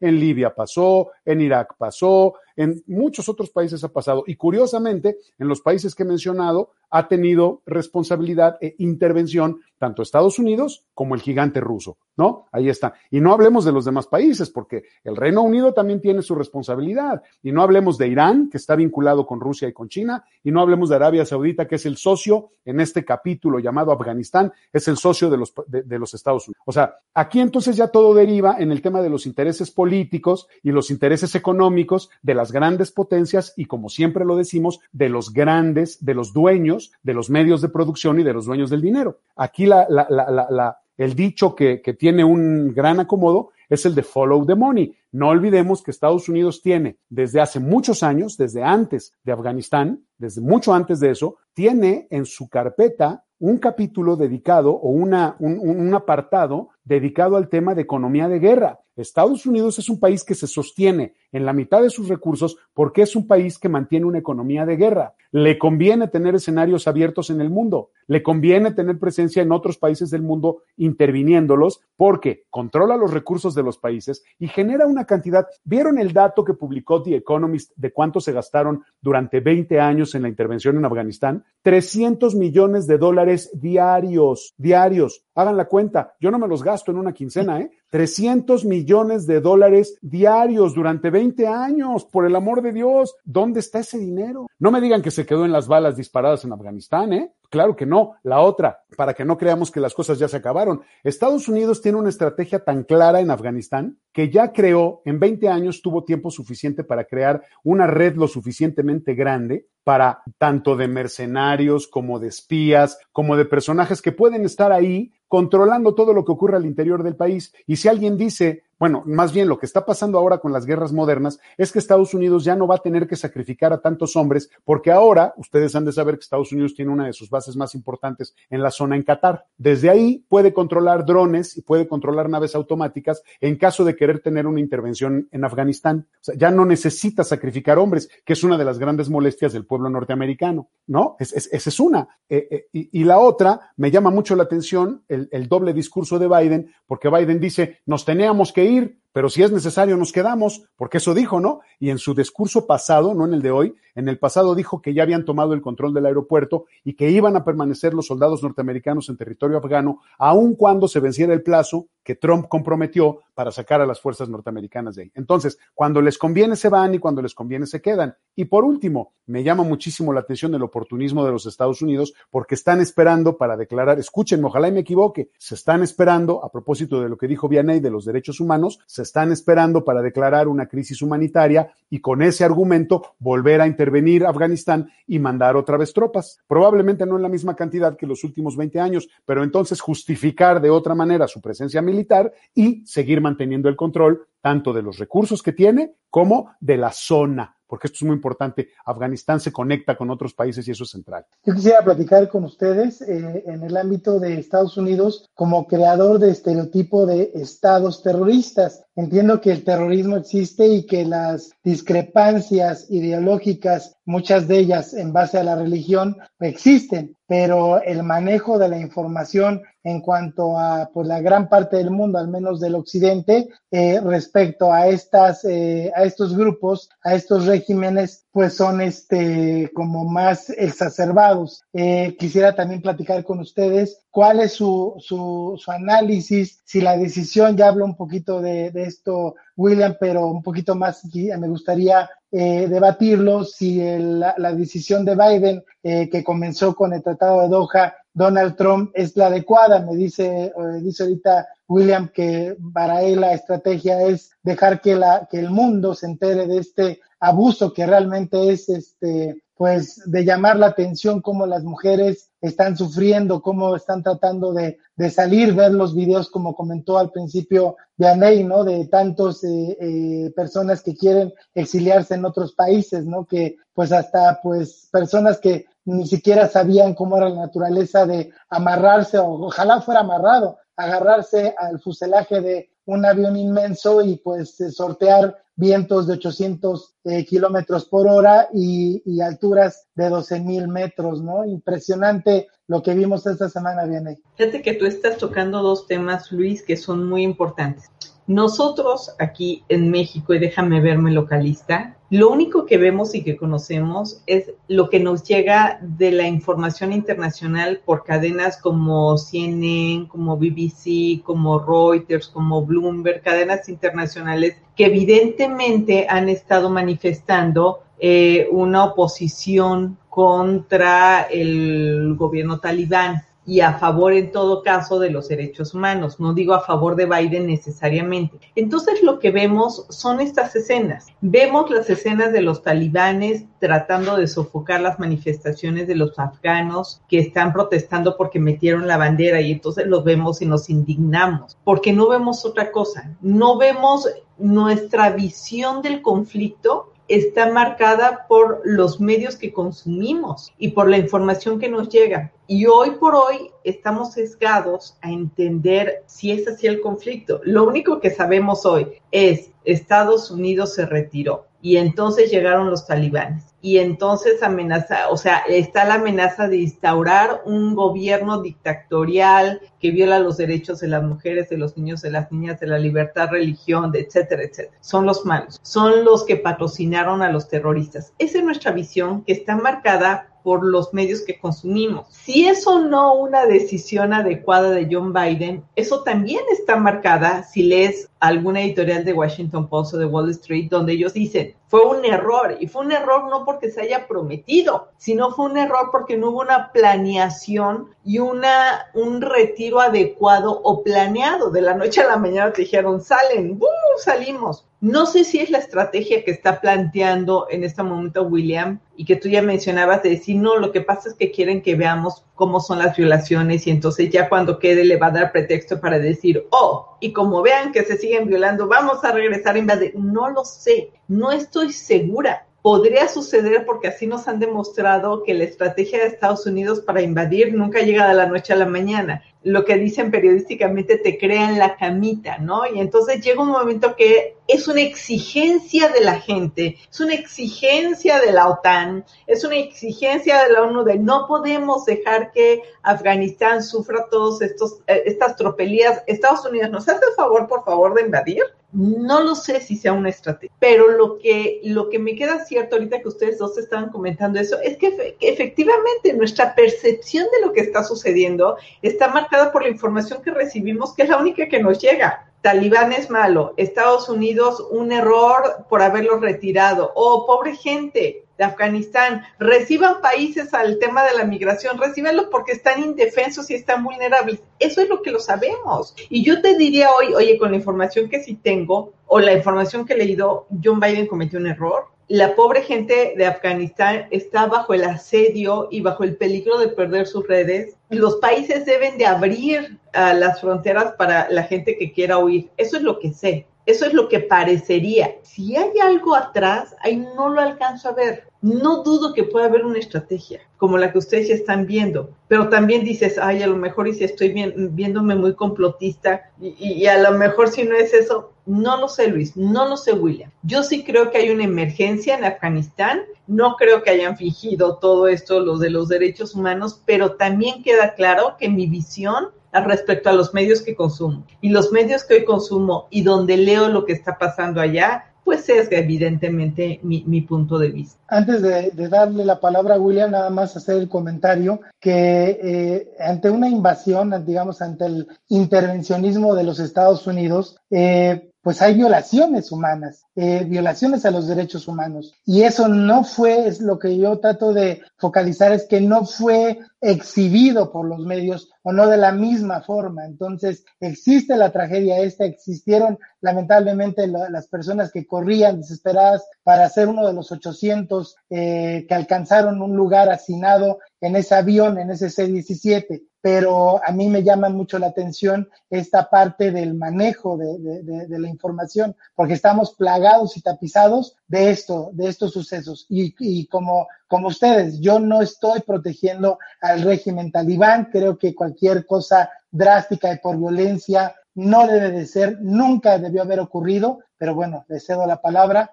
en 0.00 0.18
Libia 0.18 0.54
pasó, 0.54 1.10
en 1.24 1.40
Irak 1.40 1.74
pasó, 1.78 2.34
en 2.56 2.82
muchos 2.86 3.28
otros 3.28 3.50
países 3.50 3.84
ha 3.84 3.92
pasado. 3.92 4.24
Y 4.26 4.36
curiosamente, 4.36 5.18
en 5.38 5.48
los 5.48 5.60
países 5.60 5.94
que 5.94 6.02
he 6.02 6.06
mencionado, 6.06 6.70
ha 6.90 7.08
tenido 7.08 7.62
responsabilidad 7.66 8.56
e 8.60 8.74
intervención 8.78 9.60
tanto 9.78 10.02
Estados 10.02 10.38
Unidos 10.38 10.86
como 10.94 11.14
el 11.14 11.20
gigante 11.20 11.60
ruso, 11.60 11.98
¿no? 12.16 12.46
Ahí 12.50 12.68
está. 12.70 12.94
Y 13.10 13.20
no 13.20 13.32
hablemos 13.32 13.64
de 13.64 13.72
los 13.72 13.84
demás 13.84 14.06
países, 14.06 14.48
porque 14.48 14.84
el 15.04 15.16
Reino 15.16 15.42
Unido 15.42 15.74
también 15.74 16.00
tiene 16.00 16.22
su 16.22 16.34
responsabilidad. 16.34 17.22
Y 17.42 17.52
no 17.52 17.62
hablemos 17.62 17.98
de 17.98 18.08
Irán, 18.08 18.48
que 18.48 18.56
está 18.56 18.74
vinculado 18.74 19.26
con 19.26 19.40
Rusia 19.40 19.68
y 19.68 19.74
con 19.74 19.88
China, 19.88 20.24
y 20.42 20.50
no 20.50 20.62
hablemos 20.62 20.88
de 20.88 20.96
Arabia 20.96 21.26
Saudita, 21.26 21.68
que 21.68 21.74
es 21.74 21.84
el 21.84 21.96
socio 21.98 22.50
en 22.64 22.80
este 22.80 23.04
capítulo 23.04 23.58
llamado 23.58 23.92
Afganistán, 23.92 24.52
es 24.72 24.88
el 24.88 24.96
socio 24.96 25.28
de 25.28 25.36
los, 25.36 25.52
de, 25.66 25.98
los 25.98 26.14
Estados 26.14 26.48
Unidos. 26.48 26.62
O 26.64 26.72
sea, 26.72 26.96
aquí 27.12 27.40
entonces 27.40 27.76
ya 27.76 27.88
todo 27.88 28.14
deriva 28.14 28.56
en 28.58 28.72
el 28.72 28.80
tema 28.80 29.02
de 29.02 29.10
los 29.10 29.26
intereses 29.26 29.70
políticos 29.70 30.48
y 30.62 30.70
los 30.70 30.90
intereses 30.90 31.34
económicos 31.34 32.08
de 32.22 32.34
las 32.34 32.45
las 32.46 32.52
grandes 32.52 32.92
potencias 32.92 33.52
y, 33.56 33.64
como 33.64 33.88
siempre 33.88 34.24
lo 34.24 34.36
decimos, 34.36 34.78
de 34.92 35.08
los 35.08 35.32
grandes, 35.32 36.04
de 36.04 36.14
los 36.14 36.32
dueños 36.32 36.92
de 37.02 37.14
los 37.14 37.28
medios 37.28 37.60
de 37.60 37.68
producción 37.68 38.20
y 38.20 38.22
de 38.22 38.32
los 38.32 38.46
dueños 38.46 38.70
del 38.70 38.82
dinero. 38.82 39.18
Aquí 39.34 39.66
la, 39.66 39.86
la, 39.88 40.06
la, 40.08 40.78
el 40.96 41.14
dicho 41.14 41.54
que, 41.54 41.78
tiene 41.98 42.24
un 42.24 42.72
gran 42.72 43.00
acomodo 43.00 43.50
es 43.68 43.84
el 43.84 43.94
de 43.94 44.02
follow 44.02 44.46
the 44.46 44.54
money. 44.54 44.96
No 45.10 45.28
olvidemos 45.28 45.82
que 45.82 45.90
Estados 45.90 46.28
Unidos 46.28 46.62
tiene 46.62 46.98
desde 47.08 47.40
hace 47.40 47.58
muchos 47.58 48.02
años, 48.02 48.36
desde 48.36 48.62
antes 48.62 49.12
de 49.24 49.32
Afganistán, 49.32 50.04
desde 50.18 50.40
mucho 50.40 50.72
antes 50.72 51.00
de 51.00 51.10
eso, 51.10 51.36
tiene 51.52 52.06
en 52.10 52.26
su 52.26 52.48
carpeta 52.48 53.24
un 53.38 53.58
capítulo 53.58 54.16
dedicado 54.16 54.72
o 54.72 54.90
una, 54.90 55.36
un, 55.40 55.58
un, 55.58 55.94
apartado 55.94 56.70
dedicado 56.84 57.36
al 57.36 57.48
tema 57.48 57.74
de 57.74 57.82
economía 57.82 58.28
de 58.28 58.38
guerra. 58.38 58.80
Estados 58.96 59.44
Unidos 59.44 59.78
es 59.78 59.88
un 59.88 60.00
país 60.00 60.24
que 60.24 60.34
se 60.34 60.46
sostiene 60.46 61.14
en 61.30 61.44
la 61.44 61.52
mitad 61.52 61.82
de 61.82 61.90
sus 61.90 62.08
recursos 62.08 62.56
porque 62.72 63.02
es 63.02 63.14
un 63.14 63.26
país 63.26 63.58
que 63.58 63.68
mantiene 63.68 64.06
una 64.06 64.18
economía 64.18 64.64
de 64.64 64.76
guerra. 64.76 65.14
Le 65.32 65.58
conviene 65.58 66.08
tener 66.08 66.34
escenarios 66.34 66.88
abiertos 66.88 67.28
en 67.28 67.40
el 67.42 67.50
mundo, 67.50 67.90
le 68.06 68.22
conviene 68.22 68.72
tener 68.72 68.98
presencia 68.98 69.42
en 69.42 69.52
otros 69.52 69.76
países 69.76 70.10
del 70.10 70.22
mundo 70.22 70.62
interviniéndolos 70.76 71.80
porque 71.96 72.44
controla 72.48 72.96
los 72.96 73.12
recursos 73.12 73.54
de 73.54 73.62
los 73.62 73.76
países 73.76 74.24
y 74.38 74.48
genera 74.48 74.86
una 74.86 75.04
cantidad. 75.04 75.46
¿Vieron 75.64 75.98
el 75.98 76.12
dato 76.12 76.44
que 76.44 76.54
publicó 76.54 77.02
The 77.02 77.16
Economist 77.16 77.72
de 77.76 77.92
cuánto 77.92 78.20
se 78.20 78.32
gastaron 78.32 78.82
durante 79.00 79.40
20 79.40 79.78
años 79.78 80.14
en 80.14 80.22
la 80.22 80.28
intervención 80.28 80.76
en 80.76 80.84
Afganistán? 80.84 81.44
300 81.62 82.34
millones 82.34 82.86
de 82.86 82.96
dólares 82.96 83.50
diarios, 83.52 84.54
diarios. 84.56 85.24
Hagan 85.34 85.56
la 85.56 85.66
cuenta, 85.66 86.14
yo 86.20 86.30
no 86.30 86.38
me 86.38 86.48
los 86.48 86.62
gasto 86.62 86.92
en 86.92 86.98
una 86.98 87.12
quincena, 87.12 87.60
¿eh? 87.60 87.70
300 87.90 88.64
millones 88.64 89.26
de 89.26 89.40
dólares 89.40 89.98
diarios 90.02 90.74
durante 90.74 91.10
20 91.10 91.46
años, 91.46 92.04
por 92.04 92.26
el 92.26 92.36
amor 92.36 92.62
de 92.62 92.72
Dios. 92.72 93.14
¿Dónde 93.24 93.60
está 93.60 93.80
ese 93.80 93.98
dinero? 93.98 94.46
No 94.58 94.70
me 94.70 94.80
digan 94.80 95.02
que 95.02 95.10
se 95.10 95.26
quedó 95.26 95.44
en 95.44 95.52
las 95.52 95.68
balas 95.68 95.96
disparadas 95.96 96.44
en 96.44 96.52
Afganistán, 96.52 97.12
¿eh? 97.12 97.32
Claro 97.48 97.76
que 97.76 97.86
no. 97.86 98.14
La 98.22 98.40
otra, 98.40 98.84
para 98.96 99.14
que 99.14 99.24
no 99.24 99.38
creamos 99.38 99.70
que 99.70 99.80
las 99.80 99.94
cosas 99.94 100.18
ya 100.18 100.28
se 100.28 100.38
acabaron. 100.38 100.82
Estados 101.04 101.48
Unidos 101.48 101.80
tiene 101.80 101.98
una 101.98 102.08
estrategia 102.08 102.64
tan 102.64 102.84
clara 102.84 103.20
en 103.20 103.30
Afganistán 103.30 103.98
que 104.12 104.30
ya 104.30 104.52
creó, 104.52 105.02
en 105.04 105.20
20 105.20 105.48
años 105.48 105.82
tuvo 105.82 106.04
tiempo 106.04 106.30
suficiente 106.30 106.84
para 106.84 107.04
crear 107.04 107.42
una 107.62 107.86
red 107.86 108.16
lo 108.16 108.28
suficientemente 108.28 109.14
grande 109.14 109.68
para 109.84 110.22
tanto 110.38 110.74
de 110.74 110.88
mercenarios 110.88 111.86
como 111.86 112.18
de 112.18 112.28
espías, 112.28 112.98
como 113.12 113.36
de 113.36 113.44
personajes 113.44 114.02
que 114.02 114.10
pueden 114.10 114.44
estar 114.44 114.72
ahí 114.72 115.12
controlando 115.28 115.94
todo 115.94 116.12
lo 116.12 116.24
que 116.24 116.32
ocurre 116.32 116.56
al 116.56 116.66
interior 116.66 117.02
del 117.02 117.16
país. 117.16 117.52
Y 117.66 117.76
si 117.76 117.88
alguien 117.88 118.16
dice, 118.16 118.64
bueno, 118.78 119.02
más 119.06 119.32
bien 119.32 119.48
lo 119.48 119.58
que 119.58 119.66
está 119.66 119.86
pasando 119.86 120.18
ahora 120.18 120.38
con 120.38 120.52
las 120.52 120.66
guerras 120.66 120.92
modernas 120.92 121.38
es 121.56 121.72
que 121.72 121.78
Estados 121.78 122.12
Unidos 122.12 122.44
ya 122.44 122.56
no 122.56 122.66
va 122.66 122.76
a 122.76 122.82
tener 122.82 123.06
que 123.06 123.16
sacrificar 123.16 123.72
a 123.72 123.80
tantos 123.80 124.16
hombres, 124.16 124.50
porque 124.64 124.92
ahora 124.92 125.32
ustedes 125.38 125.74
han 125.74 125.84
de 125.84 125.92
saber 125.92 126.16
que 126.16 126.22
Estados 126.22 126.52
Unidos 126.52 126.74
tiene 126.74 126.92
una 126.92 127.06
de 127.06 127.12
sus 127.12 127.30
bases 127.30 127.56
más 127.56 127.74
importantes 127.74 128.34
en 128.50 128.62
la 128.62 128.70
zona 128.70 128.96
en 128.96 129.02
Qatar. 129.02 129.46
Desde 129.56 129.88
ahí 129.88 130.24
puede 130.28 130.52
controlar 130.52 131.06
drones 131.06 131.56
y 131.56 131.62
puede 131.62 131.88
controlar 131.88 132.28
naves 132.28 132.54
automáticas 132.54 133.22
en 133.40 133.56
caso 133.56 133.84
de 133.84 133.96
querer 133.96 134.20
tener 134.20 134.46
una 134.46 134.60
intervención 134.60 135.28
en 135.30 135.44
Afganistán. 135.44 136.06
O 136.20 136.24
sea, 136.24 136.34
ya 136.34 136.50
no 136.50 136.66
necesita 136.66 137.24
sacrificar 137.24 137.78
hombres, 137.78 138.10
que 138.24 138.34
es 138.34 138.44
una 138.44 138.58
de 138.58 138.64
las 138.64 138.78
grandes 138.78 139.08
molestias 139.08 139.54
del 139.54 139.64
pueblo 139.64 139.88
norteamericano, 139.88 140.68
¿no? 140.86 141.16
Esa 141.18 141.38
es, 141.38 141.66
es, 141.66 141.80
una. 141.80 142.08
Eh, 142.28 142.48
eh, 142.50 142.66
y, 142.72 143.00
y, 143.00 143.04
la 143.04 143.18
otra, 143.18 143.72
me 143.76 143.90
llama 143.90 144.10
mucho 144.10 144.36
la 144.36 144.42
atención 144.42 145.02
el, 145.08 145.28
el 145.32 145.48
doble 145.48 145.72
discurso 145.72 146.18
de 146.18 146.28
Biden, 146.28 146.72
porque 146.86 147.08
Biden 147.08 147.40
dice, 147.40 147.80
nos 147.86 148.04
teníamos 148.04 148.52
que 148.52 148.65
ir, 148.66 148.98
pero 149.16 149.30
si 149.30 149.42
es 149.42 149.50
necesario 149.50 149.96
nos 149.96 150.12
quedamos, 150.12 150.64
porque 150.76 150.98
eso 150.98 151.14
dijo, 151.14 151.40
¿no? 151.40 151.60
Y 151.80 151.88
en 151.88 151.96
su 151.96 152.12
discurso 152.12 152.66
pasado, 152.66 153.14
no 153.14 153.24
en 153.24 153.32
el 153.32 153.40
de 153.40 153.50
hoy, 153.50 153.74
en 153.94 154.10
el 154.10 154.18
pasado 154.18 154.54
dijo 154.54 154.82
que 154.82 154.92
ya 154.92 155.04
habían 155.04 155.24
tomado 155.24 155.54
el 155.54 155.62
control 155.62 155.94
del 155.94 156.04
aeropuerto 156.04 156.66
y 156.84 156.96
que 156.96 157.08
iban 157.08 157.34
a 157.34 157.42
permanecer 157.42 157.94
los 157.94 158.08
soldados 158.08 158.42
norteamericanos 158.42 159.08
en 159.08 159.16
territorio 159.16 159.56
afgano, 159.56 160.02
aun 160.18 160.54
cuando 160.54 160.86
se 160.86 161.00
venciera 161.00 161.32
el 161.32 161.42
plazo 161.42 161.86
que 162.04 162.14
Trump 162.14 162.46
comprometió 162.46 163.22
para 163.34 163.50
sacar 163.50 163.80
a 163.80 163.86
las 163.86 164.00
fuerzas 164.00 164.28
norteamericanas 164.28 164.94
de 164.94 165.02
ahí. 165.02 165.12
Entonces, 165.14 165.58
cuando 165.74 166.00
les 166.00 166.18
conviene 166.18 166.54
se 166.54 166.68
van 166.68 166.94
y 166.94 166.98
cuando 166.98 167.20
les 167.20 167.34
conviene 167.34 167.66
se 167.66 167.80
quedan. 167.82 168.14
Y 168.36 168.44
por 168.44 168.64
último, 168.64 169.14
me 169.26 169.42
llama 169.42 169.64
muchísimo 169.64 170.12
la 170.12 170.20
atención 170.20 170.54
el 170.54 170.62
oportunismo 170.62 171.24
de 171.24 171.32
los 171.32 171.46
Estados 171.46 171.82
Unidos 171.82 172.14
porque 172.30 172.54
están 172.54 172.80
esperando 172.80 173.36
para 173.36 173.56
declarar, 173.56 173.98
escúchenme, 173.98 174.46
ojalá 174.46 174.68
y 174.68 174.72
me 174.72 174.80
equivoque, 174.80 175.30
se 175.36 175.56
están 175.56 175.82
esperando, 175.82 176.44
a 176.44 176.52
propósito 176.52 177.00
de 177.00 177.08
lo 177.08 177.16
que 177.16 177.26
dijo 177.26 177.48
Vianney 177.48 177.80
de 177.80 177.90
los 177.90 178.04
derechos 178.04 178.40
humanos, 178.40 178.78
se 178.86 179.02
están 179.06 179.32
esperando 179.32 179.84
para 179.84 180.02
declarar 180.02 180.48
una 180.48 180.66
crisis 180.66 181.00
humanitaria 181.00 181.72
y 181.88 182.00
con 182.00 182.22
ese 182.22 182.44
argumento 182.44 183.14
volver 183.18 183.60
a 183.60 183.66
intervenir 183.66 184.26
Afganistán 184.26 184.90
y 185.06 185.18
mandar 185.18 185.56
otra 185.56 185.76
vez 185.76 185.92
tropas. 185.92 186.38
Probablemente 186.46 187.06
no 187.06 187.16
en 187.16 187.22
la 187.22 187.28
misma 187.28 187.56
cantidad 187.56 187.96
que 187.96 188.06
los 188.06 188.24
últimos 188.24 188.56
20 188.56 188.80
años, 188.80 189.08
pero 189.24 189.42
entonces 189.42 189.80
justificar 189.80 190.60
de 190.60 190.70
otra 190.70 190.94
manera 190.94 191.28
su 191.28 191.40
presencia 191.40 191.80
militar 191.80 192.32
y 192.54 192.84
seguir 192.86 193.20
manteniendo 193.20 193.68
el 193.68 193.76
control 193.76 194.26
tanto 194.40 194.72
de 194.72 194.82
los 194.82 194.98
recursos 194.98 195.42
que 195.42 195.52
tiene 195.52 195.94
como 196.10 196.52
de 196.60 196.76
la 196.76 196.92
zona 196.92 197.56
porque 197.66 197.88
esto 197.88 197.98
es 197.98 198.02
muy 198.04 198.14
importante. 198.14 198.68
Afganistán 198.84 199.40
se 199.40 199.52
conecta 199.52 199.96
con 199.96 200.10
otros 200.10 200.34
países 200.34 200.66
y 200.66 200.70
eso 200.70 200.84
es 200.84 200.90
central. 200.90 201.26
Yo 201.44 201.54
quisiera 201.54 201.82
platicar 201.82 202.28
con 202.28 202.44
ustedes 202.44 203.02
eh, 203.02 203.44
en 203.46 203.62
el 203.62 203.76
ámbito 203.76 204.18
de 204.20 204.38
Estados 204.38 204.76
Unidos 204.76 205.28
como 205.34 205.66
creador 205.66 206.18
de 206.18 206.30
estereotipo 206.30 207.06
de 207.06 207.32
estados 207.34 208.02
terroristas. 208.02 208.84
Entiendo 208.98 209.42
que 209.42 209.52
el 209.52 209.62
terrorismo 209.62 210.16
existe 210.16 210.66
y 210.66 210.86
que 210.86 211.04
las 211.04 211.50
discrepancias 211.62 212.90
ideológicas, 212.90 213.94
muchas 214.06 214.48
de 214.48 214.56
ellas 214.56 214.94
en 214.94 215.12
base 215.12 215.36
a 215.36 215.44
la 215.44 215.54
religión, 215.54 216.16
existen, 216.40 217.14
pero 217.26 217.82
el 217.82 218.02
manejo 218.02 218.58
de 218.58 218.70
la 218.70 218.78
información 218.78 219.60
en 219.84 220.00
cuanto 220.00 220.58
a 220.58 220.90
pues, 220.94 221.06
la 221.06 221.20
gran 221.20 221.50
parte 221.50 221.76
del 221.76 221.90
mundo, 221.90 222.18
al 222.18 222.28
menos 222.28 222.58
del 222.58 222.74
occidente, 222.74 223.48
eh, 223.70 224.00
respecto 224.00 224.72
a 224.72 224.88
estas, 224.88 225.44
eh, 225.44 225.92
a 225.94 226.04
estos 226.04 226.34
grupos, 226.34 226.88
a 227.04 227.14
estos 227.14 227.44
regímenes, 227.44 228.24
pues 228.32 228.54
son 228.54 228.80
este 228.80 229.70
como 229.74 230.04
más 230.04 230.48
exacerbados. 230.50 231.62
Eh, 231.74 232.16
quisiera 232.18 232.54
también 232.54 232.80
platicar 232.80 233.22
con 233.24 233.40
ustedes 233.40 234.05
cuál 234.16 234.40
es 234.40 234.52
su, 234.54 234.94
su, 234.98 235.60
su, 235.62 235.70
análisis, 235.70 236.62
si 236.64 236.80
la 236.80 236.96
decisión, 236.96 237.54
ya 237.54 237.68
hablo 237.68 237.84
un 237.84 237.96
poquito 237.96 238.40
de, 238.40 238.70
de 238.70 238.84
esto, 238.84 239.34
William, 239.56 239.94
pero 240.00 240.28
un 240.28 240.42
poquito 240.42 240.74
más 240.74 241.02
me 241.12 241.48
gustaría 241.48 242.08
eh, 242.32 242.66
debatirlo, 242.66 243.44
si 243.44 243.78
el, 243.78 244.20
la, 244.20 244.34
la, 244.38 244.54
decisión 244.54 245.04
de 245.04 245.16
Biden, 245.16 245.62
eh, 245.82 246.08
que 246.08 246.24
comenzó 246.24 246.74
con 246.74 246.94
el 246.94 247.02
Tratado 247.02 247.42
de 247.42 247.48
Doha, 247.48 247.94
Donald 248.14 248.56
Trump, 248.56 248.90
es 248.94 249.14
la 249.18 249.26
adecuada. 249.26 249.80
Me 249.80 249.94
dice, 249.94 250.46
eh, 250.46 250.52
dice 250.80 251.02
ahorita 251.02 251.46
William 251.68 252.08
que 252.08 252.56
para 252.72 253.02
él 253.02 253.20
la 253.20 253.34
estrategia 253.34 254.00
es 254.00 254.30
dejar 254.42 254.80
que, 254.80 254.94
la, 254.94 255.28
que 255.30 255.40
el 255.40 255.50
mundo 255.50 255.94
se 255.94 256.06
entere 256.06 256.46
de 256.46 256.56
este 256.56 257.00
abuso 257.20 257.74
que 257.74 257.84
realmente 257.84 258.48
es 258.48 258.70
este 258.70 259.42
pues 259.56 260.02
de 260.04 260.24
llamar 260.24 260.56
la 260.56 260.66
atención 260.66 261.22
cómo 261.22 261.46
las 261.46 261.64
mujeres 261.64 262.30
están 262.42 262.76
sufriendo, 262.76 263.40
cómo 263.40 263.74
están 263.74 264.02
tratando 264.02 264.52
de, 264.52 264.78
de 264.96 265.10
salir, 265.10 265.54
ver 265.54 265.72
los 265.72 265.94
videos 265.94 266.28
como 266.28 266.54
comentó 266.54 266.98
al 266.98 267.10
principio 267.10 267.76
Aney, 267.98 268.44
¿no? 268.44 268.64
De 268.64 268.86
tantos 268.86 269.42
eh, 269.44 269.76
eh, 269.80 270.32
personas 270.36 270.82
que 270.82 270.94
quieren 270.94 271.32
exiliarse 271.54 272.14
en 272.14 272.26
otros 272.26 272.52
países, 272.52 273.06
¿no? 273.06 273.24
Que 273.24 273.56
pues 273.72 273.92
hasta 273.92 274.40
pues 274.42 274.88
personas 274.92 275.38
que 275.38 275.64
ni 275.86 276.06
siquiera 276.06 276.48
sabían 276.48 276.94
cómo 276.94 277.16
era 277.16 277.30
la 277.30 277.46
naturaleza 277.46 278.04
de 278.04 278.30
amarrarse 278.50 279.18
o 279.18 279.46
ojalá 279.46 279.80
fuera 279.80 280.00
amarrado, 280.00 280.58
agarrarse 280.76 281.54
al 281.56 281.80
fuselaje 281.80 282.42
de 282.42 282.70
un 282.84 283.06
avión 283.06 283.36
inmenso 283.36 284.02
y 284.02 284.16
pues 284.16 284.56
sortear 284.70 285.36
vientos 285.56 286.06
de 286.06 286.14
800 286.14 286.96
eh, 287.04 287.24
kilómetros 287.24 287.86
por 287.86 288.06
hora 288.06 288.48
y, 288.52 289.02
y, 289.06 289.20
alturas 289.22 289.88
de 289.94 290.10
12 290.10 290.40
mil 290.40 290.68
metros, 290.68 291.22
¿no? 291.22 291.44
Impresionante 291.44 292.48
lo 292.68 292.82
que 292.82 292.94
vimos 292.94 293.26
esta 293.26 293.48
semana, 293.48 293.84
viene. 293.84 294.18
Fíjate 294.36 294.60
que 294.60 294.74
tú 294.74 294.86
estás 294.86 295.16
tocando 295.16 295.62
dos 295.62 295.86
temas, 295.86 296.30
Luis, 296.30 296.62
que 296.62 296.76
son 296.76 297.08
muy 297.08 297.22
importantes. 297.22 297.90
Nosotros 298.26 299.14
aquí 299.18 299.62
en 299.68 299.90
México, 299.90 300.34
y 300.34 300.40
déjame 300.40 300.80
verme 300.80 301.12
localista, 301.12 301.96
lo 302.10 302.30
único 302.30 302.66
que 302.66 302.76
vemos 302.76 303.14
y 303.14 303.22
que 303.22 303.36
conocemos 303.36 304.22
es 304.26 304.52
lo 304.68 304.88
que 304.88 305.00
nos 305.00 305.24
llega 305.24 305.78
de 305.80 306.12
la 306.12 306.26
información 306.26 306.92
internacional 306.92 307.80
por 307.84 308.04
cadenas 308.04 308.56
como 308.58 309.16
CNN, 309.16 310.06
como 310.08 310.36
BBC, 310.36 311.22
como 311.22 311.58
Reuters, 311.58 312.28
como 312.28 312.64
Bloomberg, 312.64 313.22
cadenas 313.22 313.68
internacionales 313.68 314.56
que 314.76 314.86
evidentemente 314.86 316.06
han 316.08 316.28
estado 316.28 316.70
manifestando 316.70 317.80
eh, 317.98 318.46
una 318.50 318.84
oposición 318.84 319.98
contra 320.08 321.22
el 321.22 322.14
gobierno 322.16 322.60
talibán 322.60 323.22
y 323.46 323.60
a 323.60 323.78
favor 323.78 324.12
en 324.12 324.32
todo 324.32 324.62
caso 324.62 324.98
de 324.98 325.10
los 325.10 325.28
derechos 325.28 325.72
humanos. 325.72 326.18
No 326.18 326.34
digo 326.34 326.52
a 326.52 326.60
favor 326.60 326.96
de 326.96 327.06
Biden 327.06 327.46
necesariamente. 327.46 328.40
Entonces 328.56 329.02
lo 329.02 329.18
que 329.18 329.30
vemos 329.30 329.86
son 329.88 330.20
estas 330.20 330.54
escenas. 330.56 331.06
Vemos 331.20 331.70
las 331.70 331.88
escenas 331.88 332.32
de 332.32 332.42
los 332.42 332.62
talibanes 332.62 333.44
tratando 333.60 334.16
de 334.16 334.26
sofocar 334.26 334.80
las 334.80 334.98
manifestaciones 334.98 335.86
de 335.86 335.94
los 335.94 336.18
afganos 336.18 337.00
que 337.08 337.18
están 337.18 337.52
protestando 337.52 338.16
porque 338.16 338.40
metieron 338.40 338.86
la 338.88 338.96
bandera 338.96 339.40
y 339.40 339.52
entonces 339.52 339.86
los 339.86 340.04
vemos 340.04 340.42
y 340.42 340.46
nos 340.46 340.68
indignamos 340.68 341.56
porque 341.64 341.92
no 341.92 342.08
vemos 342.08 342.44
otra 342.44 342.72
cosa. 342.72 343.16
No 343.20 343.56
vemos 343.58 344.08
nuestra 344.38 345.10
visión 345.10 345.82
del 345.82 346.02
conflicto 346.02 346.92
está 347.08 347.50
marcada 347.52 348.26
por 348.28 348.60
los 348.64 349.00
medios 349.00 349.36
que 349.36 349.52
consumimos 349.52 350.52
y 350.58 350.68
por 350.68 350.88
la 350.88 350.98
información 350.98 351.58
que 351.58 351.68
nos 351.68 351.88
llega. 351.88 352.32
Y 352.46 352.66
hoy 352.66 352.92
por 352.92 353.14
hoy 353.14 353.50
estamos 353.64 354.12
sesgados 354.12 354.96
a 355.02 355.10
entender 355.10 356.02
si 356.06 356.32
es 356.32 356.46
así 356.48 356.66
el 356.66 356.80
conflicto. 356.80 357.40
Lo 357.44 357.64
único 357.64 358.00
que 358.00 358.10
sabemos 358.10 358.66
hoy 358.66 358.86
es 359.10 359.50
Estados 359.64 360.30
Unidos 360.30 360.74
se 360.74 360.86
retiró 360.86 361.46
y 361.60 361.76
entonces 361.76 362.30
llegaron 362.30 362.70
los 362.70 362.86
talibanes 362.86 363.45
y 363.62 363.78
entonces 363.78 364.42
amenaza, 364.42 365.08
o 365.10 365.16
sea, 365.16 365.38
está 365.48 365.84
la 365.84 365.94
amenaza 365.94 366.46
de 366.46 366.58
instaurar 366.58 367.42
un 367.46 367.74
gobierno 367.74 368.40
dictatorial 368.42 369.60
que 369.80 369.90
viola 369.90 370.18
los 370.18 370.36
derechos 370.36 370.80
de 370.80 370.88
las 370.88 371.02
mujeres, 371.02 371.48
de 371.48 371.58
los 371.58 371.76
niños, 371.76 372.02
de 372.02 372.10
las 372.10 372.30
niñas, 372.30 372.60
de 372.60 372.66
la 372.66 372.78
libertad, 372.78 373.28
religión, 373.30 373.90
de 373.90 374.00
etcétera, 374.00 374.42
etcétera. 374.42 374.76
Son 374.80 375.06
los 375.06 375.24
malos, 375.24 375.58
son 375.62 376.04
los 376.04 376.24
que 376.24 376.36
patrocinaron 376.36 377.22
a 377.22 377.32
los 377.32 377.48
terroristas. 377.48 378.12
Esa 378.18 378.38
es 378.38 378.44
nuestra 378.44 378.72
visión 378.72 379.24
que 379.24 379.32
está 379.32 379.56
marcada 379.56 380.35
por 380.46 380.64
los 380.64 380.94
medios 380.94 381.22
que 381.22 381.40
consumimos. 381.40 382.06
Si 382.08 382.46
es 382.46 382.68
o 382.68 382.78
no 382.78 383.14
una 383.14 383.46
decisión 383.46 384.12
adecuada 384.12 384.70
de 384.70 384.86
John 384.88 385.12
Biden, 385.12 385.64
eso 385.74 386.04
también 386.04 386.44
está 386.52 386.76
marcada 386.76 387.42
si 387.42 387.64
lees 387.64 388.08
alguna 388.20 388.62
editorial 388.62 389.04
de 389.04 389.12
Washington 389.12 389.68
Post 389.68 389.94
o 389.94 389.98
de 389.98 390.06
Wall 390.06 390.30
Street 390.30 390.68
donde 390.70 390.92
ellos 390.92 391.14
dicen, 391.14 391.56
fue 391.66 391.84
un 391.84 392.04
error 392.04 392.58
y 392.60 392.68
fue 392.68 392.84
un 392.84 392.92
error 392.92 393.28
no 393.28 393.44
porque 393.44 393.70
se 393.70 393.80
haya 393.80 394.06
prometido, 394.06 394.86
sino 394.98 395.32
fue 395.32 395.46
un 395.46 395.58
error 395.58 395.88
porque 395.90 396.16
no 396.16 396.30
hubo 396.30 396.42
una 396.42 396.70
planeación 396.70 397.88
y 398.04 398.20
una, 398.20 398.86
un 398.94 399.22
retiro 399.22 399.80
adecuado 399.80 400.60
o 400.62 400.84
planeado. 400.84 401.50
De 401.50 401.60
la 401.60 401.74
noche 401.74 402.02
a 402.02 402.06
la 402.06 402.18
mañana 402.18 402.52
te 402.52 402.62
dijeron, 402.62 403.02
salen, 403.02 403.58
¡bum! 403.58 403.68
salimos. 403.98 404.64
No 404.80 405.06
sé 405.06 405.24
si 405.24 405.38
es 405.38 405.48
la 405.48 405.58
estrategia 405.58 406.22
que 406.22 406.30
está 406.30 406.60
planteando 406.60 407.46
en 407.50 407.64
este 407.64 407.82
momento 407.82 408.24
William 408.24 408.78
y 408.94 409.06
que 409.06 409.16
tú 409.16 409.28
ya 409.28 409.40
mencionabas 409.40 410.02
de 410.02 410.10
decir, 410.10 410.36
no, 410.36 410.58
lo 410.58 410.70
que 410.70 410.82
pasa 410.82 411.08
es 411.08 411.14
que 411.14 411.30
quieren 411.30 411.62
que 411.62 411.76
veamos 411.76 412.24
cómo 412.34 412.60
son 412.60 412.78
las 412.80 412.94
violaciones 412.94 413.66
y 413.66 413.70
entonces 413.70 414.10
ya 414.10 414.28
cuando 414.28 414.58
quede 414.58 414.84
le 414.84 414.98
va 414.98 415.06
a 415.06 415.12
dar 415.12 415.32
pretexto 415.32 415.80
para 415.80 415.98
decir, 415.98 416.46
oh, 416.50 416.98
y 417.00 417.12
como 417.14 417.40
vean 417.40 417.72
que 417.72 417.84
se 417.84 417.96
siguen 417.96 418.28
violando, 418.28 418.68
vamos 418.68 419.02
a 419.02 419.12
regresar 419.12 419.54
a 419.54 419.58
invadir. 419.58 419.94
No 419.96 420.28
lo 420.28 420.44
sé, 420.44 420.90
no 421.08 421.32
estoy 421.32 421.72
segura. 421.72 422.46
Podría 422.66 423.06
suceder 423.06 423.64
porque 423.64 423.86
así 423.86 424.08
nos 424.08 424.26
han 424.26 424.40
demostrado 424.40 425.22
que 425.22 425.34
la 425.34 425.44
estrategia 425.44 426.00
de 426.00 426.06
Estados 426.06 426.46
Unidos 426.46 426.80
para 426.80 427.00
invadir 427.00 427.54
nunca 427.54 427.78
llega 427.78 428.08
de 428.08 428.14
la 428.14 428.26
noche 428.26 428.52
a 428.52 428.56
la 428.56 428.66
mañana. 428.66 429.22
Lo 429.44 429.64
que 429.64 429.76
dicen 429.76 430.10
periodísticamente 430.10 430.98
te 430.98 431.16
crean 431.16 431.60
la 431.60 431.76
camita, 431.76 432.38
¿no? 432.38 432.66
Y 432.66 432.80
entonces 432.80 433.24
llega 433.24 433.40
un 433.40 433.50
momento 433.50 433.94
que 433.94 434.34
es 434.48 434.66
una 434.66 434.80
exigencia 434.80 435.90
de 435.90 436.00
la 436.00 436.18
gente, 436.18 436.76
es 436.90 436.98
una 436.98 437.14
exigencia 437.14 438.18
de 438.18 438.32
la 438.32 438.48
OTAN, 438.48 439.04
es 439.28 439.44
una 439.44 439.58
exigencia 439.58 440.42
de 440.42 440.52
la 440.52 440.62
ONU 440.62 440.82
de 440.82 440.98
no 440.98 441.28
podemos 441.28 441.84
dejar 441.84 442.32
que 442.32 442.62
Afganistán 442.82 443.62
sufra 443.62 444.08
todos 444.10 444.42
estos 444.42 444.80
eh, 444.88 445.04
estas 445.06 445.36
tropelías. 445.36 446.02
Estados 446.08 446.44
Unidos 446.44 446.70
nos 446.70 446.88
hace 446.88 447.06
el 447.06 447.14
favor, 447.14 447.46
por 447.46 447.64
favor, 447.64 447.94
de 447.94 448.02
invadir. 448.02 448.42
No 448.72 449.22
lo 449.22 449.34
sé 449.34 449.60
si 449.60 449.76
sea 449.76 449.92
una 449.92 450.10
estrategia, 450.10 450.54
pero 450.58 450.88
lo 450.90 451.18
que, 451.18 451.60
lo 451.64 451.88
que 451.88 451.98
me 451.98 452.14
queda 452.14 452.44
cierto 452.44 452.76
ahorita 452.76 453.00
que 453.00 453.08
ustedes 453.08 453.38
dos 453.38 453.56
estaban 453.56 453.90
comentando 453.90 454.38
eso 454.38 454.60
es 454.60 454.76
que, 454.76 455.16
que 455.18 455.28
efectivamente 455.28 456.12
nuestra 456.12 456.54
percepción 456.54 457.26
de 457.32 457.46
lo 457.46 457.52
que 457.52 457.60
está 457.60 457.84
sucediendo 457.84 458.56
está 458.82 459.08
marcada 459.08 459.52
por 459.52 459.62
la 459.62 459.70
información 459.70 460.20
que 460.22 460.30
recibimos, 460.30 460.94
que 460.94 461.04
es 461.04 461.08
la 461.08 461.18
única 461.18 461.48
que 461.48 461.62
nos 461.62 461.78
llega. 461.80 462.30
Talibán 462.42 462.92
es 462.92 463.08
malo, 463.08 463.54
Estados 463.56 464.08
Unidos 464.08 464.64
un 464.70 464.92
error 464.92 465.66
por 465.68 465.82
haberlo 465.82 466.18
retirado, 466.18 466.92
oh, 466.94 467.26
pobre 467.26 467.56
gente 467.56 468.25
de 468.38 468.44
Afganistán, 468.44 469.22
reciban 469.38 470.00
países 470.00 470.52
al 470.54 470.78
tema 470.78 471.04
de 471.04 471.16
la 471.16 471.24
migración, 471.24 471.78
recibanlos 471.78 472.26
porque 472.30 472.52
están 472.52 472.82
indefensos 472.82 473.50
y 473.50 473.54
están 473.54 473.82
vulnerables. 473.82 474.40
Eso 474.58 474.80
es 474.80 474.88
lo 474.88 475.02
que 475.02 475.10
lo 475.10 475.20
sabemos. 475.20 475.94
Y 476.10 476.24
yo 476.24 476.40
te 476.42 476.56
diría 476.56 476.90
hoy, 476.92 477.14
oye, 477.14 477.38
con 477.38 477.50
la 477.50 477.56
información 477.56 478.08
que 478.08 478.22
sí 478.22 478.34
tengo 478.34 478.92
o 479.06 479.20
la 479.20 479.32
información 479.32 479.86
que 479.86 479.94
he 479.94 479.98
leído, 479.98 480.46
John 480.62 480.80
Biden 480.80 481.06
cometió 481.06 481.38
un 481.38 481.46
error. 481.46 481.86
La 482.08 482.36
pobre 482.36 482.62
gente 482.62 483.14
de 483.16 483.26
Afganistán 483.26 484.06
está 484.12 484.46
bajo 484.46 484.74
el 484.74 484.84
asedio 484.84 485.66
y 485.72 485.80
bajo 485.80 486.04
el 486.04 486.16
peligro 486.16 486.58
de 486.58 486.68
perder 486.68 487.08
sus 487.08 487.26
redes. 487.26 487.74
Los 487.88 488.16
países 488.16 488.64
deben 488.64 488.96
de 488.96 489.06
abrir 489.06 489.78
uh, 489.88 490.16
las 490.16 490.40
fronteras 490.40 490.92
para 490.92 491.28
la 491.30 491.42
gente 491.42 491.76
que 491.76 491.92
quiera 491.92 492.18
huir. 492.18 492.48
Eso 492.56 492.76
es 492.76 492.84
lo 492.84 493.00
que 493.00 493.12
sé. 493.12 493.46
Eso 493.66 493.84
es 493.84 493.92
lo 493.92 494.08
que 494.08 494.20
parecería. 494.20 495.16
Si 495.22 495.56
hay 495.56 495.78
algo 495.80 496.14
atrás, 496.14 496.74
ahí 496.80 496.96
no 496.96 497.28
lo 497.28 497.40
alcanzo 497.40 497.88
a 497.88 497.92
ver. 497.92 498.28
No 498.40 498.84
dudo 498.84 499.12
que 499.12 499.24
pueda 499.24 499.46
haber 499.46 499.64
una 499.64 499.78
estrategia 499.78 500.40
como 500.56 500.78
la 500.78 500.92
que 500.92 500.98
ustedes 500.98 501.28
ya 501.28 501.34
están 501.34 501.66
viendo, 501.66 502.10
pero 502.28 502.48
también 502.48 502.84
dices, 502.84 503.18
ay, 503.18 503.42
a 503.42 503.46
lo 503.46 503.56
mejor 503.56 503.88
y 503.88 503.94
si 503.94 504.04
estoy 504.04 504.30
viéndome 504.70 505.14
muy 505.14 505.34
complotista 505.34 506.30
y, 506.40 506.54
y 506.58 506.86
a 506.86 506.98
lo 506.98 507.18
mejor 507.18 507.48
si 507.48 507.64
no 507.64 507.76
es 507.76 507.92
eso, 507.92 508.32
no 508.46 508.76
lo 508.78 508.88
sé 508.88 509.08
Luis, 509.08 509.36
no 509.36 509.68
lo 509.68 509.76
sé 509.76 509.92
William. 509.92 510.30
Yo 510.42 510.62
sí 510.62 510.84
creo 510.84 511.10
que 511.10 511.18
hay 511.18 511.30
una 511.30 511.44
emergencia 511.44 512.16
en 512.16 512.24
Afganistán, 512.24 513.02
no 513.26 513.56
creo 513.56 513.82
que 513.82 513.90
hayan 513.90 514.16
fingido 514.16 514.76
todo 514.76 515.08
esto, 515.08 515.40
los 515.40 515.60
de 515.60 515.70
los 515.70 515.88
derechos 515.88 516.34
humanos, 516.34 516.80
pero 516.86 517.16
también 517.16 517.62
queda 517.62 517.94
claro 517.94 518.36
que 518.38 518.48
mi 518.48 518.66
visión 518.66 519.30
respecto 519.64 520.08
a 520.08 520.12
los 520.12 520.34
medios 520.34 520.62
que 520.62 520.74
consumo. 520.74 521.24
Y 521.40 521.50
los 521.50 521.72
medios 521.72 522.04
que 522.04 522.14
hoy 522.14 522.24
consumo 522.24 522.88
y 522.90 523.02
donde 523.02 523.36
leo 523.36 523.68
lo 523.68 523.84
que 523.84 523.92
está 523.92 524.18
pasando 524.18 524.60
allá, 524.60 525.04
pues 525.26 525.48
es 525.48 525.66
evidentemente 525.72 526.78
mi, 526.84 527.20
punto 527.22 527.58
de 527.58 527.70
vista. 527.70 527.98
Antes 528.06 528.42
de, 528.42 528.70
de, 528.70 528.88
darle 528.88 529.24
la 529.24 529.40
palabra 529.40 529.74
a 529.74 529.80
William, 529.80 530.12
nada 530.12 530.30
más 530.30 530.56
hacer 530.56 530.76
el 530.76 530.88
comentario 530.88 531.60
que 531.80 532.38
eh, 532.40 532.94
ante 533.00 533.28
una 533.30 533.48
invasión, 533.48 534.24
digamos, 534.24 534.62
ante 534.62 534.86
el 534.86 535.08
intervencionismo 535.28 536.36
de 536.36 536.44
los 536.44 536.60
Estados 536.60 537.08
Unidos, 537.08 537.56
eh, 537.70 538.30
pues 538.46 538.62
hay 538.62 538.74
violaciones 538.74 539.50
humanas, 539.50 540.04
eh, 540.14 540.44
violaciones 540.46 541.04
a 541.04 541.10
los 541.10 541.26
derechos 541.26 541.66
humanos. 541.66 542.14
Y 542.24 542.42
eso 542.42 542.68
no 542.68 543.02
fue, 543.02 543.48
es 543.48 543.60
lo 543.60 543.76
que 543.76 543.98
yo 543.98 544.20
trato 544.20 544.52
de 544.52 544.82
focalizar, 544.98 545.50
es 545.50 545.66
que 545.66 545.80
no 545.80 546.06
fue 546.06 546.60
exhibido 546.80 547.72
por 547.72 547.88
los 547.88 548.06
medios 548.06 548.48
o 548.62 548.72
no 548.72 548.86
de 548.86 548.98
la 548.98 549.10
misma 549.10 549.62
forma. 549.62 550.06
Entonces, 550.06 550.64
existe 550.78 551.36
la 551.36 551.50
tragedia 551.50 551.98
esta, 551.98 552.24
existieron 552.24 553.00
lamentablemente 553.20 554.06
la, 554.06 554.30
las 554.30 554.46
personas 554.46 554.92
que 554.92 555.08
corrían 555.08 555.58
desesperadas 555.58 556.24
para 556.44 556.68
ser 556.68 556.86
uno 556.86 557.04
de 557.04 557.14
los 557.14 557.32
800 557.32 558.14
eh, 558.30 558.86
que 558.88 558.94
alcanzaron 558.94 559.60
un 559.60 559.74
lugar 559.74 560.08
hacinado 560.08 560.78
en 561.00 561.16
ese 561.16 561.34
avión, 561.34 561.80
en 561.80 561.90
ese 561.90 562.10
C-17 562.10 563.02
pero 563.26 563.84
a 563.84 563.90
mí 563.90 564.08
me 564.08 564.22
llama 564.22 564.50
mucho 564.50 564.78
la 564.78 564.86
atención 564.86 565.48
esta 565.68 566.08
parte 566.08 566.52
del 566.52 566.74
manejo 566.74 567.36
de, 567.36 568.08
la 568.08 568.28
información, 568.28 568.94
porque 569.16 569.34
estamos 569.34 569.74
plagados 569.74 570.36
y 570.36 570.42
tapizados 570.42 571.16
de 571.26 571.50
esto, 571.50 571.90
de 571.94 572.06
estos 572.06 572.32
sucesos. 572.32 572.86
Y, 572.88 573.16
y 573.18 573.48
como, 573.48 573.88
como 574.06 574.28
ustedes, 574.28 574.78
yo 574.78 575.00
no 575.00 575.22
estoy 575.22 575.58
protegiendo 575.62 576.38
al 576.60 576.82
régimen 576.82 577.32
talibán, 577.32 577.88
creo 577.90 578.16
que 578.16 578.32
cualquier 578.32 578.86
cosa 578.86 579.28
drástica 579.50 580.12
y 580.12 580.18
por 580.18 580.38
violencia 580.38 581.16
no 581.34 581.66
debe 581.66 581.90
de 581.90 582.06
ser, 582.06 582.38
nunca 582.40 582.96
debió 583.00 583.22
haber 583.22 583.40
ocurrido, 583.40 584.04
pero 584.18 584.36
bueno, 584.36 584.64
le 584.68 584.78
cedo 584.78 585.04
la 585.04 585.20
palabra 585.20 585.72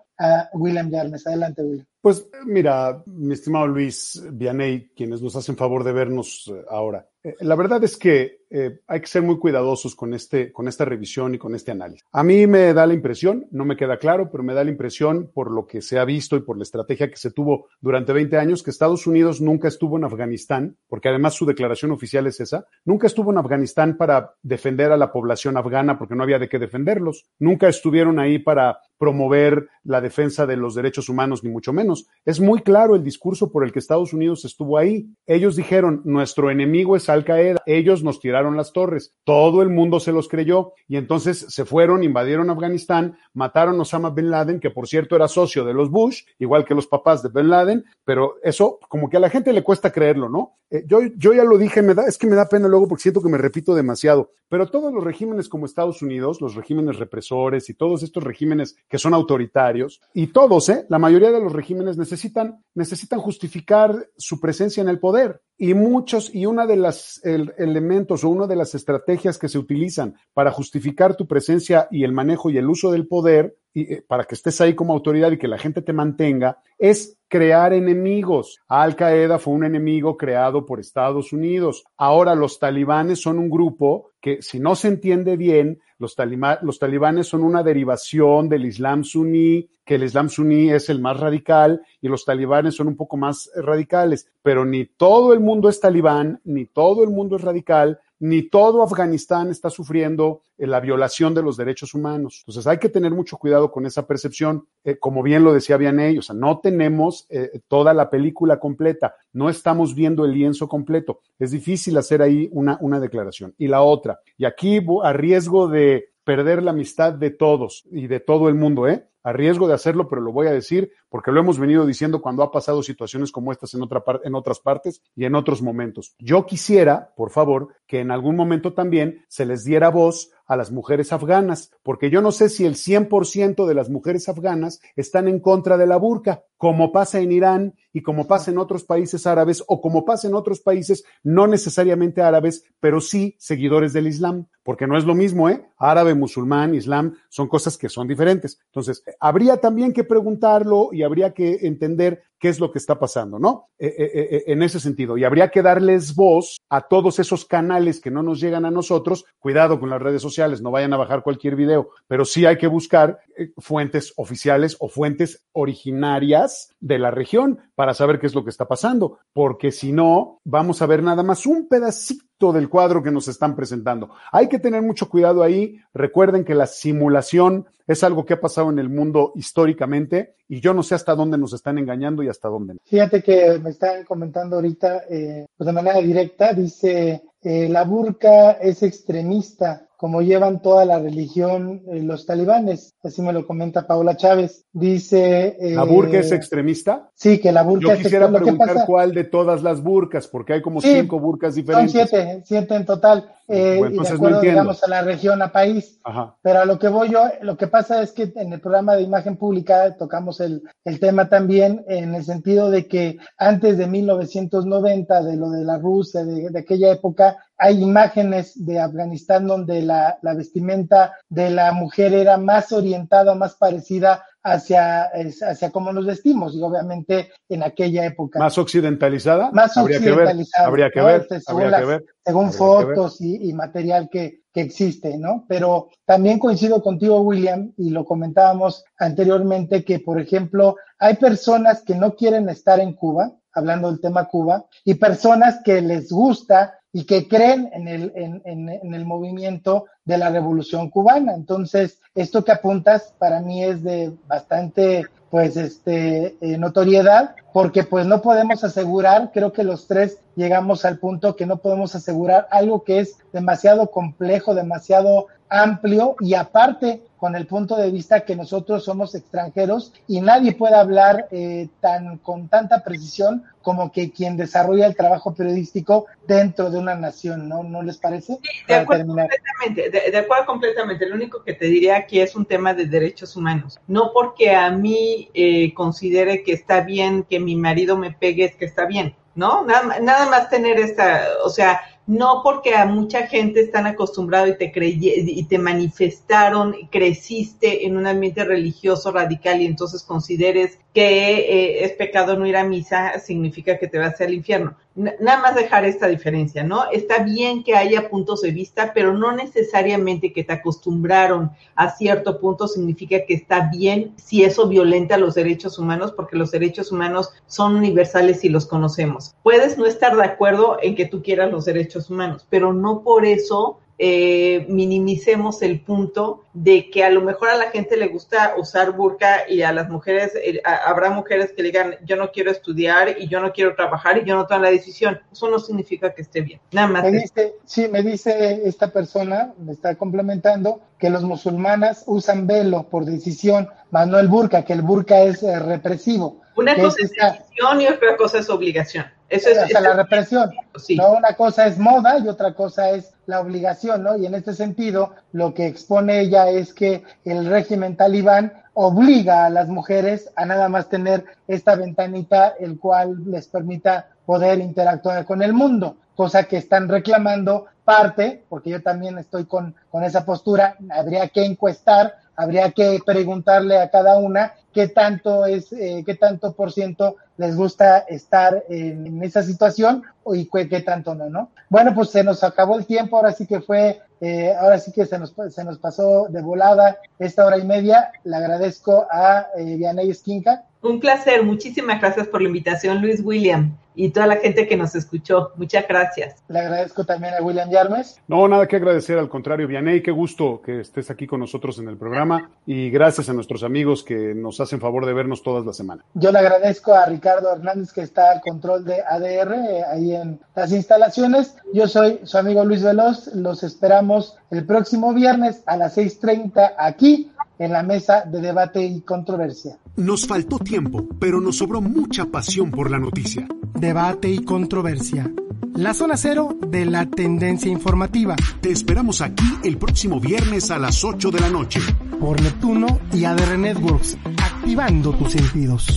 William 0.54 0.90
Yarnes. 0.90 1.26
Adelante, 1.28 1.64
William. 1.64 1.86
Pues 2.02 2.30
mira, 2.46 3.02
mi 3.06 3.34
estimado 3.34 3.66
Luis 3.68 4.22
Vianey, 4.32 4.90
quienes 4.96 5.22
nos 5.22 5.36
hacen 5.38 5.56
favor 5.56 5.86
de 5.86 5.94
vernos 5.94 6.54
ahora, 6.70 7.08
eh, 7.24 7.36
la 7.40 7.56
verdad 7.56 7.82
es 7.84 7.96
que 7.96 8.42
eh, 8.50 8.82
hay 8.86 9.00
que 9.00 9.08
ser 9.08 9.22
muy 9.22 9.40
cuidadosos 9.40 9.96
con, 9.96 10.14
este, 10.14 10.52
con 10.52 10.68
esta 10.68 10.84
revisión 10.84 11.34
y 11.34 11.38
con 11.38 11.56
este 11.56 11.72
análisis. 11.72 12.06
A 12.12 12.24
mí 12.24 12.46
me 12.46 12.74
da 12.74 12.86
la 12.86 12.94
impresión, 12.94 13.48
no 13.52 13.64
me 13.64 13.78
queda 13.78 13.98
claro, 13.98 14.30
pero 14.30 14.44
me 14.44 14.54
da 14.54 14.64
la 14.64 14.70
impresión 14.70 15.32
por 15.34 15.50
lo 15.50 15.66
que 15.66 15.82
se 15.82 15.98
ha 15.98 16.06
visto 16.06 16.36
y 16.36 16.42
por 16.42 16.58
la 16.58 16.64
estrategia 16.64 17.10
que 17.10 17.16
se 17.16 17.32
tuvo 17.32 17.68
durante 17.80 18.12
20 18.12 18.38
años, 18.38 18.62
que 18.62 18.70
Estados 18.70 19.08
Unidos 19.08 19.40
nunca 19.40 19.70
estuvo 19.70 19.98
en 19.98 20.04
Afganistán, 20.04 20.78
porque 20.88 21.10
además 21.10 21.34
su 21.34 21.46
declaración 21.46 21.92
oficial 21.92 22.28
es 22.28 22.42
esa, 22.42 22.68
nunca 22.84 23.08
estuvo 23.08 23.32
en 23.32 23.38
Afganistán 23.38 23.96
para 23.96 24.36
defender 24.44 24.92
a 24.92 24.98
la 24.98 25.12
población 25.12 25.56
afgana 25.56 25.98
porque 25.98 26.16
no 26.16 26.24
había 26.24 26.40
de 26.40 26.50
qué 26.50 26.60
defenderlos, 26.60 27.26
nunca 27.40 27.70
estuvieron 27.70 28.20
ahí 28.20 28.40
para 28.40 28.80
promover 29.04 29.68
la 29.84 30.00
defensa 30.00 30.46
de 30.46 30.56
los 30.56 30.76
derechos 30.76 31.10
humanos, 31.10 31.44
ni 31.44 31.50
mucho 31.50 31.74
menos. 31.74 32.08
Es 32.24 32.40
muy 32.40 32.62
claro 32.62 32.96
el 32.96 33.04
discurso 33.04 33.52
por 33.52 33.66
el 33.66 33.74
que 33.74 33.80
Estados 33.80 34.14
Unidos 34.14 34.46
estuvo 34.46 34.78
ahí. 34.78 35.10
Ellos 35.26 35.58
dijeron, 35.58 36.02
nuestro 36.06 36.50
enemigo 36.50 36.96
es 36.96 37.10
Al 37.10 37.26
Qaeda, 37.26 37.62
ellos 37.66 38.02
nos 38.02 38.22
tiraron 38.22 38.56
las 38.56 38.72
torres, 38.72 39.14
todo 39.26 39.62
el 39.62 39.68
mundo 39.68 40.00
se 40.00 40.14
los 40.14 40.30
creyó 40.30 40.72
y 40.88 40.96
entonces 40.96 41.48
se 41.50 41.66
fueron, 41.66 42.02
invadieron 42.02 42.50
Afganistán, 42.50 43.18
mataron 43.34 43.78
a 43.78 43.82
Osama 43.82 44.10
Bin 44.10 44.30
Laden, 44.30 44.62
que 44.62 44.70
por 44.70 44.88
cierto 44.88 45.18
era 45.18 45.28
socio 45.28 45.66
de 45.66 45.74
los 45.74 45.92
Bush, 45.92 46.22
igual 46.40 46.64
que 46.64 46.76
los 46.76 46.88
papás 46.88 47.22
de 47.22 47.28
Bin 47.28 47.50
Laden, 47.50 47.84
pero 48.06 48.36
eso 48.42 48.80
como 48.88 49.10
que 49.10 49.18
a 49.18 49.20
la 49.20 49.30
gente 49.30 49.52
le 49.52 49.64
cuesta 49.64 49.92
creerlo, 49.92 50.30
¿no? 50.30 50.54
Eh, 50.70 50.86
yo, 50.88 51.02
yo 51.18 51.34
ya 51.34 51.44
lo 51.44 51.58
dije, 51.58 51.82
me 51.82 51.94
da, 51.94 52.08
es 52.08 52.18
que 52.18 52.28
me 52.28 52.38
da 52.38 52.48
pena 52.48 52.70
luego 52.70 52.88
porque 52.88 53.04
siento 53.04 53.22
que 53.22 53.30
me 53.30 53.38
repito 53.38 53.76
demasiado, 53.76 54.32
pero 54.48 54.68
todos 54.68 54.94
los 54.94 55.04
regímenes 55.04 55.50
como 55.50 55.66
Estados 55.66 56.02
Unidos, 56.02 56.40
los 56.40 56.56
regímenes 56.56 56.98
represores 56.98 57.70
y 57.70 57.74
todos 57.74 58.02
estos 58.02 58.24
regímenes 58.24 58.76
que 58.94 59.00
son 59.00 59.16
autoritarios, 59.16 60.00
y 60.14 60.28
todos, 60.28 60.70
¿eh? 60.70 60.86
La 60.88 61.00
mayoría 61.00 61.32
de 61.32 61.40
los 61.40 61.52
regímenes 61.52 61.98
necesitan, 61.98 62.64
necesitan 62.76 63.18
justificar 63.18 64.08
su 64.18 64.40
presencia 64.40 64.82
en 64.82 64.88
el 64.88 65.00
poder. 65.00 65.42
Y 65.64 65.76
muchos, 65.76 66.36
y 66.36 66.46
una 66.46 66.68
de 66.68 66.76
las 66.76 67.22
elementos 67.24 68.26
o 68.26 68.30
una 68.30 68.48
de 68.48 68.58
las 68.58 68.76
estrategias 68.76 69.38
que 69.38 69.48
se 69.48 69.58
utilizan 69.58 70.14
para 70.34 70.52
justificar 70.52 71.16
tu 71.16 71.26
presencia 71.26 71.88
y 71.90 72.04
el 72.04 72.12
manejo 72.12 72.50
y 72.50 72.58
el 72.58 72.70
uso 72.70 72.92
del 72.92 73.08
poder, 73.08 73.56
y, 73.74 73.94
eh, 73.94 74.04
para 74.06 74.26
que 74.26 74.36
estés 74.36 74.60
ahí 74.60 74.76
como 74.76 74.92
autoridad 74.92 75.32
y 75.32 75.38
que 75.38 75.48
la 75.48 75.58
gente 75.58 75.82
te 75.82 75.94
mantenga, 75.94 76.58
es 76.78 77.18
crear 77.30 77.72
enemigos. 77.72 78.60
Al 78.68 78.98
Qaeda 78.98 79.40
fue 79.40 79.54
un 79.54 79.64
enemigo 79.64 80.18
creado 80.18 80.66
por 80.66 80.82
Estados 80.82 81.32
Unidos. 81.32 81.86
Ahora 81.96 82.36
los 82.36 82.60
talibanes 82.60 83.22
son 83.22 83.40
un 83.40 83.50
grupo 83.50 84.12
que, 84.20 84.42
si 84.42 84.60
no 84.60 84.76
se 84.76 84.90
entiende 84.90 85.38
bien, 85.38 85.80
los, 85.98 86.14
los 86.62 86.78
talibanes 86.78 87.28
son 87.28 87.42
una 87.42 87.64
derivación 87.64 88.50
del 88.50 88.66
Islam 88.66 89.06
suní, 89.06 89.70
que 89.86 89.96
el 89.96 90.04
Islam 90.04 90.30
suní 90.30 90.70
es 90.72 90.90
el 90.90 91.00
más 91.00 91.20
radical 91.20 91.82
y 92.02 92.08
los 92.08 92.26
talibanes 92.26 92.76
son 92.76 92.88
un 92.88 92.96
poco 92.96 93.18
más 93.18 93.50
radicales, 93.56 94.28
pero 94.42 94.66
ni 94.66 94.86
todo 94.86 95.34
el 95.34 95.40
mundo 95.40 95.70
es 95.70 95.80
talibán, 95.80 96.40
ni 96.44 96.66
todo 96.66 97.04
el 97.04 97.10
mundo 97.10 97.36
es 97.36 97.42
radical, 97.42 98.00
ni 98.24 98.44
todo 98.44 98.84
Afganistán 98.84 99.50
está 99.50 99.70
sufriendo 99.70 100.44
eh, 100.58 100.66
la 100.66 100.80
violación 100.80 101.34
de 101.34 101.42
los 101.42 101.58
derechos 101.58 101.94
humanos. 101.94 102.44
Entonces 102.44 102.66
hay 102.68 102.78
que 102.78 102.88
tener 102.88 103.12
mucho 103.12 103.38
cuidado 103.38 103.70
con 103.70 103.86
esa 103.86 104.08
percepción. 104.08 104.66
Eh, 104.86 104.98
como 104.98 105.24
bien 105.24 105.44
lo 105.44 105.54
decía 105.54 105.76
Vianney, 105.76 106.18
o 106.18 106.22
sea, 106.22 106.34
no 106.34 106.60
tenemos 106.60 107.26
eh, 107.30 107.60
toda 107.68 107.94
la 107.94 108.10
película 108.10 108.62
completa, 108.62 109.16
no 109.34 109.50
estamos 109.50 109.94
viendo 109.94 110.24
el 110.24 110.32
lienzo 110.32 110.70
completo. 110.70 111.20
Es 111.38 111.52
difícil 111.52 111.98
hacer 111.98 112.22
ahí 112.22 112.48
una, 112.54 112.78
una 112.80 113.02
declaración. 113.02 113.56
Y 113.58 113.68
la 113.68 113.82
otra, 113.82 114.22
y 114.38 114.46
aquí 114.46 114.80
a 115.04 115.12
riesgo 115.12 115.68
de 115.68 116.14
perder 116.24 116.64
la 116.64 116.72
amistad 116.72 117.12
de 117.12 117.32
todos 117.32 117.84
y 117.92 118.08
de 118.08 118.22
todo 118.22 118.48
el 118.48 118.56
mundo, 118.56 118.88
¿eh? 118.88 119.06
A 119.24 119.34
riesgo 119.34 119.68
de 119.68 119.74
hacerlo, 119.74 120.10
pero 120.10 120.22
lo 120.22 120.32
voy 120.32 120.48
a 120.48 120.52
decir 120.52 120.92
porque 121.10 121.32
lo 121.32 121.40
hemos 121.40 121.60
venido 121.60 121.86
diciendo 121.86 122.22
cuando 122.22 122.44
ha 122.44 122.52
pasado 122.52 122.84
situaciones 122.84 123.32
como 123.32 123.52
estas 123.52 123.74
en, 123.74 123.84
otra 123.84 124.04
en 124.24 124.36
otras 124.36 124.60
partes 124.60 125.02
y 125.16 125.26
en 125.26 125.36
otros 125.36 125.62
momentos. 125.62 126.16
Yo 126.20 126.46
quisiera, 126.46 127.14
por 127.16 127.30
favor, 127.30 127.70
que 127.88 128.00
en 128.00 128.12
algún 128.12 128.36
momento 128.36 128.74
también 128.74 129.24
se 129.28 129.46
les 129.46 129.64
diera 129.64 129.90
voz 129.90 130.32
a 130.46 130.56
las 130.56 130.72
mujeres 130.72 131.14
afganas, 131.14 131.72
porque 131.84 132.10
yo 132.10 132.22
no 132.22 132.32
sé 132.32 132.50
si 132.50 132.66
el 132.66 132.76
100% 132.76 133.66
de 133.66 133.74
las 133.74 133.90
mujeres 133.90 134.28
afganas 134.28 134.82
están 134.96 135.28
en 135.28 135.40
contra 135.40 135.78
de 135.78 135.88
la 135.88 135.98
burka, 135.98 136.44
como 136.58 136.92
pasa 136.92 137.20
en 137.20 137.32
Irán 137.32 137.76
y 137.92 138.02
como 138.02 138.28
pasa 138.28 138.52
en 138.52 138.58
otros 138.58 138.84
países 138.84 139.28
árabes 139.28 139.64
o 139.68 139.82
como 139.82 140.06
pasa 140.06 140.28
en 140.28 140.34
otros 140.34 140.62
países 140.62 141.04
no 141.22 141.48
necesariamente 141.48 142.22
árabes, 142.22 142.66
pero 142.80 143.02
sí 143.02 143.36
seguidores 143.40 143.94
del 143.94 144.08
Islam, 144.08 144.48
porque 144.64 144.88
no 144.88 144.98
es 144.98 145.06
lo 145.06 145.16
mismo, 145.16 145.50
¿eh? 145.50 145.66
Árabe, 145.78 146.14
musulmán, 146.14 146.74
Islam, 146.76 147.16
son 147.30 147.48
cosas 147.48 147.78
que 147.78 147.90
son 147.90 148.08
diferentes. 148.08 148.60
Entonces, 148.68 149.04
habría 149.20 149.58
también 149.58 149.94
que 149.94 150.04
preguntarlo 150.04 150.90
y 150.92 151.04
habría 151.04 151.34
que 151.34 151.60
entender 151.62 152.24
qué 152.44 152.50
es 152.50 152.60
lo 152.60 152.74
que 152.74 152.78
está 152.78 153.00
pasando, 153.00 153.40
¿no? 153.40 153.70
Eh, 153.80 153.88
eh, 153.98 154.12
eh, 154.14 154.44
en 154.48 154.64
ese 154.64 154.78
sentido. 154.82 155.18
Y 155.18 155.24
habría 155.24 155.50
que 155.50 155.62
darles 155.62 156.14
voz 156.14 156.58
a 156.68 156.82
todos 156.82 157.18
esos 157.20 157.46
canales 157.46 158.02
que 158.02 158.12
no 158.12 158.22
nos 158.22 158.42
llegan 158.42 158.66
a 158.66 158.70
nosotros. 158.70 159.24
Cuidado 159.40 159.80
con 159.80 159.90
las 159.90 160.02
redes 160.02 160.22
sociales, 160.22 160.62
no 160.62 160.70
vayan 160.70 160.92
a 160.92 160.98
bajar 160.98 161.24
cualquier 161.24 161.56
video, 161.56 161.92
pero 162.06 162.26
sí 162.26 162.46
hay 162.46 162.58
que 162.58 162.68
buscar 162.68 163.20
fuentes 163.60 164.12
oficiales 164.18 164.76
o 164.82 164.90
fuentes 164.90 165.46
originarias 165.54 166.70
de 166.82 167.00
la 167.00 167.12
región 167.12 167.60
para 167.76 167.94
saber 167.94 168.20
qué 168.20 168.28
es 168.28 168.36
lo 168.36 168.44
que 168.44 168.50
está 168.50 168.68
pasando, 168.68 169.20
porque 169.32 169.72
si 169.72 169.94
no, 169.94 170.42
vamos 170.44 170.82
a 170.82 170.86
ver 170.86 171.02
nada 171.02 171.24
más 171.24 171.46
un 171.46 171.70
pedacito 171.70 172.52
del 172.52 172.68
cuadro 172.68 173.02
que 173.02 173.12
nos 173.12 173.30
están 173.30 173.56
presentando. 173.56 174.10
Hay 174.34 174.50
que 174.50 174.60
tener 174.60 174.82
mucho 174.82 175.08
cuidado 175.08 175.44
ahí. 175.44 175.80
Recuerden 175.94 176.44
que 176.44 176.56
la 176.56 176.68
simulación 176.68 177.68
es 177.88 178.04
algo 178.04 178.26
que 178.26 178.34
ha 178.34 178.42
pasado 178.42 178.70
en 178.70 178.80
el 178.80 178.90
mundo 178.90 179.32
históricamente 179.36 180.36
y 180.48 180.60
yo 180.62 180.74
no 180.74 180.84
sé 180.84 180.96
hasta 180.96 181.16
dónde 181.16 181.38
nos 181.38 181.54
están 181.54 181.78
engañando 181.78 182.24
y 182.24 182.30
hasta 182.34 182.50
dónde. 182.50 182.76
Fíjate 182.84 183.24
que 183.24 183.60
me 183.60 183.70
están 183.70 184.04
comentando 184.04 184.58
ahorita 184.58 185.04
eh, 185.10 185.46
pues 185.56 185.66
de 185.66 185.74
manera 185.74 186.00
directa, 186.00 186.54
dice, 186.54 187.24
eh, 187.42 187.70
la 187.70 187.84
burka 187.84 188.52
es 188.54 188.84
extremista 188.84 189.88
como 190.04 190.22
llevan 190.22 190.62
toda 190.62 190.84
la 190.84 191.00
religión 191.00 191.82
eh, 191.88 192.02
los 192.04 192.26
talibanes. 192.26 192.94
Así 193.02 193.22
me 193.22 193.32
lo 193.32 193.48
comenta 193.48 193.88
Paula 193.88 194.18
Chávez. 194.18 194.66
Dice... 194.74 195.56
Eh, 195.58 195.76
¿La 195.76 195.86
burka 195.86 196.20
es 196.20 196.34
extremista? 196.34 197.10
Sí, 197.16 197.40
que 197.40 197.54
la 197.54 197.64
burka 197.64 197.96
Yo 197.96 198.04
quisiera 198.04 198.30
preguntar 198.30 198.84
cuál 198.86 199.14
de 199.14 199.24
todas 199.24 199.64
las 199.64 199.82
burkas, 199.82 200.28
porque 200.28 200.56
hay 200.56 200.62
como 200.62 200.82
cinco 200.82 201.22
burkas 201.22 201.56
diferentes. 201.56 201.94
Son 201.94 202.06
siete, 202.10 202.42
siete 202.44 202.76
en 202.76 202.86
total. 202.86 203.32
Eh, 203.48 203.82
y 203.92 203.98
de 203.98 204.10
acuerdo, 204.10 204.42
digamos, 204.42 204.84
a 204.84 204.90
la 204.90 205.04
región, 205.04 205.42
a 205.42 205.54
país. 205.54 206.00
Pero 206.42 206.60
a 206.60 206.66
lo 206.66 206.78
que 206.80 206.90
voy 206.90 207.10
yo, 207.10 207.24
lo 207.42 207.56
que 207.56 207.68
pasa 207.68 208.02
es 208.02 208.12
que 208.12 208.34
en 208.36 208.52
el 208.52 208.60
programa 208.60 208.96
de 208.96 209.04
imagen 209.04 209.38
pública 209.38 209.96
tocamos 209.96 210.42
el, 210.42 210.64
el 210.84 211.00
tema 211.00 211.30
también 211.30 211.86
en 211.88 212.14
el 212.14 212.26
sentido 212.26 212.70
de 212.70 212.90
que 212.90 213.20
antes 213.38 213.78
de 213.78 213.88
1990, 213.88 215.24
de 215.24 215.38
lo 215.38 215.50
de 215.50 215.64
la 215.64 215.78
Rusia, 215.78 216.26
de, 216.26 216.50
de 216.50 216.60
aquella 216.60 216.92
época, 216.92 217.38
hay 217.64 217.82
imágenes 217.82 218.66
de 218.66 218.78
Afganistán 218.78 219.48
donde 219.48 219.82
la, 219.82 220.18
la, 220.22 220.34
vestimenta 220.34 221.14
de 221.30 221.50
la 221.50 221.72
mujer 221.72 222.12
era 222.14 222.38
más 222.38 222.74
orientada, 222.74 223.36
más 223.36 223.56
parecida 223.56 224.26
hacia, 224.44 225.04
hacia 225.04 225.72
cómo 225.72 225.94
nos 225.94 226.06
vestimos, 226.06 226.54
y 226.54 226.62
obviamente 226.62 227.32
en 227.48 227.64
aquella 227.64 228.06
época. 228.06 228.40
¿Más 228.40 228.58
occidentalizada? 228.58 229.50
Más 229.54 229.78
habría 229.78 230.00
occidentalizada. 230.00 230.68
habría 230.68 230.90
que 230.92 231.02
ver. 231.02 231.26
Según, 231.30 231.64
habría 231.64 231.80
que 231.80 231.86
ver. 231.86 232.06
según 232.26 232.52
fotos 232.52 233.22
Y, 233.22 233.50
y, 233.50 233.54
material 233.54 234.10
que, 234.12 234.42
que 234.54 234.60
existe, 234.60 235.18
¿no? 235.18 235.46
Pero 235.48 235.88
también 236.04 236.40
coincido 236.40 236.84
contigo, 236.84 237.22
William, 237.22 237.72
y 237.78 237.92
lo 237.92 238.04
comentábamos 238.04 238.84
anteriormente, 239.00 239.86
que, 239.86 240.00
por 240.00 240.20
ejemplo, 240.20 240.76
hay 241.00 241.16
personas 241.16 241.82
que 241.82 241.96
no 241.96 242.14
quieren 242.16 242.50
estar 242.50 242.82
en 242.82 242.92
Cuba, 242.92 243.32
hablando 243.54 243.90
del 243.90 244.02
tema 244.02 244.26
Cuba, 244.26 244.66
y 244.84 244.96
personas 244.96 245.60
que 245.64 245.82
les 245.82 246.12
gusta 246.12 246.80
y 246.96 247.06
que 247.06 247.28
creen 247.28 247.70
en 247.74 247.88
el, 247.88 248.12
en, 248.16 248.94
el 248.94 249.06
movimiento 249.06 249.86
de 250.06 250.20
la 250.20 250.30
revolución 250.30 250.92
cubana. 250.92 251.34
Entonces, 251.34 252.00
esto 252.14 252.46
que 252.46 252.52
apuntas 252.52 253.16
para 253.18 253.40
mí 253.40 253.64
es 253.64 253.84
de 253.84 254.14
bastante, 254.28 255.08
pues, 255.32 255.58
este, 255.58 256.38
eh, 256.40 256.58
notoriedad, 256.60 257.36
porque 257.52 257.84
pues 257.84 258.06
no 258.06 258.22
podemos 258.22 258.64
asegurar, 258.64 259.32
creo 259.34 259.54
que 259.54 259.64
los 259.64 259.88
tres 259.88 260.20
llegamos 260.36 260.86
al 260.86 261.00
punto 261.00 261.36
que 261.36 261.48
no 261.48 261.58
podemos 261.58 261.96
asegurar 261.96 262.48
algo 262.52 262.84
que 262.84 263.00
es 263.00 263.18
demasiado 263.32 263.90
complejo, 263.90 264.54
demasiado 264.54 265.28
amplio 265.54 266.16
y 266.20 266.34
aparte 266.34 267.04
con 267.18 267.38
el 267.38 267.48
punto 267.48 267.78
de 267.78 267.90
vista 267.90 268.26
que 268.26 268.36
nosotros 268.36 268.84
somos 268.84 269.16
extranjeros 269.16 269.94
y 270.08 270.20
nadie 270.20 270.52
puede 270.54 270.76
hablar 270.76 271.28
eh, 271.32 271.70
tan 271.80 272.18
con 272.18 272.50
tanta 272.50 272.84
precisión 272.84 273.46
como 273.62 273.94
que 273.94 274.12
quien 274.12 274.36
desarrolla 274.36 274.88
el 274.88 274.96
trabajo 274.96 275.34
periodístico 275.34 276.08
dentro 276.28 276.70
de 276.70 276.80
una 276.80 276.96
nación, 276.96 277.48
¿no? 277.48 277.64
¿No 277.64 277.82
les 277.82 277.98
parece? 277.98 278.40
Sí, 278.44 278.50
de 278.68 278.76
acuerdo 278.76 279.06
completamente, 279.08 279.90
de, 279.90 280.12
de, 280.12 280.18
acuerdo 280.18 280.46
completamente. 280.46 281.08
Lo 281.08 281.16
único 281.16 281.44
que 281.46 281.54
te 281.54 281.68
diría 281.68 281.96
aquí 281.96 282.20
es 282.20 282.36
un 282.36 282.46
tema 282.46 282.74
de 282.74 282.88
derechos 282.88 283.38
humanos. 283.38 283.80
No 283.88 284.12
porque 284.14 284.52
a 284.52 284.70
mí 284.70 285.30
eh, 285.34 285.74
considere 285.74 286.44
que 286.44 286.52
está 286.52 286.82
bien 286.82 287.24
que 287.24 287.40
mi 287.40 287.56
marido 287.56 287.96
me 287.96 288.12
pegue, 288.12 288.44
es 288.44 288.56
que 288.56 288.66
está 288.66 288.86
bien, 288.86 289.16
¿no? 289.34 289.64
Nada, 289.64 290.02
nada 290.02 290.30
más 290.30 290.50
tener 290.50 290.78
esta, 290.78 291.26
o 291.46 291.50
sea, 291.50 291.80
no 292.06 292.42
porque 292.44 292.76
a 292.76 292.86
mucha 292.86 293.28
gente 293.28 293.62
están 293.62 293.88
acostumbrado 293.88 294.48
y 294.48 294.58
te 294.58 294.72
y 294.76 295.44
te 295.46 295.58
manifestaron, 295.58 296.76
creciste 296.92 297.86
en 297.86 297.96
un 297.96 298.08
ambiente 298.08 298.44
religioso 298.44 299.12
radical 299.12 299.62
y 299.62 299.66
entonces 299.66 300.04
consideres 300.04 300.80
que 300.94 301.40
eh, 301.40 301.86
es 301.86 301.94
pecado 301.94 302.38
no 302.38 302.46
ir 302.46 302.58
a 302.58 302.64
misa, 302.64 303.20
significa 303.20 303.78
que 303.78 303.88
te 303.88 303.98
vas 303.98 304.20
al 304.22 304.34
infierno. 304.34 304.76
Nada 304.96 305.42
más 305.42 305.56
dejar 305.56 305.86
esta 305.86 306.08
diferencia, 306.08 306.64
¿no? 306.64 306.90
Está 306.92 307.24
bien 307.24 307.64
que 307.64 307.76
haya 307.76 308.10
puntos 308.10 308.42
de 308.42 308.52
vista, 308.52 308.92
pero 308.94 309.14
no 309.14 309.32
necesariamente 309.32 310.34
que 310.34 310.44
te 310.44 310.54
acostumbraron 310.54 311.52
a 311.76 311.90
cierto 311.90 312.40
punto 312.40 312.68
significa 312.68 313.26
que 313.26 313.34
está 313.34 313.70
bien 313.72 314.14
si 314.18 314.44
eso 314.44 314.68
violenta 314.68 315.18
los 315.18 315.34
derechos 315.34 315.80
humanos, 315.80 316.12
porque 316.12 316.38
los 316.38 316.52
derechos 316.52 316.92
humanos 316.92 317.32
son 317.48 317.76
universales 317.76 318.44
y 318.44 318.50
los 318.50 318.66
conocemos. 318.66 319.36
Puedes 319.42 319.78
no 319.78 319.86
estar 319.86 320.16
de 320.16 320.24
acuerdo 320.24 320.78
en 320.82 320.96
que 320.96 321.06
tú 321.06 321.24
quieras 321.24 321.52
los 321.52 321.66
derechos 321.66 322.10
humanos, 322.10 322.46
pero 322.50 322.74
no 322.74 323.02
por 323.02 323.26
eso 323.26 323.80
eh, 324.06 324.66
minimicemos 324.68 325.62
el 325.62 325.80
punto 325.80 326.44
de 326.54 326.90
que 326.90 327.06
a 327.06 327.10
lo 327.10 327.22
mejor 327.22 327.48
a 327.48 327.56
la 327.56 327.72
gente 327.72 327.96
le 327.96 328.10
gusta 328.10 328.54
usar 328.58 328.92
burka 328.92 329.50
y 329.50 329.62
a 329.62 329.72
las 329.72 329.90
mujeres, 329.90 330.34
eh, 330.36 330.62
habrá 330.66 331.10
mujeres 331.10 331.54
que 331.56 331.64
digan, 331.64 331.96
yo 332.04 332.18
no 332.18 332.30
quiero 332.34 332.52
estudiar 332.52 333.16
y 333.18 333.30
yo 333.30 333.40
no 333.40 333.54
quiero 333.54 333.76
trabajar 333.76 334.18
y 334.18 334.26
yo 334.26 334.36
no 334.36 334.46
tomo 334.46 334.60
la 334.64 334.72
decisión. 334.72 335.22
Eso 335.32 335.50
no 335.50 335.58
significa 335.58 336.14
que 336.14 336.22
esté 336.22 336.42
bien. 336.42 336.60
Nada 336.74 336.88
más. 336.90 337.04
Me 337.04 337.12
dice, 337.12 337.56
sí, 337.64 337.88
me 337.88 338.04
dice 338.04 338.68
esta 338.68 338.92
persona, 338.92 339.54
me 339.58 339.72
está 339.72 339.96
complementando, 339.96 340.82
que 341.00 341.10
los 341.10 341.24
musulmanes 341.24 342.04
usan 342.06 342.46
velo 342.46 342.90
por 342.90 343.06
decisión, 343.06 343.70
más 343.90 344.10
no 344.10 344.20
el 344.20 344.28
burka, 344.28 344.66
que 344.66 344.74
el 344.74 344.82
burka 344.82 345.22
es 345.22 345.44
eh, 345.44 345.60
represivo. 345.60 346.42
Una 346.56 346.76
cosa 346.76 346.98
es, 347.02 347.12
decisión 347.12 347.82
y 347.82 347.88
otra 347.88 348.18
cosa 348.18 348.40
es 348.40 348.50
obligación. 348.50 349.06
Eso 349.30 349.50
es, 349.50 349.58
o 349.58 349.68
sea, 349.68 349.82
la 349.82 349.94
represión. 349.94 350.52
No, 350.96 351.14
una 351.14 351.34
cosa 351.34 351.66
es 351.66 351.80
moda 351.80 352.20
y 352.20 352.28
otra 352.28 352.54
cosa 352.54 352.92
es 352.92 353.14
la 353.26 353.40
obligación, 353.42 354.04
¿no? 354.04 354.16
Y 354.16 354.26
en 354.26 354.36
este 354.36 354.54
sentido, 354.54 355.14
lo 355.32 355.54
que 355.54 355.66
expone 355.66 356.22
ella 356.22 356.50
es 356.50 356.74
que 356.74 357.04
el 357.26 357.48
régimen 357.48 357.96
talibán 357.96 358.54
obliga 358.74 359.46
a 359.46 359.50
las 359.50 359.68
mujeres 359.70 360.32
a 360.36 360.46
nada 360.46 360.70
más 360.70 360.90
tener 360.90 361.26
esta 361.48 361.76
ventanita, 361.76 362.54
el 362.60 362.80
cual 362.80 363.24
les 363.26 363.48
permita 363.48 364.08
poder 364.26 364.60
interactuar 364.60 365.26
con 365.26 365.42
el 365.42 365.54
mundo, 365.54 365.98
cosa 366.16 366.44
que 366.44 366.58
están 366.58 366.88
reclamando 366.88 367.68
parte, 367.84 368.44
porque 368.50 368.72
yo 368.72 368.82
también 368.82 369.18
estoy 369.18 369.46
con, 369.46 369.76
con 369.90 370.04
esa 370.04 370.26
postura, 370.26 370.78
habría 370.92 371.28
que 371.28 371.44
encuestar, 371.44 372.16
habría 372.36 372.72
que 372.72 373.00
preguntarle 373.06 373.78
a 373.80 373.90
cada 373.90 374.18
una 374.18 374.54
qué 374.74 374.88
tanto 374.88 375.46
es, 375.46 375.72
eh, 375.72 376.04
qué 376.06 376.16
tanto 376.16 376.54
por 376.54 376.72
ciento 376.72 377.18
les 377.38 377.56
gusta 377.56 378.00
estar 378.00 378.64
en, 378.70 379.24
esa 379.24 379.44
situación 379.44 380.04
y 380.34 380.48
qué, 380.48 380.82
tanto 380.82 381.16
no, 381.16 381.30
¿no? 381.30 381.50
Bueno, 381.70 381.94
pues 381.94 382.10
se 382.10 382.24
nos 382.24 382.44
acabó 382.44 382.78
el 382.78 382.86
tiempo, 382.86 383.18
ahora 383.18 383.32
sí 383.32 383.46
que 383.46 383.62
fue, 383.62 384.02
eh, 384.22 384.54
ahora 384.60 384.80
sí 384.80 384.92
que 384.92 385.06
se 385.06 385.20
nos, 385.20 385.34
se 385.50 385.64
nos 385.64 385.78
pasó 385.80 386.28
de 386.30 386.42
volada 386.42 386.98
esta 387.20 387.46
hora 387.46 387.58
y 387.58 387.66
media. 387.66 388.12
Le 388.24 388.36
agradezco 388.36 389.08
a 389.12 389.48
eh, 389.58 389.76
Vianey 389.76 390.10
Esquinca. 390.10 390.66
Un 390.82 391.00
placer, 391.00 391.44
muchísimas 391.44 392.00
gracias 392.00 392.28
por 392.28 392.42
la 392.42 392.48
invitación, 392.48 393.02
Luis 393.02 393.22
William 393.24 393.78
y 393.96 394.10
toda 394.10 394.28
la 394.28 394.38
gente 394.38 394.68
que 394.68 394.76
nos 394.76 394.96
escuchó. 394.96 395.52
Muchas 395.56 395.88
gracias. 395.88 396.44
Le 396.48 396.60
agradezco 396.60 397.06
también 397.06 397.34
a 397.36 397.44
William 397.44 397.70
Yarmes. 397.70 398.20
No, 398.28 398.48
nada 398.48 398.68
que 398.68 398.76
agradecer, 398.76 399.18
al 399.18 399.30
contrario, 399.30 399.68
Vianey, 399.68 400.02
qué 400.02 400.12
gusto 400.12 400.62
que 400.62 400.82
estés 400.82 401.10
aquí 401.10 401.28
con 401.28 401.40
nosotros 401.40 401.80
en 401.80 401.88
el 401.88 401.98
programa 401.98 402.52
y 402.66 402.90
gracias 402.90 403.30
a 403.30 403.34
nuestros 403.34 403.64
amigos 403.64 404.04
que 404.04 404.34
nos 404.34 404.60
hacen 404.60 404.80
favor 404.80 405.06
de 405.06 405.14
vernos 405.14 405.44
todas 405.44 405.66
las 405.66 405.78
semanas. 405.78 406.06
Yo 406.14 406.32
le 406.32 406.40
agradezco 406.40 406.94
a 406.94 407.06
Ricardo 407.06 407.52
Hernández 407.52 407.92
que 407.92 408.02
está 408.02 408.32
al 408.32 408.42
control 408.42 408.86
de 408.86 409.02
ADR 409.02 409.54
eh, 409.54 409.84
en 410.16 410.40
las 410.56 410.72
instalaciones. 410.72 411.56
Yo 411.74 411.88
soy 411.88 412.20
su 412.24 412.38
amigo 412.38 412.64
Luis 412.66 412.84
Veloz. 412.84 413.28
Los 413.36 413.64
esperamos 413.64 414.36
el 414.52 414.66
próximo 414.66 415.14
viernes 415.14 415.64
a 415.66 415.78
las 415.78 415.98
6.30 415.98 416.74
aquí 416.78 417.32
en 417.60 417.72
la 417.72 417.84
mesa 417.84 418.24
de 418.26 418.42
debate 418.42 418.84
y 418.84 419.02
controversia. 419.02 419.78
Nos 419.96 420.26
faltó 420.26 420.60
tiempo, 420.60 421.08
pero 421.20 421.40
nos 421.40 421.58
sobró 421.58 421.82
mucha 421.82 422.26
pasión 422.26 422.72
por 422.72 422.90
la 422.90 423.00
noticia. 423.00 423.48
Debate 423.76 424.30
y 424.30 424.44
controversia. 424.44 425.32
La 425.76 425.94
zona 425.96 426.18
cero 426.18 426.56
de 426.68 426.86
la 426.86 427.08
tendencia 427.08 427.72
informativa. 427.72 428.36
Te 428.62 428.72
esperamos 428.72 429.22
aquí 429.22 429.46
el 429.64 429.78
próximo 429.78 430.20
viernes 430.20 430.70
a 430.70 430.78
las 430.78 431.04
8 431.04 431.32
de 431.32 431.40
la 431.40 431.50
noche. 431.50 431.80
Por 432.20 432.42
Neptuno 432.42 433.00
y 433.12 433.26
ADR 433.26 433.58
Networks, 433.58 434.18
activando 434.38 435.14
tus 435.14 435.32
sentidos. 435.32 435.88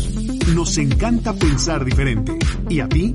Nos 0.54 0.78
encanta 0.78 1.34
pensar 1.34 1.84
diferente. 1.84 2.38
¿Y 2.70 2.80
a 2.80 2.88
ti? 2.88 3.14